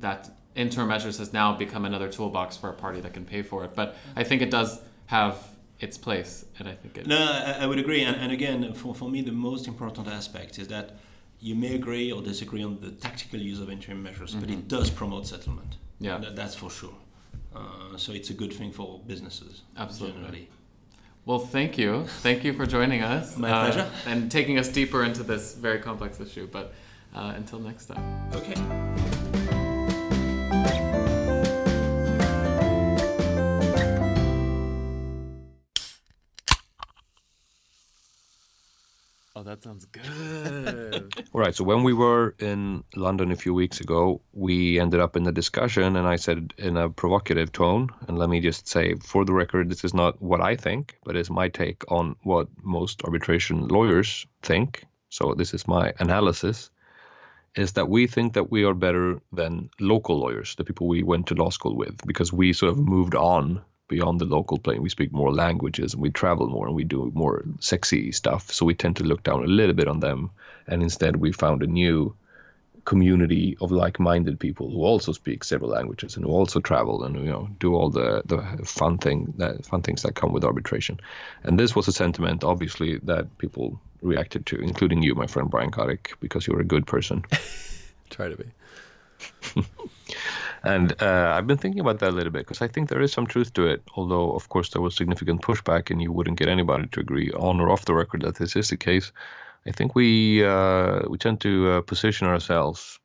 that 0.00 0.30
interim 0.54 0.88
measures 0.88 1.18
has 1.18 1.32
now 1.32 1.54
become 1.54 1.84
another 1.84 2.08
toolbox 2.08 2.56
for 2.56 2.70
a 2.70 2.74
party 2.74 3.00
that 3.00 3.12
can 3.12 3.24
pay 3.24 3.42
for 3.42 3.64
it. 3.64 3.74
But 3.74 3.96
I 4.16 4.24
think 4.24 4.42
it 4.42 4.50
does 4.50 4.80
have 5.06 5.36
its 5.80 5.98
place, 5.98 6.44
and 6.58 6.68
I 6.68 6.74
think 6.74 6.98
it. 6.98 7.06
No, 7.06 7.18
I, 7.18 7.62
I 7.62 7.66
would 7.66 7.78
agree. 7.78 8.02
And, 8.02 8.16
and 8.16 8.32
again, 8.32 8.72
for, 8.74 8.94
for 8.94 9.08
me, 9.10 9.22
the 9.22 9.32
most 9.32 9.66
important 9.66 10.08
aspect 10.08 10.58
is 10.58 10.68
that 10.68 10.96
you 11.40 11.54
may 11.54 11.74
agree 11.74 12.12
or 12.12 12.22
disagree 12.22 12.62
on 12.62 12.80
the 12.80 12.90
tactical 12.90 13.38
use 13.38 13.60
of 13.60 13.70
interim 13.70 14.02
measures, 14.02 14.34
but 14.34 14.50
it 14.50 14.68
does 14.68 14.88
promote 14.90 15.26
settlement. 15.26 15.72
Mm-hmm. 15.72 16.04
Yeah. 16.04 16.18
That, 16.18 16.36
that's 16.36 16.54
for 16.54 16.70
sure. 16.70 16.94
Uh, 17.54 17.96
so 17.96 18.12
it's 18.12 18.30
a 18.30 18.34
good 18.34 18.52
thing 18.52 18.72
for 18.72 19.00
businesses. 19.06 19.62
Absolutely. 19.76 20.20
Generally. 20.20 20.48
Well, 21.26 21.38
thank 21.38 21.78
you. 21.78 22.04
Thank 22.20 22.44
you 22.44 22.52
for 22.52 22.66
joining 22.66 23.02
us. 23.02 23.36
My 23.38 23.50
uh, 23.50 23.70
pleasure. 23.70 23.90
And 24.06 24.30
taking 24.30 24.58
us 24.58 24.68
deeper 24.68 25.04
into 25.04 25.22
this 25.22 25.54
very 25.54 25.78
complex 25.78 26.20
issue. 26.20 26.46
But 26.50 26.74
uh, 27.14 27.32
until 27.36 27.60
next 27.60 27.86
time. 27.86 28.30
Okay. 28.34 29.43
Oh, 39.36 39.42
that 39.42 39.64
sounds 39.64 39.84
good. 39.86 41.12
All 41.34 41.40
right. 41.40 41.54
So 41.56 41.64
when 41.64 41.82
we 41.82 41.92
were 41.92 42.36
in 42.38 42.84
London 42.94 43.32
a 43.32 43.36
few 43.36 43.52
weeks 43.52 43.80
ago, 43.80 44.20
we 44.32 44.78
ended 44.78 45.00
up 45.00 45.16
in 45.16 45.26
a 45.26 45.32
discussion, 45.32 45.96
and 45.96 46.06
I 46.06 46.14
said 46.14 46.54
in 46.56 46.76
a 46.76 46.88
provocative 46.88 47.50
tone, 47.50 47.88
and 48.06 48.16
let 48.16 48.28
me 48.28 48.38
just 48.38 48.68
say, 48.68 48.94
for 48.94 49.24
the 49.24 49.32
record, 49.32 49.68
this 49.68 49.82
is 49.82 49.92
not 49.92 50.22
what 50.22 50.40
I 50.40 50.54
think, 50.54 50.98
but 51.04 51.16
it's 51.16 51.30
my 51.30 51.48
take 51.48 51.90
on 51.90 52.14
what 52.22 52.46
most 52.62 53.02
arbitration 53.02 53.66
lawyers 53.66 54.24
think. 54.42 54.84
So 55.10 55.34
this 55.34 55.52
is 55.52 55.66
my 55.66 55.92
analysis. 55.98 56.70
Is 57.56 57.72
that 57.72 57.88
we 57.88 58.06
think 58.06 58.34
that 58.34 58.52
we 58.52 58.62
are 58.64 58.74
better 58.74 59.20
than 59.32 59.70
local 59.80 60.18
lawyers, 60.18 60.54
the 60.54 60.64
people 60.64 60.86
we 60.86 61.02
went 61.02 61.26
to 61.28 61.34
law 61.34 61.50
school 61.50 61.76
with, 61.76 62.06
because 62.06 62.32
we 62.32 62.52
sort 62.52 62.70
of 62.70 62.78
moved 62.78 63.16
on 63.16 63.62
beyond 63.88 64.20
the 64.20 64.24
local 64.24 64.58
plane. 64.58 64.82
We 64.82 64.88
speak 64.88 65.12
more 65.12 65.32
languages 65.32 65.92
and 65.92 66.02
we 66.02 66.10
travel 66.10 66.48
more 66.48 66.66
and 66.66 66.74
we 66.74 66.84
do 66.84 67.10
more 67.14 67.44
sexy 67.60 68.12
stuff. 68.12 68.50
So 68.50 68.64
we 68.64 68.74
tend 68.74 68.96
to 68.96 69.04
look 69.04 69.22
down 69.22 69.44
a 69.44 69.46
little 69.46 69.74
bit 69.74 69.88
on 69.88 70.00
them. 70.00 70.30
And 70.66 70.82
instead, 70.82 71.16
we 71.16 71.32
found 71.32 71.62
a 71.62 71.66
new 71.66 72.14
community 72.84 73.56
of 73.60 73.70
like-minded 73.70 74.38
people 74.38 74.70
who 74.70 74.84
also 74.84 75.12
speak 75.12 75.42
several 75.42 75.70
languages 75.70 76.16
and 76.16 76.24
who 76.24 76.30
also 76.30 76.60
travel 76.60 77.02
and 77.02 77.16
you 77.16 77.30
know 77.30 77.48
do 77.58 77.74
all 77.74 77.88
the 77.88 78.20
the 78.26 78.38
fun 78.62 78.98
thing 78.98 79.32
that 79.38 79.64
fun 79.64 79.80
things 79.80 80.02
that 80.02 80.14
come 80.14 80.32
with 80.32 80.44
arbitration. 80.44 80.98
And 81.44 81.58
this 81.58 81.74
was 81.74 81.88
a 81.88 81.92
sentiment, 81.92 82.44
obviously, 82.44 82.98
that 83.04 83.38
people 83.38 83.80
reacted 84.02 84.44
to, 84.46 84.56
including 84.56 85.02
you, 85.02 85.14
my 85.14 85.26
friend 85.26 85.50
Brian 85.50 85.70
Kotick, 85.70 86.14
because 86.20 86.46
you're 86.46 86.60
a 86.60 86.64
good 86.64 86.86
person. 86.86 87.24
Try 88.10 88.28
to 88.28 88.36
be. 88.36 88.44
And 90.64 91.00
uh, 91.02 91.34
I've 91.36 91.46
been 91.46 91.58
thinking 91.58 91.80
about 91.80 91.98
that 91.98 92.10
a 92.10 92.16
little 92.16 92.32
bit 92.32 92.46
because 92.46 92.62
I 92.62 92.68
think 92.68 92.88
there 92.88 93.02
is 93.02 93.12
some 93.12 93.26
truth 93.26 93.52
to 93.54 93.66
it. 93.66 93.82
Although, 93.96 94.32
of 94.32 94.48
course, 94.48 94.70
there 94.70 94.80
was 94.80 94.96
significant 94.96 95.42
pushback, 95.42 95.90
and 95.90 96.00
you 96.00 96.10
wouldn't 96.10 96.38
get 96.38 96.48
anybody 96.48 96.86
to 96.88 97.00
agree 97.00 97.30
on 97.32 97.60
or 97.60 97.70
off 97.70 97.84
the 97.84 97.94
record 97.94 98.22
that 98.22 98.36
this 98.36 98.56
is 98.56 98.70
the 98.70 98.76
case. 98.76 99.12
I 99.66 99.72
think 99.72 99.94
we 99.94 100.44
uh, 100.44 101.02
we 101.08 101.18
tend 101.18 101.40
to 101.42 101.70
uh, 101.70 101.80
position 101.82 102.26
ourselves 102.26 102.98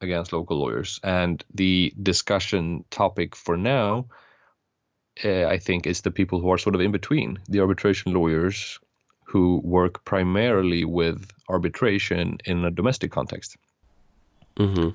against 0.00 0.32
local 0.32 0.58
lawyers, 0.58 1.00
and 1.02 1.44
the 1.54 1.92
discussion 2.02 2.84
topic 2.90 3.36
for 3.36 3.56
now, 3.56 4.06
uh, 5.24 5.44
I 5.46 5.58
think, 5.58 5.86
is 5.86 6.00
the 6.00 6.10
people 6.10 6.40
who 6.40 6.50
are 6.50 6.58
sort 6.58 6.74
of 6.74 6.80
in 6.80 6.92
between 6.92 7.38
the 7.48 7.60
arbitration 7.60 8.12
lawyers 8.12 8.78
who 9.24 9.60
work 9.62 10.04
primarily 10.04 10.84
with 10.84 11.30
arbitration 11.48 12.38
in 12.44 12.64
a 12.64 12.70
domestic 12.70 13.12
context. 13.12 13.56
Mm-hmm. 14.56 14.90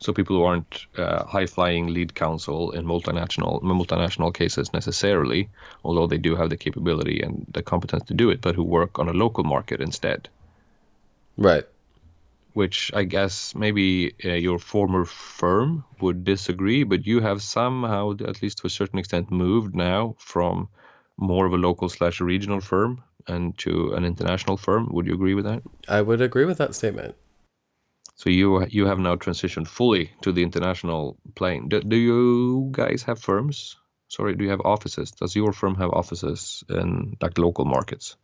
So 0.00 0.12
people 0.12 0.36
who 0.36 0.44
aren't 0.44 0.86
uh, 0.96 1.24
high-flying 1.24 1.88
lead 1.88 2.14
counsel 2.14 2.70
in 2.70 2.86
multinational 2.86 3.60
multinational 3.62 4.32
cases 4.32 4.72
necessarily, 4.72 5.48
although 5.82 6.06
they 6.06 6.18
do 6.18 6.36
have 6.36 6.50
the 6.50 6.56
capability 6.56 7.20
and 7.20 7.44
the 7.52 7.62
competence 7.62 8.04
to 8.04 8.14
do 8.14 8.30
it, 8.30 8.40
but 8.40 8.54
who 8.54 8.62
work 8.62 8.98
on 8.98 9.08
a 9.08 9.12
local 9.12 9.44
market 9.44 9.80
instead. 9.80 10.28
Right. 11.36 11.64
Which 12.52 12.92
I 12.94 13.04
guess 13.04 13.54
maybe 13.54 14.14
uh, 14.24 14.28
your 14.34 14.58
former 14.58 15.04
firm 15.04 15.84
would 16.00 16.24
disagree, 16.24 16.84
but 16.84 17.06
you 17.06 17.20
have 17.20 17.42
somehow, 17.42 18.12
at 18.12 18.40
least 18.42 18.58
to 18.58 18.66
a 18.66 18.70
certain 18.70 18.98
extent, 18.98 19.30
moved 19.30 19.74
now 19.74 20.14
from 20.18 20.68
more 21.16 21.46
of 21.46 21.52
a 21.52 21.56
local 21.56 21.88
slash 21.88 22.20
regional 22.20 22.60
firm 22.60 23.02
and 23.26 23.58
to 23.58 23.92
an 23.94 24.04
international 24.04 24.56
firm. 24.56 24.88
Would 24.92 25.06
you 25.06 25.14
agree 25.14 25.34
with 25.34 25.44
that? 25.44 25.62
I 25.88 26.02
would 26.02 26.20
agree 26.20 26.44
with 26.44 26.58
that 26.58 26.74
statement. 26.74 27.16
So 28.18 28.30
you 28.30 28.66
you 28.68 28.86
have 28.86 28.98
now 28.98 29.14
transitioned 29.14 29.68
fully 29.68 30.10
to 30.22 30.32
the 30.32 30.42
international 30.42 31.16
plane. 31.36 31.68
Do, 31.68 31.80
do 31.80 31.96
you 31.96 32.68
guys 32.72 33.04
have 33.04 33.20
firms? 33.20 33.76
Sorry, 34.08 34.34
do 34.34 34.42
you 34.42 34.50
have 34.50 34.60
offices? 34.64 35.12
Does 35.12 35.36
your 35.36 35.52
firm 35.52 35.76
have 35.76 35.90
offices 35.90 36.64
in 36.68 37.16
like 37.22 37.38
local 37.38 37.64
markets? 37.64 38.16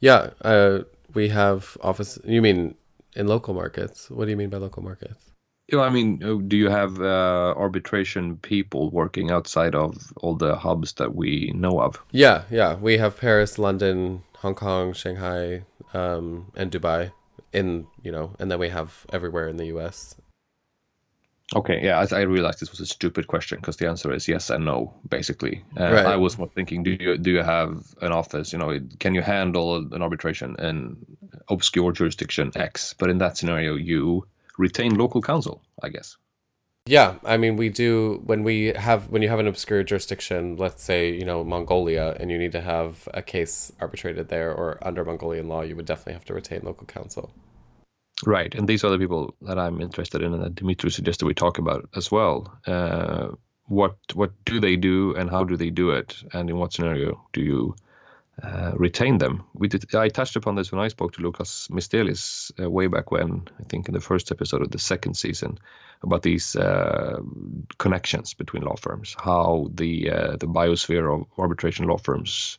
Yeah, 0.00 0.30
uh, 0.40 0.84
we 1.12 1.28
have 1.28 1.76
office. 1.82 2.18
You 2.24 2.40
mean 2.40 2.74
in 3.16 3.26
local 3.26 3.52
markets. 3.52 4.10
What 4.10 4.24
do 4.24 4.30
you 4.30 4.36
mean 4.36 4.48
by 4.48 4.58
local 4.58 4.82
markets? 4.82 5.20
You 5.66 5.76
know, 5.76 5.84
I 5.84 5.90
mean, 5.90 6.22
uh, 6.24 6.36
do 6.48 6.56
you 6.56 6.70
have 6.70 6.98
uh, 6.98 7.52
arbitration 7.54 8.38
people 8.38 8.90
working 8.90 9.30
outside 9.30 9.74
of 9.74 10.10
all 10.16 10.36
the 10.36 10.56
hubs 10.56 10.94
that 10.94 11.14
we 11.14 11.52
know 11.54 11.82
of? 11.82 12.02
Yeah, 12.12 12.44
yeah. 12.50 12.76
We 12.76 12.96
have 12.96 13.18
Paris, 13.18 13.58
London, 13.58 14.22
Hong 14.38 14.54
Kong, 14.54 14.94
Shanghai, 14.94 15.64
um, 15.92 16.50
and 16.56 16.72
Dubai 16.72 17.12
in, 17.52 17.86
you 18.02 18.12
know, 18.12 18.34
and 18.38 18.50
then 18.50 18.58
we 18.58 18.68
have 18.68 19.06
everywhere 19.12 19.48
in 19.48 19.56
the 19.56 19.66
US. 19.66 20.14
Okay, 21.56 21.82
yeah, 21.82 21.98
I, 21.98 22.18
I 22.18 22.20
realized 22.22 22.60
this 22.60 22.70
was 22.70 22.80
a 22.80 22.86
stupid 22.86 23.26
question 23.26 23.58
because 23.58 23.78
the 23.78 23.88
answer 23.88 24.12
is 24.12 24.28
yes 24.28 24.50
and 24.50 24.66
no, 24.66 24.92
basically. 25.08 25.64
Uh, 25.80 25.92
Right. 25.92 26.06
I 26.06 26.16
was 26.16 26.36
more 26.36 26.48
thinking, 26.54 26.82
do 26.82 26.90
you 26.90 27.16
do 27.16 27.30
you 27.30 27.42
have 27.42 27.94
an 28.02 28.12
office? 28.12 28.52
You 28.52 28.58
know, 28.58 28.78
can 28.98 29.14
you 29.14 29.22
handle 29.22 29.76
an 29.76 30.02
arbitration 30.02 30.56
in 30.58 30.96
obscure 31.48 31.92
jurisdiction 31.92 32.52
X? 32.54 32.94
But 32.98 33.08
in 33.08 33.18
that 33.18 33.38
scenario, 33.38 33.76
you 33.76 34.26
retain 34.58 34.96
local 34.98 35.22
counsel, 35.22 35.62
I 35.82 35.88
guess. 35.88 36.16
Yeah, 36.88 37.16
I 37.22 37.36
mean, 37.36 37.56
we 37.56 37.68
do 37.68 38.22
when 38.24 38.44
we 38.44 38.68
have 38.68 39.10
when 39.10 39.20
you 39.20 39.28
have 39.28 39.38
an 39.38 39.46
obscure 39.46 39.82
jurisdiction, 39.82 40.56
let's 40.56 40.82
say 40.82 41.12
you 41.12 41.26
know 41.26 41.44
Mongolia, 41.44 42.16
and 42.18 42.30
you 42.30 42.38
need 42.38 42.52
to 42.52 42.62
have 42.62 43.06
a 43.12 43.20
case 43.20 43.70
arbitrated 43.78 44.30
there 44.30 44.54
or 44.54 44.78
under 44.80 45.04
Mongolian 45.04 45.48
law, 45.48 45.60
you 45.60 45.76
would 45.76 45.84
definitely 45.84 46.14
have 46.14 46.24
to 46.24 46.32
retain 46.32 46.62
local 46.64 46.86
counsel. 46.86 47.30
Right, 48.24 48.54
and 48.54 48.66
these 48.66 48.84
are 48.84 48.90
the 48.90 48.98
people 48.98 49.34
that 49.42 49.58
I'm 49.58 49.82
interested 49.82 50.22
in, 50.22 50.32
and 50.32 50.42
that 50.42 50.54
Dimitri 50.54 50.90
suggested 50.90 51.26
we 51.26 51.34
talk 51.34 51.58
about 51.58 51.86
as 51.94 52.10
well. 52.10 52.58
Uh, 52.66 53.32
what 53.66 53.96
what 54.14 54.32
do 54.46 54.58
they 54.58 54.76
do, 54.76 55.14
and 55.14 55.28
how 55.28 55.44
do 55.44 55.58
they 55.58 55.68
do 55.68 55.90
it, 55.90 56.16
and 56.32 56.48
in 56.48 56.56
what 56.56 56.72
scenario 56.72 57.22
do 57.34 57.42
you 57.42 57.76
uh, 58.42 58.72
retain 58.76 59.18
them? 59.18 59.44
We 59.52 59.68
did. 59.68 59.94
I 59.94 60.08
touched 60.08 60.36
upon 60.36 60.54
this 60.54 60.72
when 60.72 60.80
I 60.80 60.88
spoke 60.88 61.12
to 61.12 61.20
Loukas 61.20 61.68
Mistelis 61.70 62.50
uh, 62.58 62.70
way 62.70 62.86
back 62.86 63.10
when, 63.10 63.46
I 63.60 63.64
think 63.64 63.88
in 63.88 63.94
the 63.94 64.00
first 64.00 64.32
episode 64.32 64.62
of 64.62 64.70
the 64.70 64.78
second 64.78 65.18
season, 65.18 65.58
about 66.02 66.22
these 66.22 66.56
uh, 66.56 67.20
connections 67.78 68.34
between 68.34 68.62
law 68.62 68.76
firms, 68.76 69.16
how 69.18 69.68
the 69.74 70.10
uh, 70.10 70.36
the 70.36 70.46
biosphere 70.46 71.12
of 71.14 71.26
arbitration 71.38 71.86
law 71.86 71.98
firms 71.98 72.58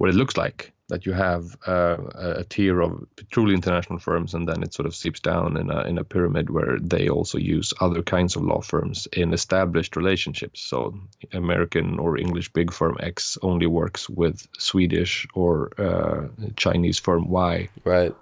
what 0.00 0.08
it 0.08 0.14
looks 0.16 0.38
like 0.38 0.72
that 0.88 1.04
you 1.04 1.12
have 1.12 1.56
uh, 1.66 1.98
a 2.14 2.44
tier 2.44 2.80
of 2.80 3.06
truly 3.30 3.54
international 3.54 3.98
firms 3.98 4.32
and 4.32 4.48
then 4.48 4.62
it 4.62 4.72
sort 4.72 4.86
of 4.86 4.94
seeps 4.94 5.20
down 5.20 5.56
in 5.58 5.70
a, 5.70 5.82
in 5.82 5.98
a 5.98 6.04
pyramid 6.04 6.48
where 6.48 6.78
they 6.80 7.06
also 7.08 7.36
use 7.36 7.74
other 7.80 8.02
kinds 8.02 8.34
of 8.34 8.42
law 8.42 8.62
firms 8.62 9.06
in 9.12 9.34
established 9.34 9.96
relationships 9.96 10.60
so 10.62 10.98
american 11.32 11.98
or 11.98 12.16
english 12.16 12.50
big 12.54 12.72
firm 12.72 12.96
x 13.00 13.36
only 13.42 13.66
works 13.66 14.08
with 14.08 14.48
swedish 14.58 15.26
or 15.34 15.70
uh, 15.78 16.26
chinese 16.56 16.98
firm 16.98 17.28
y 17.28 17.68
Right. 17.84 18.14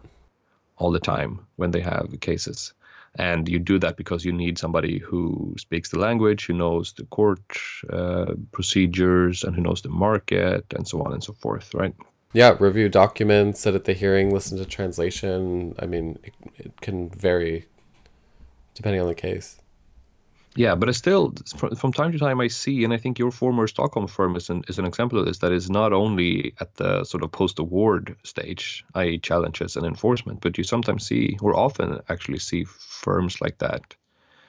all 0.79 0.91
the 0.91 1.01
time 1.01 1.47
when 1.57 1.71
they 1.71 1.81
have 1.81 2.09
cases. 2.21 2.75
And 3.17 3.49
you 3.49 3.59
do 3.59 3.79
that 3.81 3.97
because 3.97 4.25
you 4.25 4.33
need 4.33 4.59
somebody 4.59 4.99
who 4.99 5.55
speaks 5.59 5.91
the 5.91 5.99
language, 5.99 6.47
who 6.47 6.53
knows 6.53 6.93
the 6.93 7.05
court 7.05 7.41
uh, 7.91 8.35
procedures, 8.53 9.43
and 9.45 9.55
who 9.57 9.63
knows 9.63 9.83
the 9.83 9.89
market, 9.89 10.65
and 10.75 10.87
so 10.87 11.03
on 11.03 11.13
and 11.13 11.23
so 11.23 11.33
forth, 11.33 11.75
right? 11.75 11.95
Yeah, 12.33 12.57
review 12.61 12.89
documents, 12.89 13.61
sit 13.61 13.75
at 13.75 13.85
the 13.85 13.95
hearing, 13.95 14.33
listen 14.33 14.59
to 14.59 14.67
translation. 14.67 15.75
I 15.79 15.87
mean, 15.87 16.19
it, 16.23 16.35
it 16.57 16.81
can 16.81 17.09
vary 17.09 17.67
depending 18.75 19.01
on 19.01 19.09
the 19.09 19.15
case. 19.15 19.61
Yeah, 20.57 20.75
but 20.75 20.89
it's 20.89 20.99
still 20.99 21.35
from, 21.57 21.77
from 21.77 21.93
time 21.93 22.11
to 22.13 22.19
time 22.19 22.41
I 22.41 22.49
see, 22.49 22.83
and 22.85 22.93
I 22.93 22.97
think 22.97 23.19
your 23.19 23.31
former 23.31 23.67
Stockholm 23.69 24.09
firm 24.09 24.35
is 24.37 24.51
an 24.51 24.65
is 24.69 24.79
an 24.79 24.85
example 24.87 25.19
of 25.19 25.27
this. 25.27 25.39
That 25.39 25.53
is 25.53 25.71
not 25.71 25.93
only 25.93 26.55
at 26.61 26.75
the 26.77 27.05
sort 27.05 27.23
of 27.23 27.31
post 27.31 27.59
award 27.59 28.17
stage, 28.25 28.85
i.e., 28.95 29.19
challenges 29.19 29.77
and 29.77 29.87
enforcement, 29.87 30.41
but 30.41 30.59
you 30.59 30.65
sometimes 30.65 31.07
see, 31.07 31.39
or 31.41 31.55
often 31.55 32.01
actually 32.09 32.39
see, 32.41 32.65
firms 32.65 33.41
like 33.41 33.59
that, 33.59 33.95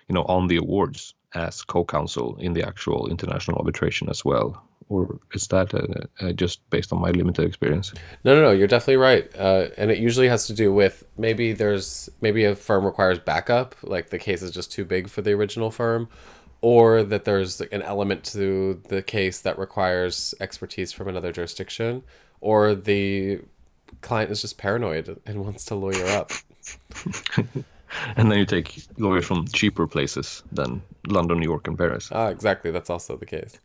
you 0.08 0.16
know, 0.16 0.24
on 0.24 0.48
the 0.48 0.58
awards 0.58 1.14
as 1.36 1.62
co-counsel 1.64 2.38
in 2.40 2.54
the 2.54 2.66
actual 2.66 3.08
international 3.10 3.58
arbitration 3.58 4.10
as 4.10 4.26
well. 4.26 4.62
Or 4.90 5.20
is 5.36 5.48
that 5.50 5.74
uh, 5.74 6.26
uh, 6.26 6.32
just 6.32 6.68
based 6.72 6.92
on 6.92 7.00
my 7.00 7.12
limited 7.12 7.46
experience? 7.46 7.94
No, 8.24 8.34
no, 8.34 8.42
no. 8.42 8.52
You're 8.52 8.68
definitely 8.68 8.98
right, 8.98 9.30
uh, 9.38 9.68
and 9.78 9.92
it 9.92 10.00
usually 10.00 10.28
has 10.28 10.48
to 10.48 10.54
do 10.54 10.74
with 10.74 11.04
maybe 11.16 11.54
there's 11.54 12.10
maybe 12.22 12.44
a 12.44 12.56
firm 12.56 12.84
requires 12.84 13.20
backup, 13.20 13.76
like 13.84 14.10
the 14.10 14.18
case 14.18 14.42
is 14.42 14.50
just 14.50 14.72
too 14.72 14.86
big 14.86 15.08
for 15.08 15.22
the 15.22 15.32
original 15.34 15.70
firm, 15.70 16.10
or 16.62 17.04
that 17.04 17.24
there's 17.24 17.62
an 17.62 17.84
element 17.84 18.24
to 18.24 18.82
the 18.90 19.04
case 19.04 19.42
that 19.42 19.60
requires 19.60 20.34
expertise 20.40 20.92
from 20.92 21.08
another 21.08 21.32
jurisdiction, 21.32 22.02
or 22.42 22.74
the 22.74 23.42
client 24.02 24.32
is 24.32 24.42
just 24.42 24.58
paranoid 24.58 25.20
and 25.28 25.44
wants 25.44 25.66
to 25.66 25.76
lawyer 25.76 26.08
up. 26.08 26.32
And 28.18 28.32
then 28.32 28.40
you 28.40 28.46
take 28.46 28.84
lawyers 28.98 29.26
from 29.26 29.48
cheaper 29.48 29.88
places 29.88 30.44
than 30.52 30.82
London, 31.08 31.40
New 31.40 31.50
York, 31.50 31.68
and 31.68 31.78
Paris. 31.78 32.10
Ah, 32.12 32.28
exactly. 32.28 32.72
That's 32.72 32.90
also 32.90 33.18
the 33.18 33.26
case. 33.26 33.60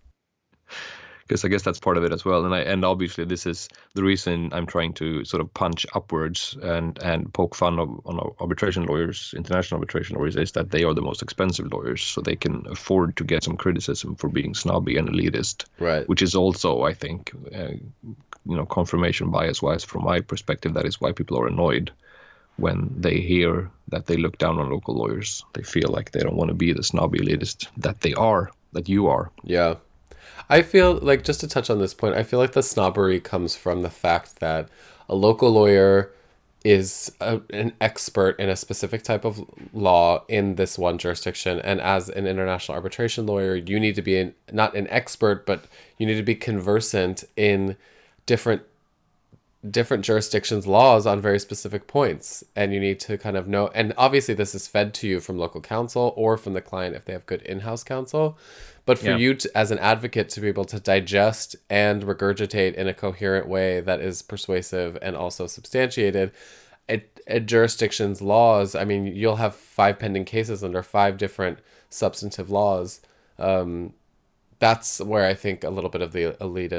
because 1.27 1.45
I 1.45 1.49
guess 1.49 1.63
that's 1.63 1.81
part 1.81 1.97
of 1.97 2.05
it 2.05 2.13
as 2.13 2.25
well. 2.25 2.45
And 2.45 2.55
I 2.55 2.61
and 2.61 2.85
obviously 2.85 3.25
this 3.25 3.47
is 3.47 3.69
the 3.95 4.03
reason 4.03 4.51
I'm 4.53 4.67
trying 4.67 4.93
to 4.95 5.25
sort 5.25 5.41
of 5.41 5.53
punch 5.55 5.87
upwards 5.95 6.57
and 6.63 6.99
and 7.03 7.33
poke 7.33 7.55
fun 7.55 7.79
of, 7.79 7.89
on 8.07 8.19
arbitration 8.41 8.85
lawyers, 8.87 9.33
international 9.37 9.79
arbitration 9.79 10.17
lawyers, 10.17 10.37
is 10.37 10.53
that 10.53 10.71
they 10.71 10.85
are 10.85 10.95
the 10.95 11.03
most 11.03 11.23
expensive 11.23 11.73
lawyers, 11.73 12.03
so 12.03 12.21
they 12.21 12.37
can 12.37 12.67
afford 12.71 13.17
to 13.17 13.25
get 13.25 13.43
some 13.45 13.57
criticism 13.57 14.17
for 14.17 14.29
being 14.29 14.55
snobby 14.55 14.97
and 14.99 15.09
elitist, 15.09 15.65
Right. 15.79 16.07
which 16.09 16.23
is 16.23 16.35
also, 16.35 16.83
I 16.83 16.95
think, 16.95 17.33
uh, 17.55 17.73
you 18.47 18.57
know, 18.57 18.67
confirmation 18.67 19.31
bias 19.31 19.63
wise 19.63 19.85
from 19.85 20.05
my 20.05 20.21
perspective. 20.21 20.75
That 20.75 20.87
is 20.87 21.01
why 21.01 21.13
people 21.13 21.39
are 21.39 21.47
annoyed 21.49 21.91
when 22.57 22.91
they 22.97 23.21
hear 23.21 23.71
that 23.89 24.07
they 24.07 24.17
look 24.17 24.39
down 24.39 24.59
on 24.59 24.71
local 24.71 24.95
lawyers. 24.95 25.45
They 25.53 25.63
feel 25.63 25.89
like 25.91 26.13
they 26.13 26.21
don't 26.21 26.37
want 26.37 26.49
to 26.49 26.55
be 26.55 26.73
the 26.73 26.83
snobby 26.83 27.21
elitist 27.21 27.69
that 27.77 28.01
they 28.01 28.15
are, 28.15 28.51
that 28.73 28.89
you 28.89 29.07
are. 29.07 29.31
Yeah. 29.43 29.77
I 30.49 30.63
feel 30.63 30.95
like 30.95 31.25
just 31.25 31.41
to 31.41 31.49
touch 31.49 31.71
on 31.71 31.79
this 31.79 31.95
point, 31.95 32.17
I 32.17 32.23
feel 32.23 32.39
like 32.39 32.53
the 32.53 32.63
snobbery 32.63 33.21
comes 33.21 33.57
from 33.57 33.83
the 33.83 33.91
fact 33.91 34.41
that 34.41 34.69
a 35.09 35.15
local 35.15 35.51
lawyer 35.51 36.13
is 36.65 37.13
a, 37.21 37.43
an 37.51 37.73
expert 37.81 38.41
in 38.41 38.49
a 38.49 38.57
specific 38.57 39.03
type 39.03 39.25
of 39.25 39.45
law 39.75 40.25
in 40.29 40.55
this 40.55 40.79
one 40.79 40.97
jurisdiction 40.97 41.61
and 41.61 41.79
as 41.81 42.09
an 42.09 42.27
international 42.27 42.75
arbitration 42.75 43.27
lawyer 43.27 43.55
you 43.55 43.79
need 43.79 43.95
to 43.95 44.01
be 44.01 44.17
an, 44.17 44.35
not 44.51 44.75
an 44.75 44.89
expert 44.89 45.45
but 45.45 45.67
you 45.99 46.07
need 46.07 46.17
to 46.17 46.23
be 46.23 46.35
conversant 46.35 47.23
in 47.37 47.77
different 48.25 48.63
different 49.71 50.05
jurisdictions 50.05 50.67
laws 50.67 51.07
on 51.07 51.21
very 51.21 51.39
specific 51.39 51.87
points 51.87 52.45
and 52.55 52.75
you 52.75 52.81
need 52.81 53.01
to 53.01 53.17
kind 53.17 53.37
of 53.37 53.49
know 53.49 53.69
and 53.69 53.95
obviously 53.97 54.35
this 54.35 54.55
is 54.55 54.67
fed 54.67 54.93
to 54.93 55.09
you 55.09 55.21
from 55.21 55.39
local 55.39 55.61
counsel 55.61 56.13
or 56.17 56.37
from 56.37 56.53
the 56.53 56.61
client 56.61 56.95
if 56.95 57.05
they 57.07 57.15
have 57.15 57.25
good 57.25 57.41
in-house 57.43 57.83
counsel 57.83 58.37
but 58.85 58.99
for 58.99 59.07
Yeah. 59.13 59.17
you 59.17 59.35
to, 59.37 59.51
as 59.57 59.71
an 59.71 59.79
advocate 59.79 60.29
to 60.31 60.41
be 60.43 60.49
able 60.49 60.67
to 60.67 60.79
digest 60.79 61.57
and 61.71 62.03
regurgitate 62.03 62.75
in 62.75 62.89
a 62.89 62.93
coherent 62.93 63.49
way 63.49 63.81
that 63.81 64.01
is 64.01 64.21
persuasive 64.21 64.99
and 65.01 65.17
also 65.17 65.47
substantiated 65.47 66.33
a, 66.91 67.03
a 67.27 67.41
jurisdiction's 67.41 68.21
laws 68.21 68.75
i 68.75 68.85
mean 68.85 69.07
you'll 69.07 69.37
have 69.37 69.55
five 69.55 69.99
pending 69.99 70.27
cases 70.27 70.63
under 70.63 70.83
five 70.83 71.17
different 71.17 71.59
substantive 71.89 72.51
laws 72.51 73.01
um, 73.39 73.95
that's 74.59 75.01
where 75.01 75.25
i 75.27 75.33
think 75.33 75.65
a 75.65 75.71
little 75.71 75.91
bit 75.91 76.03
of 76.03 76.13
the 76.13 76.37
elite 76.43 76.73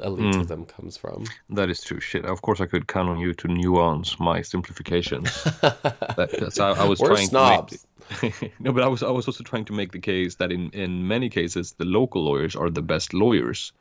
elitism 0.00 0.56
hmm. 0.56 0.62
comes 0.64 0.96
from 0.96 1.24
That 1.50 1.70
is 1.70 1.82
true. 1.82 2.00
Shit. 2.00 2.24
Of 2.24 2.42
course, 2.42 2.60
I 2.60 2.66
could 2.66 2.86
count 2.88 3.08
on 3.08 3.18
you 3.18 3.34
to 3.34 3.48
nuance 3.48 4.18
my 4.18 4.42
simplifications. 4.42 5.44
that, 5.62 6.36
that's 6.38 6.58
how 6.58 6.74
I 6.74 6.84
was 6.84 7.00
We're 7.00 7.08
trying 7.08 7.28
snobs. 7.28 7.72
to 7.72 7.78
make. 8.22 8.52
no, 8.60 8.72
but 8.72 8.82
I 8.82 8.88
was 8.88 9.02
I 9.02 9.10
was 9.10 9.26
also 9.26 9.44
trying 9.44 9.64
to 9.66 9.72
make 9.72 9.92
the 9.92 9.98
case 9.98 10.36
that 10.36 10.52
in 10.52 10.70
in 10.70 11.08
many 11.08 11.28
cases 11.30 11.72
the 11.72 11.84
local 11.84 12.24
lawyers 12.24 12.54
are 12.54 12.70
the 12.70 12.82
best 12.82 13.14
lawyers. 13.14 13.72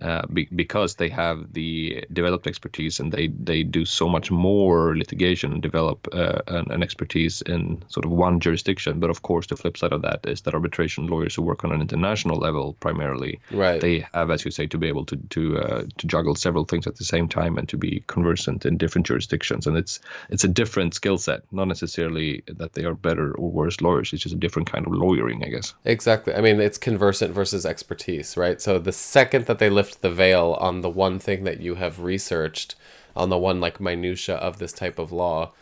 Uh, 0.00 0.26
be, 0.32 0.48
because 0.56 0.96
they 0.96 1.08
have 1.08 1.52
the 1.52 2.04
developed 2.12 2.46
expertise 2.48 2.98
and 2.98 3.12
they, 3.12 3.28
they 3.28 3.62
do 3.62 3.84
so 3.84 4.08
much 4.08 4.30
more 4.32 4.96
litigation 4.96 5.52
and 5.52 5.62
develop 5.62 6.08
uh, 6.12 6.40
an, 6.48 6.68
an 6.72 6.82
expertise 6.82 7.40
in 7.42 7.80
sort 7.88 8.04
of 8.04 8.10
one 8.10 8.40
jurisdiction. 8.40 8.98
But 8.98 9.10
of 9.10 9.22
course, 9.22 9.46
the 9.46 9.56
flip 9.56 9.76
side 9.76 9.92
of 9.92 10.02
that 10.02 10.20
is 10.26 10.40
that 10.40 10.54
arbitration 10.54 11.06
lawyers 11.06 11.36
who 11.36 11.42
work 11.42 11.62
on 11.62 11.70
an 11.72 11.80
international 11.80 12.38
level 12.38 12.72
primarily 12.80 13.38
Right. 13.52 13.80
they 13.80 14.04
have, 14.12 14.30
as 14.30 14.44
you 14.44 14.50
say, 14.50 14.66
to 14.66 14.78
be 14.78 14.88
able 14.88 15.04
to 15.04 15.16
to 15.30 15.58
uh, 15.58 15.82
to 15.98 16.06
juggle 16.06 16.34
several 16.34 16.64
things 16.64 16.86
at 16.86 16.96
the 16.96 17.04
same 17.04 17.28
time 17.28 17.56
and 17.58 17.68
to 17.68 17.76
be 17.76 18.02
conversant 18.08 18.66
in 18.66 18.78
different 18.78 19.06
jurisdictions. 19.06 19.66
And 19.68 19.76
it's 19.76 20.00
it's 20.30 20.42
a 20.42 20.48
different 20.48 20.94
skill 20.94 21.18
set, 21.18 21.42
not 21.52 21.68
necessarily 21.68 22.42
that 22.48 22.72
they 22.72 22.84
are 22.84 22.94
better 22.94 23.34
or 23.34 23.50
worse 23.50 23.80
lawyers. 23.80 24.12
It's 24.12 24.22
just 24.22 24.34
a 24.34 24.38
different 24.38 24.72
kind 24.72 24.86
of 24.86 24.92
lawyering, 24.94 25.44
I 25.44 25.48
guess. 25.48 25.74
Exactly. 25.84 26.34
I 26.34 26.40
mean, 26.40 26.60
it's 26.60 26.78
conversant 26.78 27.32
versus 27.34 27.64
expertise, 27.64 28.36
right? 28.36 28.60
So 28.60 28.78
the 28.80 28.92
second 28.92 29.46
that 29.46 29.58
they 29.58 29.70
lift 29.82 30.00
the 30.00 30.10
veil 30.10 30.56
on 30.60 30.80
the 30.80 30.88
one 30.88 31.18
thing 31.18 31.42
that 31.42 31.60
you 31.60 31.74
have 31.74 31.98
researched, 31.98 32.76
on 33.16 33.30
the 33.30 33.38
one 33.38 33.60
like 33.60 33.80
minutia 33.80 34.36
of 34.36 34.58
this 34.58 34.72
type 34.72 34.96
of 34.96 35.10
law, 35.10 35.52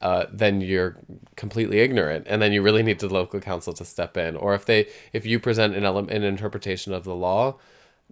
uh, 0.00 0.24
then 0.32 0.60
you're 0.60 0.96
completely 1.36 1.78
ignorant, 1.78 2.26
and 2.28 2.42
then 2.42 2.52
you 2.52 2.62
really 2.62 2.82
need 2.82 2.98
the 2.98 3.08
local 3.08 3.38
counsel 3.38 3.72
to 3.72 3.84
step 3.84 4.16
in. 4.16 4.34
Or 4.34 4.54
if 4.54 4.64
they, 4.64 4.88
if 5.12 5.24
you 5.24 5.38
present 5.38 5.76
an 5.76 5.84
element, 5.84 6.10
an 6.16 6.24
interpretation 6.24 6.92
of 6.92 7.04
the 7.04 7.14
law, 7.14 7.58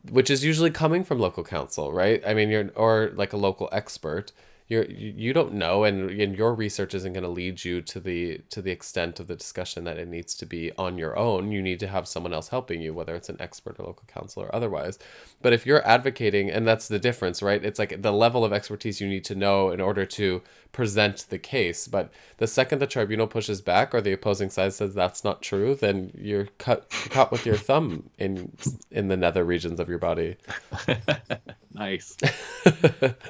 which 0.09 0.31
is 0.31 0.45
usually 0.45 0.71
coming 0.71 1.03
from 1.03 1.19
local 1.19 1.43
counsel, 1.43 1.93
right? 1.93 2.23
I 2.25 2.35
mean, 2.35 2.51
you're 2.51 2.71
or 2.77 3.11
like 3.17 3.33
a 3.33 3.37
local 3.49 3.69
expert. 3.73 4.31
You're 4.69 4.85
you 4.85 5.33
don't 5.33 5.55
know 5.55 5.85
and, 5.85 6.11
and 6.11 6.37
your 6.37 6.55
research 6.55 6.95
isn't 6.95 7.15
going 7.15 7.23
to 7.23 7.29
lead 7.29 7.65
you 7.65 7.81
to 7.81 7.99
the 7.99 8.39
to 8.51 8.61
the 8.61 8.71
extent 8.71 9.19
of 9.19 9.27
the 9.27 9.35
discussion 9.35 9.85
that 9.85 9.97
it 9.97 10.09
needs 10.09 10.35
to 10.35 10.47
be 10.47 10.73
on 10.77 10.99
your 10.99 11.19
own. 11.19 11.51
You 11.51 11.63
need 11.63 11.81
to 11.81 11.89
have 11.89 12.07
someone 12.07 12.35
else 12.35 12.49
helping 12.49 12.83
you 12.83 12.93
whether 12.93 13.15
it's 13.15 13.31
an 13.31 13.39
expert 13.41 13.77
or 13.79 13.87
local 13.87 14.05
counsel 14.07 14.43
or 14.43 14.55
otherwise. 14.55 14.99
But 15.41 15.55
if 15.55 15.65
you're 15.65 15.87
advocating 15.87 16.51
and 16.51 16.67
that's 16.67 16.89
the 16.89 16.99
difference 16.99 17.43
right? 17.43 17.65
It's 17.65 17.79
like 17.79 18.03
the 18.03 18.13
level 18.13 18.45
of 18.45 18.53
expertise 18.53 19.01
you 19.01 19.09
need 19.09 19.25
to 19.25 19.35
know 19.35 19.71
in 19.71 19.81
order 19.81 20.05
to 20.05 20.43
present 20.73 21.27
the 21.31 21.39
case 21.39 21.89
but 21.89 22.13
the 22.37 22.47
second 22.47 22.79
the 22.79 22.87
tribunal 22.87 23.27
pushes 23.27 23.61
back 23.61 23.95
or 23.95 24.01
the 24.01 24.13
opposing 24.13 24.51
side 24.51 24.73
says 24.73 24.95
that's 24.95 25.25
not 25.25 25.43
true 25.43 25.75
then 25.75 26.11
you're 26.17 26.47
cut 26.59 26.89
caught 27.11 27.33
with 27.33 27.45
your 27.47 27.57
thumb 27.69 28.09
in 28.19 28.53
in 28.91 29.09
the 29.09 29.17
nether 29.17 29.45
regions 29.45 29.81
of 29.81 29.89
your 29.89 29.99
body. 29.99 30.37
Nice. 31.75 32.17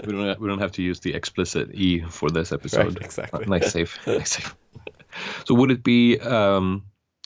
We 0.06 0.12
don't 0.12 0.40
we 0.40 0.48
don't 0.48 0.60
have 0.60 0.72
to 0.72 0.82
use 0.82 1.00
the 1.00 1.12
explicit 1.12 1.74
e 1.74 2.00
for 2.08 2.30
this 2.30 2.50
episode. 2.50 2.94
Right, 2.94 3.04
exactly. 3.04 3.44
nice 3.46 3.72
save 3.72 3.98
nice 4.06 4.30
save 4.30 4.56
so 5.44 5.54
would 5.54 5.70
it 5.70 5.82
be 5.82 6.18
um 6.20 6.84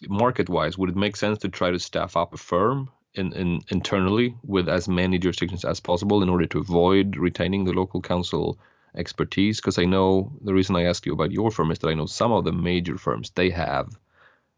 market 0.08 0.48
wise 0.48 0.76
would 0.76 0.90
it 0.90 0.96
make 0.96 1.16
sense 1.16 1.38
to 1.38 1.48
try 1.48 1.70
to 1.70 1.78
staff 1.78 2.16
up 2.16 2.34
a 2.34 2.36
firm 2.36 2.90
in, 3.14 3.32
in 3.34 3.60
internally 3.68 4.34
with 4.44 4.68
as 4.68 4.88
many 4.88 5.18
jurisdictions 5.18 5.64
as 5.64 5.80
possible 5.80 6.22
in 6.22 6.28
order 6.28 6.46
to 6.46 6.58
avoid 6.58 7.16
retaining 7.16 7.64
the 7.64 7.72
local 7.72 8.00
counsel 8.00 8.58
expertise 8.97 9.61
because 9.61 9.78
i 9.78 9.84
know 9.84 10.30
the 10.43 10.55
reason 10.55 10.76
i 10.76 10.84
ask 10.84 11.07
you 11.07 11.12
about 11.12 11.32
your 11.32 11.51
firm 11.51 11.70
is 11.70 11.78
that 11.78 11.88
i 11.88 11.95
know 11.95 12.07
some 12.07 12.32
of 12.32 12.45
the 12.45 12.53
major 12.53 12.99
firms 12.99 13.30
they 13.30 13.51
have 13.51 13.99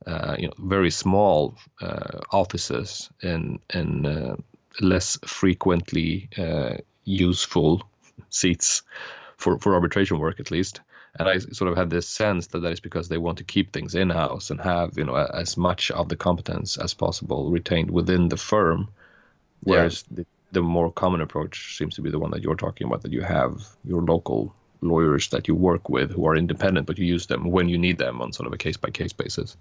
uh, 0.06 0.36
you 0.38 0.46
know 0.46 0.54
very 0.58 0.90
small 0.90 1.56
uh, 1.80 2.20
offices 2.30 3.10
in 3.22 3.58
in 3.72 4.06
uh, 4.06 4.36
less 4.80 5.18
frequently 5.24 6.28
uh, 6.38 6.76
useful 7.04 7.82
seats 8.30 8.82
for 9.36 9.58
for 9.58 9.74
arbitration 9.74 10.18
work 10.18 10.40
at 10.40 10.50
least. 10.50 10.80
And 11.16 11.28
I 11.28 11.38
sort 11.38 11.70
of 11.70 11.76
had 11.76 11.90
this 11.90 12.08
sense 12.08 12.48
that 12.48 12.60
that 12.60 12.72
is 12.72 12.80
because 12.80 13.08
they 13.08 13.18
want 13.18 13.38
to 13.38 13.44
keep 13.44 13.72
things 13.72 13.94
in 13.94 14.10
house 14.10 14.50
and 14.50 14.60
have 14.60 14.98
you 14.98 15.04
know 15.04 15.14
a- 15.14 15.34
as 15.34 15.56
much 15.56 15.90
of 15.92 16.08
the 16.08 16.16
competence 16.16 16.76
as 16.76 16.92
possible 16.94 17.50
retained 17.50 17.90
within 17.90 18.28
the 18.28 18.36
firm, 18.36 18.88
whereas 19.62 20.04
the, 20.10 20.26
the 20.54 20.62
more 20.62 20.90
common 20.90 21.20
approach 21.20 21.76
seems 21.76 21.94
to 21.94 22.02
be 22.02 22.10
the 22.10 22.18
one 22.18 22.30
that 22.30 22.42
you're 22.42 22.54
talking 22.54 22.86
about 22.86 23.02
that 23.02 23.12
you 23.12 23.20
have 23.20 23.62
your 23.84 24.02
local 24.02 24.54
lawyers 24.80 25.28
that 25.28 25.48
you 25.48 25.54
work 25.54 25.88
with 25.88 26.10
who 26.10 26.26
are 26.26 26.36
independent 26.36 26.86
but 26.86 26.98
you 26.98 27.04
use 27.04 27.26
them 27.26 27.50
when 27.50 27.68
you 27.68 27.78
need 27.78 27.98
them 27.98 28.20
on 28.20 28.32
sort 28.32 28.46
of 28.46 28.52
a 28.52 28.58
case 28.58 28.76
by 28.76 28.90
case 28.90 29.12
basis. 29.12 29.56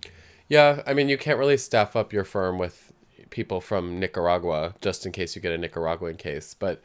Yeah, 0.49 0.83
I 0.85 0.93
mean, 0.93 1.09
you 1.09 1.17
can't 1.17 1.39
really 1.39 1.57
staff 1.57 1.95
up 1.95 2.11
your 2.11 2.25
firm 2.25 2.57
with 2.57 2.91
people 3.29 3.61
from 3.61 3.99
Nicaragua 3.99 4.75
just 4.81 5.05
in 5.05 5.11
case 5.11 5.35
you 5.35 5.41
get 5.41 5.51
a 5.51 5.57
Nicaraguan 5.57 6.15
case. 6.17 6.53
But 6.53 6.83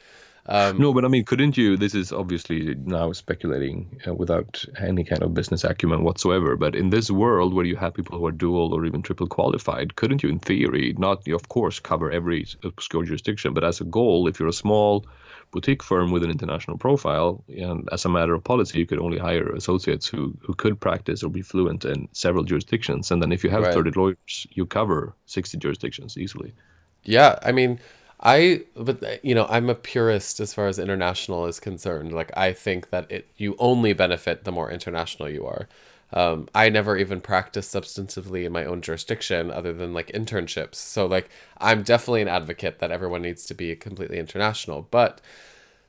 um, 0.49 0.79
No, 0.79 0.93
but 0.95 1.05
I 1.05 1.09
mean, 1.09 1.25
couldn't 1.25 1.57
you? 1.57 1.77
This 1.77 1.95
is 1.95 2.13
obviously 2.13 2.75
now 2.75 3.13
speculating 3.13 4.01
uh, 4.07 4.15
without 4.15 4.65
any 4.79 5.05
kind 5.05 5.23
of 5.23 5.35
business 5.35 5.65
acumen 5.65 6.05
whatsoever. 6.05 6.57
But 6.57 6.75
in 6.75 6.91
this 6.91 7.11
world 7.11 7.55
where 7.55 7.67
you 7.67 7.77
have 7.77 7.95
people 7.95 8.19
who 8.19 8.27
are 8.27 8.33
dual 8.33 8.75
or 8.75 8.85
even 8.87 9.03
triple 9.03 9.27
qualified, 9.27 9.97
couldn't 9.97 10.23
you, 10.23 10.31
in 10.31 10.39
theory, 10.39 10.95
not 10.99 11.27
of 11.29 11.49
course 11.49 11.81
cover 11.81 12.11
every 12.11 12.47
obscure 12.65 13.05
jurisdiction, 13.05 13.55
but 13.55 13.65
as 13.65 13.81
a 13.81 13.85
goal, 13.85 14.29
if 14.29 14.39
you're 14.41 14.49
a 14.49 14.53
small 14.53 15.05
boutique 15.51 15.83
firm 15.83 16.11
with 16.13 16.23
an 16.23 16.31
international 16.31 16.79
profile, 16.79 17.43
and 17.49 17.89
as 17.93 18.05
a 18.05 18.09
matter 18.09 18.35
of 18.35 18.45
policy, 18.45 18.79
you 18.79 18.87
could 18.87 18.99
only 19.01 19.19
hire 19.19 19.49
associates 19.55 20.07
who 20.07 20.35
who 20.43 20.55
could 20.55 20.79
practice 20.81 21.23
or 21.23 21.31
be 21.31 21.43
fluent 21.43 21.85
in 21.85 22.09
several 22.13 22.45
jurisdictions, 22.45 23.11
and 23.11 23.23
then 23.23 23.33
if 23.33 23.45
you 23.45 23.51
have 23.51 23.63
Right. 23.65 23.75
30 23.75 23.91
lawyers, 23.97 24.47
you 24.51 24.67
cover 24.67 25.15
60 25.27 25.59
jurisdictions 25.59 26.17
easily. 26.17 26.53
yeah, 27.05 27.39
I 27.43 27.53
mean, 27.53 27.79
I 28.21 28.65
but 28.75 29.25
you 29.25 29.35
know, 29.35 29.47
I'm 29.49 29.71
a 29.71 29.75
purist 29.75 30.41
as 30.41 30.53
far 30.55 30.67
as 30.67 30.79
international 30.79 31.47
is 31.47 31.61
concerned. 31.61 32.13
Like 32.13 32.37
I 32.37 32.53
think 32.53 32.91
that 32.91 33.11
it 33.11 33.29
you 33.37 33.55
only 33.59 33.93
benefit 33.93 34.45
the 34.45 34.53
more 34.53 34.71
international 34.71 35.29
you 35.29 35.47
are. 35.47 35.69
Um, 36.13 36.49
I 36.55 36.71
never 36.71 36.97
even 36.97 37.21
practiced 37.21 37.73
substantively 37.75 38.45
in 38.45 38.53
my 38.53 38.65
own 38.65 38.81
jurisdiction 38.81 39.51
other 39.51 39.73
than 39.75 39.93
like 39.95 40.09
internships. 40.09 40.77
So 40.77 41.07
like 41.07 41.29
I'm 41.59 41.83
definitely 41.83 42.23
an 42.23 42.29
advocate 42.29 42.79
that 42.81 42.91
everyone 42.91 43.23
needs 43.23 43.45
to 43.47 43.55
be 43.55 43.77
completely 43.77 44.19
international, 44.19 44.89
but 44.91 45.21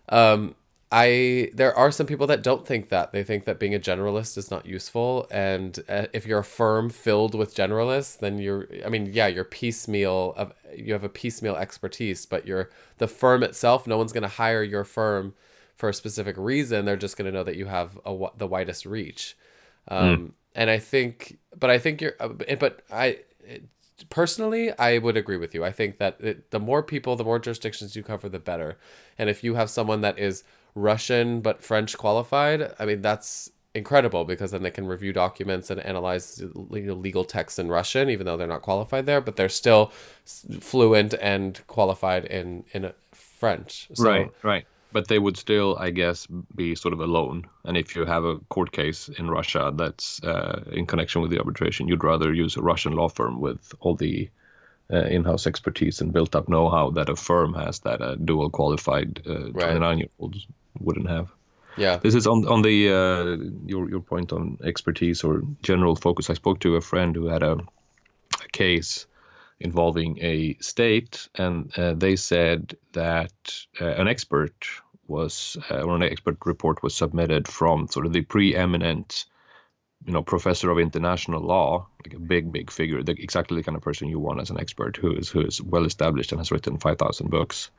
um 0.10 0.56
I 0.92 1.52
there 1.54 1.76
are 1.76 1.92
some 1.92 2.08
people 2.08 2.26
that 2.28 2.42
don't 2.42 2.66
think 2.66 2.90
that. 2.90 3.12
They 3.12 3.24
think 3.24 3.46
that 3.46 3.60
being 3.60 3.76
a 3.76 3.80
generalist 3.80 4.38
is 4.38 4.50
not 4.50 4.66
useful 4.66 5.28
and 5.30 5.78
uh, 5.88 6.08
if 6.14 6.26
you're 6.26 6.40
a 6.40 6.44
firm 6.44 6.90
filled 6.90 7.36
with 7.36 7.54
generalists 7.56 8.18
then 8.18 8.40
you're 8.40 8.68
I 8.84 8.90
mean 8.90 9.12
yeah 9.14 9.28
you're 9.28 9.44
piecemeal 9.44 10.34
of 10.36 10.54
you 10.76 10.94
have 10.94 11.04
a 11.04 11.10
piecemeal 11.10 11.56
expertise 11.56 12.26
but 12.26 12.48
you're 12.48 12.70
the 12.98 13.08
firm 13.08 13.44
itself 13.44 13.86
no 13.86 13.98
one's 13.98 14.14
going 14.14 14.24
to 14.24 14.28
hire 14.28 14.64
your 14.64 14.84
firm 14.84 15.36
for 15.76 15.90
a 15.90 15.94
specific 15.94 16.36
reason. 16.38 16.86
They're 16.86 16.98
just 16.98 17.18
going 17.18 17.32
to 17.32 17.32
know 17.32 17.44
that 17.44 17.56
you 17.56 17.68
have 17.68 17.98
a, 18.06 18.28
the 18.38 18.48
widest 18.48 18.86
reach. 18.86 19.38
Um 19.88 20.34
and 20.56 20.72
I 20.72 20.80
think 20.80 21.38
but 21.58 21.70
I 21.70 21.78
think 21.78 22.02
you're 22.02 22.16
uh, 22.20 22.30
but 22.60 22.82
I 22.92 23.20
personally 24.10 24.72
i 24.80 24.98
would 24.98 25.18
agree 25.18 25.38
with 25.38 25.54
you. 25.54 25.64
I 25.64 25.72
think 25.72 25.98
that 26.00 26.18
it, 26.20 26.50
the 26.52 26.60
more 26.60 26.82
people 26.82 27.16
the 27.16 27.24
more 27.24 27.38
jurisdictions 27.38 27.96
you 27.96 28.02
cover 28.02 28.28
the 28.28 28.40
better. 28.40 28.80
And 29.20 29.30
if 29.30 29.44
you 29.44 29.54
have 29.56 29.70
someone 29.70 30.02
that 30.02 30.18
is 30.18 30.44
russian 30.80 31.42
but 31.42 31.64
french 31.64 31.98
qualified 31.98 32.74
i 32.80 32.86
mean 32.86 33.02
that's 33.02 33.52
incredible 33.76 34.26
because 34.26 34.52
then 34.52 34.64
they 34.64 34.72
can 34.72 34.88
review 34.88 35.14
documents 35.14 35.70
and 35.70 35.80
analyze 35.82 36.42
legal 36.56 37.24
texts 37.24 37.60
in 37.60 37.68
russian 37.68 38.10
even 38.10 38.26
though 38.26 38.36
they're 38.36 38.48
not 38.48 38.62
qualified 38.62 39.06
there 39.06 39.22
but 39.22 39.36
they're 39.36 39.50
still 39.50 39.92
fluent 40.60 41.14
and 41.22 41.66
qualified 41.68 42.26
in 42.26 42.64
in 42.74 42.92
french 43.12 43.88
so, 43.94 44.04
right, 44.04 44.32
right. 44.44 44.66
But 44.92 45.08
they 45.08 45.20
would 45.20 45.38
still, 45.38 45.78
I 45.80 45.92
guess, 45.92 46.26
be 46.56 46.74
sort 46.74 46.94
of 46.94 47.00
alone. 47.00 47.46
And 47.64 47.78
if 47.78 47.96
you 47.96 48.06
have 48.06 48.24
a 48.24 48.40
court 48.50 48.72
case 48.72 49.08
in 49.08 49.30
Russia 49.30 49.72
that's 49.76 50.20
uh, 50.24 50.64
in 50.72 50.88
connection 50.88 51.22
with 51.22 51.30
the 51.30 51.38
arbitration, 51.38 51.88
you'd 51.88 52.04
rather 52.04 52.34
use 52.34 52.58
a 52.58 52.62
Russian 52.64 52.94
law 52.94 53.08
firm 53.08 53.40
with 53.40 53.72
all 53.82 53.94
the 53.94 54.30
in-house 54.98 55.48
expertise 55.48 56.02
and 56.02 56.14
built-up 56.14 56.50
know-how 56.50 56.92
that 56.92 57.10
a 57.10 57.16
firm 57.16 57.54
has 57.54 57.80
that 57.82 58.02
a 58.02 58.16
dual 58.16 58.50
qualified 58.50 59.22
uh, 59.26 59.52
29-year-old 59.54 60.36
wouldn't 60.80 61.10
have. 61.10 61.32
yeah 61.78 61.98
This 61.98 62.16
is 62.16 62.28
on 62.28 62.48
on 62.48 62.62
the 62.62 62.90
uh, 62.90 63.24
your 63.66 63.90
your 63.90 64.02
point 64.02 64.34
on 64.34 64.58
expertise 64.64 65.24
or 65.24 65.44
general 65.62 65.96
focus. 65.96 66.30
I 66.30 66.34
spoke 66.34 66.60
to 66.62 66.76
a 66.76 66.82
friend 66.82 67.16
who 67.16 67.28
had 67.28 67.44
a, 67.44 67.54
a 67.54 68.48
case 68.52 69.06
involving 69.60 70.18
a 70.22 70.56
state, 70.60 71.28
and 71.36 71.78
uh, 71.78 71.94
they 71.94 72.16
said 72.16 72.78
that 72.94 73.34
uh, 73.82 73.86
an 73.86 74.08
expert 74.08 74.54
was 75.08 75.58
uh, 75.70 75.82
or 75.82 75.96
an 75.96 76.04
expert 76.04 76.38
report 76.46 76.82
was 76.84 76.96
submitted 76.96 77.48
from 77.48 77.88
sort 77.88 78.06
of 78.06 78.14
the 78.14 78.22
preeminent, 78.22 79.26
you 80.06 80.14
know, 80.14 80.24
professor 80.24 80.72
of 80.72 80.80
international 80.80 81.42
law, 81.42 81.86
like 82.06 82.14
a 82.14 82.20
big 82.20 82.52
big 82.52 82.72
figure, 82.72 83.04
the, 83.04 83.12
exactly 83.12 83.58
the 83.58 83.64
kind 83.64 83.76
of 83.76 83.84
person 83.84 84.08
you 84.08 84.20
want 84.20 84.42
as 84.42 84.50
an 84.50 84.60
expert 84.60 84.98
who 84.98 85.14
is 85.14 85.30
who 85.30 85.42
is 85.42 85.62
well 85.62 85.86
established 85.86 86.32
and 86.32 86.40
has 86.40 86.52
written 86.52 86.78
five 86.78 86.98
thousand 86.98 87.30
books. 87.30 87.70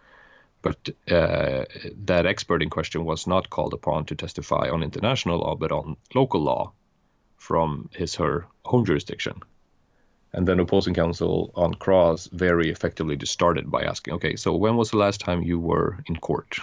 But 0.63 0.91
uh, 1.11 1.65
that 2.05 2.27
expert 2.27 2.63
in 2.63 2.69
question 2.69 3.07
was 3.07 3.27
not 3.27 3.49
called 3.49 3.73
upon 3.73 4.05
to 4.07 4.15
testify 4.15 4.69
on 4.69 4.83
international 4.83 5.39
law 5.39 5.55
but 5.57 5.73
on 5.73 5.97
local 6.15 6.43
law 6.43 6.73
from 7.39 7.89
his 7.95 8.15
her 8.17 8.47
home 8.67 8.85
jurisdiction. 8.85 9.41
And 10.33 10.47
then 10.47 10.61
opposing 10.61 10.95
counsel 10.95 11.51
on 11.57 11.75
cross 11.75 12.29
very 12.29 12.71
effectively 12.71 13.17
just 13.17 13.33
started 13.33 13.71
by 13.71 13.83
asking 13.83 14.15
okay 14.15 14.37
so 14.37 14.55
when 14.55 14.77
was 14.77 14.91
the 14.91 14.99
last 14.99 15.21
time 15.21 15.43
you 15.43 15.59
were 15.59 15.99
in 16.07 16.17
court 16.17 16.59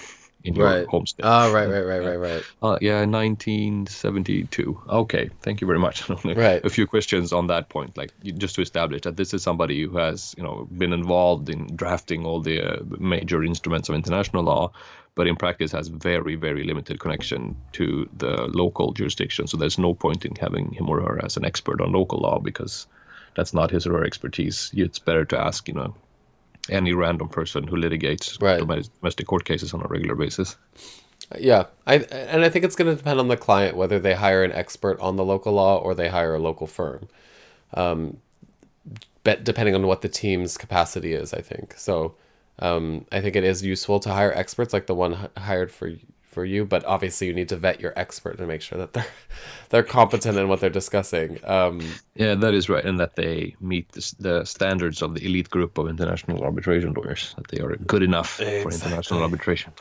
in 0.48 0.56
your 0.56 0.66
Right. 0.68 0.88
home 0.88 1.06
state. 1.08 1.26
Oh 1.26 1.52
right 1.54 1.68
right 1.70 1.86
right 1.86 2.04
right 2.10 2.18
right. 2.18 2.44
Uh, 2.62 2.78
yeah 2.82 3.06
1972 3.06 4.82
okay 4.90 5.30
thank 5.44 5.62
you 5.62 5.68
very 5.68 5.80
much. 5.80 6.10
Right. 6.26 6.64
a 6.66 6.70
few 6.70 6.88
questions 6.88 7.34
on 7.34 7.48
that 7.48 7.70
point 7.70 7.98
like 7.98 8.12
just 8.38 8.56
to 8.56 8.62
establish 8.62 9.02
that 9.04 9.18
this 9.18 9.34
is 9.34 9.44
somebody 9.44 9.84
who 9.84 9.98
has 9.98 10.36
you 10.38 10.44
know 10.44 10.68
been 10.78 10.94
involved 10.94 11.50
in 11.50 11.68
drafting 11.76 12.26
all 12.26 12.42
the 12.42 12.62
uh, 12.62 12.78
major 13.00 13.44
instruments 13.44 13.90
of 13.90 13.96
international 13.96 14.44
law 14.44 14.72
but 15.16 15.28
in 15.28 15.36
practice 15.38 15.72
has 15.74 15.90
very 15.90 16.36
very 16.36 16.64
limited 16.64 17.00
connection 17.00 17.58
to 17.74 18.10
the 18.14 18.48
local 18.64 18.94
jurisdiction. 18.94 19.48
So 19.48 19.58
there's 19.58 19.80
no 19.80 19.94
point 19.96 20.26
in 20.26 20.36
having 20.40 20.72
him 20.74 20.90
or 20.90 21.02
her 21.02 21.26
as 21.26 21.38
an 21.38 21.46
expert 21.46 21.82
on 21.82 21.92
local 21.92 22.20
law 22.22 22.40
because 22.40 22.88
that's 23.36 23.54
not 23.54 23.72
his 23.72 23.88
or 23.88 23.94
her 24.00 24.06
expertise. 24.06 24.72
It's 24.74 25.00
better 25.00 25.26
to 25.26 25.40
ask 25.40 25.68
you 25.68 25.76
know 25.76 25.96
any 26.70 26.94
random 26.94 27.30
person 27.30 27.68
who 27.68 27.76
litigates 27.78 28.42
Right. 28.42 28.60
domestic 29.00 29.28
court 29.28 29.46
cases 29.46 29.74
on 29.74 29.82
a 29.82 29.88
regular 29.88 30.16
basis 30.16 30.58
Yeah, 31.40 31.66
I 31.86 31.96
and 31.98 32.44
I 32.46 32.50
think 32.50 32.64
it's 32.64 32.76
going 32.76 32.90
to 32.90 32.96
depend 32.96 33.20
on 33.20 33.28
the 33.28 33.38
client 33.38 33.76
whether 33.76 34.00
they 34.00 34.14
hire 34.14 34.44
an 34.44 34.52
expert 34.54 35.00
on 35.02 35.18
the 35.18 35.26
local 35.26 35.54
law 35.54 35.78
or 35.78 35.94
they 35.94 36.08
hire 36.10 36.36
a 36.36 36.40
local 36.40 36.68
firm. 36.68 37.10
Um, 37.74 38.18
but 39.24 39.44
depending 39.44 39.76
on 39.76 39.86
what 39.88 40.02
the 40.02 40.10
team's 40.10 40.58
capacity 40.58 41.14
is, 41.14 41.34
I 41.34 41.42
think. 41.42 41.74
So, 41.78 42.16
um, 42.60 43.06
I 43.12 43.20
think 43.20 43.36
it 43.36 43.44
is 43.44 43.62
useful 43.62 44.00
to 44.00 44.14
hire 44.14 44.32
experts 44.34 44.72
like 44.72 44.88
the 44.88 44.96
one 44.96 45.30
hired 45.38 45.70
for 45.72 45.92
for 46.38 46.46
you, 46.46 46.66
but 46.66 46.86
obviously 46.86 47.26
you 47.26 47.34
need 47.34 47.50
to 47.50 47.58
vet 47.58 47.82
your 47.82 47.94
expert 47.96 48.38
to 48.38 48.46
make 48.46 48.62
sure 48.62 48.78
that 48.78 48.94
they're 48.94 49.12
they're 49.70 49.90
competent 50.00 50.38
in 50.38 50.48
what 50.48 50.60
they're 50.60 50.78
discussing. 50.82 51.40
Um, 51.44 51.82
Yeah, 52.14 52.36
that 52.36 52.54
is 52.54 52.70
right, 52.70 52.86
and 52.86 53.00
that 53.00 53.16
they 53.16 53.56
meet 53.60 53.92
the, 53.94 54.04
the 54.20 54.46
standards 54.46 55.02
of 55.02 55.16
the 55.16 55.26
elite 55.26 55.50
group 55.50 55.80
of 55.80 55.90
international 55.90 56.44
arbitration 56.44 56.94
lawyers. 56.94 57.34
That 57.38 57.48
they 57.48 57.60
are 57.64 57.76
good 57.94 58.04
enough 58.04 58.30
for 58.62 58.70
international 58.72 59.24
arbitration. 59.24 59.74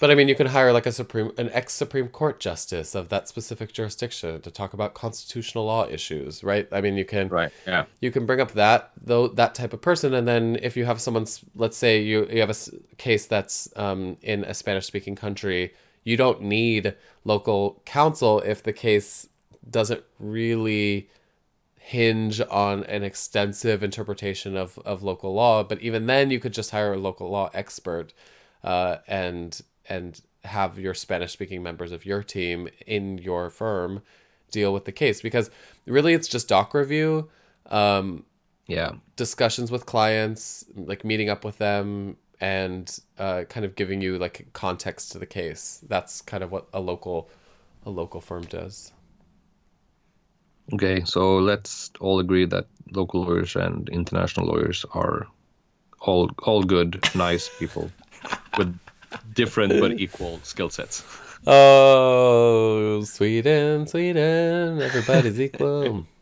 But 0.00 0.10
I 0.10 0.14
mean, 0.16 0.28
you 0.28 0.34
can 0.34 0.48
hire 0.48 0.72
like 0.72 0.84
a 0.84 0.92
supreme, 0.92 1.30
an 1.38 1.48
ex 1.60 1.72
Supreme 1.72 2.08
Court 2.08 2.38
justice 2.38 2.94
of 2.94 3.08
that 3.08 3.28
specific 3.28 3.72
jurisdiction 3.72 4.42
to 4.42 4.50
talk 4.50 4.74
about 4.74 4.92
constitutional 4.92 5.64
law 5.64 5.86
issues, 5.88 6.44
right? 6.44 6.68
I 6.70 6.82
mean, 6.82 6.96
you 6.98 7.06
can 7.06 7.28
Right. 7.28 7.52
Yeah. 7.66 7.84
you 8.00 8.10
can 8.10 8.26
bring 8.26 8.40
up 8.40 8.52
that 8.52 8.90
though 9.10 9.28
that 9.28 9.54
type 9.54 9.72
of 9.72 9.80
person, 9.80 10.12
and 10.12 10.28
then 10.28 10.58
if 10.60 10.76
you 10.76 10.84
have 10.84 11.00
someone's, 11.00 11.40
let's 11.54 11.78
say 11.78 12.02
you 12.02 12.26
you 12.30 12.40
have 12.44 12.50
a 12.50 12.60
case 12.98 13.24
that's 13.26 13.56
um, 13.76 14.18
in 14.20 14.44
a 14.44 14.52
Spanish 14.52 14.84
speaking 14.84 15.16
country, 15.16 15.72
you 16.04 16.16
don't 16.16 16.42
need 16.42 16.94
local 17.24 17.82
counsel 17.84 18.40
if 18.40 18.62
the 18.62 18.72
case 18.72 19.28
doesn't 19.68 20.04
really 20.18 21.08
hinge 21.78 22.40
on 22.50 22.84
an 22.84 23.02
extensive 23.02 23.82
interpretation 23.82 24.56
of, 24.56 24.78
of 24.84 25.02
local 25.02 25.34
law. 25.34 25.62
But 25.62 25.80
even 25.82 26.06
then, 26.06 26.30
you 26.30 26.40
could 26.40 26.54
just 26.54 26.70
hire 26.70 26.94
a 26.94 26.98
local 26.98 27.30
law 27.30 27.50
expert 27.52 28.12
uh, 28.62 28.98
and 29.08 29.60
and 29.88 30.20
have 30.44 30.78
your 30.78 30.94
Spanish 30.94 31.32
speaking 31.32 31.62
members 31.62 31.92
of 31.92 32.04
your 32.06 32.22
team 32.22 32.68
in 32.86 33.18
your 33.18 33.50
firm 33.50 34.02
deal 34.50 34.72
with 34.72 34.84
the 34.84 34.92
case 34.92 35.20
because 35.22 35.50
really 35.86 36.12
it's 36.14 36.28
just 36.28 36.48
doc 36.48 36.74
review, 36.74 37.28
um, 37.70 38.24
Yeah. 38.66 38.92
discussions 39.16 39.70
with 39.70 39.84
clients, 39.86 40.64
like 40.74 41.04
meeting 41.04 41.28
up 41.28 41.44
with 41.44 41.58
them 41.58 42.16
and 42.40 42.98
uh, 43.18 43.44
kind 43.48 43.64
of 43.64 43.74
giving 43.74 44.00
you 44.00 44.18
like 44.18 44.46
context 44.52 45.12
to 45.12 45.18
the 45.18 45.26
case. 45.26 45.80
That's 45.88 46.20
kind 46.20 46.42
of 46.42 46.50
what 46.50 46.66
a 46.72 46.80
local 46.80 47.30
a 47.86 47.90
local 47.90 48.20
firm 48.20 48.44
does. 48.44 48.92
Okay. 50.72 51.02
So 51.04 51.38
let's 51.38 51.90
all 52.00 52.18
agree 52.20 52.46
that 52.46 52.66
local 52.92 53.24
lawyers 53.24 53.56
and 53.56 53.88
international 53.88 54.46
lawyers 54.46 54.84
are 54.94 55.26
all 56.00 56.30
all 56.44 56.62
good, 56.62 57.02
nice 57.14 57.50
people 57.58 57.90
with 58.58 58.78
different 59.34 59.80
but 59.80 60.00
equal 60.00 60.40
skill 60.42 60.70
sets. 60.70 61.04
Oh, 61.46 63.02
Sweden, 63.04 63.86
Sweden, 63.86 64.80
everybody's 64.80 65.38
equal. 65.40 66.06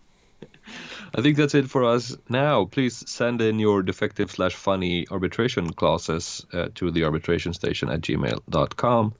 I 1.15 1.21
think 1.21 1.37
that's 1.37 1.55
it 1.55 1.69
for 1.69 1.85
us 1.85 2.17
now. 2.29 2.65
Please 2.65 3.09
send 3.11 3.43
in 3.43 3.59
your 3.59 3.83
defective 3.83 4.31
slash 4.31 4.55
funny 4.55 5.07
arbitration 5.11 5.73
clauses 5.73 6.47
uh, 6.53 6.69
to 6.77 6.91
the 6.91 7.05
arbitration 7.05 7.53
station 7.53 7.91
at 7.91 8.01
gmail.com. 8.01 9.15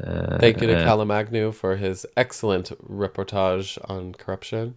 Uh, 0.00 0.38
Thank 0.38 0.60
you 0.60 0.66
to 0.66 0.80
uh, 0.80 0.84
Callum 0.84 1.10
Agnew 1.10 1.52
for 1.52 1.76
his 1.76 2.06
excellent 2.16 2.70
reportage 2.86 3.78
on 3.88 4.14
corruption. 4.14 4.74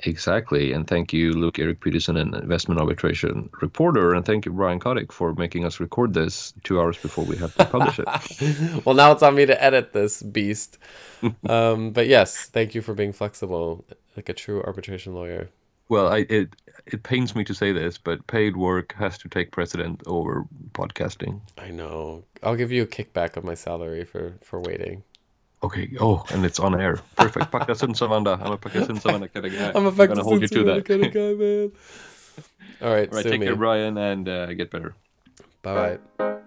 Exactly. 0.00 0.72
And 0.72 0.86
thank 0.86 1.12
you, 1.12 1.32
Luke 1.32 1.58
Eric 1.58 1.80
Peterson, 1.80 2.16
an 2.16 2.34
investment 2.34 2.80
arbitration 2.80 3.50
reporter. 3.60 4.14
And 4.14 4.24
thank 4.24 4.46
you, 4.46 4.52
Brian 4.52 4.78
Kotick, 4.78 5.12
for 5.12 5.34
making 5.34 5.64
us 5.64 5.80
record 5.80 6.14
this 6.14 6.54
two 6.62 6.80
hours 6.80 6.96
before 6.96 7.24
we 7.24 7.36
have 7.36 7.54
to 7.56 7.64
publish 7.64 7.98
it. 7.98 8.84
well, 8.86 8.94
now 8.94 9.10
it's 9.10 9.22
on 9.22 9.34
me 9.34 9.46
to 9.46 9.62
edit 9.62 9.92
this 9.92 10.22
beast. 10.22 10.78
um, 11.48 11.90
but 11.90 12.06
yes, 12.06 12.46
thank 12.46 12.74
you 12.74 12.82
for 12.82 12.94
being 12.94 13.12
flexible, 13.12 13.84
like 14.16 14.28
a 14.28 14.34
true 14.34 14.62
arbitration 14.62 15.14
lawyer. 15.14 15.48
Well, 15.88 16.08
I, 16.08 16.26
it 16.28 16.54
it 16.86 17.02
pains 17.02 17.34
me 17.34 17.44
to 17.44 17.54
say 17.54 17.72
this, 17.72 17.98
but 17.98 18.26
paid 18.26 18.56
work 18.56 18.94
has 18.98 19.18
to 19.18 19.28
take 19.28 19.52
precedent 19.52 20.02
over 20.06 20.44
podcasting. 20.72 21.40
I 21.56 21.70
know. 21.70 22.24
I'll 22.42 22.56
give 22.56 22.72
you 22.72 22.82
a 22.82 22.86
kickback 22.86 23.36
of 23.36 23.44
my 23.44 23.54
salary 23.54 24.04
for 24.04 24.34
for 24.42 24.60
waiting. 24.60 25.02
Okay. 25.62 25.90
Oh, 26.00 26.24
and 26.32 26.44
it's 26.44 26.60
on 26.60 26.80
air. 26.80 27.00
Perfect. 27.16 27.50
Pacta 27.50 27.74
sunt 27.76 27.96
servanda. 27.96 28.38
I'm 28.40 28.52
a 28.52 28.58
Pacta 28.58 28.86
sunt 28.86 29.02
servanda 29.02 29.32
kind 29.32 29.46
of 29.46 29.52
guy. 29.52 29.72
I'm 29.74 29.86
a 29.86 30.06
gonna 30.06 30.22
hold 30.22 30.40
you 30.42 30.48
to 30.48 30.64
that. 30.64 30.84
kind 30.84 31.04
of 31.04 31.12
guy, 31.12 31.34
man. 31.34 31.72
All 32.80 32.90
right, 32.94 33.08
All 33.10 33.16
right. 33.16 33.22
sue 33.24 33.30
Take 33.30 33.40
me. 33.40 33.46
care, 33.46 33.56
Brian, 33.56 33.98
and 33.98 34.28
uh, 34.28 34.54
get 34.54 34.70
better. 34.70 34.94
Bye 35.62 35.98
bye. 36.18 36.38